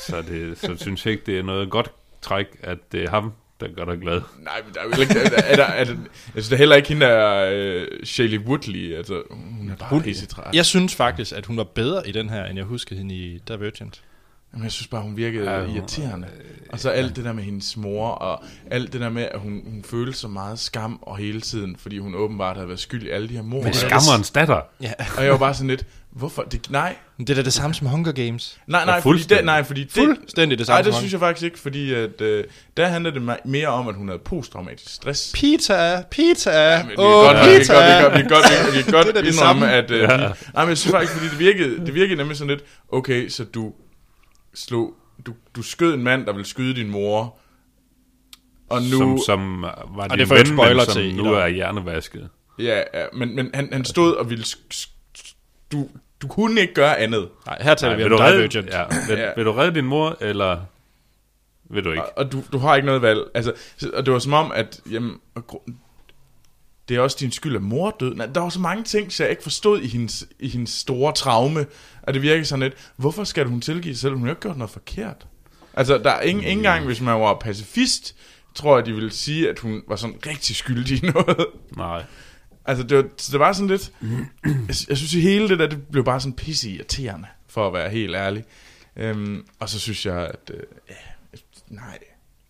så, 0.00 0.22
det, 0.22 0.58
så 0.58 0.76
synes 0.76 1.06
jeg 1.06 1.12
ikke, 1.12 1.26
det 1.26 1.38
er 1.38 1.42
noget 1.42 1.70
godt 1.70 1.90
træk, 2.22 2.46
at 2.62 2.78
det 2.92 3.04
er 3.04 3.10
ham, 3.10 3.32
der 3.60 3.66
gør 3.76 3.84
dig 3.84 3.98
glad. 4.00 4.20
Nej, 4.38 4.60
men 4.66 4.74
der 4.74 4.80
er 4.80 4.84
jo 4.96 5.00
ikke... 5.00 5.18
Er 5.18 5.28
der, 5.28 5.36
er 5.42 5.56
der, 5.56 5.64
er 5.64 5.84
der, 5.84 5.92
jeg 5.92 6.42
synes 6.44 6.48
da 6.48 6.56
heller 6.56 6.76
ikke 6.76 6.88
hende 6.88 7.06
der 7.06 7.82
uh, 7.82 7.86
Shelley 8.04 8.38
Woodley. 8.38 8.94
Altså, 8.96 9.22
hun 9.30 9.70
er 9.70 9.76
bare 9.76 9.88
Hun- 9.88 10.02
pisse 10.02 10.26
træt. 10.26 10.54
Jeg 10.54 10.66
synes 10.66 10.94
faktisk, 10.94 11.32
at 11.32 11.46
hun 11.46 11.56
var 11.56 11.64
bedre 11.64 12.08
i 12.08 12.12
den 12.12 12.30
her, 12.30 12.44
end 12.44 12.56
jeg 12.58 12.64
huskede 12.66 12.98
hende 12.98 13.14
i 13.14 13.38
Divergent. 13.48 14.02
Jamen, 14.52 14.64
jeg 14.64 14.72
synes 14.72 14.88
bare, 14.88 15.02
hun 15.02 15.16
virkede 15.16 15.50
Ja, 15.50 15.58
ja, 15.58 15.66
hun- 15.66 15.76
irriterende. 15.76 16.28
Og 16.68 16.80
så 16.80 16.90
alt 16.90 17.16
det 17.16 17.24
der 17.24 17.32
med 17.32 17.42
hendes 17.42 17.76
mor, 17.76 18.08
og 18.08 18.44
alt 18.70 18.92
det 18.92 19.00
der 19.00 19.08
med, 19.10 19.22
at 19.22 19.40
hun, 19.40 19.62
hun 19.66 19.84
følte 19.84 20.12
så 20.18 20.28
meget 20.28 20.58
skam 20.58 20.98
og 21.02 21.16
hele 21.16 21.40
tiden, 21.40 21.76
fordi 21.76 21.98
hun 21.98 22.14
åbenbart 22.14 22.56
havde 22.56 22.68
været 22.68 22.80
skyld 22.80 23.02
i 23.02 23.08
alle 23.08 23.28
de 23.28 23.34
her 23.34 23.42
mor. 23.42 23.62
Men 23.62 23.74
skammerens 23.74 24.30
datter. 24.30 24.60
Ja. 24.82 24.92
Og 25.18 25.24
jeg 25.24 25.32
var 25.32 25.38
bare 25.38 25.54
sådan 25.54 25.68
lidt, 25.68 25.86
hvorfor? 26.14 26.42
Det, 26.42 26.70
nej, 26.70 26.96
Det 27.18 27.30
er 27.30 27.34
da 27.34 27.42
det 27.42 27.52
samme 27.52 27.74
som 27.74 27.86
Hunger 27.86 28.12
Games. 28.12 28.58
nej, 28.66 28.84
nej, 28.84 29.00
fordi 29.00 29.22
det, 29.22 29.44
nej, 29.44 29.62
fordi 29.64 29.84
det, 29.84 29.92
Fuldstændig 29.92 30.58
det 30.58 30.66
samme 30.66 30.76
Nej, 30.76 30.82
det 30.82 30.94
synes 30.94 31.12
jeg 31.12 31.20
faktisk 31.20 31.44
ikke, 31.44 31.58
fordi 31.58 31.94
at, 31.94 32.20
øh, 32.20 32.44
der 32.76 32.86
handler 32.86 33.10
det 33.10 33.20
me- 33.30 33.48
mere 33.50 33.68
om, 33.68 33.88
at 33.88 33.94
hun 33.94 34.08
havde 34.08 34.18
posttraumatisk 34.24 34.94
stress. 34.94 35.32
Pizza, 35.34 36.02
pizza, 36.10 36.50
Ja, 36.50 36.84
men 36.84 36.92
åh, 36.98 37.24
kan 37.34 37.44
pizza. 37.58 37.74
godt, 37.74 38.14
vi 38.14 38.20
kan 38.20 38.28
godt, 38.28 38.44
vi 38.44 38.52
kan 38.52 38.52
godt, 38.62 38.76
vi 38.76 38.82
kan 38.82 38.92
godt 38.92 39.06
Det 39.14 39.16
er 39.16 39.22
det 39.22 39.32
indrømme, 39.32 39.60
samme. 39.60 39.72
at... 39.72 39.90
Øh, 39.90 40.00
Ja. 40.00 40.06
Nej, 40.16 40.28
men 40.54 40.68
jeg 40.68 40.78
synes 40.78 40.90
faktisk, 40.92 41.12
fordi 41.12 41.28
det 41.28 41.38
virkede, 41.38 41.86
det 41.86 41.94
virkede 41.94 42.16
nemlig 42.16 42.36
sådan 42.36 42.50
lidt, 42.50 42.64
okay, 42.92 43.28
så 43.28 43.44
du 43.44 43.72
slog, 44.54 44.94
du, 45.26 45.32
du 45.56 45.62
skød 45.62 45.94
en 45.94 46.02
mand, 46.02 46.26
der 46.26 46.32
ville 46.32 46.46
skyde 46.46 46.74
din 46.76 46.90
mor, 46.90 47.38
og 48.70 48.82
nu... 48.82 48.98
Som, 48.98 49.18
som 49.26 49.62
var 49.62 50.08
det 50.08 50.18
din 50.18 50.26
får 50.26 50.34
jeg 50.34 50.46
ven, 50.46 50.56
spoiler 50.56 50.74
men 50.74 50.84
som 50.84 50.94
til 50.94 51.14
nu 51.16 51.32
er 51.34 51.46
hjernevasket. 51.48 52.28
Ja, 52.58 52.78
ja 52.94 53.04
men, 53.12 53.36
men 53.36 53.50
han, 53.54 53.68
han 53.72 53.84
stod 53.84 54.12
og 54.14 54.30
ville... 54.30 54.44
sk- 54.44 54.90
Du, 55.72 55.88
du 56.22 56.28
kunne 56.28 56.60
ikke 56.60 56.74
gøre 56.74 56.98
andet. 56.98 57.28
Nej, 57.46 57.58
her 57.62 57.74
taler 57.74 57.90
Nej, 57.92 57.96
vi 57.96 58.02
vil, 58.02 58.12
om 58.12 58.18
du 58.18 58.24
redde, 58.24 58.36
Divergent. 58.38 58.70
ja, 58.70 58.84
vil, 59.08 59.18
Ja. 59.18 59.30
vil 59.36 59.44
du 59.44 59.52
redde 59.52 59.74
din 59.74 59.84
mor, 59.84 60.16
eller 60.20 60.60
vil 61.70 61.84
du 61.84 61.90
ikke? 61.90 62.02
Og, 62.04 62.12
og 62.26 62.32
du, 62.32 62.42
du 62.52 62.58
har 62.58 62.76
ikke 62.76 62.86
noget 62.86 63.02
valg. 63.02 63.20
Altså, 63.34 63.52
så- 63.76 63.90
og 63.94 64.06
det 64.06 64.12
var 64.12 64.18
som 64.18 64.32
om, 64.32 64.52
at 64.54 64.80
jamen, 64.90 65.16
det 66.88 66.96
er 66.96 67.00
også 67.00 67.16
din 67.20 67.30
skyld, 67.32 67.56
at 67.56 67.62
mor 67.62 67.86
er 67.86 67.90
død. 68.00 68.14
Nej, 68.14 68.26
der 68.26 68.40
var 68.40 68.48
så 68.48 68.60
mange 68.60 68.84
ting, 68.84 69.12
så 69.12 69.22
jeg 69.22 69.30
ikke 69.30 69.42
forstod 69.42 69.80
i 69.80 69.86
hendes, 69.88 70.26
i 70.38 70.48
hendes 70.48 70.70
store 70.70 71.12
traume. 71.12 71.66
Og 72.02 72.14
det 72.14 72.22
virker 72.22 72.44
sådan 72.44 72.62
lidt, 72.62 72.74
hvorfor 72.96 73.24
skal 73.24 73.46
hun 73.46 73.60
tilgive 73.60 73.94
sig 73.94 74.00
selv? 74.00 74.12
Hun 74.14 74.20
har 74.22 74.28
jo 74.28 74.32
ikke 74.32 74.40
gjort 74.42 74.56
noget 74.56 74.70
forkert. 74.70 75.26
Altså, 75.74 75.98
der 75.98 76.10
er 76.10 76.20
ingen, 76.20 76.44
ingen 76.44 76.58
engang, 76.58 76.84
hvis 76.86 77.00
man 77.00 77.20
var 77.20 77.34
pacifist, 77.34 78.16
tror 78.54 78.76
jeg, 78.76 78.86
de 78.86 78.92
ville 78.92 79.10
sige, 79.10 79.50
at 79.50 79.58
hun 79.58 79.82
var 79.88 79.96
sådan 79.96 80.16
rigtig 80.26 80.56
skyldig 80.56 81.04
i 81.04 81.06
noget. 81.10 81.46
Nej. 81.76 82.02
Altså, 82.66 82.84
det 82.84 82.96
var, 82.96 83.02
det 83.32 83.38
var 83.40 83.52
sådan 83.52 83.68
lidt... 83.68 83.92
Jeg, 84.44 84.56
jeg 84.68 84.96
synes, 84.96 85.14
at 85.14 85.20
hele 85.20 85.48
det 85.48 85.58
der, 85.58 85.66
det 85.66 85.86
blev 85.86 86.04
bare 86.04 86.20
sådan 86.20 86.32
pisse 86.32 86.70
irriterende, 86.70 87.26
for 87.48 87.66
at 87.66 87.72
være 87.72 87.90
helt 87.90 88.14
ærlig. 88.14 88.44
Øhm, 88.96 89.46
og 89.58 89.68
så 89.68 89.80
synes 89.80 90.06
jeg, 90.06 90.16
at... 90.26 90.50
Øh, 90.54 90.60
ja, 90.90 90.94
nej, 91.68 91.98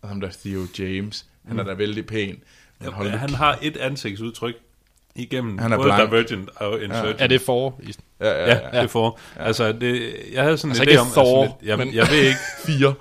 og 0.02 0.08
ham 0.08 0.20
der 0.20 0.28
Theo 0.44 0.66
James, 0.78 1.26
han 1.48 1.58
er 1.58 1.64
da 1.64 1.72
vældig 1.74 2.06
pæn. 2.06 2.36
Men 2.80 2.92
hold 2.92 3.06
Ja, 3.06 3.12
nu 3.12 3.18
han 3.18 3.30
har 3.30 3.58
et 3.62 3.76
ansigtsudtryk 3.76 4.54
igennem 5.14 5.58
Han 5.58 5.72
er 5.72 5.76
både 5.76 5.88
blank. 5.88 6.10
Divergent 6.10 6.50
og 6.56 6.82
Insurgent. 6.82 7.20
Er 7.20 7.26
det 7.26 7.40
for? 7.40 7.80
i- 7.82 7.92
Ja, 8.20 8.30
ja, 8.30 8.38
Ja, 8.46 8.54
ja. 8.54 8.76
ja, 8.76 8.82
det 8.82 8.90
får. 8.90 9.20
Altså, 9.36 9.72
det, 9.72 10.14
jeg 10.32 10.42
havde 10.42 10.58
sådan 10.58 10.70
Altså 10.70 10.82
en 10.82 10.88
ikke 10.88 10.98
idé 11.00 11.04
om... 11.04 11.10
Thor, 11.12 11.42
altså, 11.42 11.56
lidt, 11.60 11.68
jeg, 11.68 11.78
men- 11.78 11.86
men... 11.86 11.94
jeg 11.96 12.06
ved 12.10 12.18
ikke... 12.18 12.38
Fire. 12.66 12.94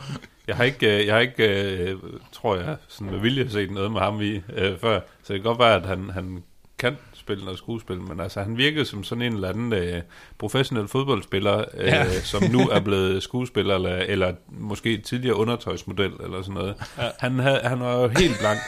Jeg 0.47 0.55
har 0.55 0.63
ikke, 0.63 0.99
øh, 0.99 1.05
jeg 1.07 1.13
har 1.15 1.21
ikke 1.21 1.63
øh, 1.91 1.97
tror 2.31 2.55
jeg, 2.55 2.75
sådan 2.87 3.11
med 3.11 3.19
vilje 3.19 3.49
set 3.49 3.71
noget 3.71 3.91
med 3.91 4.01
ham 4.01 4.21
i 4.21 4.41
øh, 4.53 4.79
før. 4.79 4.99
Så 5.23 5.33
det 5.33 5.41
kan 5.41 5.43
godt 5.43 5.59
være, 5.59 5.75
at 5.75 5.85
han, 5.85 6.09
han 6.09 6.43
kan 6.79 6.97
spille 7.13 7.43
noget 7.43 7.57
skuespil, 7.57 8.01
men 8.01 8.19
altså, 8.19 8.41
han 8.43 8.57
virkede 8.57 8.85
som 8.85 9.03
sådan 9.03 9.21
en 9.21 9.33
eller 9.33 9.49
anden 9.49 9.73
øh, 9.73 10.01
professionel 10.37 10.87
fodboldspiller, 10.87 11.65
øh, 11.73 11.87
Ja. 11.87 12.03
ja. 12.05 12.19
som 12.31 12.43
nu 12.43 12.59
er 12.59 12.79
blevet 12.79 13.23
skuespiller, 13.23 13.75
eller, 13.75 13.95
eller 13.95 14.33
måske 14.47 14.97
tidligere 14.97 15.35
undertøjsmodel, 15.35 16.11
eller 16.23 16.41
sådan 16.41 16.53
noget. 16.53 16.75
Ja. 16.97 17.09
Han, 17.19 17.39
havde, 17.39 17.59
han 17.63 17.79
var 17.79 18.01
jo 18.01 18.07
helt 18.07 18.39
blank. 18.39 18.59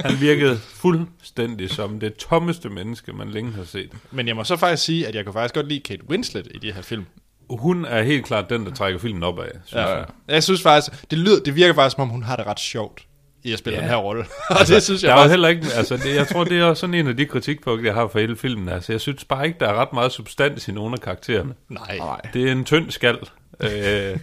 Han 0.00 0.20
virkede 0.20 0.58
fuldstændig 0.58 1.70
som 1.70 2.00
det 2.00 2.14
tommeste 2.14 2.68
menneske, 2.68 3.12
man 3.12 3.28
længe 3.30 3.52
har 3.52 3.64
set. 3.64 3.92
Men 4.10 4.28
jeg 4.28 4.36
må 4.36 4.44
så 4.44 4.56
faktisk 4.56 4.84
sige, 4.84 5.06
at 5.06 5.14
jeg 5.14 5.24
kunne 5.24 5.32
faktisk 5.32 5.54
godt 5.54 5.68
lide 5.68 5.80
Kate 5.80 6.10
Winslet 6.10 6.48
i 6.54 6.58
de 6.58 6.72
her 6.72 6.82
film. 6.82 7.04
Hun 7.50 7.84
er 7.84 8.02
helt 8.02 8.24
klart 8.26 8.50
den, 8.50 8.66
der 8.66 8.72
trækker 8.74 8.98
filmen 9.00 9.22
opad, 9.22 9.48
synes 9.64 9.72
Ja. 9.74 9.88
jeg. 9.96 10.06
Jeg 10.28 10.42
synes 10.42 10.62
faktisk, 10.62 11.10
det, 11.10 11.18
lyder, 11.18 11.42
det 11.42 11.54
virker 11.56 11.74
faktisk, 11.74 11.94
som 11.96 12.02
om 12.02 12.08
hun 12.08 12.22
har 12.22 12.36
det 12.36 12.46
ret 12.46 12.60
sjovt 12.60 13.06
i 13.42 13.52
at 13.52 13.58
spille 13.58 13.76
Ja. 13.76 13.82
den 13.82 13.90
her 13.90 13.96
rolle. 13.96 14.24
Og 14.50 14.66
det 14.68 14.82
synes 14.82 15.02
jeg 15.02 15.08
der 15.08 15.14
er 15.14 15.18
jo 15.18 15.22
faktisk... 15.22 15.32
heller 15.32 15.48
ikke, 15.48 15.66
altså 15.76 15.96
det, 15.96 16.14
jeg 16.14 16.28
tror, 16.28 16.44
det 16.44 16.58
er 16.60 16.64
også 16.64 16.80
sådan 16.80 16.94
en 16.94 17.06
af 17.08 17.16
de 17.16 17.26
kritikpunkter, 17.26 17.86
jeg 17.86 17.94
har 17.94 18.08
for 18.08 18.18
hele 18.18 18.36
filmen. 18.36 18.68
Altså, 18.68 18.92
jeg 18.92 19.00
synes 19.00 19.24
bare 19.24 19.46
ikke, 19.46 19.56
der 19.60 19.68
er 19.68 19.74
ret 19.74 19.92
meget 19.92 20.12
substans 20.12 20.68
i 20.68 20.72
nogle 20.72 20.92
af 20.92 21.00
karaktererne. 21.00 21.54
Nej. 21.68 21.96
Nej. 21.98 22.20
Det 22.34 22.48
er 22.48 22.52
en 22.52 22.64
tynd 22.64 22.90
skal. 22.90 23.18
øh, 23.60 24.18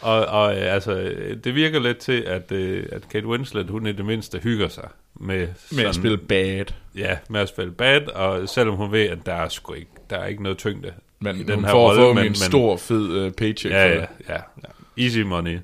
og, 0.00 0.26
og 0.26 0.56
øh, 0.56 0.74
altså, 0.74 1.12
det 1.44 1.54
virker 1.54 1.80
lidt 1.80 1.98
til, 1.98 2.20
at, 2.20 2.52
øh, 2.52 2.86
at 2.92 3.08
Kate 3.08 3.26
Winslet, 3.26 3.70
hun 3.70 3.86
i 3.86 3.92
det 3.92 4.04
mindste 4.04 4.38
hygger 4.42 4.68
sig 4.68 4.88
med, 5.20 5.48
Med 5.72 5.84
at 5.84 5.94
spille 5.94 6.18
bad. 6.18 6.64
Ja, 6.96 7.16
med 7.28 7.40
at 7.40 7.48
spille 7.48 7.72
bad, 7.72 8.06
og 8.06 8.48
selvom 8.48 8.76
hun 8.76 8.92
ved, 8.92 9.04
at 9.08 9.18
der 9.26 9.34
er 9.34 9.48
sgu 9.48 9.72
ikke, 9.74 9.90
der 10.10 10.16
er 10.16 10.26
ikke 10.26 10.42
noget 10.42 10.58
tyngde 10.58 10.92
Men 11.20 11.36
i 11.36 11.38
den 11.38 11.48
den 11.48 11.64
her 11.64 11.70
får 11.70 11.88
rolle. 11.88 12.14
men, 12.14 12.26
en 12.26 12.34
stor, 12.34 12.76
fed 12.76 13.26
uh, 13.26 13.32
paycheck 13.32 13.74
ja, 13.74 13.84
for 13.86 13.90
ja, 13.94 14.00
det. 14.00 14.08
ja, 14.28 15.02
Easy 15.04 15.18
money. 15.18 15.58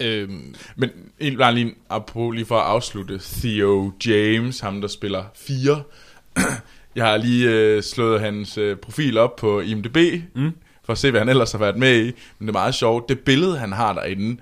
Øhm, 0.00 0.54
Men 0.76 0.90
en, 1.20 1.38
bare 1.38 1.54
lige, 1.54 1.74
apropos, 1.90 2.34
lige 2.34 2.46
for 2.46 2.58
at 2.58 2.66
afslutte, 2.66 3.20
Theo 3.40 3.92
James, 4.06 4.60
ham 4.60 4.80
der 4.80 4.88
spiller 4.88 5.24
4. 5.34 5.82
Jeg 6.96 7.04
har 7.04 7.16
lige 7.16 7.50
øh, 7.50 7.82
slået 7.82 8.20
hans 8.20 8.58
øh, 8.58 8.76
profil 8.76 9.18
op 9.18 9.36
på 9.36 9.60
IMDb, 9.60 10.22
mm. 10.34 10.50
for 10.84 10.92
at 10.92 10.98
se, 10.98 11.10
hvad 11.10 11.20
han 11.20 11.28
ellers 11.28 11.52
har 11.52 11.58
været 11.58 11.76
med 11.76 12.00
i. 12.00 12.04
Men 12.38 12.48
det 12.48 12.48
er 12.48 12.52
meget 12.52 12.74
sjovt. 12.74 13.08
Det 13.08 13.18
billede, 13.18 13.58
han 13.58 13.72
har 13.72 13.92
derinde, 13.92 14.40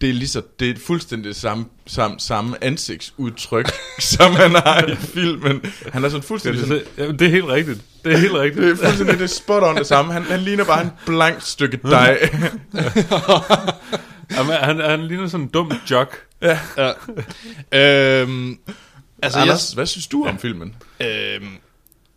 det 0.00 0.08
er, 0.08 0.14
lige 0.14 0.28
så, 0.28 0.42
det 0.60 0.70
er 0.70 0.74
fuldstændig 0.86 1.28
det 1.28 1.36
samme, 1.36 1.64
samme, 1.86 2.16
samme 2.18 2.64
ansigtsudtryk, 2.64 3.70
som 4.14 4.32
han 4.32 4.50
har 4.50 4.86
i 4.86 4.96
filmen. 4.96 5.62
Han 5.92 6.04
er 6.04 6.08
sådan 6.08 6.22
fuldstændig 6.22 6.60
sådan, 6.60 6.76
Det, 6.78 6.88
ja, 6.98 7.12
det 7.12 7.22
er 7.22 7.30
helt 7.30 7.44
rigtigt. 7.44 7.80
Det 8.04 8.12
er 8.12 8.16
helt 8.16 8.34
rigtigt. 8.34 8.66
det 8.66 8.72
er 8.72 8.76
fuldstændig 8.76 9.18
det 9.18 9.24
er 9.24 9.26
spot 9.26 9.62
on 9.62 9.76
det 9.76 9.86
samme. 9.86 10.12
Han, 10.12 10.22
han 10.22 10.40
ligner 10.40 10.64
bare 10.64 10.82
en 10.82 10.90
blank 11.06 11.40
stykke 11.40 11.78
dej. 11.82 12.18
Jamen, 14.30 14.52
han, 14.52 14.80
han 14.80 15.06
ligner 15.06 15.28
sådan 15.28 15.46
en 15.46 15.50
dum 15.50 15.72
jock. 15.90 16.26
ja. 16.42 16.58
øhm, 17.72 18.58
altså, 19.22 19.38
Anders, 19.38 19.72
hvad 19.72 19.86
synes 19.86 20.06
du 20.06 20.26
om 20.26 20.38
filmen? 20.38 20.76
jeg, 21.00 21.36
øhm, 21.40 21.48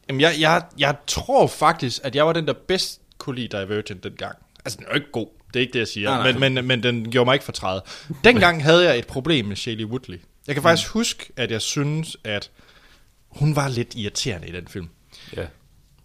jamen, 0.10 0.22
jeg, 0.22 0.36
jeg, 0.40 0.64
jeg 0.78 0.96
tror 1.08 1.48
faktisk, 1.48 2.00
at 2.04 2.16
jeg 2.16 2.28
var 2.28 2.34
den, 2.34 2.48
der 2.48 2.54
bedst 2.68 3.02
kunne 3.18 3.36
lide 3.36 3.48
Divergent 3.48 4.04
dengang. 4.04 4.36
Altså, 4.66 4.78
den 4.78 4.86
er 4.86 4.90
jo 4.92 4.96
ikke 4.96 5.12
god. 5.12 5.28
Det 5.48 5.56
er 5.56 5.62
ikke 5.62 5.74
det, 5.74 5.80
jeg 5.80 5.88
siger. 5.88 6.10
Nej, 6.10 6.32
nej. 6.32 6.40
Men, 6.40 6.54
men, 6.54 6.66
men 6.66 6.84
den 6.84 7.12
gjorde 7.12 7.26
mig 7.26 7.34
ikke 7.34 7.46
fortræde. 7.46 7.84
Dengang 8.24 8.64
havde 8.64 8.86
jeg 8.86 8.98
et 8.98 9.08
problem 9.08 9.46
med 9.46 9.56
Shailene 9.56 9.90
Woodley. 9.90 10.20
Jeg 10.48 10.56
kan 10.56 10.64
faktisk 10.64 10.88
huske, 10.88 11.32
at 11.36 11.52
jeg 11.52 11.62
synes, 11.62 12.18
at 12.24 12.52
hun 13.30 13.56
var 13.56 13.68
lidt 13.68 13.96
irriterende 13.96 14.48
i 14.48 14.52
den 14.52 14.68
film. 14.68 14.90
Ja. 15.36 15.46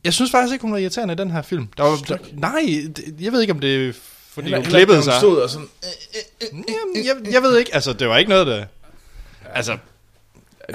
Jeg 0.05 0.15
synes 0.15 0.31
faktisk 0.31 0.53
ikke, 0.53 0.63
hun 0.63 0.73
var 0.73 0.79
irriterende 0.79 1.15
i 1.15 1.17
den 1.17 1.31
her 1.31 1.43
film. 1.43 1.69
Der 1.77 1.83
var, 1.83 1.97
der, 1.97 2.19
nej, 2.33 2.93
jeg 3.21 3.33
ved 3.33 3.41
ikke, 3.41 3.53
om 3.53 3.61
det 3.61 3.89
er, 3.89 3.93
fordi 4.35 4.45
Heller- 4.45 4.59
hun 4.59 4.67
klippede 4.67 5.03
sig. 5.03 5.13
stod 5.19 5.39
og 5.43 5.51
sådan, 5.51 5.69
Jamen, 6.53 7.07
jeg, 7.07 7.33
jeg 7.33 7.43
ved 7.43 7.59
ikke, 7.59 7.75
altså 7.75 7.93
det 7.93 8.09
var 8.09 8.19
ikke 8.19 8.29
noget, 8.31 8.47
der... 8.47 8.65
Altså, 9.55 9.77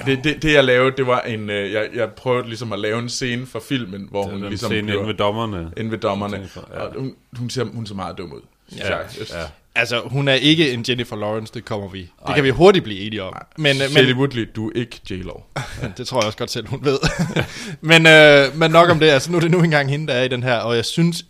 Det, 0.06 0.24
det, 0.24 0.42
det 0.42 0.52
jeg 0.52 0.64
lavede, 0.64 0.96
det 0.96 1.06
var 1.06 1.20
en... 1.20 1.50
Øh, 1.50 1.72
jeg, 1.72 1.88
jeg 1.94 2.08
prøvede 2.10 2.48
ligesom 2.48 2.72
at 2.72 2.78
lave 2.78 2.98
en 2.98 3.08
scene 3.08 3.46
for 3.46 3.60
filmen, 3.68 4.06
hvor 4.10 4.22
hun 4.24 4.40
Den 4.42 4.48
ligesom 4.48 4.70
scene 4.72 4.92
inde 4.92 5.06
ved 5.06 5.14
dommerne. 5.14 5.70
inde 5.76 5.90
ved 5.90 5.98
dommerne. 5.98 6.48
Ja. 6.74 6.80
Og 6.80 6.92
hun, 6.98 7.14
hun, 7.38 7.50
ser, 7.50 7.64
hun 7.64 7.86
ser 7.86 7.94
meget 7.94 8.18
dum 8.18 8.32
ud, 8.32 8.40
Ja. 8.76 8.96
jeg. 8.96 9.06
Ja. 9.30 9.44
altså, 9.74 10.00
hun 10.04 10.28
er 10.28 10.34
ikke 10.34 10.72
en 10.72 10.84
Jennifer 10.88 11.16
Lawrence, 11.16 11.54
det 11.54 11.64
kommer 11.64 11.88
vi. 11.88 12.00
Det 12.26 12.34
kan 12.34 12.44
vi 12.44 12.50
hurtigt 12.50 12.84
blive 12.84 13.00
enige 13.00 13.22
om. 13.22 13.34
Men, 13.58 13.76
Shelley 13.76 14.12
men 14.12 14.18
Woodley, 14.18 14.48
du 14.56 14.68
er 14.68 14.72
ikke 14.74 15.00
J-Lo. 15.10 15.40
det 15.96 16.06
tror 16.06 16.20
jeg 16.20 16.26
også 16.26 16.38
godt 16.38 16.50
selv, 16.50 16.66
hun 16.68 16.84
ved. 16.84 16.98
men, 17.80 18.06
øh, 18.06 18.56
men 18.58 18.70
nok 18.70 18.90
om 18.90 18.98
det, 19.00 19.06
altså 19.06 19.30
nu 19.30 19.36
er 19.36 19.40
det 19.40 19.50
nu 19.50 19.62
engang 19.62 19.90
hende, 19.90 20.06
der 20.06 20.14
er 20.14 20.22
i 20.22 20.28
den 20.28 20.42
her, 20.42 20.56
og 20.58 20.76
jeg 20.76 20.84
synes, 20.84 21.24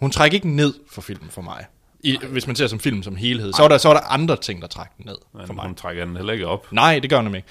hun 0.00 0.10
trækker 0.10 0.34
ikke 0.36 0.48
ned 0.48 0.74
for 0.90 1.00
filmen 1.00 1.30
for 1.30 1.42
mig. 1.42 1.64
I, 2.00 2.18
hvis 2.30 2.46
man 2.46 2.56
ser 2.56 2.66
som 2.66 2.80
film 2.80 3.02
som 3.02 3.16
helhed, 3.16 3.52
så 3.52 3.62
var, 3.62 3.68
der, 3.68 3.78
så 3.78 3.88
var 3.88 3.94
der 3.94 4.06
andre 4.06 4.36
ting, 4.36 4.62
der 4.62 4.68
trak 4.68 4.96
den 4.96 5.06
ned 5.06 5.16
for 5.32 5.46
Men 5.46 5.56
mig. 5.56 5.64
hun 5.66 5.74
trækker 5.74 6.04
den 6.04 6.16
heller 6.16 6.32
ikke 6.32 6.46
op. 6.46 6.72
Nej, 6.72 6.98
det 6.98 7.10
gør 7.10 7.16
hun 7.16 7.24
nemlig 7.24 7.38
ikke. 7.38 7.48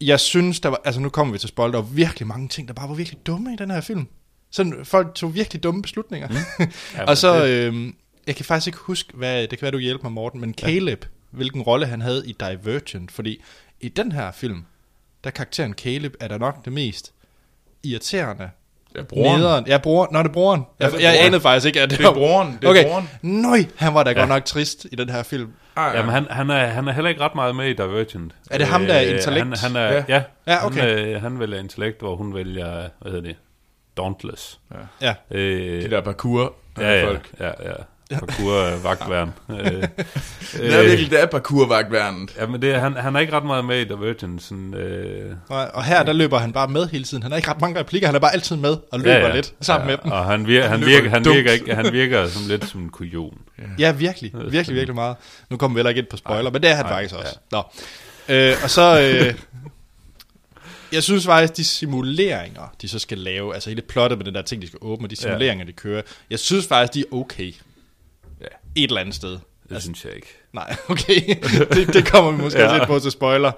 Jeg 0.00 0.20
synes, 0.20 0.60
der 0.60 0.68
var, 0.68 0.80
altså 0.84 1.00
nu 1.00 1.08
kommer 1.08 1.32
vi 1.32 1.38
til 1.38 1.48
spoiler, 1.48 1.72
der 1.72 1.78
var 1.82 1.88
virkelig 1.88 2.26
mange 2.26 2.48
ting, 2.48 2.68
der 2.68 2.74
bare 2.74 2.88
var 2.88 2.94
virkelig 2.94 3.26
dumme 3.26 3.52
i 3.52 3.56
den 3.56 3.70
her 3.70 3.80
film. 3.80 4.06
Sådan, 4.50 4.84
folk 4.84 5.14
tog 5.14 5.34
virkelig 5.34 5.62
dumme 5.62 5.82
beslutninger. 5.82 6.28
Mm. 6.28 6.66
Ja, 6.96 7.04
og 7.04 7.16
så, 7.16 7.46
øhm, 7.46 7.94
jeg 8.26 8.36
kan 8.36 8.44
faktisk 8.44 8.66
ikke 8.66 8.78
huske, 8.78 9.12
hvad, 9.14 9.40
det 9.42 9.48
kan 9.50 9.62
være, 9.62 9.70
du 9.70 9.78
hjælper 9.78 10.02
mig, 10.04 10.12
Morten, 10.12 10.40
men 10.40 10.54
Caleb, 10.54 11.04
ja. 11.04 11.36
hvilken 11.36 11.62
rolle 11.62 11.86
han 11.86 12.00
havde 12.00 12.28
i 12.28 12.32
Divergent, 12.32 13.10
fordi 13.12 13.42
i 13.80 13.88
den 13.88 14.12
her 14.12 14.32
film, 14.32 14.64
der 15.24 15.30
er 15.30 15.34
karakteren 15.34 15.72
Caleb 15.72 16.14
er 16.20 16.28
der 16.28 16.38
nok 16.38 16.64
det 16.64 16.72
mest 16.72 17.12
irriterende. 17.82 18.50
Ja, 18.96 19.02
broren. 19.02 19.38
Nederen. 19.40 19.66
Ja, 19.66 19.78
bror. 19.78 20.08
Nå, 20.12 20.18
det 20.18 20.28
er 20.28 20.32
broren. 20.32 20.60
Ja, 20.80 20.84
Jeg, 20.84 20.92
det 20.92 20.98
er 20.98 21.10
jeg 21.10 21.16
broren. 21.18 21.26
anede 21.26 21.40
faktisk 21.40 21.66
ikke, 21.66 21.80
at 21.80 21.90
det, 21.90 21.98
Det 21.98 22.06
er 22.06 22.12
broren, 22.12 22.58
det 22.60 22.64
er 22.66 22.70
okay. 22.70 22.84
broren. 22.84 23.10
Nøj, 23.22 23.64
han 23.76 23.94
var 23.94 24.02
da 24.02 24.10
ja. 24.10 24.14
Ja. 24.14 24.20
godt 24.20 24.28
nok 24.28 24.44
trist 24.44 24.86
i 24.92 24.96
den 24.96 25.08
her 25.10 25.22
film. 25.22 25.52
Ah, 25.76 25.94
Jamen, 25.96 26.10
han, 26.12 26.26
han, 26.30 26.50
er, 26.50 26.66
han 26.66 26.88
er 26.88 26.92
heller 26.92 27.08
ikke 27.08 27.20
ret 27.20 27.34
meget 27.34 27.56
med 27.56 27.66
i 27.66 27.72
Divergent. 27.72 28.32
Er 28.50 28.58
det 28.58 28.66
ham, 28.66 28.86
der 28.86 28.94
er 28.94 29.04
Øh, 29.04 29.10
intellekt? 29.10 29.58
Han, 29.60 29.72
han 29.74 29.76
er, 29.76 29.92
Ja. 29.92 30.04
ja, 30.08 30.14
ja, 30.14 30.22
Ja, 30.46 30.66
okay. 30.66 30.80
han, 30.80 30.88
øh, 31.08 31.22
han 31.22 31.40
vælger 31.40 31.58
intellekt, 31.58 32.00
hvor 32.00 32.16
hun 32.16 32.34
vælger, 32.34 32.88
hvad 33.00 33.12
hedder 33.12 33.20
det, 33.28 33.36
Dauntless. 33.96 34.60
Ja. 35.00 35.14
Øh, 35.30 35.82
De 35.82 35.90
der 35.90 36.00
parkour 36.00 36.52
ja, 36.78 36.98
ja, 37.00 37.06
folk. 37.06 37.30
ja, 37.40 37.46
ja. 37.46 37.72
Parkour 38.18 38.54
øh, 38.54 38.72
øh, 39.60 39.82
Det 40.52 40.74
er 40.74 40.82
virkelig, 40.82 41.10
det 41.10 41.22
er 41.22 41.26
parkourvagtværnet. 41.26 42.36
Ja, 42.38 42.46
men 42.46 42.62
det, 42.62 42.80
han, 42.80 42.96
han 42.96 43.16
er 43.16 43.20
ikke 43.20 43.32
ret 43.32 43.44
meget 43.44 43.64
med 43.64 43.80
i 43.80 43.84
Divergent. 43.84 44.42
Sådan, 44.42 44.74
øh, 44.74 45.34
Nej, 45.50 45.70
Og 45.74 45.84
her, 45.84 46.02
der 46.02 46.12
løber 46.12 46.38
han 46.38 46.52
bare 46.52 46.68
med 46.68 46.88
hele 46.88 47.04
tiden. 47.04 47.22
Han 47.22 47.32
har 47.32 47.36
ikke 47.36 47.50
ret 47.50 47.60
mange 47.60 47.80
replikker, 47.80 48.08
han 48.08 48.14
er 48.14 48.18
bare 48.20 48.32
altid 48.32 48.56
med 48.56 48.76
og 48.92 49.00
løber 49.00 49.12
ja, 49.12 49.26
ja. 49.26 49.34
lidt 49.34 49.54
sammen 49.60 49.88
ja, 49.88 49.96
med 49.96 50.02
dem. 50.04 50.12
Og 50.12 50.24
han, 50.24 50.46
virker, 50.46 50.68
han, 50.68 50.80
løber 50.80 50.92
virker, 50.92 51.10
han, 51.10 51.24
virker 51.24 51.52
ikke, 51.52 51.74
han 51.74 51.92
virker 51.92 52.28
som 52.28 52.42
lidt 52.48 52.68
som 52.68 52.80
en 52.80 52.88
kujon. 52.88 53.38
Ja, 53.78 53.92
virkelig. 53.92 54.32
Virkelig, 54.34 54.76
virkelig 54.76 54.94
meget. 54.94 55.16
Nu 55.50 55.56
kommer 55.56 55.74
vi 55.74 55.78
heller 55.78 55.88
ikke 55.88 55.98
ind 55.98 56.08
på 56.08 56.16
spoiler, 56.16 56.50
men 56.50 56.62
det 56.62 56.70
er 56.70 56.74
han 56.74 56.84
faktisk 56.88 57.14
også. 57.14 57.38
Nå. 57.52 57.62
Øh, 58.28 58.54
og 58.64 58.70
så... 58.70 59.00
Øh, 59.00 59.34
jeg 60.92 61.02
synes 61.02 61.26
faktisk, 61.26 61.56
de 61.56 61.64
simuleringer, 61.64 62.74
de 62.82 62.88
så 62.88 62.98
skal 62.98 63.18
lave, 63.18 63.54
altså 63.54 63.70
hele 63.70 63.82
plottet 63.82 64.18
med 64.18 64.26
den 64.26 64.34
der 64.34 64.42
ting, 64.42 64.62
de 64.62 64.66
skal 64.66 64.78
åbne, 64.82 65.06
og 65.06 65.10
de 65.10 65.16
simuleringer, 65.16 65.64
de 65.64 65.72
kører, 65.72 66.02
jeg 66.30 66.38
synes 66.38 66.66
faktisk, 66.66 66.94
de 66.94 67.00
er 67.00 67.16
okay. 67.16 67.52
Ja. 68.76 68.80
Et 68.82 68.88
eller 68.88 69.00
andet 69.00 69.14
sted. 69.14 69.30
Det 69.30 69.40
altså, 69.70 69.86
synes 69.86 70.04
jeg 70.04 70.14
ikke. 70.14 70.26
Nej, 70.52 70.76
okay. 70.88 71.34
det, 71.74 71.94
det 71.94 72.06
kommer 72.12 72.30
vi 72.30 72.42
måske 72.42 72.58
Ja. 72.62 72.70
ja. 72.72 72.76
lidt 72.78 72.86
på 72.86 72.98
til 72.98 73.10
spoiler. 73.10 73.52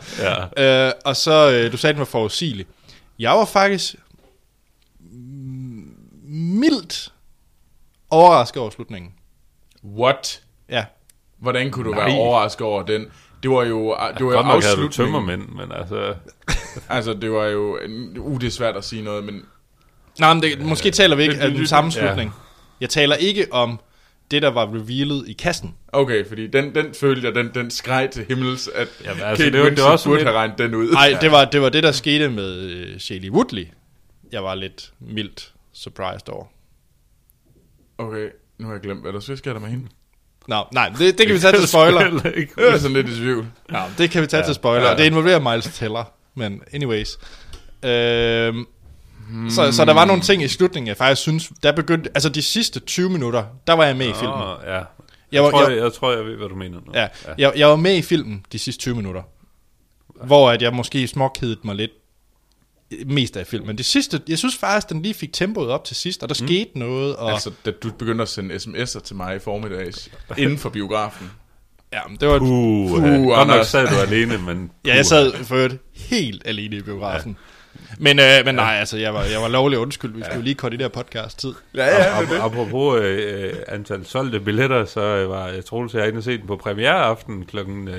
Ja. 0.57 0.87
Øh, 0.87 0.93
og 1.05 1.17
så, 1.17 1.51
øh, 1.53 1.73
du 1.73 1.77
sagde, 1.77 1.93
den 1.93 1.99
var 1.99 2.05
forudsigelig. 2.05 2.67
Jeg 3.19 3.31
var 3.33 3.45
faktisk 3.45 3.95
mildt 6.25 7.13
overrasket 8.11 8.61
over 8.63 8.71
slutningen. 8.71 9.13
What? 9.85 10.43
Ja. 10.69 10.85
Hvordan 11.39 11.71
kunne 11.71 11.85
du 11.85 11.95
Nej. 11.95 12.05
være 12.09 12.19
overrasket 12.19 12.67
over 12.67 12.83
den? 12.83 13.07
Det 13.43 13.51
var 13.51 13.63
jo, 13.65 13.97
det 14.19 14.27
var 14.27 14.31
jo 14.33 14.37
Godt 14.37 14.47
nok 14.47 14.63
havde 14.63 14.77
du 14.77 14.83
afslutningen. 14.83 14.93
tømmermænd, 14.93 15.49
men 15.49 15.73
altså... 15.73 16.15
Altså, 16.89 17.15
det 17.15 17.33
var 17.33 17.45
jo... 17.45 17.79
Uh, 18.19 18.41
det 18.41 18.47
er 18.47 18.51
svært 18.51 18.77
at 18.77 18.85
sige 18.85 19.03
noget, 19.03 19.25
men... 19.25 19.43
Nej, 20.21 20.35
men 20.35 20.43
det, 20.43 20.61
måske 20.61 20.91
taler 20.91 21.17
vi 21.17 21.23
ikke 21.23 21.35
af 21.35 21.49
det- 21.51 21.59
den 21.59 21.67
samme 21.67 21.93
ja. 21.95 22.01
slutning. 22.01 22.35
Jeg 22.81 22.91
taler 22.91 23.17
ikke 23.17 23.47
om 23.53 23.81
det, 24.33 24.43
der 24.43 24.49
var 24.51 24.67
revealet 24.75 25.29
i 25.29 25.33
kassen. 25.33 25.75
Okay, 25.93 26.29
fordi 26.29 26.47
den, 26.47 26.75
den 26.75 26.95
følte 26.95 27.27
jeg, 27.27 27.35
den, 27.35 27.51
den 27.55 27.71
skreg 27.71 28.11
til 28.13 28.25
himmels, 28.29 28.69
at 28.75 28.89
Jamen, 29.05 29.17
Kate 29.19 29.27
altså, 29.29 29.45
det 29.45 29.53
var- 29.53 29.59
det 29.59 29.65
Winslet 29.67 29.85
var 29.85 29.93
også 29.93 30.05
burde 30.05 30.19
lidt- 30.19 30.29
have 30.29 30.39
regnet 30.39 30.59
den 30.59 30.75
ud. 30.75 30.91
Nej, 30.93 31.19
det 31.21 31.31
var, 31.31 31.45
det 31.45 31.61
var 31.63 31.69
det, 31.69 31.83
der 31.83 31.93
skete 31.93 32.29
med 32.29 32.73
uh, 32.95 32.99
Shailene 32.99 33.33
Woodley. 33.37 33.67
Jeg 34.33 34.45
var 34.45 34.55
lidt 34.55 34.93
mildt 35.01 35.53
surprised 35.73 36.29
over. 36.29 36.45
Okay, 37.99 38.29
nu 38.59 38.67
har 38.67 38.75
jeg 38.75 38.83
glemt, 38.83 39.01
hvad 39.03 39.13
der 39.13 39.21
så 39.21 39.37
sker 39.37 39.53
der 39.53 39.61
med 39.61 39.69
hende. 39.69 39.87
Nå, 40.49 40.65
nej, 40.73 40.89
det, 40.99 41.19
det 41.19 41.27
kan 41.27 41.35
vi 41.35 41.41
tage 41.41 41.57
til 41.57 41.69
spoiler. 41.69 42.01
Jeg 42.57 42.69
er 42.69 42.79
sådan 42.79 42.93
lidt 42.97 43.09
i 43.09 43.17
tvivl. 43.17 43.47
Ja, 43.73 43.83
det 43.99 44.11
kan 44.11 44.23
vi 44.23 44.27
tage 44.27 44.41
ja, 44.41 44.47
til 44.47 44.55
spoiler. 44.55 44.85
Ja. 44.85 44.91
Ja. 44.91 44.97
Det 44.97 45.05
involverer 45.05 45.51
Miles 45.53 45.65
Teller, 45.65 46.05
men 46.35 46.63
anyways. 46.73 47.19
Øhm, 47.85 48.67
så, 49.51 49.73
så 49.73 49.85
der 49.85 49.93
var 49.95 50.05
nogle 50.05 50.23
ting 50.23 50.43
i 50.43 50.49
slutningen, 50.49 50.89
jeg 50.89 50.97
faktisk 50.97 51.23
synes, 51.23 51.51
der 51.63 51.73
begyndte, 51.73 52.11
altså 52.15 52.29
de 52.29 52.43
sidste 52.43 52.81
20 52.81 53.11
minutter, 53.11 53.45
der 53.67 53.73
var 53.73 53.85
jeg 53.85 53.97
med 53.97 54.07
i 54.09 54.13
filmen. 54.13 54.39
Åh, 54.39 54.57
ja. 54.67 54.73
Jeg, 54.75 54.85
Jeg 55.33 55.43
var- 55.43 55.51
tror, 55.51 55.69
jeg- 55.69 55.79
jeg, 55.79 55.93
tror, 55.93 56.13
jeg 56.13 56.25
ved, 56.25 56.37
hvad 56.37 56.49
du 56.49 56.55
mener 56.55 56.79
nu. 56.87 56.93
Ja, 56.95 57.09
jeg, 57.39 57.53
jeg 57.57 57.69
var 57.69 57.77
med 57.77 57.97
i 57.97 58.03
filmen 58.03 58.45
de 58.53 58.59
sidste 58.59 58.81
20 58.83 58.95
minutter, 58.95 59.23
hvor 60.25 60.51
at 60.51 60.63
jeg 60.63 60.73
måske 60.75 61.09
småkedede 61.09 61.59
mig 61.65 61.75
lidt 61.77 61.91
mest 63.07 63.37
af 63.37 63.47
filmen. 63.47 63.67
Men 63.67 63.79
det 63.79 63.87
sidste, 63.87 64.21
jeg 64.29 64.39
synes 64.39 64.57
faktisk, 64.57 64.89
den 64.89 65.03
lige 65.03 65.15
fik 65.15 65.33
tempoet 65.33 65.69
op 65.71 65.85
til 65.85 65.97
sidst, 65.97 66.23
og 66.23 66.29
der 66.29 66.37
mm. 66.41 66.47
skete 66.47 66.79
noget, 66.79 67.17
og 67.17 67.33
Altså, 67.33 67.51
da 67.65 67.71
du 67.71 67.91
begyndte 67.99 68.23
at 68.23 68.29
sende 68.29 68.55
sms'er 68.55 69.01
til 69.01 69.17
mig 69.17 69.37
i 69.37 69.39
formiddags, 69.39 70.11
inden 70.39 70.59
for 70.59 70.69
biografen. 70.69 71.31
ja, 71.93 72.01
det 72.21 72.29
var... 72.29 72.35
Uh, 72.35 72.41
Puh, 72.89 72.93
uh, 73.05 73.25
godt 73.27 73.49
nok 73.49 73.65
sad 73.65 73.89
du 73.89 73.95
alene, 73.95 74.39
men... 74.39 74.71
Ja, 74.87 74.95
jeg 74.95 75.07
sad 75.07 75.33
for 75.45 75.55
øvrigt 75.57 75.77
helt 75.95 76.43
alene 76.47 76.77
i 76.77 76.81
biografen. 76.83 77.37
Men, 77.99 78.19
øh, 78.19 78.45
men 78.45 78.55
nej, 78.55 78.75
altså, 78.79 78.97
jeg 78.97 79.15
var, 79.15 79.23
jeg 79.23 79.41
var 79.41 79.49
lovlig 79.49 79.79
undskyld. 79.79 80.13
Vi 80.15 80.23
skulle 80.23 80.37
jo 80.37 80.43
lige 80.43 80.55
koordinere 80.55 80.91
podcast-tid. 80.91 81.55
Ja, 81.75 81.85
ja, 81.87 82.21
Ap- 82.23 82.35
apropos 82.35 83.01
øh, 83.03 83.53
antal 83.69 84.07
solgte 84.07 84.41
billetter, 84.41 84.85
så 84.85 85.01
øh, 85.01 85.31
var 85.31 85.49
jeg 85.49 85.65
Troels 85.65 85.95
jeg 85.95 86.09
inde 86.09 86.19
og 86.19 86.23
se 86.25 86.39
den 86.39 86.47
på 86.47 86.57
premiereaften 86.57 87.45
kl. 87.45 87.59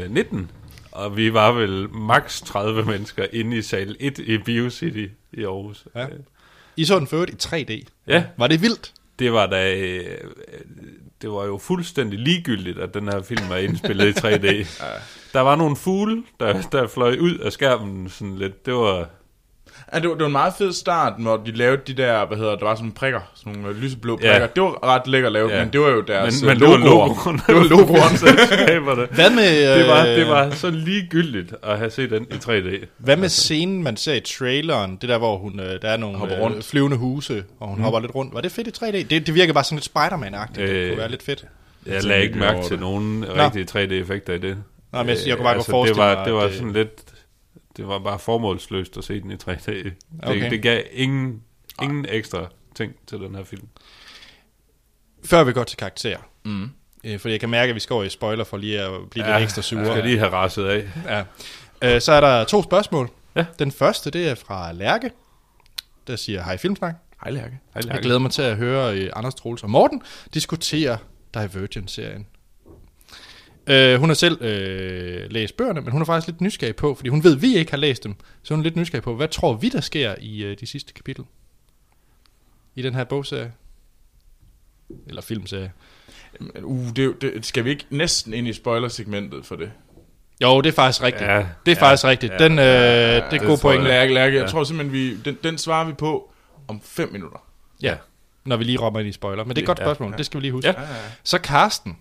19. 0.09 0.51
Og 0.91 1.17
vi 1.17 1.33
var 1.33 1.51
vel 1.51 1.89
maks 1.89 2.41
30 2.41 2.83
mennesker 2.85 3.25
inde 3.33 3.57
i 3.57 3.61
sal 3.61 3.95
1 3.99 4.19
i 4.19 4.37
BioCity 4.37 5.05
i 5.33 5.43
Aarhus. 5.43 5.83
Ja. 5.95 6.03
Øh, 6.03 6.09
I 6.77 6.85
så 6.85 6.99
den 6.99 7.07
øvrigt 7.13 7.45
i 7.45 7.47
3D. 7.47 7.87
Ja. 8.07 8.23
Var 8.37 8.47
det 8.47 8.61
vildt? 8.61 8.91
Det 9.19 9.33
var 9.33 9.45
da... 9.45 9.75
Øh, 9.75 10.17
det 11.21 11.31
var 11.31 11.45
jo 11.45 11.57
fuldstændig 11.57 12.19
ligegyldigt, 12.19 12.79
at 12.79 12.93
den 12.93 13.07
her 13.07 13.21
film 13.21 13.49
var 13.49 13.57
indspillet 13.57 14.05
i 14.07 14.19
3D. 14.27 14.47
Der 15.33 15.39
var 15.39 15.55
nogle 15.55 15.75
fugle, 15.75 16.23
der, 16.39 16.61
der 16.61 16.87
fløj 16.87 17.17
ud 17.19 17.37
af 17.37 17.51
skærmen 17.51 18.09
sådan 18.09 18.37
lidt. 18.37 18.65
Det 18.65 18.73
var... 18.73 19.09
Ja, 19.93 19.99
det 19.99 20.09
var, 20.09 20.13
det 20.15 20.19
var 20.21 20.25
en 20.25 20.31
meget 20.31 20.53
fed 20.57 20.73
start, 20.73 21.13
når 21.19 21.37
de 21.37 21.51
lavede 21.51 21.81
de 21.87 21.93
der, 21.93 22.25
hvad 22.27 22.37
hedder 22.37 22.51
det, 22.51 22.59
der 22.59 22.65
var 22.65 22.75
sådan 22.75 22.83
nogle 22.83 22.93
prikker, 22.95 23.19
sådan 23.35 23.53
nogle 23.53 23.69
øh, 23.69 23.81
lyseblå 23.83 24.19
Ja. 24.23 24.31
prikker. 24.31 24.47
Det 24.47 24.63
var 24.63 24.83
ret 24.95 25.07
lækkert 25.07 25.31
lavet, 25.31 25.51
Ja. 25.51 25.59
men 25.63 25.73
det 25.73 25.81
var 25.81 25.89
jo 25.89 26.01
deres 26.01 26.41
Men, 26.41 26.49
øh, 26.51 26.55
men 26.55 26.61
det 26.61 26.69
var 26.69 26.77
logoer. 26.77 27.07
logoen. 27.07 27.41
Det 27.47 27.55
var 27.55 27.63
logoen. 27.63 28.17
Skaberne. 28.17 29.07
Hvad 29.19 29.29
med, 29.29 29.77
Det 29.79 29.87
var, 29.87 30.01
øh, 30.05 30.07
det 30.15 30.27
var 30.27 30.49
så 30.49 30.69
ligegyldigt 30.69 31.53
at 31.63 31.77
have 31.77 31.91
set 31.91 32.09
den 32.09 32.23
i 32.31 32.33
3D. 32.33 32.85
Hvad 32.97 33.17
med 33.17 33.29
scenen, 33.29 33.83
man 33.83 33.97
ser 33.97 34.13
i 34.13 34.19
traileren? 34.19 34.97
Det 35.01 35.09
der, 35.09 35.17
hvor 35.17 35.37
hun, 35.37 35.59
øh, 35.59 35.81
der 35.81 35.89
er 35.89 35.97
nogle 35.97 36.17
Hopper 36.17 36.37
øh, 36.37 36.43
rundt. 36.43 36.65
flyvende 36.65 36.97
huse, 36.97 37.43
og 37.59 37.67
hun 37.67 37.77
mm. 37.77 37.83
hopper 37.83 37.99
lidt 37.99 38.15
rundt. 38.15 38.33
Var 38.33 38.41
det 38.41 38.51
fedt 38.51 38.67
i 38.67 38.85
3D? 38.85 38.91
Det, 39.09 39.27
det 39.27 39.35
virker 39.35 39.53
bare 39.53 39.63
sådan 39.63 39.75
lidt 39.75 39.85
Spider-Man-agtigt. 39.85 40.59
Øh, 40.61 40.69
det 40.69 40.75
Øh, 40.75 40.89
kunne 40.89 40.97
være 40.97 41.09
lidt 41.11 41.23
fedt. 41.23 41.45
Jeg 41.85 42.03
lagde 42.03 42.23
ikke 42.23 42.39
mærke 42.39 42.61
til 42.61 42.71
det. 42.71 42.79
nogen 42.79 43.25
rigtige 43.37 43.65
3D-effekter 43.71 44.33
i 44.33 44.37
det. 44.37 44.57
Nej, 44.93 45.03
men 45.03 45.09
jeg- 45.09 45.17
jeg 45.27 45.35
kunne 45.37 45.43
bare 45.43 45.53
godt 45.55 45.65
det 45.65 45.71
forestille 45.71 46.01
var, 46.01 46.15
mig, 46.15 46.25
Det 46.25 46.33
var 46.33 46.43
det- 46.43 46.53
sådan 46.55 46.73
lidt... 46.73 46.89
Det 47.77 47.87
var 47.87 47.99
bare 47.99 48.19
formålsløst 48.19 48.97
at 48.97 49.03
se 49.03 49.21
den 49.21 49.31
i 49.31 49.35
3D. 49.35 49.71
Det, 49.71 49.93
Okay. 50.23 50.49
det 50.49 50.61
gav 50.61 50.83
ingen, 50.91 51.41
ingen 51.83 52.05
ekstra 52.09 52.47
ting 52.75 52.93
til 53.07 53.17
den 53.19 53.35
her 53.35 53.43
film. 53.43 53.67
Før 55.25 55.43
vi 55.43 55.53
går 55.53 55.63
til 55.63 55.77
karakter. 55.77 56.17
Mm. 56.45 56.69
Øh, 57.03 57.19
fordi 57.19 57.31
jeg 57.31 57.39
kan 57.39 57.49
mærke, 57.49 57.69
at 57.69 57.75
vi 57.75 57.79
skal 57.79 57.93
over 57.93 58.03
i 58.03 58.09
spoiler 58.09 58.43
for 58.43 58.57
lige 58.57 58.81
at 58.81 59.09
blive 59.09 59.25
ja, 59.25 59.37
lidt 59.37 59.43
ekstra 59.43 59.61
sure. 59.61 59.81
Jeg 59.81 59.91
skal 59.91 60.03
lige 60.03 60.17
have 60.19 60.31
rasset 60.31 60.65
af. 60.65 60.87
Ja. 61.05 61.23
Øh, 61.95 62.01
så 62.01 62.11
er 62.11 62.19
der 62.21 62.43
to 62.43 62.63
spørgsmål. 62.63 63.09
Ja. 63.35 63.45
Den 63.59 63.71
første, 63.71 64.11
det 64.11 64.29
er 64.29 64.35
fra 64.35 64.71
Lærke, 64.71 65.11
der 66.07 66.15
siger, 66.15 66.43
hej 66.43 66.57
Filmsnak. 66.57 66.95
Hej, 67.23 67.31
Lærke. 67.31 67.59
Jeg 67.75 67.99
glæder 68.01 68.19
mig 68.19 68.31
til 68.31 68.41
at 68.41 68.57
høre 68.57 68.97
øh, 68.97 69.09
Anders 69.15 69.35
Troels 69.35 69.63
og 69.63 69.69
Morten 69.69 70.01
diskutere 70.33 70.97
Divergent-serien. 71.33 72.27
Øh, 73.67 73.99
hun 73.99 74.09
har 74.09 74.13
selv 74.13 74.41
øh, 74.41 75.31
læst 75.31 75.57
bøgerne, 75.57 75.81
men 75.81 75.91
hun 75.91 76.01
er 76.01 76.05
faktisk 76.05 76.27
lidt 76.27 76.41
nysgerrig 76.41 76.75
på, 76.75 76.95
fordi 76.95 77.09
hun 77.09 77.23
ved, 77.23 77.35
at 77.35 77.41
vi 77.41 77.55
ikke 77.57 77.71
har 77.71 77.77
læst 77.77 78.03
dem, 78.03 78.15
så 78.43 78.53
hun 78.53 78.61
er 78.61 78.63
lidt 78.63 78.75
nysgerrig 78.75 79.03
på, 79.03 79.15
hvad 79.15 79.27
tror 79.27 79.53
vi, 79.53 79.69
der 79.69 79.81
sker 79.81 80.15
i 80.21 80.43
øh, 80.43 80.57
de 80.59 80.65
sidste 80.65 80.93
kapitel? 80.93 81.23
I 82.75 82.81
den 82.81 82.95
her 82.95 83.03
bogserie? 83.03 83.51
Eller 85.07 85.21
filmserie. 85.21 85.71
Uh, 86.63 86.87
det, 86.95 87.21
det, 87.21 87.45
skal 87.45 87.65
vi 87.65 87.69
ikke 87.69 87.85
næsten 87.89 88.33
ind 88.33 88.47
i 88.47 88.53
spoiler-segmentet 88.53 89.45
for 89.45 89.55
det? 89.55 89.71
Jo, 90.41 90.61
det 90.61 90.69
er 90.69 90.73
faktisk 90.73 91.03
rigtigt. 91.03 91.29
Ja, 91.29 91.37
det 91.65 91.71
er 91.71 91.75
ja, 91.75 91.81
faktisk 91.81 92.03
rigtigt. 92.05 92.33
ja, 92.33 92.37
Den, 92.37 92.51
øh, 92.51 92.65
det 92.65 92.65
er 92.65 93.29
det 93.29 93.41
gode 93.41 93.57
point. 93.61 93.83
Lærke, 93.83 94.13
Lærke, 94.13 94.35
jeg 94.35 94.41
Ja. 94.43 94.47
tror 94.47 94.63
simpelthen, 94.63 94.93
vi, 94.93 95.17
den, 95.17 95.37
den 95.43 95.57
svarer 95.57 95.85
vi 95.85 95.93
på 95.93 96.31
om 96.67 96.81
5 96.83 97.11
minutter. 97.11 97.37
Ja, 97.81 97.95
når 98.45 98.57
vi 98.57 98.63
lige 98.63 98.79
rammer 98.81 98.99
ind 98.99 99.09
i 99.09 99.11
spoiler. 99.11 99.43
Men 99.43 99.49
det 99.49 99.57
er 99.57 99.61
et 99.61 99.67
godt 99.67 99.79
Ja, 99.79 99.83
spørgsmål, 99.83 100.11
ja. 100.11 100.17
det 100.17 100.25
skal 100.25 100.37
vi 100.39 100.43
lige 100.43 100.51
huske. 100.51 100.67
Ja. 100.69 100.73
Så 101.23 101.37
Karsten, 101.41 101.97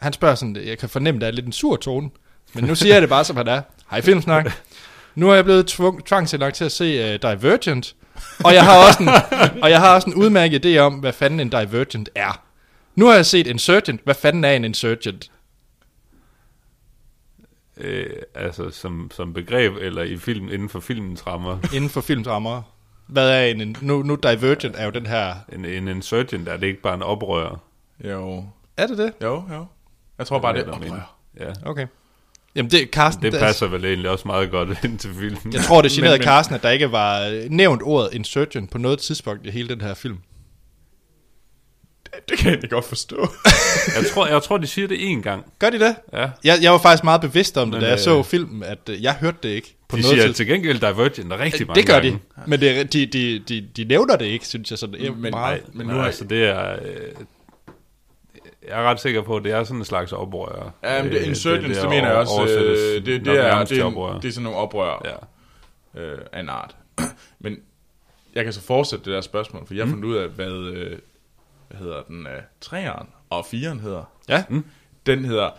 han 0.00 0.12
spørger 0.12 0.34
sådan, 0.34 0.56
jeg 0.56 0.78
kan 0.78 0.88
fornemme, 0.88 1.20
der 1.20 1.26
er 1.26 1.30
lidt 1.30 1.46
en 1.46 1.52
sur 1.52 1.76
tone, 1.76 2.10
men 2.54 2.64
nu 2.64 2.74
siger 2.74 2.94
jeg 2.94 3.02
det 3.02 3.08
bare, 3.10 3.24
som 3.24 3.36
han 3.36 3.48
er. 3.48 3.62
Hej 3.90 4.00
Filmsnak. 4.00 4.52
Nu 5.14 5.30
er 5.30 5.34
jeg 5.34 5.44
blevet 5.44 5.66
tvung, 5.66 6.06
tvangsindlagt 6.06 6.56
til 6.56 6.64
at 6.64 6.72
se 6.72 7.14
uh, 7.14 7.30
Divergent, 7.30 7.94
og 8.44 8.54
jeg, 8.54 8.64
har 8.64 8.86
også 8.86 9.02
en, 9.02 9.08
og 9.62 9.70
jeg 9.70 9.80
har 9.80 9.94
også 9.94 10.10
en 10.10 10.14
udmærket 10.14 10.66
idé 10.66 10.78
om, 10.78 10.94
hvad 10.94 11.12
fanden 11.12 11.40
en 11.40 11.48
Divergent 11.48 12.08
er. 12.14 12.42
Nu 12.94 13.06
har 13.06 13.14
jeg 13.14 13.26
set 13.26 13.46
Insurgent. 13.46 14.00
Hvad 14.04 14.14
fanden 14.14 14.44
er 14.44 14.50
en 14.52 14.64
Insurgent? 14.64 15.30
Øh, 17.76 18.06
altså 18.34 18.70
som, 18.70 19.10
som 19.14 19.32
begreb, 19.32 19.72
eller 19.80 20.02
i 20.02 20.16
film, 20.16 20.48
inden 20.52 20.68
for 20.68 20.80
filmens 20.80 21.26
rammer. 21.26 21.58
Inden 21.74 21.90
for 21.90 22.00
filmsrammer. 22.00 22.62
Hvad 23.06 23.30
er 23.30 23.44
en, 23.44 23.76
nu, 23.80 24.02
nu 24.02 24.14
Divergent 24.14 24.76
er 24.78 24.84
jo 24.84 24.90
den 24.90 25.06
her... 25.06 25.34
En, 25.52 25.64
en 25.64 25.88
insurgent 25.88 26.48
er 26.48 26.56
det 26.56 26.66
ikke 26.66 26.82
bare 26.82 26.94
en 26.94 27.02
oprører. 27.02 27.62
Jo, 28.04 28.44
Er 28.76 28.86
det 28.86 28.98
det? 28.98 29.12
jo, 29.22 29.44
jo. 29.52 29.66
Jeg 30.20 30.26
tror 30.26 30.38
bare, 30.38 30.54
det 30.54 30.66
er 30.68 30.72
oprør. 30.72 31.16
Ja. 31.40 31.52
Okay. 31.64 31.86
Jamen 32.54 32.70
det, 32.70 32.88
Carsten, 32.92 33.22
Det 33.24 33.32
der- 33.32 33.38
passer 33.40 33.66
vel 33.66 33.84
egentlig 33.84 34.10
også 34.10 34.28
meget 34.28 34.50
godt 34.50 34.68
ind 34.84 34.98
til 34.98 35.10
filmen. 35.14 35.52
Jeg 35.52 35.62
tror, 35.64 35.82
det 35.82 35.90
generede 35.92 36.18
men- 36.18 36.24
Carsten, 36.24 36.54
at 36.54 36.62
der 36.62 36.70
ikke 36.70 36.92
var 36.92 37.26
øh, 37.26 37.44
nævnt 37.50 37.82
ordet 37.84 38.14
Insurgent 38.14 38.70
på 38.70 38.78
noget 38.78 38.98
tidspunkt 38.98 39.46
i 39.46 39.50
hele 39.50 39.68
den 39.68 39.80
her 39.80 39.94
film. 39.94 40.18
Det 42.28 42.38
kan 42.38 42.44
jeg 42.46 42.52
egentlig 42.52 42.70
godt 42.70 42.84
forstå. 42.84 43.16
Jeg 43.96 44.04
tror, 44.14 44.26
jeg 44.26 44.42
tror, 44.42 44.58
de 44.58 44.66
siger 44.66 44.88
det 44.88 44.96
én 44.98 45.20
gang. 45.22 45.44
Gør 45.58 45.70
de 45.70 45.78
det? 45.78 45.96
Ja. 46.12 46.30
Jeg, 46.44 46.58
jeg 46.62 46.72
var 46.72 46.78
faktisk 46.78 47.04
meget 47.04 47.20
bevidst 47.20 47.56
om 47.58 47.70
det, 47.70 47.72
Men, 47.72 47.80
da 47.80 47.86
jeg 47.86 47.94
øh, 47.94 47.98
så 48.00 48.22
filmen, 48.22 48.62
at 48.62 48.78
øh, 48.90 49.02
jeg 49.02 49.14
hørte 49.14 49.36
det 49.42 49.48
ikke 49.48 49.76
på 49.88 49.96
De 49.96 50.02
noget 50.02 50.10
siger 50.14 50.22
tidspunkt. 50.26 50.36
til 50.36 50.46
gengæld 50.46 50.78
Divergent 50.78 51.32
rigtig 51.32 51.66
mange 51.66 51.80
Det 51.80 51.86
gør 51.88 51.94
gange. 52.00 52.10
de, 52.10 52.18
men 52.46 52.60
det, 52.60 52.92
de, 52.92 53.06
de, 53.06 53.38
de, 53.48 53.68
de 53.76 53.84
nævner 53.84 54.16
det 54.16 54.24
ikke, 54.26 54.46
synes 54.46 54.70
jeg 54.70 54.78
sådan 54.78 55.00
Men- 55.00 55.20
men, 55.22 55.30
meget. 55.30 55.60
men 55.72 55.86
Men 55.86 55.96
nu 55.96 56.00
er- 56.02 56.04
altså, 56.04 56.24
det 56.24 56.44
er... 56.48 56.72
Øh, 56.72 56.98
jeg 58.68 58.80
er 58.84 58.88
ret 58.90 59.00
sikker 59.00 59.22
på, 59.22 59.36
at 59.36 59.44
det 59.44 59.52
er 59.52 59.64
sådan 59.64 59.78
en 59.80 59.84
slags 59.84 60.12
oprør. 60.12 60.70
Ja, 60.84 61.02
men 61.02 61.12
det, 61.12 61.20
Øh, 61.20 61.26
insurgents, 61.28 61.66
det, 61.68 61.82
det, 61.82 61.88
mener 61.90 62.08
jeg 62.08 62.16
også, 62.16 62.32
oversættes 62.38 62.80
øh, 62.80 62.94
det, 62.94 63.04
det, 63.06 63.16
er, 63.38 63.64
det, 63.64 63.78
er, 63.78 63.84
oprør. 63.84 64.18
det 64.20 64.28
er 64.28 64.32
sådan 64.32 64.44
nogle 64.44 64.58
oprør 64.58 65.02
Ja. 65.04 66.00
øh, 66.00 66.18
af 66.32 66.40
en 66.40 66.48
art. 66.48 66.76
Men 67.40 67.56
jeg 68.34 68.44
kan 68.44 68.52
så 68.52 68.60
fortsætte 68.62 69.04
det 69.04 69.12
der 69.14 69.20
spørgsmål, 69.20 69.66
for 69.66 69.74
jeg 69.74 69.84
har 69.84 69.90
fundet 69.90 70.04
ud 70.08 70.16
af, 70.16 70.28
hvad, 70.28 70.52
øh, 70.52 70.98
hvad 71.68 71.78
hedder 71.80 72.02
den, 72.02 72.26
øh, 72.26 72.42
træeren 72.60 73.06
og 73.30 73.46
firen 73.46 73.80
hedder. 73.80 74.04
Ja, 74.28 74.44
Den 75.06 75.24
hedder, 75.24 75.50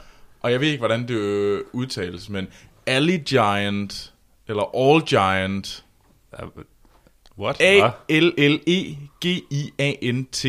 og 0.42 0.52
jeg 0.52 0.60
ved 0.62 0.68
ikke, 0.68 0.80
hvordan 0.80 1.08
det 1.08 1.16
øh, 1.16 1.62
udtales, 1.74 2.30
men 2.30 2.48
Alley 2.86 3.20
Giant, 3.26 4.14
eller 4.48 4.76
All 4.76 5.02
Giant, 5.02 5.86
What? 7.40 7.62
A-L-L-E-G-I-A-N-T. 9.22 10.46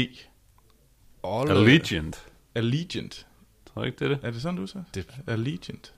All, 1.25 1.51
Allegiant. 1.51 2.27
Allegiant. 2.55 3.27
Tror 3.75 3.83
du 3.83 3.87
ikke, 3.87 3.99
det 3.99 4.05
er 4.05 4.09
det? 4.09 4.19
Er 4.23 4.31
det 4.31 4.43
sådan, 4.43 4.57
du 4.59 4.67
sagde? 4.67 4.85
Det. 4.95 5.07
Allegiant. 5.27 5.93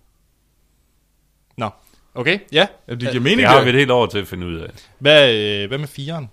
Nå, 1.57 1.71
okay, 2.15 2.39
ja. 2.53 2.67
Ja, 2.89 2.95
det 2.95 3.01
giver 3.11 3.21
mening, 3.21 3.39
Det 3.41 3.49
har 3.49 3.57
det. 3.57 3.65
vi 3.65 3.71
et 3.71 3.77
helt 3.77 3.91
år 3.91 4.07
til 4.07 4.19
at 4.19 4.27
finde 4.27 4.47
ud 4.47 4.55
af. 4.57 4.71
Hvad, 4.99 5.35
øh, 5.35 5.69
hvad 5.69 5.79
med 5.79 5.89
firen? 5.89 6.31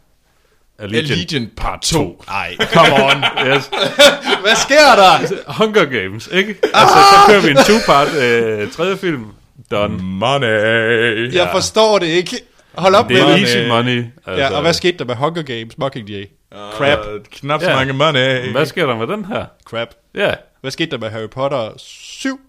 Allegiant 0.80 1.56
part 1.56 1.82
2. 1.82 2.24
Ej, 2.28 2.56
come 2.74 2.94
on. 3.04 3.18
Yes. 3.48 3.68
hvad 4.44 4.56
sker 4.56 4.96
der? 4.96 5.42
Hunger 5.58 5.86
Games, 5.86 6.30
ikke? 6.32 6.50
Altså, 6.74 6.96
så 6.96 7.16
kører 7.28 7.42
vi 7.42 7.50
en 7.50 7.58
two-part 7.58 8.08
øh, 8.24 8.72
tredje 8.72 8.98
film. 8.98 9.26
Done. 9.72 9.98
Money. 10.04 11.34
Jeg 11.34 11.50
forstår 11.52 12.00
det 12.00 12.06
ikke. 12.08 12.36
Hold 12.74 12.96
op 12.96 13.10
Det 13.10 13.20
er 13.20 13.26
med 13.28 13.34
det. 13.34 13.42
easy 13.42 13.68
money. 13.68 14.06
Altså, 14.26 14.44
Ja, 14.44 14.56
og 14.56 14.62
hvad 14.62 14.74
skete 14.74 14.98
der 14.98 15.06
med 15.06 15.16
Hunger 15.16 15.42
Games 15.42 15.78
Mockingjay? 15.78 16.26
Crap. 16.52 17.00
Uh, 17.00 17.22
knap 17.32 17.62
så 17.62 17.70
Ja. 17.70 17.76
mange 17.76 17.94
money. 17.94 18.52
Hvad 18.52 18.66
sker 18.66 18.86
der 18.86 18.96
med 18.98 19.08
den 19.08 19.26
her? 19.26 19.46
Crap. 19.66 19.88
Ja, 20.16 20.34
Hvad 20.62 20.72
skete 20.72 20.92
der 20.92 20.98
med 20.98 21.10
Harry 21.10 21.30
Potter 21.30 21.72
7? 21.78 22.40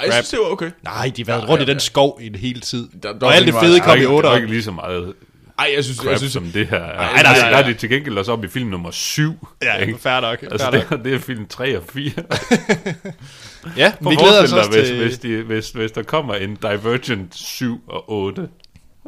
Ej, 0.00 0.06
jeg 0.06 0.12
synes, 0.14 0.28
det 0.28 0.38
var 0.38 0.50
okay. 0.52 0.70
Nej, 0.82 1.12
de 1.16 1.26
var 1.26 1.46
rundt 1.46 1.62
i 1.62 1.66
den 1.66 1.80
skov 1.80 2.18
i 2.22 2.26
en 2.26 2.34
hel 2.34 2.60
tid. 2.60 2.88
Der- 3.02 3.08
der 3.08 3.14
og 3.14 3.20
var 3.20 3.30
alt 3.30 3.46
det 3.46 3.54
fede 3.54 3.70
meget- 3.70 3.82
kom 3.82 3.96
i 3.96 4.00
ikke, 4.00 4.06
der 4.12 4.12
er 4.12 4.16
8. 4.32 4.36
ikke 4.36 4.48
lige 4.48 4.62
så 4.62 4.70
meget 4.70 5.12
Ej, 5.58 5.72
jeg 5.76 5.84
synes, 5.84 5.98
crap, 5.98 6.10
jeg 6.10 6.18
synes, 6.18 6.32
som 6.32 6.44
det 6.44 6.66
her. 6.66 6.78
nej, 6.78 6.88
Nej, 6.96 7.12
nej, 7.12 7.22
nej, 7.22 7.38
nej. 7.40 7.50
Der 7.50 7.56
er 7.56 7.62
de 7.62 7.74
til 7.74 7.88
gengæld 7.90 8.18
også 8.18 8.32
op 8.32 8.44
i 8.44 8.48
film 8.48 8.68
nummer 8.70 8.90
7. 8.90 9.48
Ja, 9.62 9.74
ikke? 9.76 9.98
fair 9.98 10.20
nok. 10.20 10.42
Altså, 10.42 10.58
fair 10.66 10.70
det, 10.80 10.90
nok. 10.90 10.98
er- 10.98 11.02
det 11.02 11.14
er 11.14 11.18
film 11.18 11.46
3 11.46 11.76
og 11.78 11.82
4. 11.92 12.10
Ja, 13.76 13.92
Prøv 14.02 14.10
vi 14.10 14.16
glæder 14.16 14.42
os 14.42 14.52
også 14.52 14.70
hvis, 14.70 14.88
til... 14.88 15.02
hvis, 15.02 15.18
de, 15.18 15.42
hvis, 15.42 15.70
hvis 15.70 15.92
der 15.92 16.02
kommer 16.02 16.34
en 16.34 16.54
Divergent 16.54 17.34
7 17.36 17.80
og 17.88 18.10
8. 18.12 18.48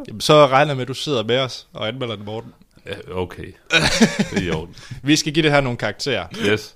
Jamen, 0.09 0.21
så 0.21 0.47
regner 0.47 0.71
jeg 0.71 0.77
med, 0.77 0.83
at 0.83 0.89
du 0.89 0.95
sidder 0.95 1.25
med 1.25 1.39
os 1.39 1.67
og 1.73 1.89
anmelder 1.89 2.17
den, 2.17 2.25
Morten. 2.25 2.53
Ja, 2.87 2.95
okay. 3.11 3.53
Det 4.31 4.39
er 4.39 4.43
i 4.43 4.51
orden. 4.51 4.77
Vi 5.03 5.17
skal 5.17 5.33
give 5.33 5.43
det 5.43 5.53
her 5.53 5.61
nogle 5.61 5.79
karakterer. 5.79 6.27
Yes. 6.47 6.75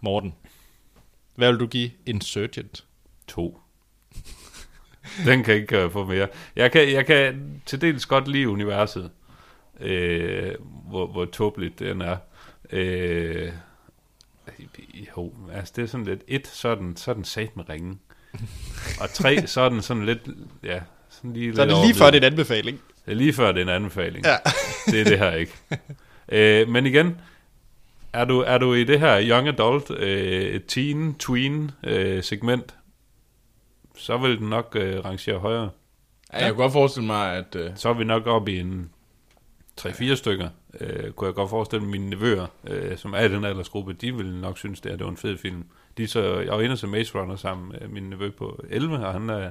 Morten, 0.00 0.34
hvad 1.34 1.50
vil 1.50 1.60
du 1.60 1.66
give 1.66 1.90
Insurgent? 2.06 2.84
2. 3.26 3.60
Den 5.24 5.44
kan 5.44 5.54
ikke 5.54 5.84
uh, 5.84 5.92
få 5.92 6.04
mere. 6.04 6.28
Jeg 6.56 6.72
kan, 6.72 6.92
jeg 6.92 7.06
kan 7.06 7.60
til 7.66 7.80
dels 7.80 8.06
godt 8.06 8.28
lide 8.28 8.48
universet, 8.48 9.10
øh, 9.80 10.54
hvor, 10.88 11.06
hvor 11.06 11.24
tåbeligt 11.24 11.78
den 11.78 12.00
er. 12.00 12.16
Øh, 12.72 13.52
jo, 15.16 15.32
altså 15.52 15.72
det 15.76 15.82
er 15.82 15.86
sådan 15.86 16.06
lidt, 16.06 16.22
et, 16.28 16.46
så 16.46 16.68
er 16.68 16.74
den, 16.74 16.96
så 16.96 17.10
er 17.10 17.14
den 17.14 17.24
sat 17.24 17.56
med 17.56 17.68
ringen. 17.68 18.00
Og 19.00 19.10
tre, 19.10 19.46
så 19.46 19.60
er 19.60 19.68
den 19.68 19.82
sådan 19.82 20.06
lidt, 20.06 20.20
ja, 20.62 20.80
sådan 21.08 21.32
lige 21.32 21.54
Så 21.54 21.62
er 21.62 21.66
lidt 21.66 21.76
det 21.76 21.86
lige 21.86 21.94
før, 21.94 22.10
det 22.10 22.22
er 22.22 22.26
en 22.26 22.32
anbefaling. 22.32 22.80
Det 23.10 23.16
er 23.16 23.18
lige 23.18 23.32
før, 23.32 23.52
det 23.52 23.58
er 23.58 23.62
en 23.62 23.68
anbefaling. 23.68 24.24
Ja. 24.26 24.36
det 24.86 25.00
er 25.00 25.04
det 25.04 25.18
her 25.18 25.32
ikke. 25.32 25.52
Øh, 26.28 26.68
men 26.68 26.86
igen, 26.86 27.20
er 28.12 28.24
du, 28.24 28.40
er 28.40 28.58
du 28.58 28.74
i 28.74 28.84
det 28.84 29.00
her 29.00 29.20
young 29.28 29.48
adult, 29.48 29.90
øh, 29.90 30.60
teen, 30.60 31.14
tween 31.14 31.70
øh, 31.84 32.22
segment, 32.22 32.74
så 33.96 34.16
vil 34.18 34.38
den 34.38 34.48
nok 34.48 34.76
øh, 34.80 35.04
rangere 35.04 35.38
højere. 35.38 35.70
Ja, 36.32 36.38
jeg 36.44 36.50
kunne 36.52 36.62
godt 36.62 36.72
forestille 36.72 37.06
mig, 37.06 37.32
at... 37.36 37.56
Øh, 37.56 37.70
Så 37.76 37.88
er 37.88 37.92
vi 37.92 38.04
nok 38.04 38.26
oppe 38.26 38.52
i 38.52 38.58
en 38.60 38.90
3-4 39.80 40.14
stykker. 40.14 40.48
Øh, 40.80 41.12
kunne 41.12 41.26
jeg 41.26 41.34
godt 41.34 41.50
forestille 41.50 41.82
mig, 41.84 41.90
mine 41.90 42.10
nevøer, 42.10 42.46
øh, 42.66 42.98
som 42.98 43.12
er 43.14 43.20
i 43.20 43.28
den 43.28 43.44
aldersgruppe, 43.44 43.92
de 43.92 44.16
ville 44.16 44.40
nok 44.40 44.58
synes, 44.58 44.80
det, 44.80 44.92
her, 44.92 44.96
det 44.96 45.04
var 45.04 45.10
en 45.10 45.16
fed 45.16 45.38
film. 45.38 45.64
De 45.98 46.06
så, 46.06 46.40
jeg 46.40 46.52
var 46.52 46.60
inde 46.60 46.72
og 46.72 46.78
se 46.78 46.86
Maze 46.86 47.18
Runner 47.18 47.36
sammen 47.36 47.68
med 47.68 47.88
min 47.88 48.02
nevø 48.02 48.30
på 48.30 48.64
11, 48.70 49.06
og 49.06 49.12
han, 49.12 49.30
øh, 49.30 49.46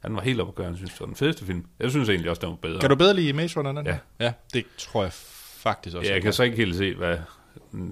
han 0.00 0.14
var 0.14 0.20
helt 0.20 0.40
oppe 0.40 0.62
at 0.62 0.68
han 0.68 0.76
synes, 0.76 0.90
det 0.90 1.00
var 1.00 1.06
den 1.06 1.16
fedeste 1.16 1.44
film. 1.46 1.64
Jeg 1.80 1.90
synes 1.90 2.08
egentlig 2.08 2.30
også, 2.30 2.40
den 2.40 2.50
var 2.50 2.56
bedre. 2.56 2.80
Kan 2.80 2.90
du 2.90 2.96
bedre 2.96 3.14
lide 3.14 3.32
Maze 3.32 3.58
Runner 3.58 3.72
den? 3.72 3.86
Ja. 3.86 3.98
Ja, 4.20 4.32
det 4.54 4.64
tror 4.78 5.02
jeg 5.02 5.12
faktisk 5.12 5.96
også. 5.96 6.08
Ja, 6.08 6.14
jeg 6.14 6.22
kan 6.22 6.32
så 6.32 6.42
ikke 6.42 6.56
helt 6.56 6.76
se, 6.76 6.94
hvad 6.94 7.18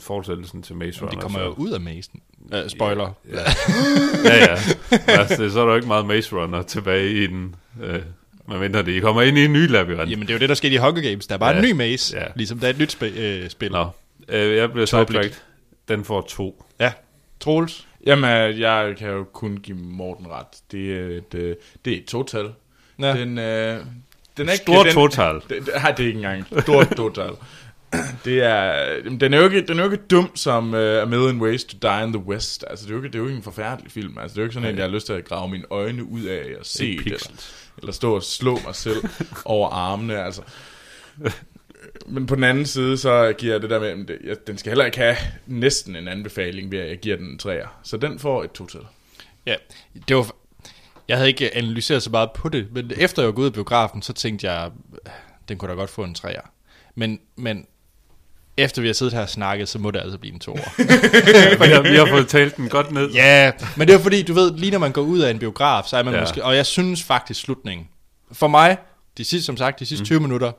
fortsættelsen 0.00 0.62
til 0.62 0.76
Maze 0.76 1.00
Runner 1.00 1.14
De 1.14 1.20
kommer 1.20 1.38
så. 1.38 1.44
jo 1.44 1.50
ud 1.50 1.70
af 1.70 1.80
Mazen. 1.80 2.20
Uh, 2.40 2.68
spoiler. 2.68 3.12
Ja, 3.30 3.38
ja. 4.24 4.58
ja. 4.90 5.18
Altså, 5.20 5.50
så 5.50 5.60
er 5.60 5.64
der 5.64 5.70
jo 5.70 5.76
ikke 5.76 5.88
meget 5.88 6.06
Maze 6.06 6.36
Runner 6.36 6.62
tilbage 6.62 7.10
i 7.24 7.26
den. 7.26 7.54
Øh, 7.82 8.02
man 8.52 8.60
venter 8.60 8.82
det. 8.82 8.92
I 8.92 9.00
kommer 9.00 9.22
ind 9.22 9.38
i 9.38 9.44
en 9.44 9.52
ny 9.52 9.68
labyrint. 9.70 10.10
Jamen, 10.10 10.22
det 10.26 10.30
er 10.30 10.34
jo 10.34 10.38
det, 10.40 10.48
der 10.48 10.54
skete 10.54 10.74
i 10.74 10.78
Hunger 10.78 11.02
Games. 11.10 11.26
Der 11.26 11.34
er 11.34 11.38
bare 11.38 11.50
Ja. 11.50 11.56
en 11.58 11.64
ny 11.64 11.72
maze, 11.72 12.16
Ja. 12.18 12.24
ligesom 12.34 12.58
der 12.58 12.66
er 12.66 12.70
et 12.70 12.78
nyt 12.78 12.94
sp- 13.02 13.18
øh, 13.20 13.50
spil. 13.50 13.72
Nå, 13.72 13.86
øh, 14.28 14.56
jeg 14.56 14.72
bliver 14.72 14.86
Tåbeligt. 14.86 15.24
sidetracked. 15.24 15.40
Den 15.88 16.04
får 16.04 16.20
to. 16.20 16.64
Ja. 16.80 16.92
Troels? 17.40 17.86
jamen, 18.06 18.30
øh, 18.30 18.60
jeg 18.60 18.94
kan 18.98 19.08
jo 19.10 19.24
kun 19.24 19.56
give 19.56 19.76
Morten 19.78 20.26
ret. 20.30 20.46
Det 20.72 20.92
er 21.00 21.06
et, 21.18 21.34
øh, 21.34 21.56
det 21.84 21.92
er 21.92 21.96
et 21.96 22.04
total. 22.04 22.48
Ja. 23.00 23.12
Den, 23.14 23.38
øh, 23.38 23.78
den 24.36 24.48
er 24.48 24.52
ikke... 24.52 24.62
Stor 24.62 24.82
den, 24.82 24.92
total. 24.92 25.34
Det, 25.48 25.68
nej, 25.82 25.90
det 25.90 26.02
er 26.02 26.06
ikke 26.06 26.16
engang. 26.16 26.46
Stort 26.62 26.88
total. 26.96 27.30
Det 28.24 28.42
er, 28.42 28.86
den 29.20 29.34
er 29.34 29.38
jo 29.38 29.44
ikke, 29.44 29.60
den 29.66 29.78
er 29.78 29.84
jo 29.84 29.90
ikke 29.90 30.04
dum 30.10 30.36
som 30.36 30.74
uh, 30.74 30.80
A 30.80 31.04
Million 31.04 31.40
Ways 31.40 31.64
to 31.64 31.78
Die 31.82 32.04
in 32.04 32.12
the 32.12 32.22
West. 32.22 32.64
Altså, 32.70 32.84
det 32.86 32.90
er 32.90 32.96
jo 32.96 33.02
ikke, 33.02 33.12
det 33.12 33.14
er 33.14 33.18
jo 33.18 33.24
ikke 33.26 33.36
en 33.36 33.42
forfærdelig 33.42 33.92
film. 33.92 34.18
Altså, 34.18 34.34
det 34.34 34.38
er 34.38 34.42
jo 34.42 34.46
ikke 34.46 34.54
sådan 34.54 34.68
en, 34.70 34.76
jeg 34.76 34.84
har 34.84 34.90
lyst 34.90 35.06
til 35.06 35.12
at 35.12 35.24
grave 35.24 35.48
mine 35.50 35.64
øjne 35.70 36.04
ud 36.04 36.22
af 36.22 36.44
og 36.60 36.66
se 36.66 36.96
det. 36.98 37.06
Eller, 37.06 37.18
eller 37.78 37.92
stå 37.92 38.14
og 38.14 38.22
slå 38.22 38.58
mig 38.66 38.74
selv 38.74 39.04
over 39.44 39.68
armene. 39.68 40.24
Altså. 40.24 40.42
Men 42.06 42.26
på 42.26 42.34
den 42.34 42.44
anden 42.44 42.66
side, 42.66 42.96
så 42.98 43.32
giver 43.38 43.52
jeg 43.54 43.62
det 43.62 43.70
der 43.70 43.80
med, 43.80 44.10
at 44.10 44.16
jeg- 44.24 44.46
den 44.46 44.58
skal 44.58 44.70
heller 44.70 44.84
ikke 44.84 44.98
have 44.98 45.16
næsten 45.46 45.96
en 45.96 46.08
anbefaling 46.08 46.70
ved, 46.72 46.78
at 46.78 46.88
jeg 46.88 46.98
giver 46.98 47.16
den 47.16 47.26
en 47.26 47.38
træer. 47.38 47.80
Så 47.84 47.96
den 47.96 48.18
får 48.18 48.44
et 48.44 48.52
total. 48.52 48.80
Ja, 49.46 49.54
det 50.08 50.16
var... 50.16 50.34
Jeg 51.08 51.16
havde 51.16 51.28
ikke 51.28 51.56
analyseret 51.56 52.02
så 52.02 52.10
meget 52.10 52.30
på 52.32 52.48
det, 52.48 52.66
men 52.72 52.90
efter 52.96 53.22
jeg 53.22 53.26
var 53.26 53.32
gået 53.32 53.44
ud 53.44 53.50
af 53.50 53.52
biografen, 53.54 54.02
så 54.02 54.12
tænkte 54.12 54.50
jeg, 54.50 54.70
den 55.48 55.58
kunne 55.58 55.68
da 55.70 55.74
godt 55.74 55.90
få 55.90 56.04
en 56.04 56.14
træer. 56.14 56.40
Men, 56.94 57.20
men 57.36 57.66
efter 58.56 58.82
vi 58.82 58.88
har 58.88 58.94
siddet 58.94 59.14
her 59.14 59.20
og 59.22 59.28
snakket, 59.28 59.68
så 59.68 59.78
må 59.78 59.90
det 59.90 60.00
altså 60.00 60.18
blive 60.18 60.34
en 60.34 60.40
toer. 60.40 60.56
vi, 61.66 61.72
har, 61.72 61.82
vi 61.90 61.96
har 61.96 62.06
fået 62.06 62.28
talt 62.28 62.56
den 62.56 62.68
godt 62.68 62.90
ned. 62.92 63.10
ja, 63.10 63.52
men 63.76 63.88
det 63.88 63.94
er 63.94 63.98
fordi, 63.98 64.22
du 64.22 64.32
ved, 64.32 64.54
lige 64.56 64.70
når 64.72 64.78
man 64.78 64.92
går 64.92 65.02
ud 65.02 65.18
af 65.18 65.30
en 65.30 65.38
biograf, 65.38 65.84
så 65.84 65.96
er 65.96 66.02
man 66.02 66.12
Ja. 66.14 66.18
ja. 66.18 66.22
måske... 66.22 66.44
Og 66.44 66.56
jeg 66.56 66.66
synes 66.66 67.02
faktisk 67.02 67.40
slutningen. 67.40 67.88
For 68.32 68.48
mig, 68.48 68.76
de 69.18 69.24
sidste, 69.24 69.46
som 69.46 69.56
sagt, 69.56 69.80
de 69.80 69.86
sidste 69.86 70.02
mm. 70.02 70.06
20 70.06 70.20
minutter, 70.20 70.52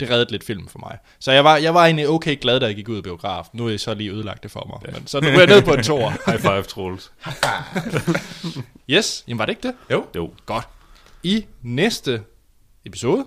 det 0.00 0.10
reddede 0.10 0.30
lidt 0.30 0.44
film 0.44 0.68
for 0.68 0.78
mig. 0.78 0.98
Så 1.18 1.32
jeg 1.32 1.44
var, 1.44 1.56
jeg 1.56 1.74
var 1.74 1.84
egentlig 1.84 2.08
okay 2.08 2.36
glad, 2.40 2.60
da 2.60 2.66
jeg 2.66 2.74
gik 2.74 2.88
ud 2.88 2.96
af 2.96 3.02
biografen. 3.02 3.50
Nu 3.58 3.66
er 3.66 3.70
jeg 3.70 3.80
så 3.80 3.94
lige 3.94 4.10
ødelagt 4.10 4.42
det 4.42 4.50
for 4.50 4.66
mig. 4.82 4.92
Ja. 4.92 4.98
Men, 4.98 5.06
så 5.06 5.20
nu 5.20 5.28
er 5.28 5.32
jeg 5.32 5.46
ned 5.46 5.62
på 5.62 5.74
en 5.74 5.82
toer. 5.82 6.10
High 6.30 6.40
five, 6.40 6.62
Troels. 6.62 7.10
Yes, 8.90 9.24
jamen 9.28 9.38
var 9.38 9.46
det 9.46 9.52
ikke 9.52 9.68
det? 9.68 9.74
Jo. 9.90 10.06
Jo. 10.16 10.30
Godt. 10.46 10.68
I 11.22 11.44
næste 11.62 12.22
episode, 12.86 13.24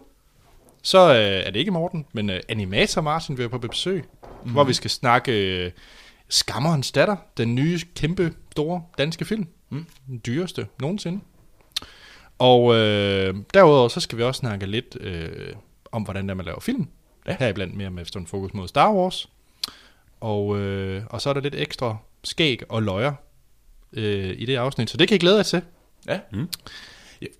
så 0.83 1.13
øh, 1.13 1.47
er 1.47 1.51
det 1.51 1.59
ikke 1.59 1.71
Morten, 1.71 2.05
men 2.13 2.29
øh, 2.29 2.39
Animator 2.49 3.01
Martin 3.01 3.37
vil 3.37 3.41
være 3.41 3.49
på 3.49 3.57
besøg, 3.57 4.05
mm. 4.45 4.51
hvor 4.51 4.63
vi 4.63 4.73
skal 4.73 4.89
snakke 4.89 5.31
øh, 5.65 5.71
Skammerens 6.29 6.91
datter, 6.91 7.15
den 7.37 7.55
nye 7.55 7.79
kæmpe 7.95 8.33
store 8.51 8.83
danske 8.97 9.25
film. 9.25 9.47
Mm. 9.69 9.85
Den 10.07 10.21
dyreste 10.25 10.67
nogensinde. 10.79 11.19
Og 12.39 12.75
øh, 12.75 13.35
derudover 13.53 13.87
så 13.87 13.99
skal 13.99 14.17
vi 14.17 14.23
også 14.23 14.39
snakke 14.39 14.65
lidt 14.65 14.97
øh, 14.99 15.55
om, 15.91 16.03
hvordan 16.03 16.29
der 16.29 16.33
man 16.33 16.45
laver 16.45 16.59
film. 16.59 16.87
Ja. 17.27 17.35
Heriblandt 17.39 17.75
mere 17.75 17.89
med 17.89 18.05
sådan 18.05 18.27
fokus 18.27 18.53
mod 18.53 18.67
Star 18.67 18.93
Wars. 18.93 19.29
Og, 20.21 20.57
øh, 20.57 21.03
og 21.09 21.21
så 21.21 21.29
er 21.29 21.33
der 21.33 21.41
lidt 21.41 21.55
ekstra 21.55 21.97
skæg 22.23 22.61
og 22.69 22.83
løjer 22.83 23.13
øh, 23.93 24.35
i 24.37 24.45
det 24.45 24.55
afsnit, 24.55 24.89
så 24.89 24.97
det 24.97 25.07
kan 25.07 25.15
I 25.15 25.19
glæde 25.19 25.35
jer 25.35 25.43
til. 25.43 25.61
Ja. 26.07 26.19
Mm. 26.31 26.49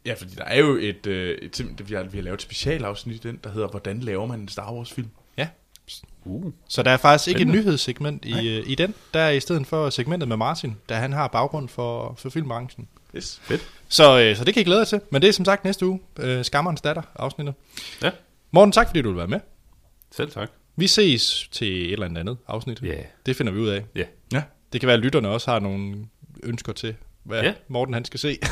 Ja, 0.05 0.13
fordi 0.13 0.35
der 0.35 0.43
er 0.43 0.59
jo 0.59 0.75
et, 0.81 1.07
øh, 1.07 1.37
et 1.41 1.59
sim- 1.59 1.75
vi, 1.87 1.93
har, 1.95 2.03
vi 2.03 2.17
har 2.17 2.23
lavet 2.23 2.37
et 2.37 2.41
specialafsnit 2.41 3.15
i 3.25 3.27
den, 3.27 3.39
der 3.43 3.49
hedder, 3.51 3.67
hvordan 3.67 3.99
laver 3.99 4.25
man 4.25 4.39
en 4.39 4.47
Star 4.47 4.73
Wars 4.73 4.91
film? 4.93 5.07
Ja. 5.37 5.47
Uh. 6.25 6.51
Så 6.69 6.83
der 6.83 6.91
er 6.91 6.97
faktisk 6.97 7.27
ikke 7.29 7.41
et 7.41 7.47
nyhedssegment 7.47 8.25
i, 8.25 8.57
øh, 8.57 8.69
i 8.69 8.75
den. 8.75 8.93
Der 9.13 9.19
er 9.19 9.29
i 9.29 9.39
stedet 9.39 9.67
for 9.67 9.89
segmentet 9.89 10.27
med 10.29 10.37
Martin, 10.37 10.75
da 10.89 10.95
han 10.95 11.13
har 11.13 11.27
baggrund 11.27 11.69
for, 11.69 12.15
for 12.17 12.29
filmbranchen. 12.29 12.87
Yes. 13.15 13.39
Fedt. 13.43 13.67
Så, 13.87 14.19
øh, 14.19 14.35
så 14.37 14.43
det 14.43 14.53
kan 14.53 14.61
I 14.61 14.63
glæde 14.63 14.79
jer 14.79 14.85
til. 14.85 15.01
Men 15.09 15.21
det 15.21 15.27
er 15.27 15.31
som 15.33 15.45
sagt 15.45 15.63
næste 15.63 15.85
uge. 15.85 15.99
Øh, 16.19 16.45
Skammerens 16.45 16.81
datter 16.81 17.01
afsnittet. 17.15 17.55
Ja, 18.01 18.11
Morten, 18.51 18.71
tak 18.71 18.87
fordi 18.87 19.01
du 19.01 19.09
vil 19.09 19.17
være 19.17 19.27
med. 19.27 19.39
selv 20.11 20.31
tak. 20.31 20.49
Vi 20.75 20.87
ses 20.87 21.47
til 21.51 21.85
et 21.85 21.91
eller 21.93 22.05
andet 22.05 22.19
andet 22.19 22.37
afsnit. 22.47 22.81
Ja. 22.83 22.95
Det 23.25 23.35
finder 23.35 23.51
vi 23.53 23.59
ud 23.59 23.67
af. 23.69 23.83
Ja. 23.95 24.03
Ja. 24.33 24.43
Det 24.73 24.81
kan 24.81 24.87
være, 24.87 24.97
at 24.97 25.03
lytterne 25.03 25.29
også 25.29 25.51
har 25.51 25.59
nogle 25.59 25.95
ønsker 26.43 26.73
til, 26.73 26.95
hvad 27.23 27.41
Ja. 27.41 27.53
Morten 27.67 27.93
han 27.93 28.05
skal 28.05 28.19
se. 28.19 28.37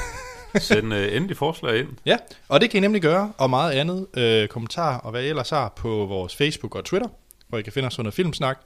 Send 0.59 0.93
øh, 0.93 1.15
endelig 1.15 1.37
forslag 1.37 1.79
ind. 1.79 1.89
Ja, 2.05 2.17
og 2.47 2.61
det 2.61 2.69
kan 2.69 2.77
I 2.77 2.81
nemlig 2.81 3.01
gøre, 3.01 3.33
og 3.37 3.49
meget 3.49 3.71
andet 3.71 4.07
øh, 4.17 4.47
kommentarer 4.47 4.97
og 4.97 5.11
hvad 5.11 5.23
I 5.23 5.27
ellers 5.27 5.49
har 5.49 5.69
på 5.75 6.05
vores 6.05 6.35
Facebook 6.35 6.75
og 6.75 6.85
Twitter, 6.85 7.09
hvor 7.47 7.57
I 7.57 7.61
kan 7.61 7.73
finde 7.73 7.87
os 7.87 7.99
under 7.99 8.11
Filmsnak. 8.11 8.59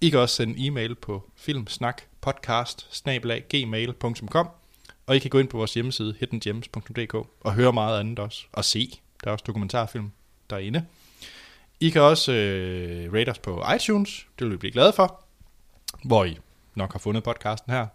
I 0.00 0.10
kan 0.10 0.18
også 0.18 0.34
sende 0.34 0.66
e-mail 0.66 0.94
på 0.94 1.30
filmsnakpodcast 1.36 3.04
og 5.06 5.16
I 5.16 5.18
kan 5.18 5.30
gå 5.30 5.38
ind 5.38 5.48
på 5.48 5.56
vores 5.56 5.74
hjemmeside 5.74 6.14
hiddengems.dk 6.20 7.14
og 7.40 7.54
høre 7.54 7.72
meget 7.72 8.00
andet 8.00 8.18
også, 8.18 8.44
og 8.52 8.64
se. 8.64 9.00
Der 9.24 9.28
er 9.28 9.32
også 9.32 9.44
dokumentarfilm 9.46 10.10
derinde. 10.50 10.84
I 11.80 11.90
kan 11.90 12.02
også 12.02 12.32
øh, 12.32 13.12
rate 13.12 13.30
os 13.30 13.38
på 13.38 13.64
iTunes, 13.76 14.26
det 14.38 14.44
vil 14.44 14.52
vi 14.52 14.56
blive 14.56 14.72
glade 14.72 14.92
for, 14.92 15.20
hvor 16.04 16.24
I 16.24 16.38
nok 16.74 16.92
har 16.92 16.98
fundet 16.98 17.24
podcasten 17.24 17.72
her. 17.72 17.86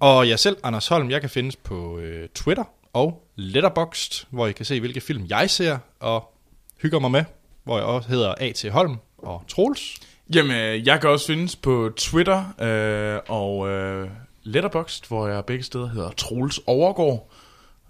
Og 0.00 0.28
jeg 0.28 0.38
selv, 0.38 0.56
Anders 0.62 0.88
Holm, 0.88 1.10
jeg 1.10 1.20
kan 1.20 1.30
findes 1.30 1.56
på 1.56 1.98
øh, 1.98 2.28
Twitter 2.28 2.64
og 2.92 3.28
Letterboxd, 3.36 4.26
hvor 4.30 4.46
I 4.46 4.52
kan 4.52 4.64
se, 4.64 4.80
hvilke 4.80 5.00
film 5.00 5.26
jeg 5.28 5.50
ser 5.50 5.78
og 6.00 6.34
hygger 6.82 6.98
mig 6.98 7.10
med, 7.10 7.24
hvor 7.64 7.76
jeg 7.76 7.86
også 7.86 8.08
hedder 8.08 8.34
A.T. 8.40 8.64
Holm 8.70 8.96
og 9.18 9.44
Troels. 9.48 9.96
Jamen, 10.34 10.56
øh, 10.56 10.86
jeg 10.86 11.00
kan 11.00 11.10
også 11.10 11.26
findes 11.26 11.56
på 11.56 11.90
Twitter 11.96 12.54
øh, 12.60 13.20
og 13.28 13.68
øh, 13.68 14.10
Letterboxd, 14.42 15.08
hvor 15.08 15.28
jeg 15.28 15.44
begge 15.44 15.64
steder 15.64 15.88
hedder 15.88 16.10
Troels 16.10 16.60
Overgård. 16.66 17.30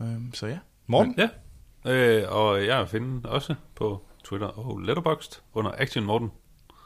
Øh, 0.00 0.06
så 0.34 0.46
ja. 0.46 0.58
Morten? 0.86 1.14
Ja. 1.18 1.28
Øh, 1.92 2.32
og 2.32 2.66
jeg 2.66 2.80
er 2.80 2.86
finde 2.86 3.28
også 3.28 3.54
på 3.74 4.02
Twitter 4.24 4.46
og 4.46 4.78
Letterboxd 4.78 5.40
under 5.54 5.72
Action 5.78 6.04
Morten. 6.04 6.30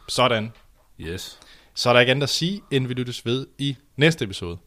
Sådan. 0.08 0.52
Yes. 1.00 1.40
Så 1.74 1.88
er 1.88 1.92
der 1.92 2.00
ikke 2.00 2.10
andet 2.10 2.22
at 2.22 2.28
sige, 2.28 2.62
end 2.70 2.86
vi 2.86 2.94
lyttes 2.94 3.26
ved 3.26 3.46
i 3.58 3.76
næste 3.96 4.24
episode. 4.24 4.58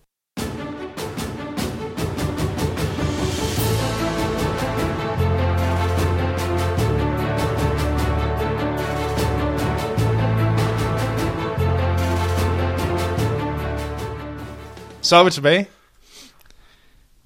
Så 15.05 15.15
er 15.15 15.23
vi 15.23 15.29
tilbage. 15.31 15.67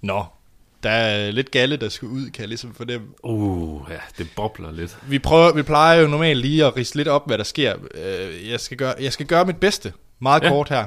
Nå, 0.02 0.26
der 0.84 0.90
er 0.90 1.32
lidt 1.32 1.52
galle, 1.52 1.78
der 1.78 1.90
skal 1.90 2.08
ud, 2.08 2.30
kan 2.30 2.42
jeg 2.42 2.48
ligesom 2.48 2.74
fornemme. 2.74 3.08
Uh, 3.24 3.82
ja, 3.90 3.98
det 4.18 4.28
bobler 4.36 4.72
lidt. 4.72 4.98
Vi, 5.08 5.20
prøver, 5.20 5.54
vi 5.54 5.64
plejer 5.64 6.00
jo 6.02 6.08
normalt 6.08 6.40
lige 6.42 6.66
at 6.66 6.76
rise 6.78 6.96
lidt 6.96 7.08
op, 7.08 7.28
hvad 7.28 7.38
der 7.38 7.44
sker. 7.44 7.76
Øh, 7.96 8.50
Jeg 8.50 8.60
skal 8.60 8.78
gøre, 8.78 8.94
jeg 9.00 9.14
skal 9.14 9.26
gøre 9.26 9.46
mit 9.46 9.58
bedste. 9.58 9.94
Meget 10.20 10.44
Ja. 10.44 10.50
kort 10.50 10.70
her. 10.70 10.86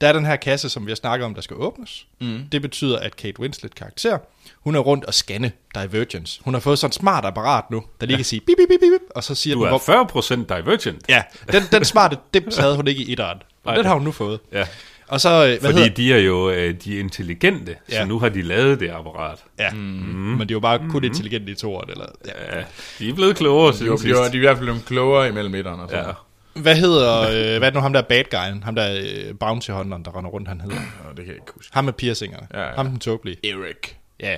Der 0.00 0.08
er 0.08 0.12
den 0.12 0.26
her 0.26 0.36
kasse, 0.36 0.68
som 0.68 0.86
vi 0.86 0.90
har 0.90 0.96
snakket 0.96 1.24
om, 1.26 1.34
der 1.34 1.40
skal 1.42 1.56
åbnes. 1.56 2.06
Mm. 2.20 2.40
Det 2.52 2.62
betyder, 2.62 2.98
at 2.98 3.16
Kate 3.16 3.40
Winslet 3.40 3.74
karakter, 3.74 4.18
hun 4.60 4.74
er 4.74 4.78
rundt 4.80 5.04
og 5.04 5.14
scanne 5.14 5.52
Divergence. 5.74 6.40
Hun 6.44 6.54
har 6.54 6.60
fået 6.60 6.78
sådan 6.78 6.90
et 6.90 6.94
smart 6.94 7.24
apparat 7.24 7.70
nu, 7.70 7.84
der 8.00 8.06
lige 8.06 8.14
ja. 8.14 8.18
kan 8.18 8.24
sige 8.24 8.40
bip, 8.40 8.56
bip, 8.58 8.68
bip, 8.68 8.80
bip, 8.80 9.00
og 9.14 9.24
så 9.24 9.34
siger 9.34 9.54
Du 9.56 9.60
den, 9.64 9.74
er 9.74 9.78
hvor, 10.04 10.44
40% 10.54 10.58
divergent. 10.58 11.02
Ja, 11.08 11.22
den, 11.52 11.62
den 11.72 11.84
smarte 11.84 12.18
dims 12.34 12.56
havde 12.56 12.76
hun 12.76 12.86
ikke 12.88 13.02
i 13.02 13.12
etteren. 13.12 13.38
Den 13.66 13.84
har 13.84 13.94
hun 13.94 14.02
nu 14.02 14.12
fået. 14.12 14.40
Ja. 14.52 14.66
Og 15.08 15.20
så, 15.20 15.28
øh, 15.28 15.48
hvad 15.48 15.58
Fordi 15.60 15.78
hedder, 15.78 15.94
de 15.94 16.12
er 16.12 16.18
jo 16.18 16.50
øh, 16.50 16.74
de 16.84 16.96
er 16.96 17.00
intelligente, 17.00 17.76
ja. 17.90 18.00
Så 18.00 18.06
nu 18.06 18.18
har 18.18 18.28
de 18.28 18.42
lavet 18.42 18.80
det 18.80 18.90
apparat. 18.90 19.38
ja, 19.58 19.70
mm. 19.70 19.78
men 19.78 20.40
det 20.40 20.50
er 20.50 20.54
jo 20.54 20.60
bare 20.60 20.78
kun 20.90 21.04
intelligente 21.04 21.52
i 21.52 21.54
toeren, 21.54 21.90
eller, 21.90 22.06
ja. 22.26 22.58
Ja, 22.58 22.64
de 22.98 23.08
er 23.08 23.14
blevet 23.14 23.36
klogere 23.36 23.72
De 23.72 23.76
siden 23.76 23.98
sidst. 23.98 24.16
de 24.16 24.22
de 24.22 24.28
er 24.30 24.34
i 24.34 24.38
hvert 24.38 24.56
fald 24.56 24.66
blevet 24.66 24.84
klogere 24.86 25.28
imellem 25.28 25.54
etterne 25.54 25.82
og 25.82 25.90
sådan. 25.90 26.04
Ja. 26.06 26.12
Hvad 26.60 26.76
hedder, 26.76 27.20
øh, 27.20 27.28
hvad 27.28 27.54
er 27.54 27.58
det 27.60 27.74
nu 27.74 27.80
ham 27.80 27.92
der 27.92 28.02
bad 28.02 28.24
guyen, 28.30 28.62
ham 28.62 28.74
der 28.74 28.98
øh, 29.00 29.34
bounty 29.40 29.70
hunteren, 29.70 30.04
der 30.04 30.18
render 30.18 30.30
rundt, 30.30 30.48
han 30.48 30.60
hedder? 30.60 30.76
Nå, 30.76 31.08
det 31.08 31.16
kan 31.16 31.26
jeg 31.26 31.34
ikke 31.34 31.52
huske. 31.54 31.74
Ham 31.74 31.84
med 31.84 31.92
piercingerne, 31.92 32.46
Ja, 32.54 32.60
ja. 32.62 32.74
ham 32.76 32.86
den 32.88 32.98
tåbelige. 32.98 33.36
Eric. 33.50 33.92
Ja. 34.20 34.36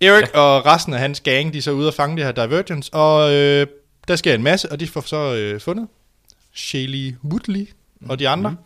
Erik 0.00 0.24
ja. 0.34 0.40
og 0.40 0.66
resten 0.66 0.94
af 0.94 1.00
hans 1.00 1.20
gang, 1.20 1.52
de 1.52 1.58
er 1.58 1.62
så 1.62 1.70
ude 1.72 1.88
og 1.88 1.94
fange 1.94 2.16
det 2.16 2.24
her 2.24 2.32
Divergence, 2.32 2.94
og 2.94 3.34
øh, 3.34 3.66
der 4.08 4.16
sker 4.16 4.34
en 4.34 4.42
masse, 4.42 4.72
og 4.72 4.80
de 4.80 4.86
får 4.86 5.00
så 5.00 5.34
øh, 5.34 5.60
fundet 5.60 5.88
Shaylee 6.54 7.16
Woodley 7.24 7.68
og 8.08 8.18
de 8.18 8.28
andre, 8.28 8.50
mm. 8.50 8.56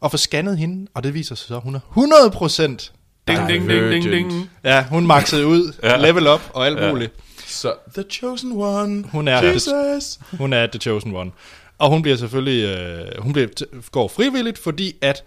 Og 0.00 0.10
får 0.10 0.18
scannet 0.18 0.58
hende, 0.58 0.86
og 0.94 1.02
det 1.04 1.14
viser 1.14 1.34
sig 1.34 1.48
så, 1.48 1.56
at 1.56 1.62
hun 1.62 1.74
er 1.74 1.80
100% 1.80 2.92
Ding, 3.28 3.48
ding, 3.48 3.68
ding, 3.68 3.90
ding, 3.92 4.04
ding. 4.04 4.50
Ja, 4.64 4.84
hun 4.84 5.06
maxede 5.06 5.46
ud, 5.46 5.72
Ja. 5.82 5.96
level 5.96 6.28
up 6.28 6.40
og 6.54 6.66
alt 6.66 6.78
Ja. 6.80 6.90
muligt. 6.92 7.12
Så 7.46 7.74
The 7.94 8.04
Chosen 8.10 8.52
One. 8.52 9.04
Hun 9.12 9.28
er, 9.28 9.42
Jesus. 9.44 10.18
hun 10.38 10.52
er 10.52 10.66
The 10.66 10.80
Chosen 10.80 11.16
One. 11.16 11.30
Og 11.78 11.90
hun 11.90 12.02
bliver 12.02 12.16
selvfølgelig, 12.16 12.64
øh, 12.64 13.22
hun 13.22 13.32
bliver, 13.32 13.48
t- 13.60 13.90
går 13.90 14.08
frivilligt, 14.08 14.58
fordi 14.58 14.96
at, 15.02 15.22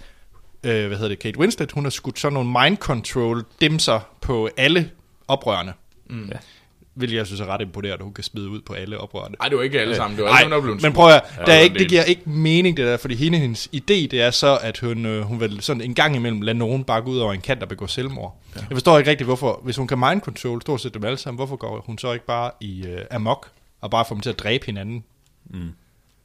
øh, 0.64 0.88
hvad 0.88 0.98
hedder 0.98 1.08
det, 1.10 1.20
Kate 1.20 1.40
Winslet, 1.40 1.72
hun 1.72 1.84
har 1.86 1.90
skudt 1.90 2.20
sådan 2.20 2.34
nogle 2.34 2.50
mind 2.64 2.78
control 2.78 3.46
dimser 3.62 4.00
på 4.22 4.50
alle 4.58 4.90
oprørende. 5.28 5.74
Mm. 6.10 6.26
Ja. 6.32 6.38
Hvilket 7.00 7.18
jeg 7.18 7.26
synes 7.28 7.42
er 7.42 7.46
ret 7.46 7.62
imponerende, 7.62 7.94
at 7.94 8.04
hun 8.04 8.14
kan 8.14 8.24
smide 8.24 8.50
ud 8.50 8.62
på 8.62 8.74
alle 8.74 8.98
oprørende. 8.98 9.38
Nej, 9.40 9.50
det 9.50 9.58
var 9.58 9.64
ikke 9.64 9.80
alle 9.82 9.96
sammen. 9.96 10.18
Det 10.18 10.26
var 10.26 10.32
alle, 10.32 10.46
hun 10.46 10.54
er 10.54 10.62
blevet 10.62 10.82
men 10.82 10.94
prøv 10.94 11.08
at, 11.12 11.22
Ja, 11.38 11.46
der 11.46 11.54
er 11.54 11.58
det 11.58 11.64
ikke, 11.64 11.80
det 11.80 11.90
giver 11.90 12.04
ikke 12.04 12.30
mening 12.30 12.78
det 12.78 12.86
der, 12.86 12.98
fordi 12.98 13.16
hende, 13.16 13.38
hendes 13.38 13.68
idé, 13.76 13.80
det 13.88 14.14
er 14.14 14.32
så, 14.32 14.58
at 14.62 14.80
hun, 14.80 15.06
øh, 15.06 15.22
hun 15.22 15.40
vil 15.40 15.62
sådan 15.62 15.82
en 15.82 15.96
gang 15.96 16.16
imellem 16.16 16.42
lade 16.42 16.58
nogen 16.58 16.84
bare 16.84 17.02
gå 17.02 17.10
ud 17.12 17.18
over 17.18 17.34
en 17.34 17.42
kant 17.42 17.64
og 17.64 17.70
begå 17.70 17.88
selvmord. 17.88 18.38
Ja. 18.56 18.60
Jeg 18.62 18.76
forstår 18.76 18.98
ikke 18.98 19.10
rigtigt, 19.10 19.28
hvorfor, 19.28 19.62
hvis 19.64 19.76
hun 19.78 19.88
kan 19.88 20.00
mind 20.00 20.22
control 20.22 20.62
stort 20.62 20.82
set 20.82 20.94
dem 20.94 21.04
alle 21.04 21.18
sammen, 21.18 21.36
hvorfor 21.36 21.56
går 21.56 21.84
hun 21.86 21.98
så 21.98 22.12
ikke 22.14 22.26
bare 22.26 22.52
i 22.62 22.86
øh, 22.88 23.02
amok, 23.12 23.50
og 23.82 23.92
bare 23.92 24.06
får 24.08 24.16
dem 24.16 24.22
til 24.22 24.30
at 24.30 24.40
dræbe 24.40 24.66
hinanden? 24.66 25.04
Mm. 25.50 25.70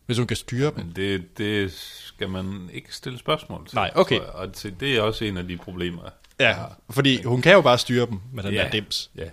Hvis 0.07 0.19
hun 0.19 0.27
kan 0.27 0.37
styre 0.37 0.67
dem. 0.67 0.75
Men 0.77 0.93
det, 0.97 1.39
det 1.39 1.73
skal 2.07 2.29
man 2.29 2.71
ikke 2.73 2.95
stille 2.95 3.19
spørgsmål 3.19 3.67
til. 3.69 3.77
Nej, 3.77 3.91
okay. 3.95 4.19
Og 4.19 4.49
det 4.81 4.97
er 4.97 5.01
også 5.03 5.25
en 5.25 5.37
af 5.37 5.49
de 5.49 5.57
problemer. 5.57 6.03
Ja, 6.41 6.55
fordi 6.91 7.23
hun 7.23 7.43
kan 7.43 7.53
jo 7.53 7.61
bare 7.61 7.79
styre 7.79 8.07
dem 8.07 8.19
med 8.33 8.43
den 8.43 8.55
Ja. 8.55 8.63
der 8.63 8.71
dims. 8.71 9.11
Ja, 9.17 9.25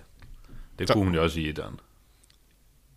det 0.82 0.88
Så- 0.88 0.94
kunne 0.94 1.04
hun 1.04 1.16
jo 1.16 1.24
også 1.24 1.40
i 1.40 1.50
etteren. 1.50 1.80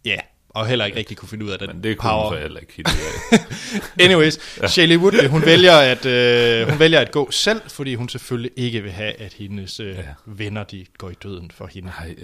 Ja, 0.05 0.17
og 0.49 0.67
heller 0.67 0.85
ikke 0.85 0.99
rigtig 0.99 1.17
kunne 1.17 1.29
finde 1.29 1.45
ud 1.45 1.51
af 1.51 1.59
den 1.59 1.69
Men 1.69 1.83
det 1.83 1.99
kunne 1.99 2.11
power. 2.11 2.29
hun 2.29 2.35
så 2.37 2.41
heller 2.41 2.61
ikke 2.61 2.73
helt 2.73 2.89
ud 2.89 3.39
af. 3.39 3.39
Anyways, 4.05 4.59
ja. 4.63 4.69
Shelley 4.69 4.97
Woodley, 4.97 5.29
hun 5.29 5.43
vælger, 5.45 5.77
at, 5.79 6.07
øh, 6.07 6.69
hun 6.69 6.79
vælger 6.79 7.01
at 7.01 7.11
gå 7.11 7.31
selv, 7.31 7.61
fordi 7.69 7.95
hun 7.95 8.09
selvfølgelig 8.09 8.51
ikke 8.57 8.81
vil 8.83 8.93
have, 8.93 9.13
at 9.13 9.33
hendes 9.33 9.81
øh, 9.81 9.97
ja. 9.97 10.03
venner 10.27 10.65
de 10.65 10.87
går 10.99 11.11
i 11.11 11.15
døden 11.23 11.51
for 11.51 11.67
hende. 11.67 11.89
Nej, 11.89 12.17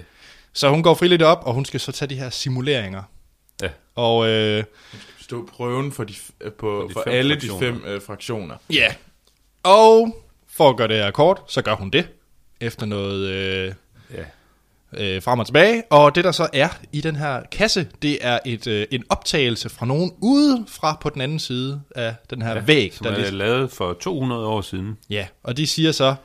Så 0.53 0.69
hun 0.69 0.83
går 0.83 0.93
friligt 0.93 1.21
op, 1.21 1.39
og 1.45 1.53
hun 1.53 1.65
skal 1.65 1.79
så 1.79 1.91
tage 1.91 2.09
de 2.09 2.15
her 2.15 2.29
simuleringer. 2.29 3.03
ja. 3.61 3.69
Og 3.95 4.27
øh, 4.29 4.63
stå 5.19 5.45
prøven 5.51 5.91
for, 5.91 6.03
de, 6.03 6.13
øh, 6.41 6.51
på, 6.51 6.81
For 6.81 6.87
de 6.87 6.93
for 6.93 7.03
fem 7.05 7.13
alle 7.13 7.33
fraktioner. 7.35 7.59
de 7.71 7.73
fem 7.73 7.83
øh, 7.85 8.01
fraktioner. 8.01 8.55
ja, 8.69 8.93
og 9.63 10.15
for 10.47 10.69
at 10.69 10.77
gøre 10.77 10.87
det 10.87 10.95
her 10.97 11.11
kort, 11.11 11.41
så 11.47 11.61
gør 11.61 11.75
hun 11.75 11.89
det, 11.89 12.07
efter 12.61 12.85
noget 12.85 13.27
øh, 13.27 13.73
ja. 14.13 14.23
Øh, 14.97 15.21
frem 15.21 15.39
og 15.39 15.45
tilbage. 15.45 15.83
Og 15.89 16.15
det 16.15 16.23
der 16.23 16.31
så 16.31 16.47
er 16.53 16.69
i 16.91 17.01
den 17.01 17.15
her 17.15 17.41
kasse, 17.51 17.87
det 18.01 18.17
er 18.21 18.39
et, 18.45 18.67
øh, 18.67 18.85
en 18.91 19.03
optagelse 19.09 19.69
fra 19.69 19.85
nogen 19.85 20.11
ude 20.21 20.65
fra 20.67 20.97
på 21.01 21.09
den 21.09 21.21
anden 21.21 21.39
side 21.39 21.81
af 21.95 22.15
den 22.29 22.41
her 22.41 22.53
ja, 22.53 22.59
væg. 22.59 22.93
Som 22.93 23.03
Der 23.05 23.11
er 23.13 23.17
lige, 23.17 23.31
lavet 23.31 23.71
for 23.71 23.93
200 23.93 24.45
år 24.45 24.61
siden. 24.61 24.97
ja, 25.09 25.27
og 25.43 25.57
de 25.57 25.67
siger 25.67 25.91
så, 25.91 26.15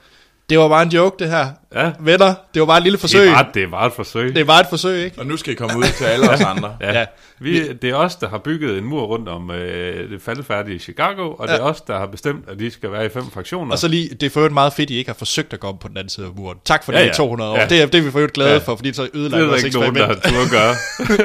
det 0.51 0.59
var 0.59 0.69
bare 0.69 0.83
en 0.83 0.89
joke 0.89 1.17
det 1.19 1.31
her. 1.31 1.49
Ja. 1.75 1.91
Venner, 2.01 2.35
det 2.55 2.61
var 2.61 2.67
bare 2.67 2.77
et 2.79 2.83
lille 2.83 2.95
Det 2.97 3.01
forsøg. 3.01 3.31
var, 3.31 3.51
det 3.55 3.71
var 3.71 3.87
et 3.87 3.93
forsøg. 3.93 4.35
Det 4.37 4.47
var 4.47 4.59
et 4.61 4.67
forsøg, 4.71 5.05
ikke? 5.05 5.19
Og 5.19 5.27
nu 5.27 5.37
skal 5.37 5.53
I 5.53 5.57
komme 5.57 5.79
ud 5.79 5.85
til 5.99 6.05
alle 6.05 6.31
os 6.31 6.41
andre. 6.57 6.77
Ja. 6.81 6.99
Ja. 6.99 7.05
Vi, 7.39 7.73
det 7.73 7.91
er 7.91 7.95
os, 7.95 8.17
der 8.17 8.29
har 8.29 8.39
bygget 8.39 8.79
en 8.79 8.85
mur 8.85 9.03
rundt 9.03 9.29
om 9.29 9.51
øh, 9.51 10.11
det 10.11 10.23
faldfærdige 10.23 10.79
Chicago, 10.79 11.33
og 11.35 11.47
ja. 11.49 11.53
det 11.53 11.61
er 11.61 11.65
os, 11.65 11.81
der 11.81 11.99
har 11.99 12.07
bestemt, 12.07 12.45
at 12.49 12.59
de 12.59 12.71
skal 12.71 12.93
være 12.93 13.07
i 13.07 13.09
fem 13.09 13.31
fraktioner. 13.31 13.73
Og 13.73 13.79
så 13.79 13.89
lige, 13.89 14.09
det 14.09 14.23
er 14.27 14.31
for 14.31 14.49
meget 14.49 14.73
fedt, 14.73 14.87
at 14.91 14.95
I 14.95 14.97
ikke 14.99 15.11
har 15.11 15.17
forsøgt 15.19 15.53
at 15.53 15.61
gå 15.61 15.67
om 15.69 15.79
på 15.81 15.89
den 15.89 15.97
anden 15.97 16.09
side 16.11 16.27
af 16.27 16.33
muren. 16.37 16.59
Tak 16.65 16.85
for 16.85 16.93
Ja, 16.93 16.99
det 16.99 17.05
i 17.05 17.09
ja. 17.09 17.13
200 17.15 17.51
år. 17.51 17.57
Ja. 17.59 17.67
Det, 17.67 17.83
er, 17.83 17.87
det 17.87 17.99
er 17.99 18.03
vi 18.03 18.11
for 18.11 18.19
øvrigt 18.19 18.35
glade 18.35 18.51
Ja. 18.51 18.59
for, 18.59 18.77
fordi 18.77 18.93
så 18.93 19.03
det 19.03 19.11
ødelagde 19.15 19.37
er 19.37 19.41
der 19.47 19.49
vores 19.51 19.65
ikke 19.65 19.79
nogen, 19.79 19.95
der 19.95 20.09
eksperiment. 20.11 20.51
har 20.53 20.59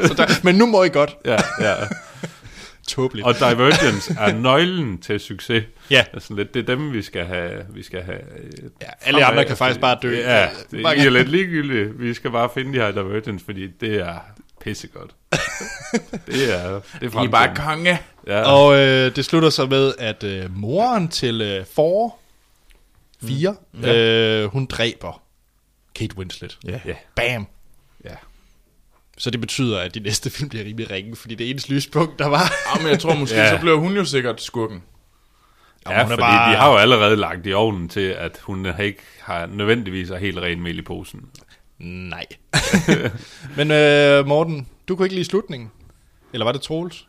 gøre. 0.02 0.07
Så 0.07 0.14
der, 0.14 0.27
men 0.43 0.56
nu 0.56 0.65
må 0.65 0.84
I 0.84 0.89
godt. 0.89 1.15
ja, 1.26 1.38
ja. 1.61 1.73
Tåbeligt. 2.91 3.27
Og 3.27 3.35
Divergence 3.35 4.13
er 4.19 4.34
nøglen 4.34 4.97
til 4.97 5.19
succes. 5.19 5.63
Ja. 5.89 6.03
Det 6.11 6.15
er, 6.15 6.19
sådan 6.19 6.38
lidt, 6.38 6.53
det 6.53 6.69
er 6.69 6.76
dem, 6.76 6.93
vi 6.93 7.01
skal 7.01 7.26
have... 7.26 7.65
Vi 7.69 7.84
skal 7.84 8.01
have 8.01 8.18
øh, 8.18 8.69
Ja, 8.81 8.88
alle 9.01 9.26
andre 9.26 9.45
kan 9.45 9.57
faktisk 9.57 9.80
bare 9.80 9.97
dø. 10.01 10.18
Ja, 10.18 10.47
det 10.72 10.85
er 10.85 11.09
lidt 11.09 11.30
ligegyldigt. 11.30 12.01
Vi 12.01 12.13
skal 12.13 12.31
bare 12.31 12.49
finde 12.53 12.73
de 12.73 12.84
her 12.84 12.91
Divergence, 12.91 13.45
fordi 13.45 13.68
det 13.68 13.95
er 13.95 14.15
pissegodt. 14.61 15.11
det 16.27 16.55
er, 16.55 16.81
det 16.99 17.15
er 17.15 17.22
I 17.22 17.26
er 17.26 17.30
bare 17.30 17.55
konge. 17.55 17.99
Ja. 18.27 18.41
Og 18.41 18.80
øh, 18.80 19.15
det 19.15 19.26
slutter 19.26 19.49
så 19.49 19.65
med, 19.65 19.93
at 19.99 20.23
øh, 20.23 20.57
moren 20.57 21.07
til 21.07 21.41
øh, 21.41 21.65
for 21.76 22.15
fire, 23.23 23.55
mm. 23.73 23.85
øh, 23.85 24.45
hun 24.45 24.65
dræber 24.65 25.22
Kate 25.95 26.18
Winslet. 26.18 26.57
Ja. 26.65 26.80
Ja. 26.85 26.95
Bam! 27.15 27.47
Ja. 29.22 29.23
Så 29.23 29.30
det 29.31 29.41
betyder, 29.41 29.80
at 29.80 29.95
de 29.95 29.99
næste 29.99 30.30
film 30.30 30.49
bliver 30.49 30.65
rimelig 30.65 30.91
ringe, 30.91 31.15
fordi 31.15 31.35
det 31.35 31.49
eneste 31.49 31.73
lyspunkt, 31.73 32.19
der 32.19 32.27
var... 32.27 32.52
Ja, 32.76 32.81
men 32.81 32.91
jeg 32.91 32.99
tror 32.99 33.15
måske, 33.15 33.35
Ja. 33.38 33.49
så 33.56 33.60
bliver 33.61 33.76
hun 33.77 33.95
jo 33.95 34.06
sikkert 34.06 34.41
skurken. 34.41 34.84
Ja, 35.89 35.91
hun 35.91 35.99
er 36.11 36.15
fordi 36.15 36.22
bare- 36.22 36.52
de 36.52 36.57
har 36.57 36.72
jo 36.72 36.77
allerede 36.77 37.15
lagt 37.15 37.48
i 37.48 37.53
ovnen 37.53 37.89
til, 37.89 38.02
at 38.02 38.39
hun 38.43 38.68
ikke 38.81 39.02
har 39.22 39.45
nødvendigvis 39.45 40.10
er 40.10 40.18
helt 40.18 40.38
ren 40.38 40.61
mel 40.61 40.80
i 40.80 40.81
posen. 40.81 41.22
Nej. 41.80 42.26
Men 43.57 43.72
øh, 43.72 44.27
Morten, 44.27 44.68
du 44.88 44.95
kunne 44.95 45.06
ikke 45.06 45.15
lide 45.15 45.26
slutningen. 45.26 45.72
Eller 46.34 46.45
var 46.45 46.52
det 46.52 46.61
Troels? 46.61 47.07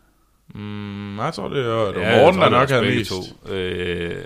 Mm, 0.55 1.18
jeg 1.18 1.34
tror, 1.34 1.48
det 1.48 1.64
var, 1.66 1.84
det 1.86 1.94
var 2.01 2.02
Ja, 2.02 2.22
Morten, 2.22 2.40
tror, 2.40 2.48
der 2.48 2.59
nok 2.59 2.70
havde 2.70 2.82
mest. 2.82 3.10
To. 3.10 3.52
Øh, 3.52 4.24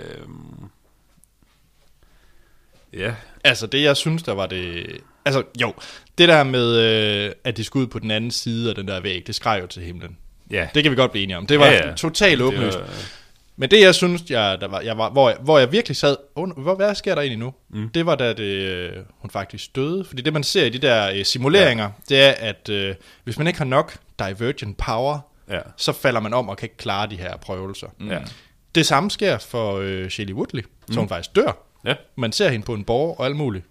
ja, 2.93 3.15
Altså, 3.43 3.67
det 3.67 3.83
jeg 3.83 3.97
synes, 3.97 4.23
der 4.23 4.33
var 4.33 4.45
det... 4.47 4.85
Altså, 5.27 5.43
jo. 5.61 5.73
Det 6.17 6.29
der 6.29 6.43
med, 6.43 6.75
øh, 7.25 7.31
at 7.43 7.57
de 7.57 7.63
skulle 7.63 7.83
ud 7.83 7.87
på 7.87 7.99
den 7.99 8.11
anden 8.11 8.31
side 8.31 8.69
af 8.69 8.75
den 8.75 8.87
der 8.87 8.99
væg, 8.99 9.27
det 9.27 9.35
skreg 9.35 9.59
jo 9.61 9.67
til 9.67 9.83
himlen. 9.83 10.17
ja. 10.51 10.67
Det 10.73 10.83
kan 10.83 10.91
vi 10.91 10.95
godt 10.95 11.11
blive 11.11 11.23
enige 11.23 11.37
om. 11.37 11.47
Det 11.47 11.59
var 11.59 11.65
Ja, 11.65 11.87
ja, 11.87 11.93
totalt 11.95 12.41
åbenlyst. 12.41 12.77
var- 12.79 12.87
Men 13.59 13.71
det, 13.71 13.81
jeg 13.81 13.95
synes, 13.95 14.21
jeg, 14.29 14.57
der 14.61 14.67
var, 14.67 14.81
jeg 14.81 14.97
var, 14.97 15.09
hvor, 15.09 15.29
jeg, 15.29 15.37
hvor 15.41 15.59
jeg 15.59 15.71
virkelig 15.71 15.97
sad, 15.97 16.15
under, 16.35 16.55
hvor, 16.55 16.75
hvad 16.75 16.95
sker 16.95 17.15
der 17.15 17.21
egentlig 17.21 17.39
nu? 17.39 17.53
Mm. 17.69 17.89
Det 17.89 18.05
var 18.05 18.15
da 18.15 18.33
det, 18.33 18.39
øh, 18.43 18.91
hun 19.19 19.29
faktisk 19.31 19.75
døde. 19.75 20.05
Fordi 20.05 20.21
det, 20.21 20.33
man 20.33 20.43
ser 20.43 20.65
i 20.65 20.69
de 20.69 20.77
der 20.77 21.11
øh, 21.11 21.25
simuleringer, 21.25 21.83
ja. 21.83 22.15
det 22.15 22.23
er, 22.23 22.31
at 22.49 22.69
øh, 22.69 22.95
hvis 23.23 23.37
man 23.37 23.47
ikke 23.47 23.59
har 23.59 23.65
nok 23.65 23.97
divergent 24.19 24.77
power, 24.77 25.19
Ja. 25.49 25.59
så 25.77 25.93
falder 25.93 26.19
man 26.19 26.33
om 26.33 26.49
og 26.49 26.57
kan 26.57 26.65
ikke 26.65 26.77
klare 26.77 27.09
de 27.09 27.15
her 27.15 27.37
prøvelser. 27.37 27.87
Mm. 27.99 28.09
Ja. 28.11 28.19
Det 28.75 28.85
samme 28.85 29.11
sker 29.11 29.37
for 29.37 29.77
øh, 29.77 30.09
Shelley 30.09 30.33
Woodley, 30.33 30.61
så 30.61 30.67
Mm. 30.89 30.97
hun 30.97 31.09
faktisk 31.09 31.35
dør. 31.35 31.57
Ja. 31.85 31.93
Man 32.15 32.31
ser 32.31 32.49
hende 32.49 32.65
på 32.65 32.73
en 32.73 32.83
borg 32.83 33.19
og 33.19 33.25
alt 33.25 33.35
muligt. 33.35 33.65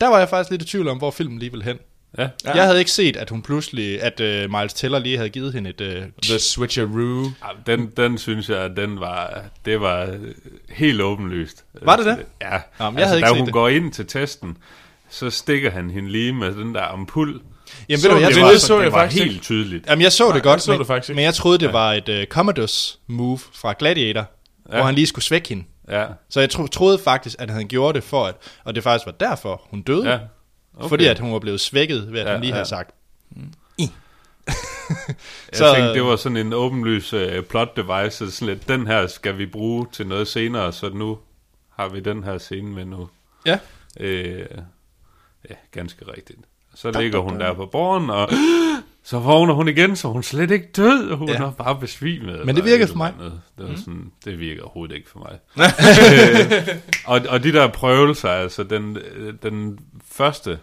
Der 0.00 0.08
var 0.08 0.18
jeg 0.18 0.28
faktisk 0.28 0.50
lidt 0.50 0.62
i 0.62 0.64
tvivl 0.64 0.88
om, 0.88 0.98
hvor 0.98 1.10
filmen 1.10 1.38
lige 1.38 1.50
ville 1.50 1.64
hen. 1.64 1.78
Ja. 2.18 2.28
Ja. 2.44 2.52
Jeg 2.54 2.64
havde 2.64 2.78
ikke 2.78 2.90
set, 2.90 3.16
at 3.16 3.30
hun 3.30 3.42
pludselig, 3.42 4.02
at 4.02 4.20
øh, 4.20 4.50
Miles 4.50 4.74
Teller 4.74 4.98
lige 4.98 5.16
havde 5.16 5.28
givet 5.30 5.52
hende 5.52 5.70
et... 5.70 5.80
Øh, 5.80 6.02
The 6.22 6.38
Switcheroo. 6.38 7.22
Ja, 7.24 7.72
Den, 7.76 7.86
den 7.96 8.18
synes 8.18 8.48
jeg, 8.48 8.76
den 8.76 9.00
var, 9.00 9.40
det 9.64 9.80
var 9.80 10.18
helt 10.70 11.00
åbenlyst. 11.02 11.64
Var 11.82 11.96
det 11.96 12.06
det? 12.06 12.18
Ja. 12.42 12.48
Men 12.50 12.58
jeg 12.80 12.86
altså, 12.86 13.06
havde 13.06 13.18
ikke 13.18 13.26
da 13.26 13.30
set 13.30 13.36
hun 13.38 13.46
det. 13.46 13.52
går 13.52 13.68
ind 13.68 13.92
til 13.92 14.06
testen, 14.06 14.56
så 15.10 15.30
stikker 15.30 15.70
han 15.70 15.90
hende 15.90 16.12
lige 16.12 16.32
med 16.32 16.52
den 16.54 16.74
der 16.74 16.82
ampul. 16.82 17.40
Jamen, 17.88 17.98
Så 18.00 18.08
ved 18.08 18.14
du, 18.14 18.20
hvad, 18.20 18.28
det 18.30 18.36
jeg, 18.36 18.42
var- 18.42 18.48
troede, 18.48 18.54
det 18.54 18.62
så 18.62 18.76
det 18.78 18.82
jeg 18.84 18.92
var 18.92 18.98
faktisk 18.98 19.24
helt 19.24 19.42
tydeligt. 19.42 19.86
Jamen, 19.86 20.02
jeg 20.02 20.12
så 20.12 20.24
det 20.26 20.34
Nej, 20.34 20.40
godt, 20.42 20.62
så 20.62 20.70
men, 20.70 20.78
det 20.78 20.86
faktisk 20.86 21.14
men 21.16 21.24
jeg 21.24 21.34
troede, 21.34 21.58
det 21.58 21.72
var 21.72 21.92
et 21.92 22.08
uh, 22.08 22.24
Commodus 22.24 22.98
move 23.06 23.38
fra 23.52 23.74
Gladiator, 23.78 24.20
ja. 24.70 24.76
hvor 24.76 24.84
han 24.84 24.94
lige 24.94 25.06
skulle 25.06 25.24
svække 25.24 25.48
hende. 25.48 25.64
Ja. 25.88 26.06
Så 26.28 26.40
jeg 26.40 26.50
tro, 26.50 26.66
troede 26.66 26.98
faktisk, 26.98 27.36
at 27.38 27.50
han 27.50 27.68
gjorde 27.68 27.94
det 27.94 28.04
for, 28.04 28.24
at, 28.26 28.34
og 28.64 28.74
det 28.74 28.82
faktisk 28.82 29.06
var 29.06 29.12
derfor, 29.12 29.62
hun 29.70 29.82
døde. 29.82 30.08
Ja. 30.10 30.18
Okay. 30.76 30.88
Fordi 30.88 31.06
at 31.06 31.18
hun 31.18 31.32
var 31.32 31.38
blevet 31.38 31.60
svækket 31.60 32.12
ved, 32.12 32.20
at 32.20 32.26
Ja, 32.26 32.32
han 32.32 32.40
lige 32.40 32.48
ja. 32.48 32.54
havde 32.54 32.68
sagt. 32.68 32.90
Jeg 33.78 33.88
Så- 35.52 35.74
tænkte, 35.74 35.94
det 35.94 36.02
var 36.02 36.16
sådan 36.16 36.36
en 36.36 36.52
åbenlys 36.52 37.14
uh, 37.14 37.20
plot 37.50 37.76
device, 37.76 38.10
så 38.16 38.30
sådan 38.30 38.54
lidt, 38.54 38.68
den 38.68 38.86
her 38.86 39.06
skal 39.06 39.38
vi 39.38 39.46
bruge 39.46 39.86
til 39.92 40.06
noget 40.06 40.28
senere, 40.28 40.72
så 40.72 40.88
nu 40.88 41.18
har 41.76 41.88
vi 41.88 42.00
den 42.00 42.24
her 42.24 42.38
scene 42.38 42.70
med 42.70 42.84
nu. 42.84 43.08
Ja. 43.46 43.58
Øh, 44.00 44.46
ja, 45.50 45.54
ganske 45.70 46.12
rigtigt. 46.16 46.38
Så 46.74 46.90
ligger 47.00 47.18
hun 47.18 47.40
der 47.40 47.52
på 47.54 47.66
borgen, 47.66 48.10
og 48.10 48.28
så 49.06 49.18
vågner 49.18 49.54
hun 49.54 49.68
igen, 49.68 49.96
så 49.96 50.08
hun 50.08 50.18
er 50.18 50.22
slet 50.22 50.50
ikke 50.50 50.68
død, 50.76 51.08
og 51.10 51.16
hun 51.18 51.28
Ja. 51.28 51.34
er 51.34 51.50
bare 51.50 51.76
besvimet. 51.80 52.46
Men 52.46 52.56
det 52.56 52.64
virkede 52.64 52.82
et 52.82 52.88
for 52.88 52.96
mig. 52.96 53.12
andet. 53.18 53.40
Det, 53.58 53.68
var 53.68 53.76
sådan, 53.76 54.12
det 54.24 54.38
virker 54.38 54.62
overhovedet 54.62 54.94
ikke 54.96 55.10
for 55.10 55.18
mig. 55.18 55.38
øh, 56.66 56.76
og, 57.06 57.20
og 57.28 57.42
de 57.42 57.52
der 57.52 57.66
prøvelser, 57.68 58.28
altså 58.28 58.62
den, 58.62 58.96
øh, 59.16 59.34
den 59.42 59.78
første, 60.10 60.58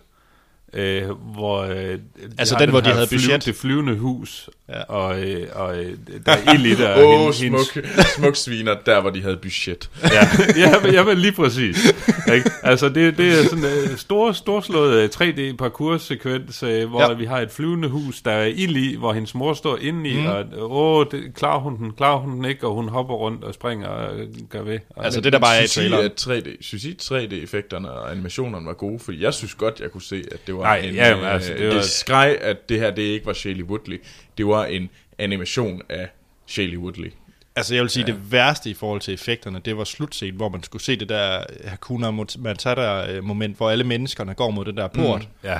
øh, 0.74 1.10
hvor... 1.10 1.62
Øh, 1.64 2.00
Altså 2.38 2.56
har 2.56 2.60
den, 2.60 2.70
hvor 2.70 2.80
de 2.82 2.90
havde 2.90 3.08
budget. 3.12 3.46
Det 3.46 3.56
flyvende 3.56 3.96
hus, 3.96 4.50
Ja. 4.74 4.82
Og, 4.84 5.24
øh, 5.24 5.48
og 5.54 5.78
øh, 5.84 5.92
der 6.26 6.32
er 6.32 6.54
ild 6.54 6.66
i 6.66 6.76
det. 6.76 6.88
Åh, 6.98 7.04
oh, 7.04 7.34
hende- 7.34 7.34
hendes- 7.44 7.68
smuk, 7.68 7.86
smuk 8.18 8.36
sviner, 8.36 8.76
der 8.86 9.02
hvor 9.02 9.10
de 9.10 9.22
havde 9.22 9.38
budget. 9.38 9.90
ja, 10.04 10.28
ja, 10.58 10.92
ja, 10.92 11.04
men 11.04 11.18
lige 11.18 11.32
præcis. 11.32 11.86
Ikke? 12.34 12.52
Altså, 12.64 12.90
det, 12.90 13.18
det 13.18 13.28
er 13.40 13.44
sådan 13.44 13.58
en 13.66 13.92
uh, 13.92 13.98
stor, 13.98 14.32
storslået 14.32 15.04
uh, 15.04 15.22
3D-parcours-sekvens, 15.28 16.64
uh, 16.64 16.90
hvor 16.90 17.02
Ja. 17.02 17.14
vi 17.14 17.26
har 17.26 17.40
et 17.40 17.52
flyvende 17.52 17.88
hus, 17.88 18.22
der 18.22 18.32
er 18.32 18.46
ild 18.46 18.76
i, 18.78 18.96
hvor 18.98 19.14
hendes 19.14 19.36
mor 19.36 19.54
står 19.54 19.78
inde 19.82 20.10
i, 20.10 20.20
mm. 20.20 20.26
og 20.28 20.46
åh, 20.72 21.06
det, 21.12 21.24
klarer 21.36 21.60
hun 21.60 21.78
den, 21.78 21.92
klarer 21.98 22.20
hun 22.20 22.36
den 22.36 22.46
ikke, 22.46 22.68
og 22.68 22.74
hun 22.74 22.90
hopper 22.90 23.14
rundt 23.14 23.44
og 23.44 23.54
springer 23.54 23.88
og 23.88 24.16
øh, 24.20 24.28
gør 24.50 24.62
ved. 24.62 24.80
Og, 24.90 25.06
Altså, 25.06 25.22
det 25.22 25.34
der 25.34 25.40
bare 25.40 25.58
er 25.58 25.64
i 25.64 25.68
traileren. 25.68 26.06
at 26.06 26.22
3D, 26.28 26.50
synes 26.62 26.84
I, 26.86 26.98
3D-effekterne 27.02 27.90
og 27.92 28.12
animationerne 28.12 28.66
var 28.66 28.74
gode? 28.74 29.00
Fordi 29.00 29.24
jeg 29.24 29.34
synes 29.34 29.54
godt, 29.56 29.80
jeg 29.80 29.92
kunne 29.92 30.02
se, 30.02 30.24
at 30.32 30.48
det 30.48 30.56
var 30.56 30.62
Nej, 30.64 30.78
en... 30.78 30.96
ja, 30.96 31.16
men 31.16 31.24
øh, 31.26 31.34
altså, 31.34 31.52
det 31.52 31.60
det, 31.60 31.76
var- 31.76 31.82
skreg, 31.82 32.38
at 32.42 32.70
det 32.70 32.80
her, 32.80 32.92
det 32.92 33.02
ikke 33.02 33.26
var 33.26 33.34
Shailene 33.34 33.66
Woodley. 33.70 34.02
Det 34.38 34.46
var 34.48 34.66
en 34.66 34.90
animation 35.18 35.82
af 35.90 36.10
Shailene 36.48 36.80
Woodley. 36.80 37.12
Altså, 37.56 37.74
jeg 37.76 37.82
vil 37.82 37.90
sige, 37.90 38.06
ja. 38.08 38.14
det 38.14 38.32
værste 38.32 38.70
i 38.70 38.74
forhold 38.74 39.02
til 39.02 39.14
effekterne, 39.14 39.62
det 39.66 39.78
var 39.78 39.84
slutscenen, 39.84 40.36
hvor 40.36 40.50
man 40.50 40.64
skulle 40.64 40.84
se 40.84 40.96
det 40.96 41.10
der 41.10 41.44
Hakuna 41.66 42.12
Matata-moment, 42.40 43.58
hvor 43.58 43.70
alle 43.70 43.84
menneskerne 43.84 44.34
går 44.34 44.50
mod 44.52 44.66
den 44.66 44.78
der 44.78 44.88
port. 44.88 45.22
Mm. 45.22 45.28
ja, 45.50 45.60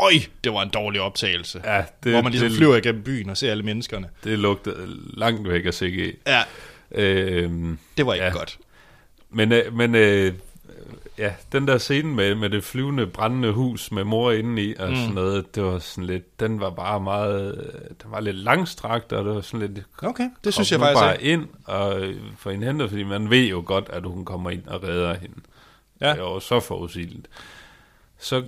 Øj, 0.00 0.12
det 0.44 0.52
var 0.52 0.62
en 0.62 0.68
dårlig 0.68 1.00
optagelse. 1.00 1.60
ja, 1.64 1.84
det, 2.04 2.12
hvor 2.12 2.22
man 2.22 2.32
ligesom 2.32 2.48
det, 2.48 2.56
flyver 2.56 2.76
igennem 2.76 3.02
byen 3.02 3.30
og 3.30 3.36
ser 3.36 3.50
alle 3.50 3.62
menneskerne. 3.62 4.08
det 4.24 4.38
lugtede 4.38 4.76
langt 5.16 5.48
væk 5.48 5.66
af 5.66 5.74
CGI. 5.74 6.12
Ja, 6.26 6.42
Øhm, 6.92 7.78
det 7.96 8.06
var 8.06 8.14
ikke 8.14 8.24
ja. 8.24 8.30
Ja. 8.30 8.36
godt. 8.36 8.58
Men, 9.30 9.52
øh, 9.52 9.74
men 9.76 9.94
øh, 9.94 10.32
ja, 11.18 11.32
den 11.52 11.68
der 11.68 11.78
scene 11.78 12.14
med, 12.14 12.34
med 12.34 12.50
det 12.50 12.64
flyvende, 12.64 13.06
brændende 13.06 13.52
hus 13.52 13.92
med 13.92 14.04
mor 14.04 14.32
inde 14.32 14.62
i 14.62 14.74
og 14.78 14.88
mm. 14.88 14.96
sådan 14.96 15.14
noget, 15.14 15.54
det 15.54 15.62
var 15.62 15.78
sådan 15.78 16.04
lidt, 16.04 16.40
den 16.40 16.60
var 16.60 16.70
bare 16.70 17.00
meget, 17.00 17.72
den 18.02 18.10
var 18.10 18.20
lidt 18.20 18.36
langstrakt, 18.36 19.12
og 19.12 19.24
det 19.24 19.34
var 19.34 19.40
sådan 19.40 19.68
lidt, 19.68 19.86
Okay, 20.02 20.30
det 20.44 20.54
synes 20.54 20.72
jeg 20.72 20.80
faktisk 20.80 21.02
bare 21.02 21.22
ikke. 21.22 21.32
ind 21.32 21.46
og 21.64 22.00
øh, 22.00 22.16
få 22.38 22.50
hende 22.50 22.66
hentet, 22.66 22.90
fordi 22.90 23.02
man 23.02 23.30
ved 23.30 23.44
jo 23.44 23.62
godt, 23.66 23.88
at 23.92 24.02
hun 24.02 24.24
kommer 24.24 24.50
ind 24.50 24.66
og 24.66 24.82
redder 24.82 25.14
hende. 25.14 25.34
Ja. 26.00 26.12
Det 26.12 26.22
var 26.22 26.28
jo 26.30 26.40
så 26.40 26.60
forudsigeligt. 26.60 27.26
Så, 28.20 28.42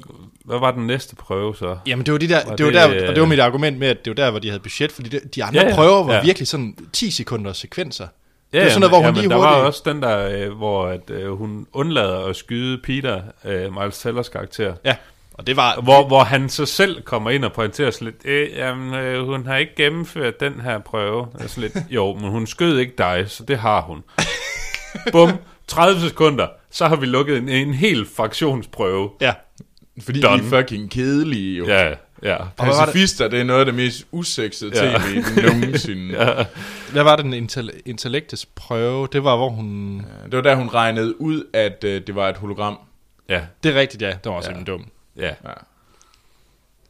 hvad 0.44 0.58
var 0.58 0.70
den 0.70 0.86
næste 0.86 1.16
prøve 1.16 1.56
så? 1.56 1.78
Jamen, 1.86 2.06
det 2.06 2.12
var, 2.12 2.18
de 2.18 2.28
der, 2.28 2.46
Var 2.46 2.56
det 2.56 2.66
var 2.66 2.72
det, 2.72 2.80
der, 2.80 3.02
øh, 3.02 3.08
og 3.08 3.14
det 3.14 3.20
var 3.20 3.26
mit 3.26 3.40
argument 3.40 3.78
med, 3.78 3.88
at 3.88 4.04
det 4.04 4.10
var 4.10 4.24
der, 4.24 4.30
hvor 4.30 4.40
de 4.40 4.48
havde 4.48 4.60
budget, 4.60 4.92
fordi 4.92 5.08
de, 5.08 5.20
de 5.34 5.44
andre 5.44 5.60
ja, 5.60 5.68
Ja, 5.68 5.74
prøver 5.74 6.04
var 6.04 6.14
ja. 6.14 6.22
virkelig 6.22 6.48
sådan 6.48 6.76
10 6.92 7.10
sekunders 7.10 7.56
sekvenser. 7.56 8.06
Ja, 8.52 8.58
det 8.58 8.66
er 8.66 8.68
sådan 8.70 8.80
noget, 8.80 8.90
hvor 8.90 8.98
hun 8.98 9.14
ja, 9.14 9.20
lige 9.20 9.30
der 9.30 9.36
hurtigt... 9.36 9.56
var 9.56 9.66
også 9.66 9.82
den 9.84 10.02
der, 10.02 10.46
øh, 10.46 10.56
hvor 10.56 10.86
at, 10.86 11.10
øh, 11.10 11.32
hun 11.32 11.66
undlader 11.72 12.24
at 12.26 12.36
skyde 12.36 12.78
Peter, 12.78 13.22
øh, 13.44 13.74
Miles 13.78 13.98
Tellers 13.98 14.28
karakter. 14.28 14.74
Ja, 14.84 14.96
og 15.34 15.46
det 15.46 15.56
var... 15.56 15.80
Hvor, 15.80 16.06
hvor 16.06 16.24
han 16.24 16.48
så 16.48 16.66
selv 16.66 17.02
kommer 17.02 17.30
ind 17.30 17.44
og 17.44 17.52
pointerer 17.52 17.90
sådan 17.90 18.04
lidt, 18.04 18.16
øh, 18.24 18.56
jamen, 18.56 18.94
øh, 18.94 19.26
hun 19.26 19.46
har 19.46 19.56
ikke 19.56 19.74
gennemført 19.76 20.40
den 20.40 20.60
her 20.60 20.78
prøve. 20.78 21.26
Altså 21.40 21.60
lidt, 21.60 21.72
jo, 21.90 22.14
men 22.14 22.30
hun 22.30 22.46
skød 22.46 22.78
ikke 22.78 22.94
dig, 22.98 23.24
så 23.26 23.44
det 23.44 23.58
har 23.58 23.80
hun. 23.80 24.02
Bum, 25.12 25.30
30 25.68 26.00
sekunder, 26.00 26.46
så 26.70 26.88
har 26.88 26.96
vi 26.96 27.06
lukket 27.06 27.38
en, 27.38 27.48
en 27.48 27.74
hel 27.74 28.06
fraktionsprøve. 28.16 29.10
Ja, 29.20 29.32
Fordi 30.02 30.20
Done. 30.20 30.42
de 30.42 30.46
er 30.46 30.48
fucking 30.62 30.90
kedelige 30.90 31.58
jo. 31.58 31.66
Ja, 31.66 31.94
ja. 32.22 32.36
Var 32.36 32.44
det- 32.44 32.54
Pacifister, 32.56 33.28
det 33.28 33.40
er 33.40 33.44
noget 33.44 33.60
af 33.60 33.66
det 33.66 33.74
mest 33.74 34.06
usexede 34.12 34.84
Ja. 34.84 34.98
tv 34.98 35.42
nogensinde. 35.46 36.24
ja. 36.24 36.46
hvad 36.92 37.02
var 37.02 37.16
den 37.16 37.34
intel- 37.34 37.80
intellektes 37.86 38.46
prøve? 38.46 39.08
Det 39.12 39.24
var, 39.24 39.36
hvor 39.36 39.48
hun... 39.48 39.98
Det 40.24 40.32
var 40.36 40.40
der, 40.42 40.54
hun 40.54 40.68
regnede 40.68 41.20
ud, 41.20 41.44
at 41.52 41.84
øh, 41.84 42.06
det 42.06 42.14
var 42.14 42.28
et 42.28 42.36
hologram. 42.36 42.78
Ja, 43.28 43.46
Det 43.62 43.76
er 43.76 43.80
rigtigt, 43.80 44.02
ja. 44.02 44.08
Det 44.10 44.24
var 44.24 44.32
også 44.32 44.50
ja. 44.50 44.62
dum. 44.64 44.86
ja. 45.16 45.34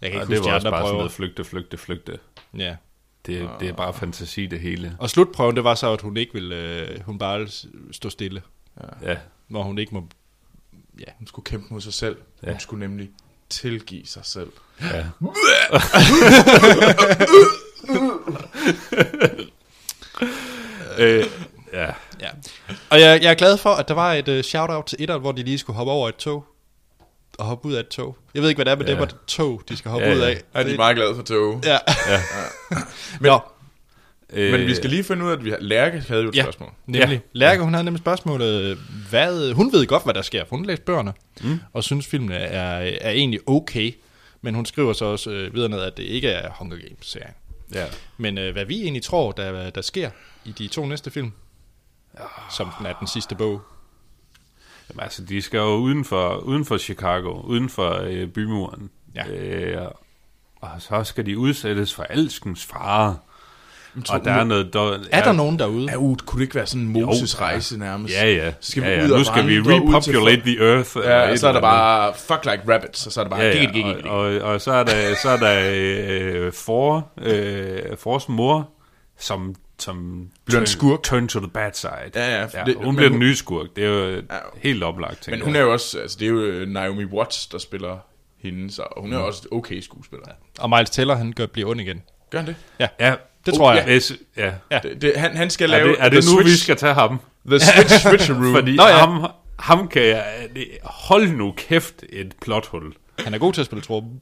Jeg 0.03 0.11
kan 0.11 0.21
ikke 0.23 0.27
huske 0.27 0.35
det 0.35 0.45
de 0.45 0.49
var 0.49 0.55
også 0.55 0.69
andre 0.69 0.71
bare 0.71 0.81
sådan 0.81 0.85
prøver. 0.91 0.99
noget 0.99 1.13
flygte, 1.13 1.45
flygte, 1.45 1.77
flygte. 1.77 2.19
Ja. 2.59 2.77
Det, 3.27 3.51
det 3.61 3.69
er 3.69 3.73
bare 3.73 3.95
fantasi, 3.95 4.47
det 4.47 4.61
hele. 4.61 4.97
Og 4.99 5.11
slutprøven, 5.11 5.57
det 5.57 5.65
var 5.65 5.75
så, 5.75 5.93
at 5.93 6.01
hun 6.01 6.17
ikke 6.17 6.33
ville... 6.33 6.57
Øh, 6.57 7.01
hun 7.03 7.19
bare 7.19 7.47
stå 7.93 8.11
stille. 8.11 8.43
Ja, 9.03 9.17
Hvor 9.49 9.63
hun 9.63 9.79
ikke 9.79 9.95
må... 9.95 10.01
Hun 11.19 11.27
skulle 11.27 11.45
kæmpe 11.45 11.67
mod 11.75 11.81
sig 11.81 11.93
selv. 11.95 12.17
Ja. 12.43 12.51
Hun 12.51 12.61
skulle 12.61 12.81
nemlig 12.89 13.11
tilgive 13.51 14.07
sig 14.07 14.23
selv. 14.25 14.51
ja. 14.81 15.05
øh, 20.99 21.25
ja. 21.73 21.87
Ja. 22.21 22.29
Og 22.91 23.01
jeg, 23.01 23.23
jeg 23.23 23.31
er 23.31 23.35
glad 23.35 23.57
for, 23.57 23.71
at 23.71 23.89
der 23.89 23.95
var 23.95 24.13
et 24.13 24.29
uh, 24.29 24.41
shout-out 24.41 24.85
til 24.87 24.97
etteren, 25.01 25.21
hvor 25.21 25.33
de 25.33 25.43
lige 25.43 25.59
skulle 25.59 25.77
hoppe 25.77 25.93
over 25.93 26.09
et 26.09 26.17
tog. 26.17 26.45
Og 27.39 27.45
hoppe 27.47 27.69
ud 27.69 27.75
af 27.75 27.81
et 27.81 27.89
tog. 27.89 28.17
Jeg 28.35 28.43
ved 28.43 28.49
ikke, 28.49 28.59
hvad 28.59 28.65
det 28.65 28.71
er, 28.73 28.77
men 28.77 28.87
ja. 28.87 28.91
det 28.93 28.95
Ja. 28.95 28.99
var 28.99 29.07
et 29.07 29.17
tog, 29.27 29.63
de 29.69 29.77
skal 29.77 29.91
hoppe 29.91 30.07
Ja, 30.07 30.15
ud 30.15 30.21
ja. 30.21 30.29
af. 30.29 30.41
Er 30.55 30.63
de 30.63 30.69
Det- 30.69 30.77
meget 30.79 30.97
glade 30.97 31.15
for 31.15 31.23
tog? 31.23 31.61
Ja. 31.65 31.79
ja. 32.09 32.23
Men, 33.21 33.29
Nå, 33.31 33.39
Men 34.33 34.67
vi 34.67 34.75
skal 34.75 34.91
lige 34.91 35.05
finde 35.05 35.25
ud 35.25 35.31
af, 35.31 35.37
at 35.37 35.45
vi 35.45 35.51
har... 35.51 35.59
Lærke 35.61 36.01
havde 36.09 36.23
jo 36.23 36.29
et 36.29 36.37
Ja. 36.37 36.43
spørgsmål. 36.43 36.71
nemlig. 36.87 37.09
Ja. 37.09 37.13
Ja. 37.13 37.19
Lærke, 37.33 37.63
hun 37.63 37.75
havde 37.75 37.85
nemlig 37.85 37.99
spørgsmålet, 38.01 38.79
hvad, 39.11 39.53
hun 39.53 39.73
ved 39.73 39.87
godt, 39.87 40.05
hvad 40.05 40.15
der 40.15 40.23
sker, 40.23 40.45
for 40.45 40.57
hun 40.57 40.65
har 40.65 40.67
læst 40.67 40.85
bøgerne, 40.85 41.13
mm. 41.43 41.59
og 41.73 41.85
synes, 41.85 42.07
filmen 42.07 42.33
er, 42.33 42.37
er, 43.01 43.11
egentlig 43.11 43.41
okay. 43.47 43.93
Men 44.43 44.55
hun 44.55 44.67
skriver 44.67 44.93
så 44.93 45.05
også 45.05 45.31
øh, 45.31 45.55
videre 45.55 45.69
ned, 45.69 45.81
at 45.81 45.97
det 45.97 46.03
ikke 46.03 46.29
er 46.29 46.51
Hunger 46.59 46.77
Games-serien. 46.77 47.35
Ja. 47.75 47.85
Men 48.19 48.39
øh, 48.39 48.53
hvad 48.53 48.65
vi 48.65 48.83
egentlig 48.83 49.03
tror, 49.03 49.33
der, 49.33 49.71
der 49.71 49.81
sker 49.81 50.11
i 50.45 50.53
de 50.53 50.67
to 50.69 50.87
næste 50.87 51.11
film, 51.11 51.33
som 52.57 52.69
den 52.79 52.87
er 52.87 52.93
den 52.93 53.09
sidste 53.09 53.35
bog. 53.35 53.61
Jamen, 54.91 55.03
altså, 55.03 55.25
de 55.25 55.43
skal 55.43 55.59
jo 55.59 55.75
uden 55.77 56.05
for, 56.05 56.37
uden 56.37 56.65
for 56.65 56.79
Chicago, 56.79 57.41
uden 57.41 57.69
for 57.69 58.01
øh, 58.03 58.29
bymuren. 58.29 58.91
Ja. 59.15 59.29
Øh, 59.29 59.87
og 60.57 60.71
så 60.79 61.05
skal 61.05 61.27
de 61.27 61.39
udsættes 61.39 61.95
for 61.95 62.03
alskens 62.03 62.65
farer. 62.65 63.15
Tror- 64.05 64.19
Og 64.19 64.25
der 64.25 64.33
er 64.33 64.45
noget... 64.45 64.73
Der, 64.73 64.99
Er 65.13 65.23
der 65.25 65.33
nogen 65.33 65.59
derude? 65.59 65.87
Ja, 65.91 65.97
uh, 65.97 66.17
kunne 66.17 66.39
det 66.39 66.45
ikke 66.45 66.55
være 66.55 66.67
sådan 66.67 66.83
en 66.83 66.89
Moses 66.93 67.41
rejse 67.41 67.79
nærmest? 67.79 68.15
Ja, 68.15 68.31
ja. 68.31 68.53
Så 68.61 68.71
skal 68.71 68.83
vi 68.83 68.89
ja, 68.89 68.97
ja. 68.99 69.05
ud 69.05 69.09
Nu 69.19 69.25
skal 69.25 69.47
vi 69.49 69.59
repopulate 69.61 70.41
the 70.43 70.57
earth. 70.75 70.97
Ja, 70.97 71.31
og 71.31 71.39
så 71.39 71.49
er 71.49 71.53
der 71.53 71.61
bare 71.61 72.13
fuck 72.17 72.45
like 72.45 72.63
rabbits, 72.75 73.07
og 73.07 73.13
så 73.13 73.21
er 73.21 73.25
der 73.25 73.31
bare... 73.31 73.41
Ja, 73.41 73.63
ja, 73.63 74.09
og, 74.11 74.25
og, 74.25 74.41
og 74.41 74.61
så 74.61 74.73
er 74.73 74.85
der, 74.85 75.15
så 75.23 75.29
er 75.29 75.37
der 75.37 75.71
øh, 76.47 76.53
for, 76.53 77.09
øh, 77.23 77.97
Fors 77.99 78.29
mor, 78.29 78.69
som, 79.19 79.55
som 79.79 80.27
Bliver 80.47 80.61
en 80.61 80.67
skurk. 80.67 81.03
turn 81.03 81.29
to 81.29 81.41
the 81.41 81.49
bad 81.51 81.71
side. 81.75 81.91
Ja, 82.15 82.41
ja, 82.41 82.47
ja 82.55 82.65
det- 82.67 82.77
hun 82.85 82.97
bliver 82.97 83.11
den 83.11 83.19
nye 83.19 83.37
skurk. 83.37 83.67
Det 83.77 83.85
er 83.85 83.89
jo 83.89 84.23
helt 84.63 84.83
oplagt, 84.83 85.23
tænker 85.23 85.39
Men 85.39 85.45
hun 85.45 85.55
jeg. 85.55 85.61
er 85.61 85.65
jo 85.65 85.73
også... 85.73 85.99
Altså, 85.99 86.17
det 86.21 86.25
er 86.27 86.31
jo 86.31 86.41
øh, 86.43 86.69
Naomi 86.69 87.05
Watts, 87.05 87.47
der 87.47 87.59
spiller 87.59 87.99
hende, 88.43 88.71
så 88.71 88.83
hun 88.97 89.13
er 89.13 89.19
jo 89.19 89.27
også 89.27 89.43
et 89.45 89.57
okay 89.59 89.81
skuespiller. 89.81 90.27
Og 90.59 90.71
Miles 90.71 90.91
Teller, 90.91 91.15
han 91.17 91.33
gør, 91.37 91.47
bliver 91.47 91.69
ond 91.71 91.81
igen. 91.81 92.03
Gør 92.31 92.39
han 92.39 92.47
det? 92.47 92.57
Ja, 93.01 93.15
Det 93.47 93.55
tror 93.55 93.73
jeg. 93.75 93.85
Hvis, 93.85 94.13
ja. 94.37 94.51
det, 94.83 95.03
det 95.03 95.13
han, 95.17 95.37
han 95.37 95.51
skal 95.51 95.71
Er 95.73 95.77
lave... 95.77 95.89
det, 95.89 95.97
er 95.99 96.09
det 96.09 96.25
nu, 96.25 96.31
switch, 96.33 96.53
vi 96.53 96.57
skal 96.57 96.77
tage 96.77 96.95
ham? 96.95 97.21
The 97.47 97.59
switch, 97.61 97.99
switcheroo. 98.09 98.53
Fordi 98.57 98.77
Nå 98.77 98.87
ja. 98.87 98.99
ham, 98.99 99.27
ham 99.59 99.89
kan 99.89 100.03
jeg... 100.03 100.25
det- 100.55 100.69
Hold 100.83 101.29
nu 101.29 101.53
kæft 101.57 101.95
et 102.13 102.33
plothul. 102.43 102.93
Han 103.19 103.35
er 103.35 103.39
god 103.39 103.53
til 103.53 103.61
at 103.61 103.67
spille 103.67 103.83
truppen. 103.83 104.13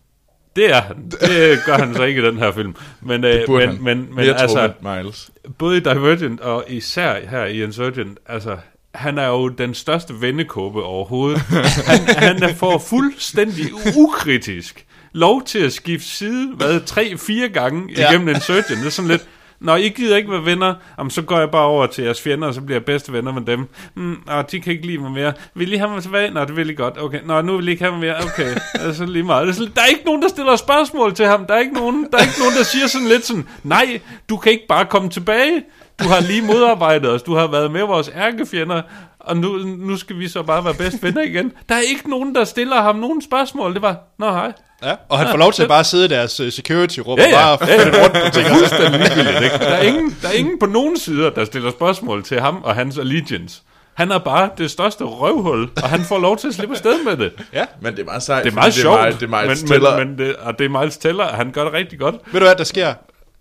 Det 0.57 0.71
er 0.75 0.81
han. 0.81 0.97
Det 1.11 1.59
gør 1.67 1.79
han 1.79 1.95
så 1.95 2.03
ikke 2.03 2.23
i 2.23 2.25
den 2.25 2.39
her 2.39 2.53
film. 2.53 2.75
Men, 3.01 3.25
øh, 3.25 3.47
Burde 3.47 3.67
men, 3.67 3.77
han. 3.77 3.85
men, 3.85 4.15
men 4.15 4.25
altså, 4.29 4.73
Miles. 4.81 5.31
både 5.59 5.77
i 5.77 5.81
Divergent 5.81 6.41
og 6.41 6.65
især 6.69 7.21
her 7.31 7.45
i 7.45 7.63
Insurgent, 7.63 8.19
altså, 8.27 8.57
han 8.95 9.19
er 9.19 9.27
jo 9.27 9.49
den 9.49 9.75
største 9.75 10.15
vendekåbe 10.21 10.83
overhovedet. 10.83 11.39
Han, 11.87 12.01
han 12.17 12.43
er 12.43 12.55
for 12.55 12.79
fuldstændig 12.79 13.65
ukritisk 13.97 14.87
lov 15.13 15.43
til 15.45 15.59
at 15.59 15.73
skifte 15.73 16.09
side, 16.09 16.53
hvad, 16.55 16.81
tre-fire 16.81 17.49
gange 17.49 17.95
Ja. 17.97 18.11
igennem 18.11 18.29
Insurgent. 18.29 18.69
Det 18.69 18.87
er 18.87 18.91
sådan 18.91 19.11
lidt, 19.11 19.23
Når 19.61 19.77
I 19.77 19.89
gider 19.89 20.17
ikke 20.17 20.31
være 20.31 20.45
venner, 20.45 20.75
jamen, 20.99 21.11
så 21.11 21.23
går 21.23 21.39
jeg 21.39 21.51
bare 21.51 21.65
over 21.65 21.87
til 21.87 22.05
jeres 22.05 22.21
fjender, 22.23 22.49
og 22.49 22.55
så 22.55 22.61
bliver 22.61 22.77
jeg 22.79 22.85
bedste 22.85 23.13
venner 23.13 23.33
med 23.33 23.43
dem. 23.43 23.69
Mm, 23.95 24.17
og 24.27 24.51
de 24.51 24.61
kan 24.61 24.73
ikke 24.73 24.87
lide 24.87 24.99
mig 24.99 25.11
mere. 25.11 25.33
Vil 25.55 25.73
I 25.73 25.77
have 25.77 25.91
mig 25.91 26.03
tilbage? 26.03 26.31
Nå, 26.31 26.45
det 26.45 26.57
vil 26.57 26.71
I 26.71 26.75
godt. 26.75 26.95
Okay. 27.03 27.21
Nå, 27.27 27.41
nu 27.43 27.57
vil 27.57 27.69
I 27.69 27.71
ikke 27.71 27.83
have 27.83 27.93
mig 27.93 28.01
mere. 28.01 28.17
Okay. 28.25 28.57
altså 28.87 29.07
lige 29.07 29.23
meget. 29.23 29.47
Det 29.47 29.53
er 29.53 29.57
sådan, 29.57 29.73
der 29.75 29.81
er 29.83 29.87
ikke 29.87 30.03
nogen, 30.07 30.23
der 30.23 30.29
stiller 30.29 30.57
spørgsmål 30.57 31.15
til 31.15 31.27
ham. 31.27 31.47
Der 31.47 31.55
er 31.55 31.59
ikke 31.59 31.75
nogen, 31.75 32.07
der, 32.13 32.19
er 32.19 32.23
ikke 32.23 32.39
nogen, 32.41 32.55
der 32.59 32.63
siger 32.65 32.87
sådan 32.87 33.09
lidt 33.09 33.27
sådan, 33.27 33.47
nej, 33.63 34.01
du 34.29 34.37
kan 34.37 34.53
ikke 34.53 34.67
bare 34.69 34.85
komme 34.85 35.09
tilbage. 35.11 35.63
Du 36.03 36.09
har 36.09 36.21
lige 36.21 36.43
modarbejdet 36.43 37.11
os. 37.11 37.23
Du 37.23 37.35
har 37.35 37.47
været 37.47 37.71
med 37.71 37.81
vores 37.83 38.11
ærkefjender. 38.17 38.83
Og 39.21 39.37
nu, 39.37 39.57
nu 39.59 39.97
skal 39.97 40.19
vi 40.19 40.29
så 40.29 40.43
bare 40.43 40.65
være 40.65 40.75
bedste 40.75 41.03
venner 41.03 41.23
igen. 41.23 41.53
Der 41.69 41.75
er 41.75 41.81
ikke 41.81 42.11
nogen, 42.11 42.35
der 42.35 42.45
stiller 42.45 42.83
ham 42.83 42.97
nogen 42.97 43.23
spørgsmål. 43.23 43.75
Det 43.75 43.83
var, 43.83 43.97
nå 44.19 44.31
hej. 44.31 44.53
Ja, 44.85 44.95
og 45.09 45.19
han 45.19 45.29
får 45.31 45.37
lov 45.37 45.53
til 45.53 45.63
at 45.63 45.69
bare 45.69 45.85
sidde 45.85 46.05
i 46.05 46.09
deres 46.09 46.41
uh, 46.41 46.47
security-rum 46.49 47.19
Ja, 47.19 47.25
og 47.25 47.31
ja. 47.31 47.37
bare 47.57 47.59
ja, 47.71 47.89
ja. 47.99 48.03
rundt 48.05 48.15
på 48.15 48.21
ting. 48.33 48.35
Det 48.47 48.53
er 48.53 48.57
fuldstændig 48.57 49.01
ligegyldigt, 49.01 49.43
ikke? 49.45 49.59
Der 49.59 49.67
er, 49.71 49.83
ingen, 49.83 50.17
der 50.23 50.29
er 50.29 50.33
ingen 50.33 50.59
på 50.59 50.67
nogen 50.67 50.99
sider, 50.99 51.31
der 51.31 51.45
stiller 51.45 51.71
spørgsmål 51.71 52.25
til 52.25 52.41
ham 52.41 52.61
og 52.65 52.75
hans 52.75 52.99
allegiance. 52.99 53.61
Han 53.95 54.11
er 54.11 54.19
bare 54.19 54.51
det 54.59 54.71
største 54.71 55.05
røvhul, 55.05 55.69
og 55.83 55.89
han 55.89 56.01
får 56.01 56.19
lov 56.19 56.37
til 56.37 56.49
at 56.49 56.55
slippe 56.55 56.75
afsted 56.75 57.05
med 57.05 57.17
det. 57.17 57.33
Ja. 57.53 57.65
Men 57.83 57.93
det 57.93 58.01
er 58.01 58.05
meget 58.05 58.23
sejt. 58.23 58.45
Det 58.45 58.51
er 58.51 58.55
meget 58.55 58.75
sjovt, 58.75 58.99
Det 58.99 59.07
er, 59.07 59.19
det 59.19 59.33
er 59.33 59.43
Miles 59.45 59.63
men, 59.63 59.71
Teller. 59.71 59.99
men, 59.99 60.09
men 60.09 60.19
det, 60.19 60.37
og 60.37 60.59
det 60.59 60.65
er 60.65 60.81
Miles 60.81 60.97
Teller, 60.97 61.27
han 61.27 61.51
gør 61.53 61.65
det 61.65 61.73
rigtig 61.73 61.99
godt. 61.99 62.15
Ved 62.33 62.41
du 62.41 62.47
hvad, 62.47 62.55
der 62.57 62.65
sker 62.65 62.95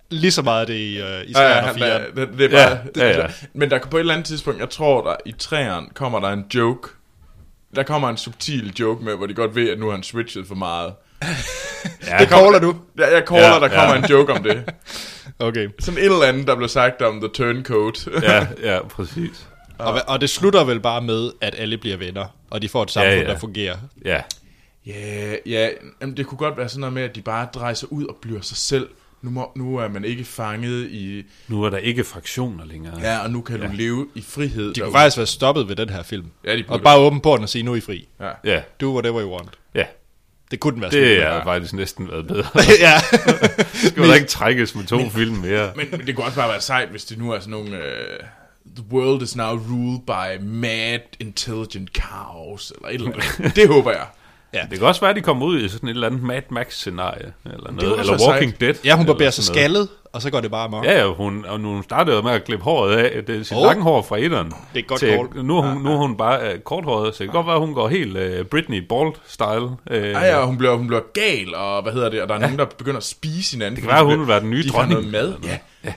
lige 0.09 0.31
så 0.31 0.41
meget 0.41 0.67
det 0.67 0.73
i, 0.73 1.01
uh, 1.01 1.07
i 1.07 1.31
Ja, 1.35 1.41
ja, 1.41 1.73
Sverige 1.77 1.95
og 1.95 2.15
det, 2.15 2.29
det 2.38 2.53
er 2.53 2.67
bare, 2.69 2.77
Ja, 2.95 3.09
ja, 3.09 3.21
ja. 3.21 3.27
Men 3.53 3.69
der 3.69 3.79
på 3.79 3.97
et 3.97 3.99
eller 3.99 4.13
andet 4.13 4.27
tidspunkt, 4.27 4.59
jeg 4.59 4.69
tror 4.69 5.09
der 5.09 5.15
i 5.25 5.31
træerne 5.31 5.88
kommer 5.93 6.19
der 6.19 6.29
en 6.29 6.45
joke. 6.55 6.89
Der 7.75 7.84
kommer 7.84 8.09
en 8.09 8.17
subtil 8.17 8.73
joke 8.79 9.03
med, 9.05 9.15
hvor 9.15 9.25
de 9.25 9.34
godt 9.34 9.55
ved, 9.55 9.69
at 9.69 9.79
nu 9.79 9.85
har 9.85 9.91
han 9.91 10.03
switchet 10.03 10.47
for 10.47 10.55
meget. 10.55 10.93
Ja, 12.07 12.17
Det 12.19 12.29
caller 12.29 12.59
du. 12.59 12.75
Ja, 12.97 13.13
jeg 13.13 13.23
caller, 13.27 13.47
Ja, 13.47 13.59
der 13.59 13.67
kommer 13.67 13.93
ja. 13.95 13.97
en 13.97 14.05
joke 14.05 14.34
om 14.34 14.43
det. 14.43 14.63
Okay. 15.39 15.67
Sådan 15.79 15.97
et 15.97 16.05
eller 16.05 16.23
andet, 16.23 16.47
der 16.47 16.55
blev 16.55 16.69
sagt 16.69 17.01
om 17.01 17.19
The 17.21 17.29
Turncoat. 17.34 18.07
Ja, 18.23 18.47
ja, 18.63 18.79
præcis. 18.88 19.47
Og, 19.77 20.01
og 20.07 20.21
det 20.21 20.29
slutter 20.29 20.63
vel 20.63 20.79
bare 20.79 21.01
med, 21.01 21.31
at 21.41 21.55
alle 21.57 21.77
bliver 21.77 21.97
venner, 21.97 22.25
og 22.49 22.61
de 22.61 22.69
får 22.69 22.84
et 22.84 22.91
samfund, 22.91 23.13
Ja, 23.13 23.19
ja. 23.21 23.27
der 23.27 23.38
fungerer. 23.39 23.75
Ja, 24.05 24.21
Ja, 24.85 25.35
ja 25.45 25.69
jamen, 26.01 26.17
det 26.17 26.25
kunne 26.27 26.38
godt 26.38 26.57
være 26.57 26.69
sådan 26.69 26.79
noget 26.79 26.93
med, 26.93 27.03
at 27.03 27.15
de 27.15 27.21
bare 27.21 27.47
drejer 27.53 27.73
sig 27.73 27.91
ud 27.91 28.05
og 28.05 28.15
bliver 28.21 28.41
sig 28.41 28.57
selv. 28.57 28.88
Nu, 29.28 29.34
må, 29.34 29.52
nu 29.56 29.78
er 29.78 29.88
man 29.88 30.06
ikke 30.06 30.24
fanget 30.24 30.90
i... 30.91 31.24
nu 31.48 31.64
er 31.64 31.70
der 31.70 31.78
ikke 31.78 32.04
fraktioner 32.04 32.66
længere. 32.66 32.99
Ja, 33.02 33.24
og 33.24 33.30
nu 33.30 33.41
kan 33.41 33.62
ja. 33.62 33.68
du 33.68 33.72
leve 33.74 34.08
i 34.16 34.22
frihed. 34.22 34.74
De 34.74 34.80
kunne 34.80 34.91
faktisk 34.91 35.18
være 35.18 35.28
stoppet 35.28 35.68
ved 35.68 35.76
den 35.76 35.90
her 35.90 36.04
film. 36.04 36.26
Ja, 36.45 36.56
de 36.56 36.64
og 36.68 36.82
bare 36.82 36.98
åbne 36.98 37.22
porten 37.22 37.44
og 37.44 37.49
sige, 37.49 37.64
nu 37.64 37.72
er 37.72 37.76
I 37.76 37.82
fri. 37.82 38.08
Ja. 38.20 38.30
Ja, 38.44 38.62
Do 38.82 38.94
whatever 38.94 39.22
you 39.22 39.36
want. 39.36 39.49
ja. 39.76 39.84
Det 40.52 40.60
kunne 40.60 40.74
den 40.74 40.82
være 40.82 40.91
Det 40.91 41.22
er 41.22 41.44
faktisk 41.44 41.74
næsten 41.74 42.12
været 42.12 42.28
bedre. 42.28 42.45
ja. 42.80 42.99
Skal 43.90 44.04
der 44.04 44.16
ikke 44.16 44.28
trækkes 44.28 44.76
med 44.76 44.84
to 44.86 45.10
film 45.10 45.36
mere? 45.36 45.72
Men, 45.76 45.88
men 45.91 46.08
det 46.08 46.16
kunne 46.16 46.26
også 46.26 46.38
bare 46.38 46.49
være 46.49 46.62
sejt, 46.62 46.90
hvis 46.90 47.06
det 47.06 47.18
nu 47.18 47.32
er 47.32 47.40
sådan 47.40 47.52
nogle... 47.52 47.72
Uh, 47.72 48.26
the 48.76 48.86
world 48.91 49.22
is 49.22 49.36
now 49.36 49.56
ruled 49.56 49.99
by 50.06 50.44
mad, 50.45 50.99
intelligent 51.20 51.90
cows, 51.98 52.74
eller 52.76 52.90
et 52.90 52.94
eller 52.94 53.12
andet. 53.12 53.56
det 53.56 53.68
håber 53.68 53.91
jeg. 53.91 54.06
Det 54.52 54.80
kan 54.80 54.88
også 54.88 55.02
være, 55.02 55.10
at 55.10 55.15
de 55.15 55.22
kommer 55.22 55.45
ud 55.45 55.60
i 55.60 55.69
sådan 55.69 55.90
et 55.90 55.94
eller 55.94 56.07
andet 56.07 56.24
Mad 56.24 56.41
Max-scenarie, 56.49 57.34
eller 57.45 57.72
noget, 57.72 57.99
eller 57.99 58.28
Walking 58.28 58.52
sejt. 58.52 58.60
Dead. 58.60 58.76
ja, 58.86 58.95
hun 58.95 59.06
barberer 59.06 59.30
sig 59.30 59.44
skaldet, 59.44 59.88
og 60.14 60.22
så 60.22 60.30
går 60.32 60.41
det 60.41 60.52
bare 60.52 60.64
amok. 60.64 60.86
Ja, 60.86 60.99
ja, 60.99 61.14
hun, 61.14 61.45
og 61.45 61.60
nu 61.60 61.82
startede 61.82 62.24
med 62.24 62.32
at 62.32 62.44
klippe 62.44 62.64
håret 62.64 62.98
af. 62.98 63.24
Det 63.24 63.40
er 63.40 63.44
sit 63.44 63.57
oh. 63.57 63.64
lange 63.64 63.84
hår 63.84 64.02
fra 64.02 64.18
etteren. 64.18 64.53
Det 64.74 64.80
er 64.80 64.84
godt 64.84 64.99
til, 64.99 65.10
call. 65.10 65.45
Nu 65.45 65.57
er 65.57 65.61
hun, 65.61 65.82
nu 65.82 65.91
er 65.91 65.98
hun 65.98 66.18
bare 66.18 66.53
uh, 66.53 66.60
korthåret, 66.60 67.15
så 67.15 67.24
det 67.24 67.28
kan 67.28 67.34
godt 67.34 67.45
være, 67.45 67.56
at 67.56 67.61
hun 67.61 67.74
går 67.74 67.88
helt 67.88 68.18
uh, 68.18 68.45
Britney 68.45 68.88
Bald-style. 68.94 69.64
Uh, 69.64 69.98
Ej, 69.98 70.26
ja, 70.26 70.45
hun 70.45 70.57
bliver, 70.57 70.76
hun 70.76 70.88
bliver 70.88 71.02
gal, 71.14 71.56
og 71.56 71.84
hvad 71.84 71.94
hedder 71.94 72.10
det, 72.10 72.22
og 72.22 72.28
der 72.28 72.36
er 72.36 72.40
ja. 72.40 72.45
nogen, 72.45 72.60
der 72.60 72.65
begynder 72.65 72.98
at 72.98 73.03
spise 73.03 73.56
hinanden. 73.56 73.76
Det 73.76 73.84
kan 73.84 73.91
være, 73.91 74.06
hun 74.06 74.19
vil 74.19 74.28
være 74.28 74.40
den 74.40 74.49
nye 74.49 74.64
de 74.64 74.69
dronning. 74.69 75.11
Noget 75.11 75.11
mad. 75.44 75.57
Ja. 75.84 75.94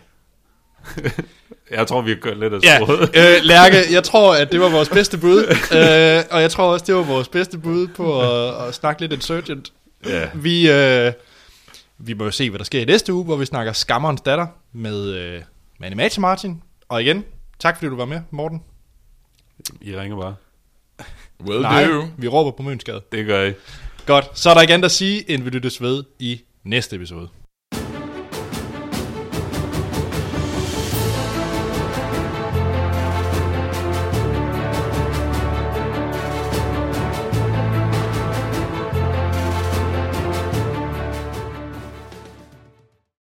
Jeg 1.71 1.87
tror, 1.87 2.01
vi 2.03 2.11
har 2.11 2.19
kørt 2.19 2.39
lidt 2.39 2.53
af 2.55 2.59
Ja, 2.63 2.77
sporet. 2.77 3.01
øh, 3.17 3.43
Lærke, 3.53 3.77
jeg 3.93 4.05
tror, 4.05 4.35
at 4.35 4.53
det 4.53 4.61
var 4.61 4.69
vores 4.69 4.89
bedste 4.89 5.19
bud, 5.19 5.45
øh, 5.73 6.25
og 6.31 6.43
jeg 6.43 6.51
tror 6.51 6.73
også, 6.73 6.85
det 6.87 6.95
var 6.95 7.03
vores 7.03 7.29
bedste 7.29 7.59
bud 7.59 7.87
på 7.87 8.21
at, 8.23 8.69
at 8.69 8.75
snakke 8.75 9.01
lidt 9.01 9.13
Insurgent. 9.13 9.73
Ja. 10.07 10.29
Vi, 10.35 10.71
øh, 10.71 11.13
vi 11.99 12.15
må 12.15 12.25
jo 12.25 12.31
se, 12.31 12.51
hvad 12.51 12.59
der 12.59 12.65
sker 12.65 12.81
i 12.81 12.85
næste 12.85 13.13
uge, 13.13 13.25
hvor 13.25 13.37
vi 13.37 13.45
snakker 13.47 13.73
Skammerens 13.73 14.21
datter 14.21 14.47
med, 14.73 15.09
øh, 15.15 15.41
med 15.79 15.87
Animator 15.87 16.21
Martin. 16.21 16.63
Og 16.89 17.03
igen, 17.03 17.25
tak 17.59 17.77
fordi 17.77 17.89
du 17.91 17.97
var 17.97 18.05
med, 18.05 18.21
Morten. 18.31 18.63
I 19.83 19.97
ringer 19.97 20.21
bare. 20.21 20.35
Will 21.49 21.61
Nej, 21.61 21.85
do. 21.85 22.05
vi 22.17 22.29
råber 22.29 22.51
på 22.51 22.63
Mønsgade. 22.63 23.01
Det 23.13 23.27
gør 23.27 23.45
I. 23.47 23.53
Godt, 24.07 24.39
så 24.39 24.51
er 24.51 24.55
der 24.55 24.61
ikke 24.61 24.75
andet 24.75 24.85
at 24.85 24.91
sige, 24.93 25.31
end 25.31 25.43
vi 25.43 25.51
lyttes 25.51 25.83
ved 25.83 26.05
i 26.19 26.41
næste 26.65 26.97
episode. 26.97 27.29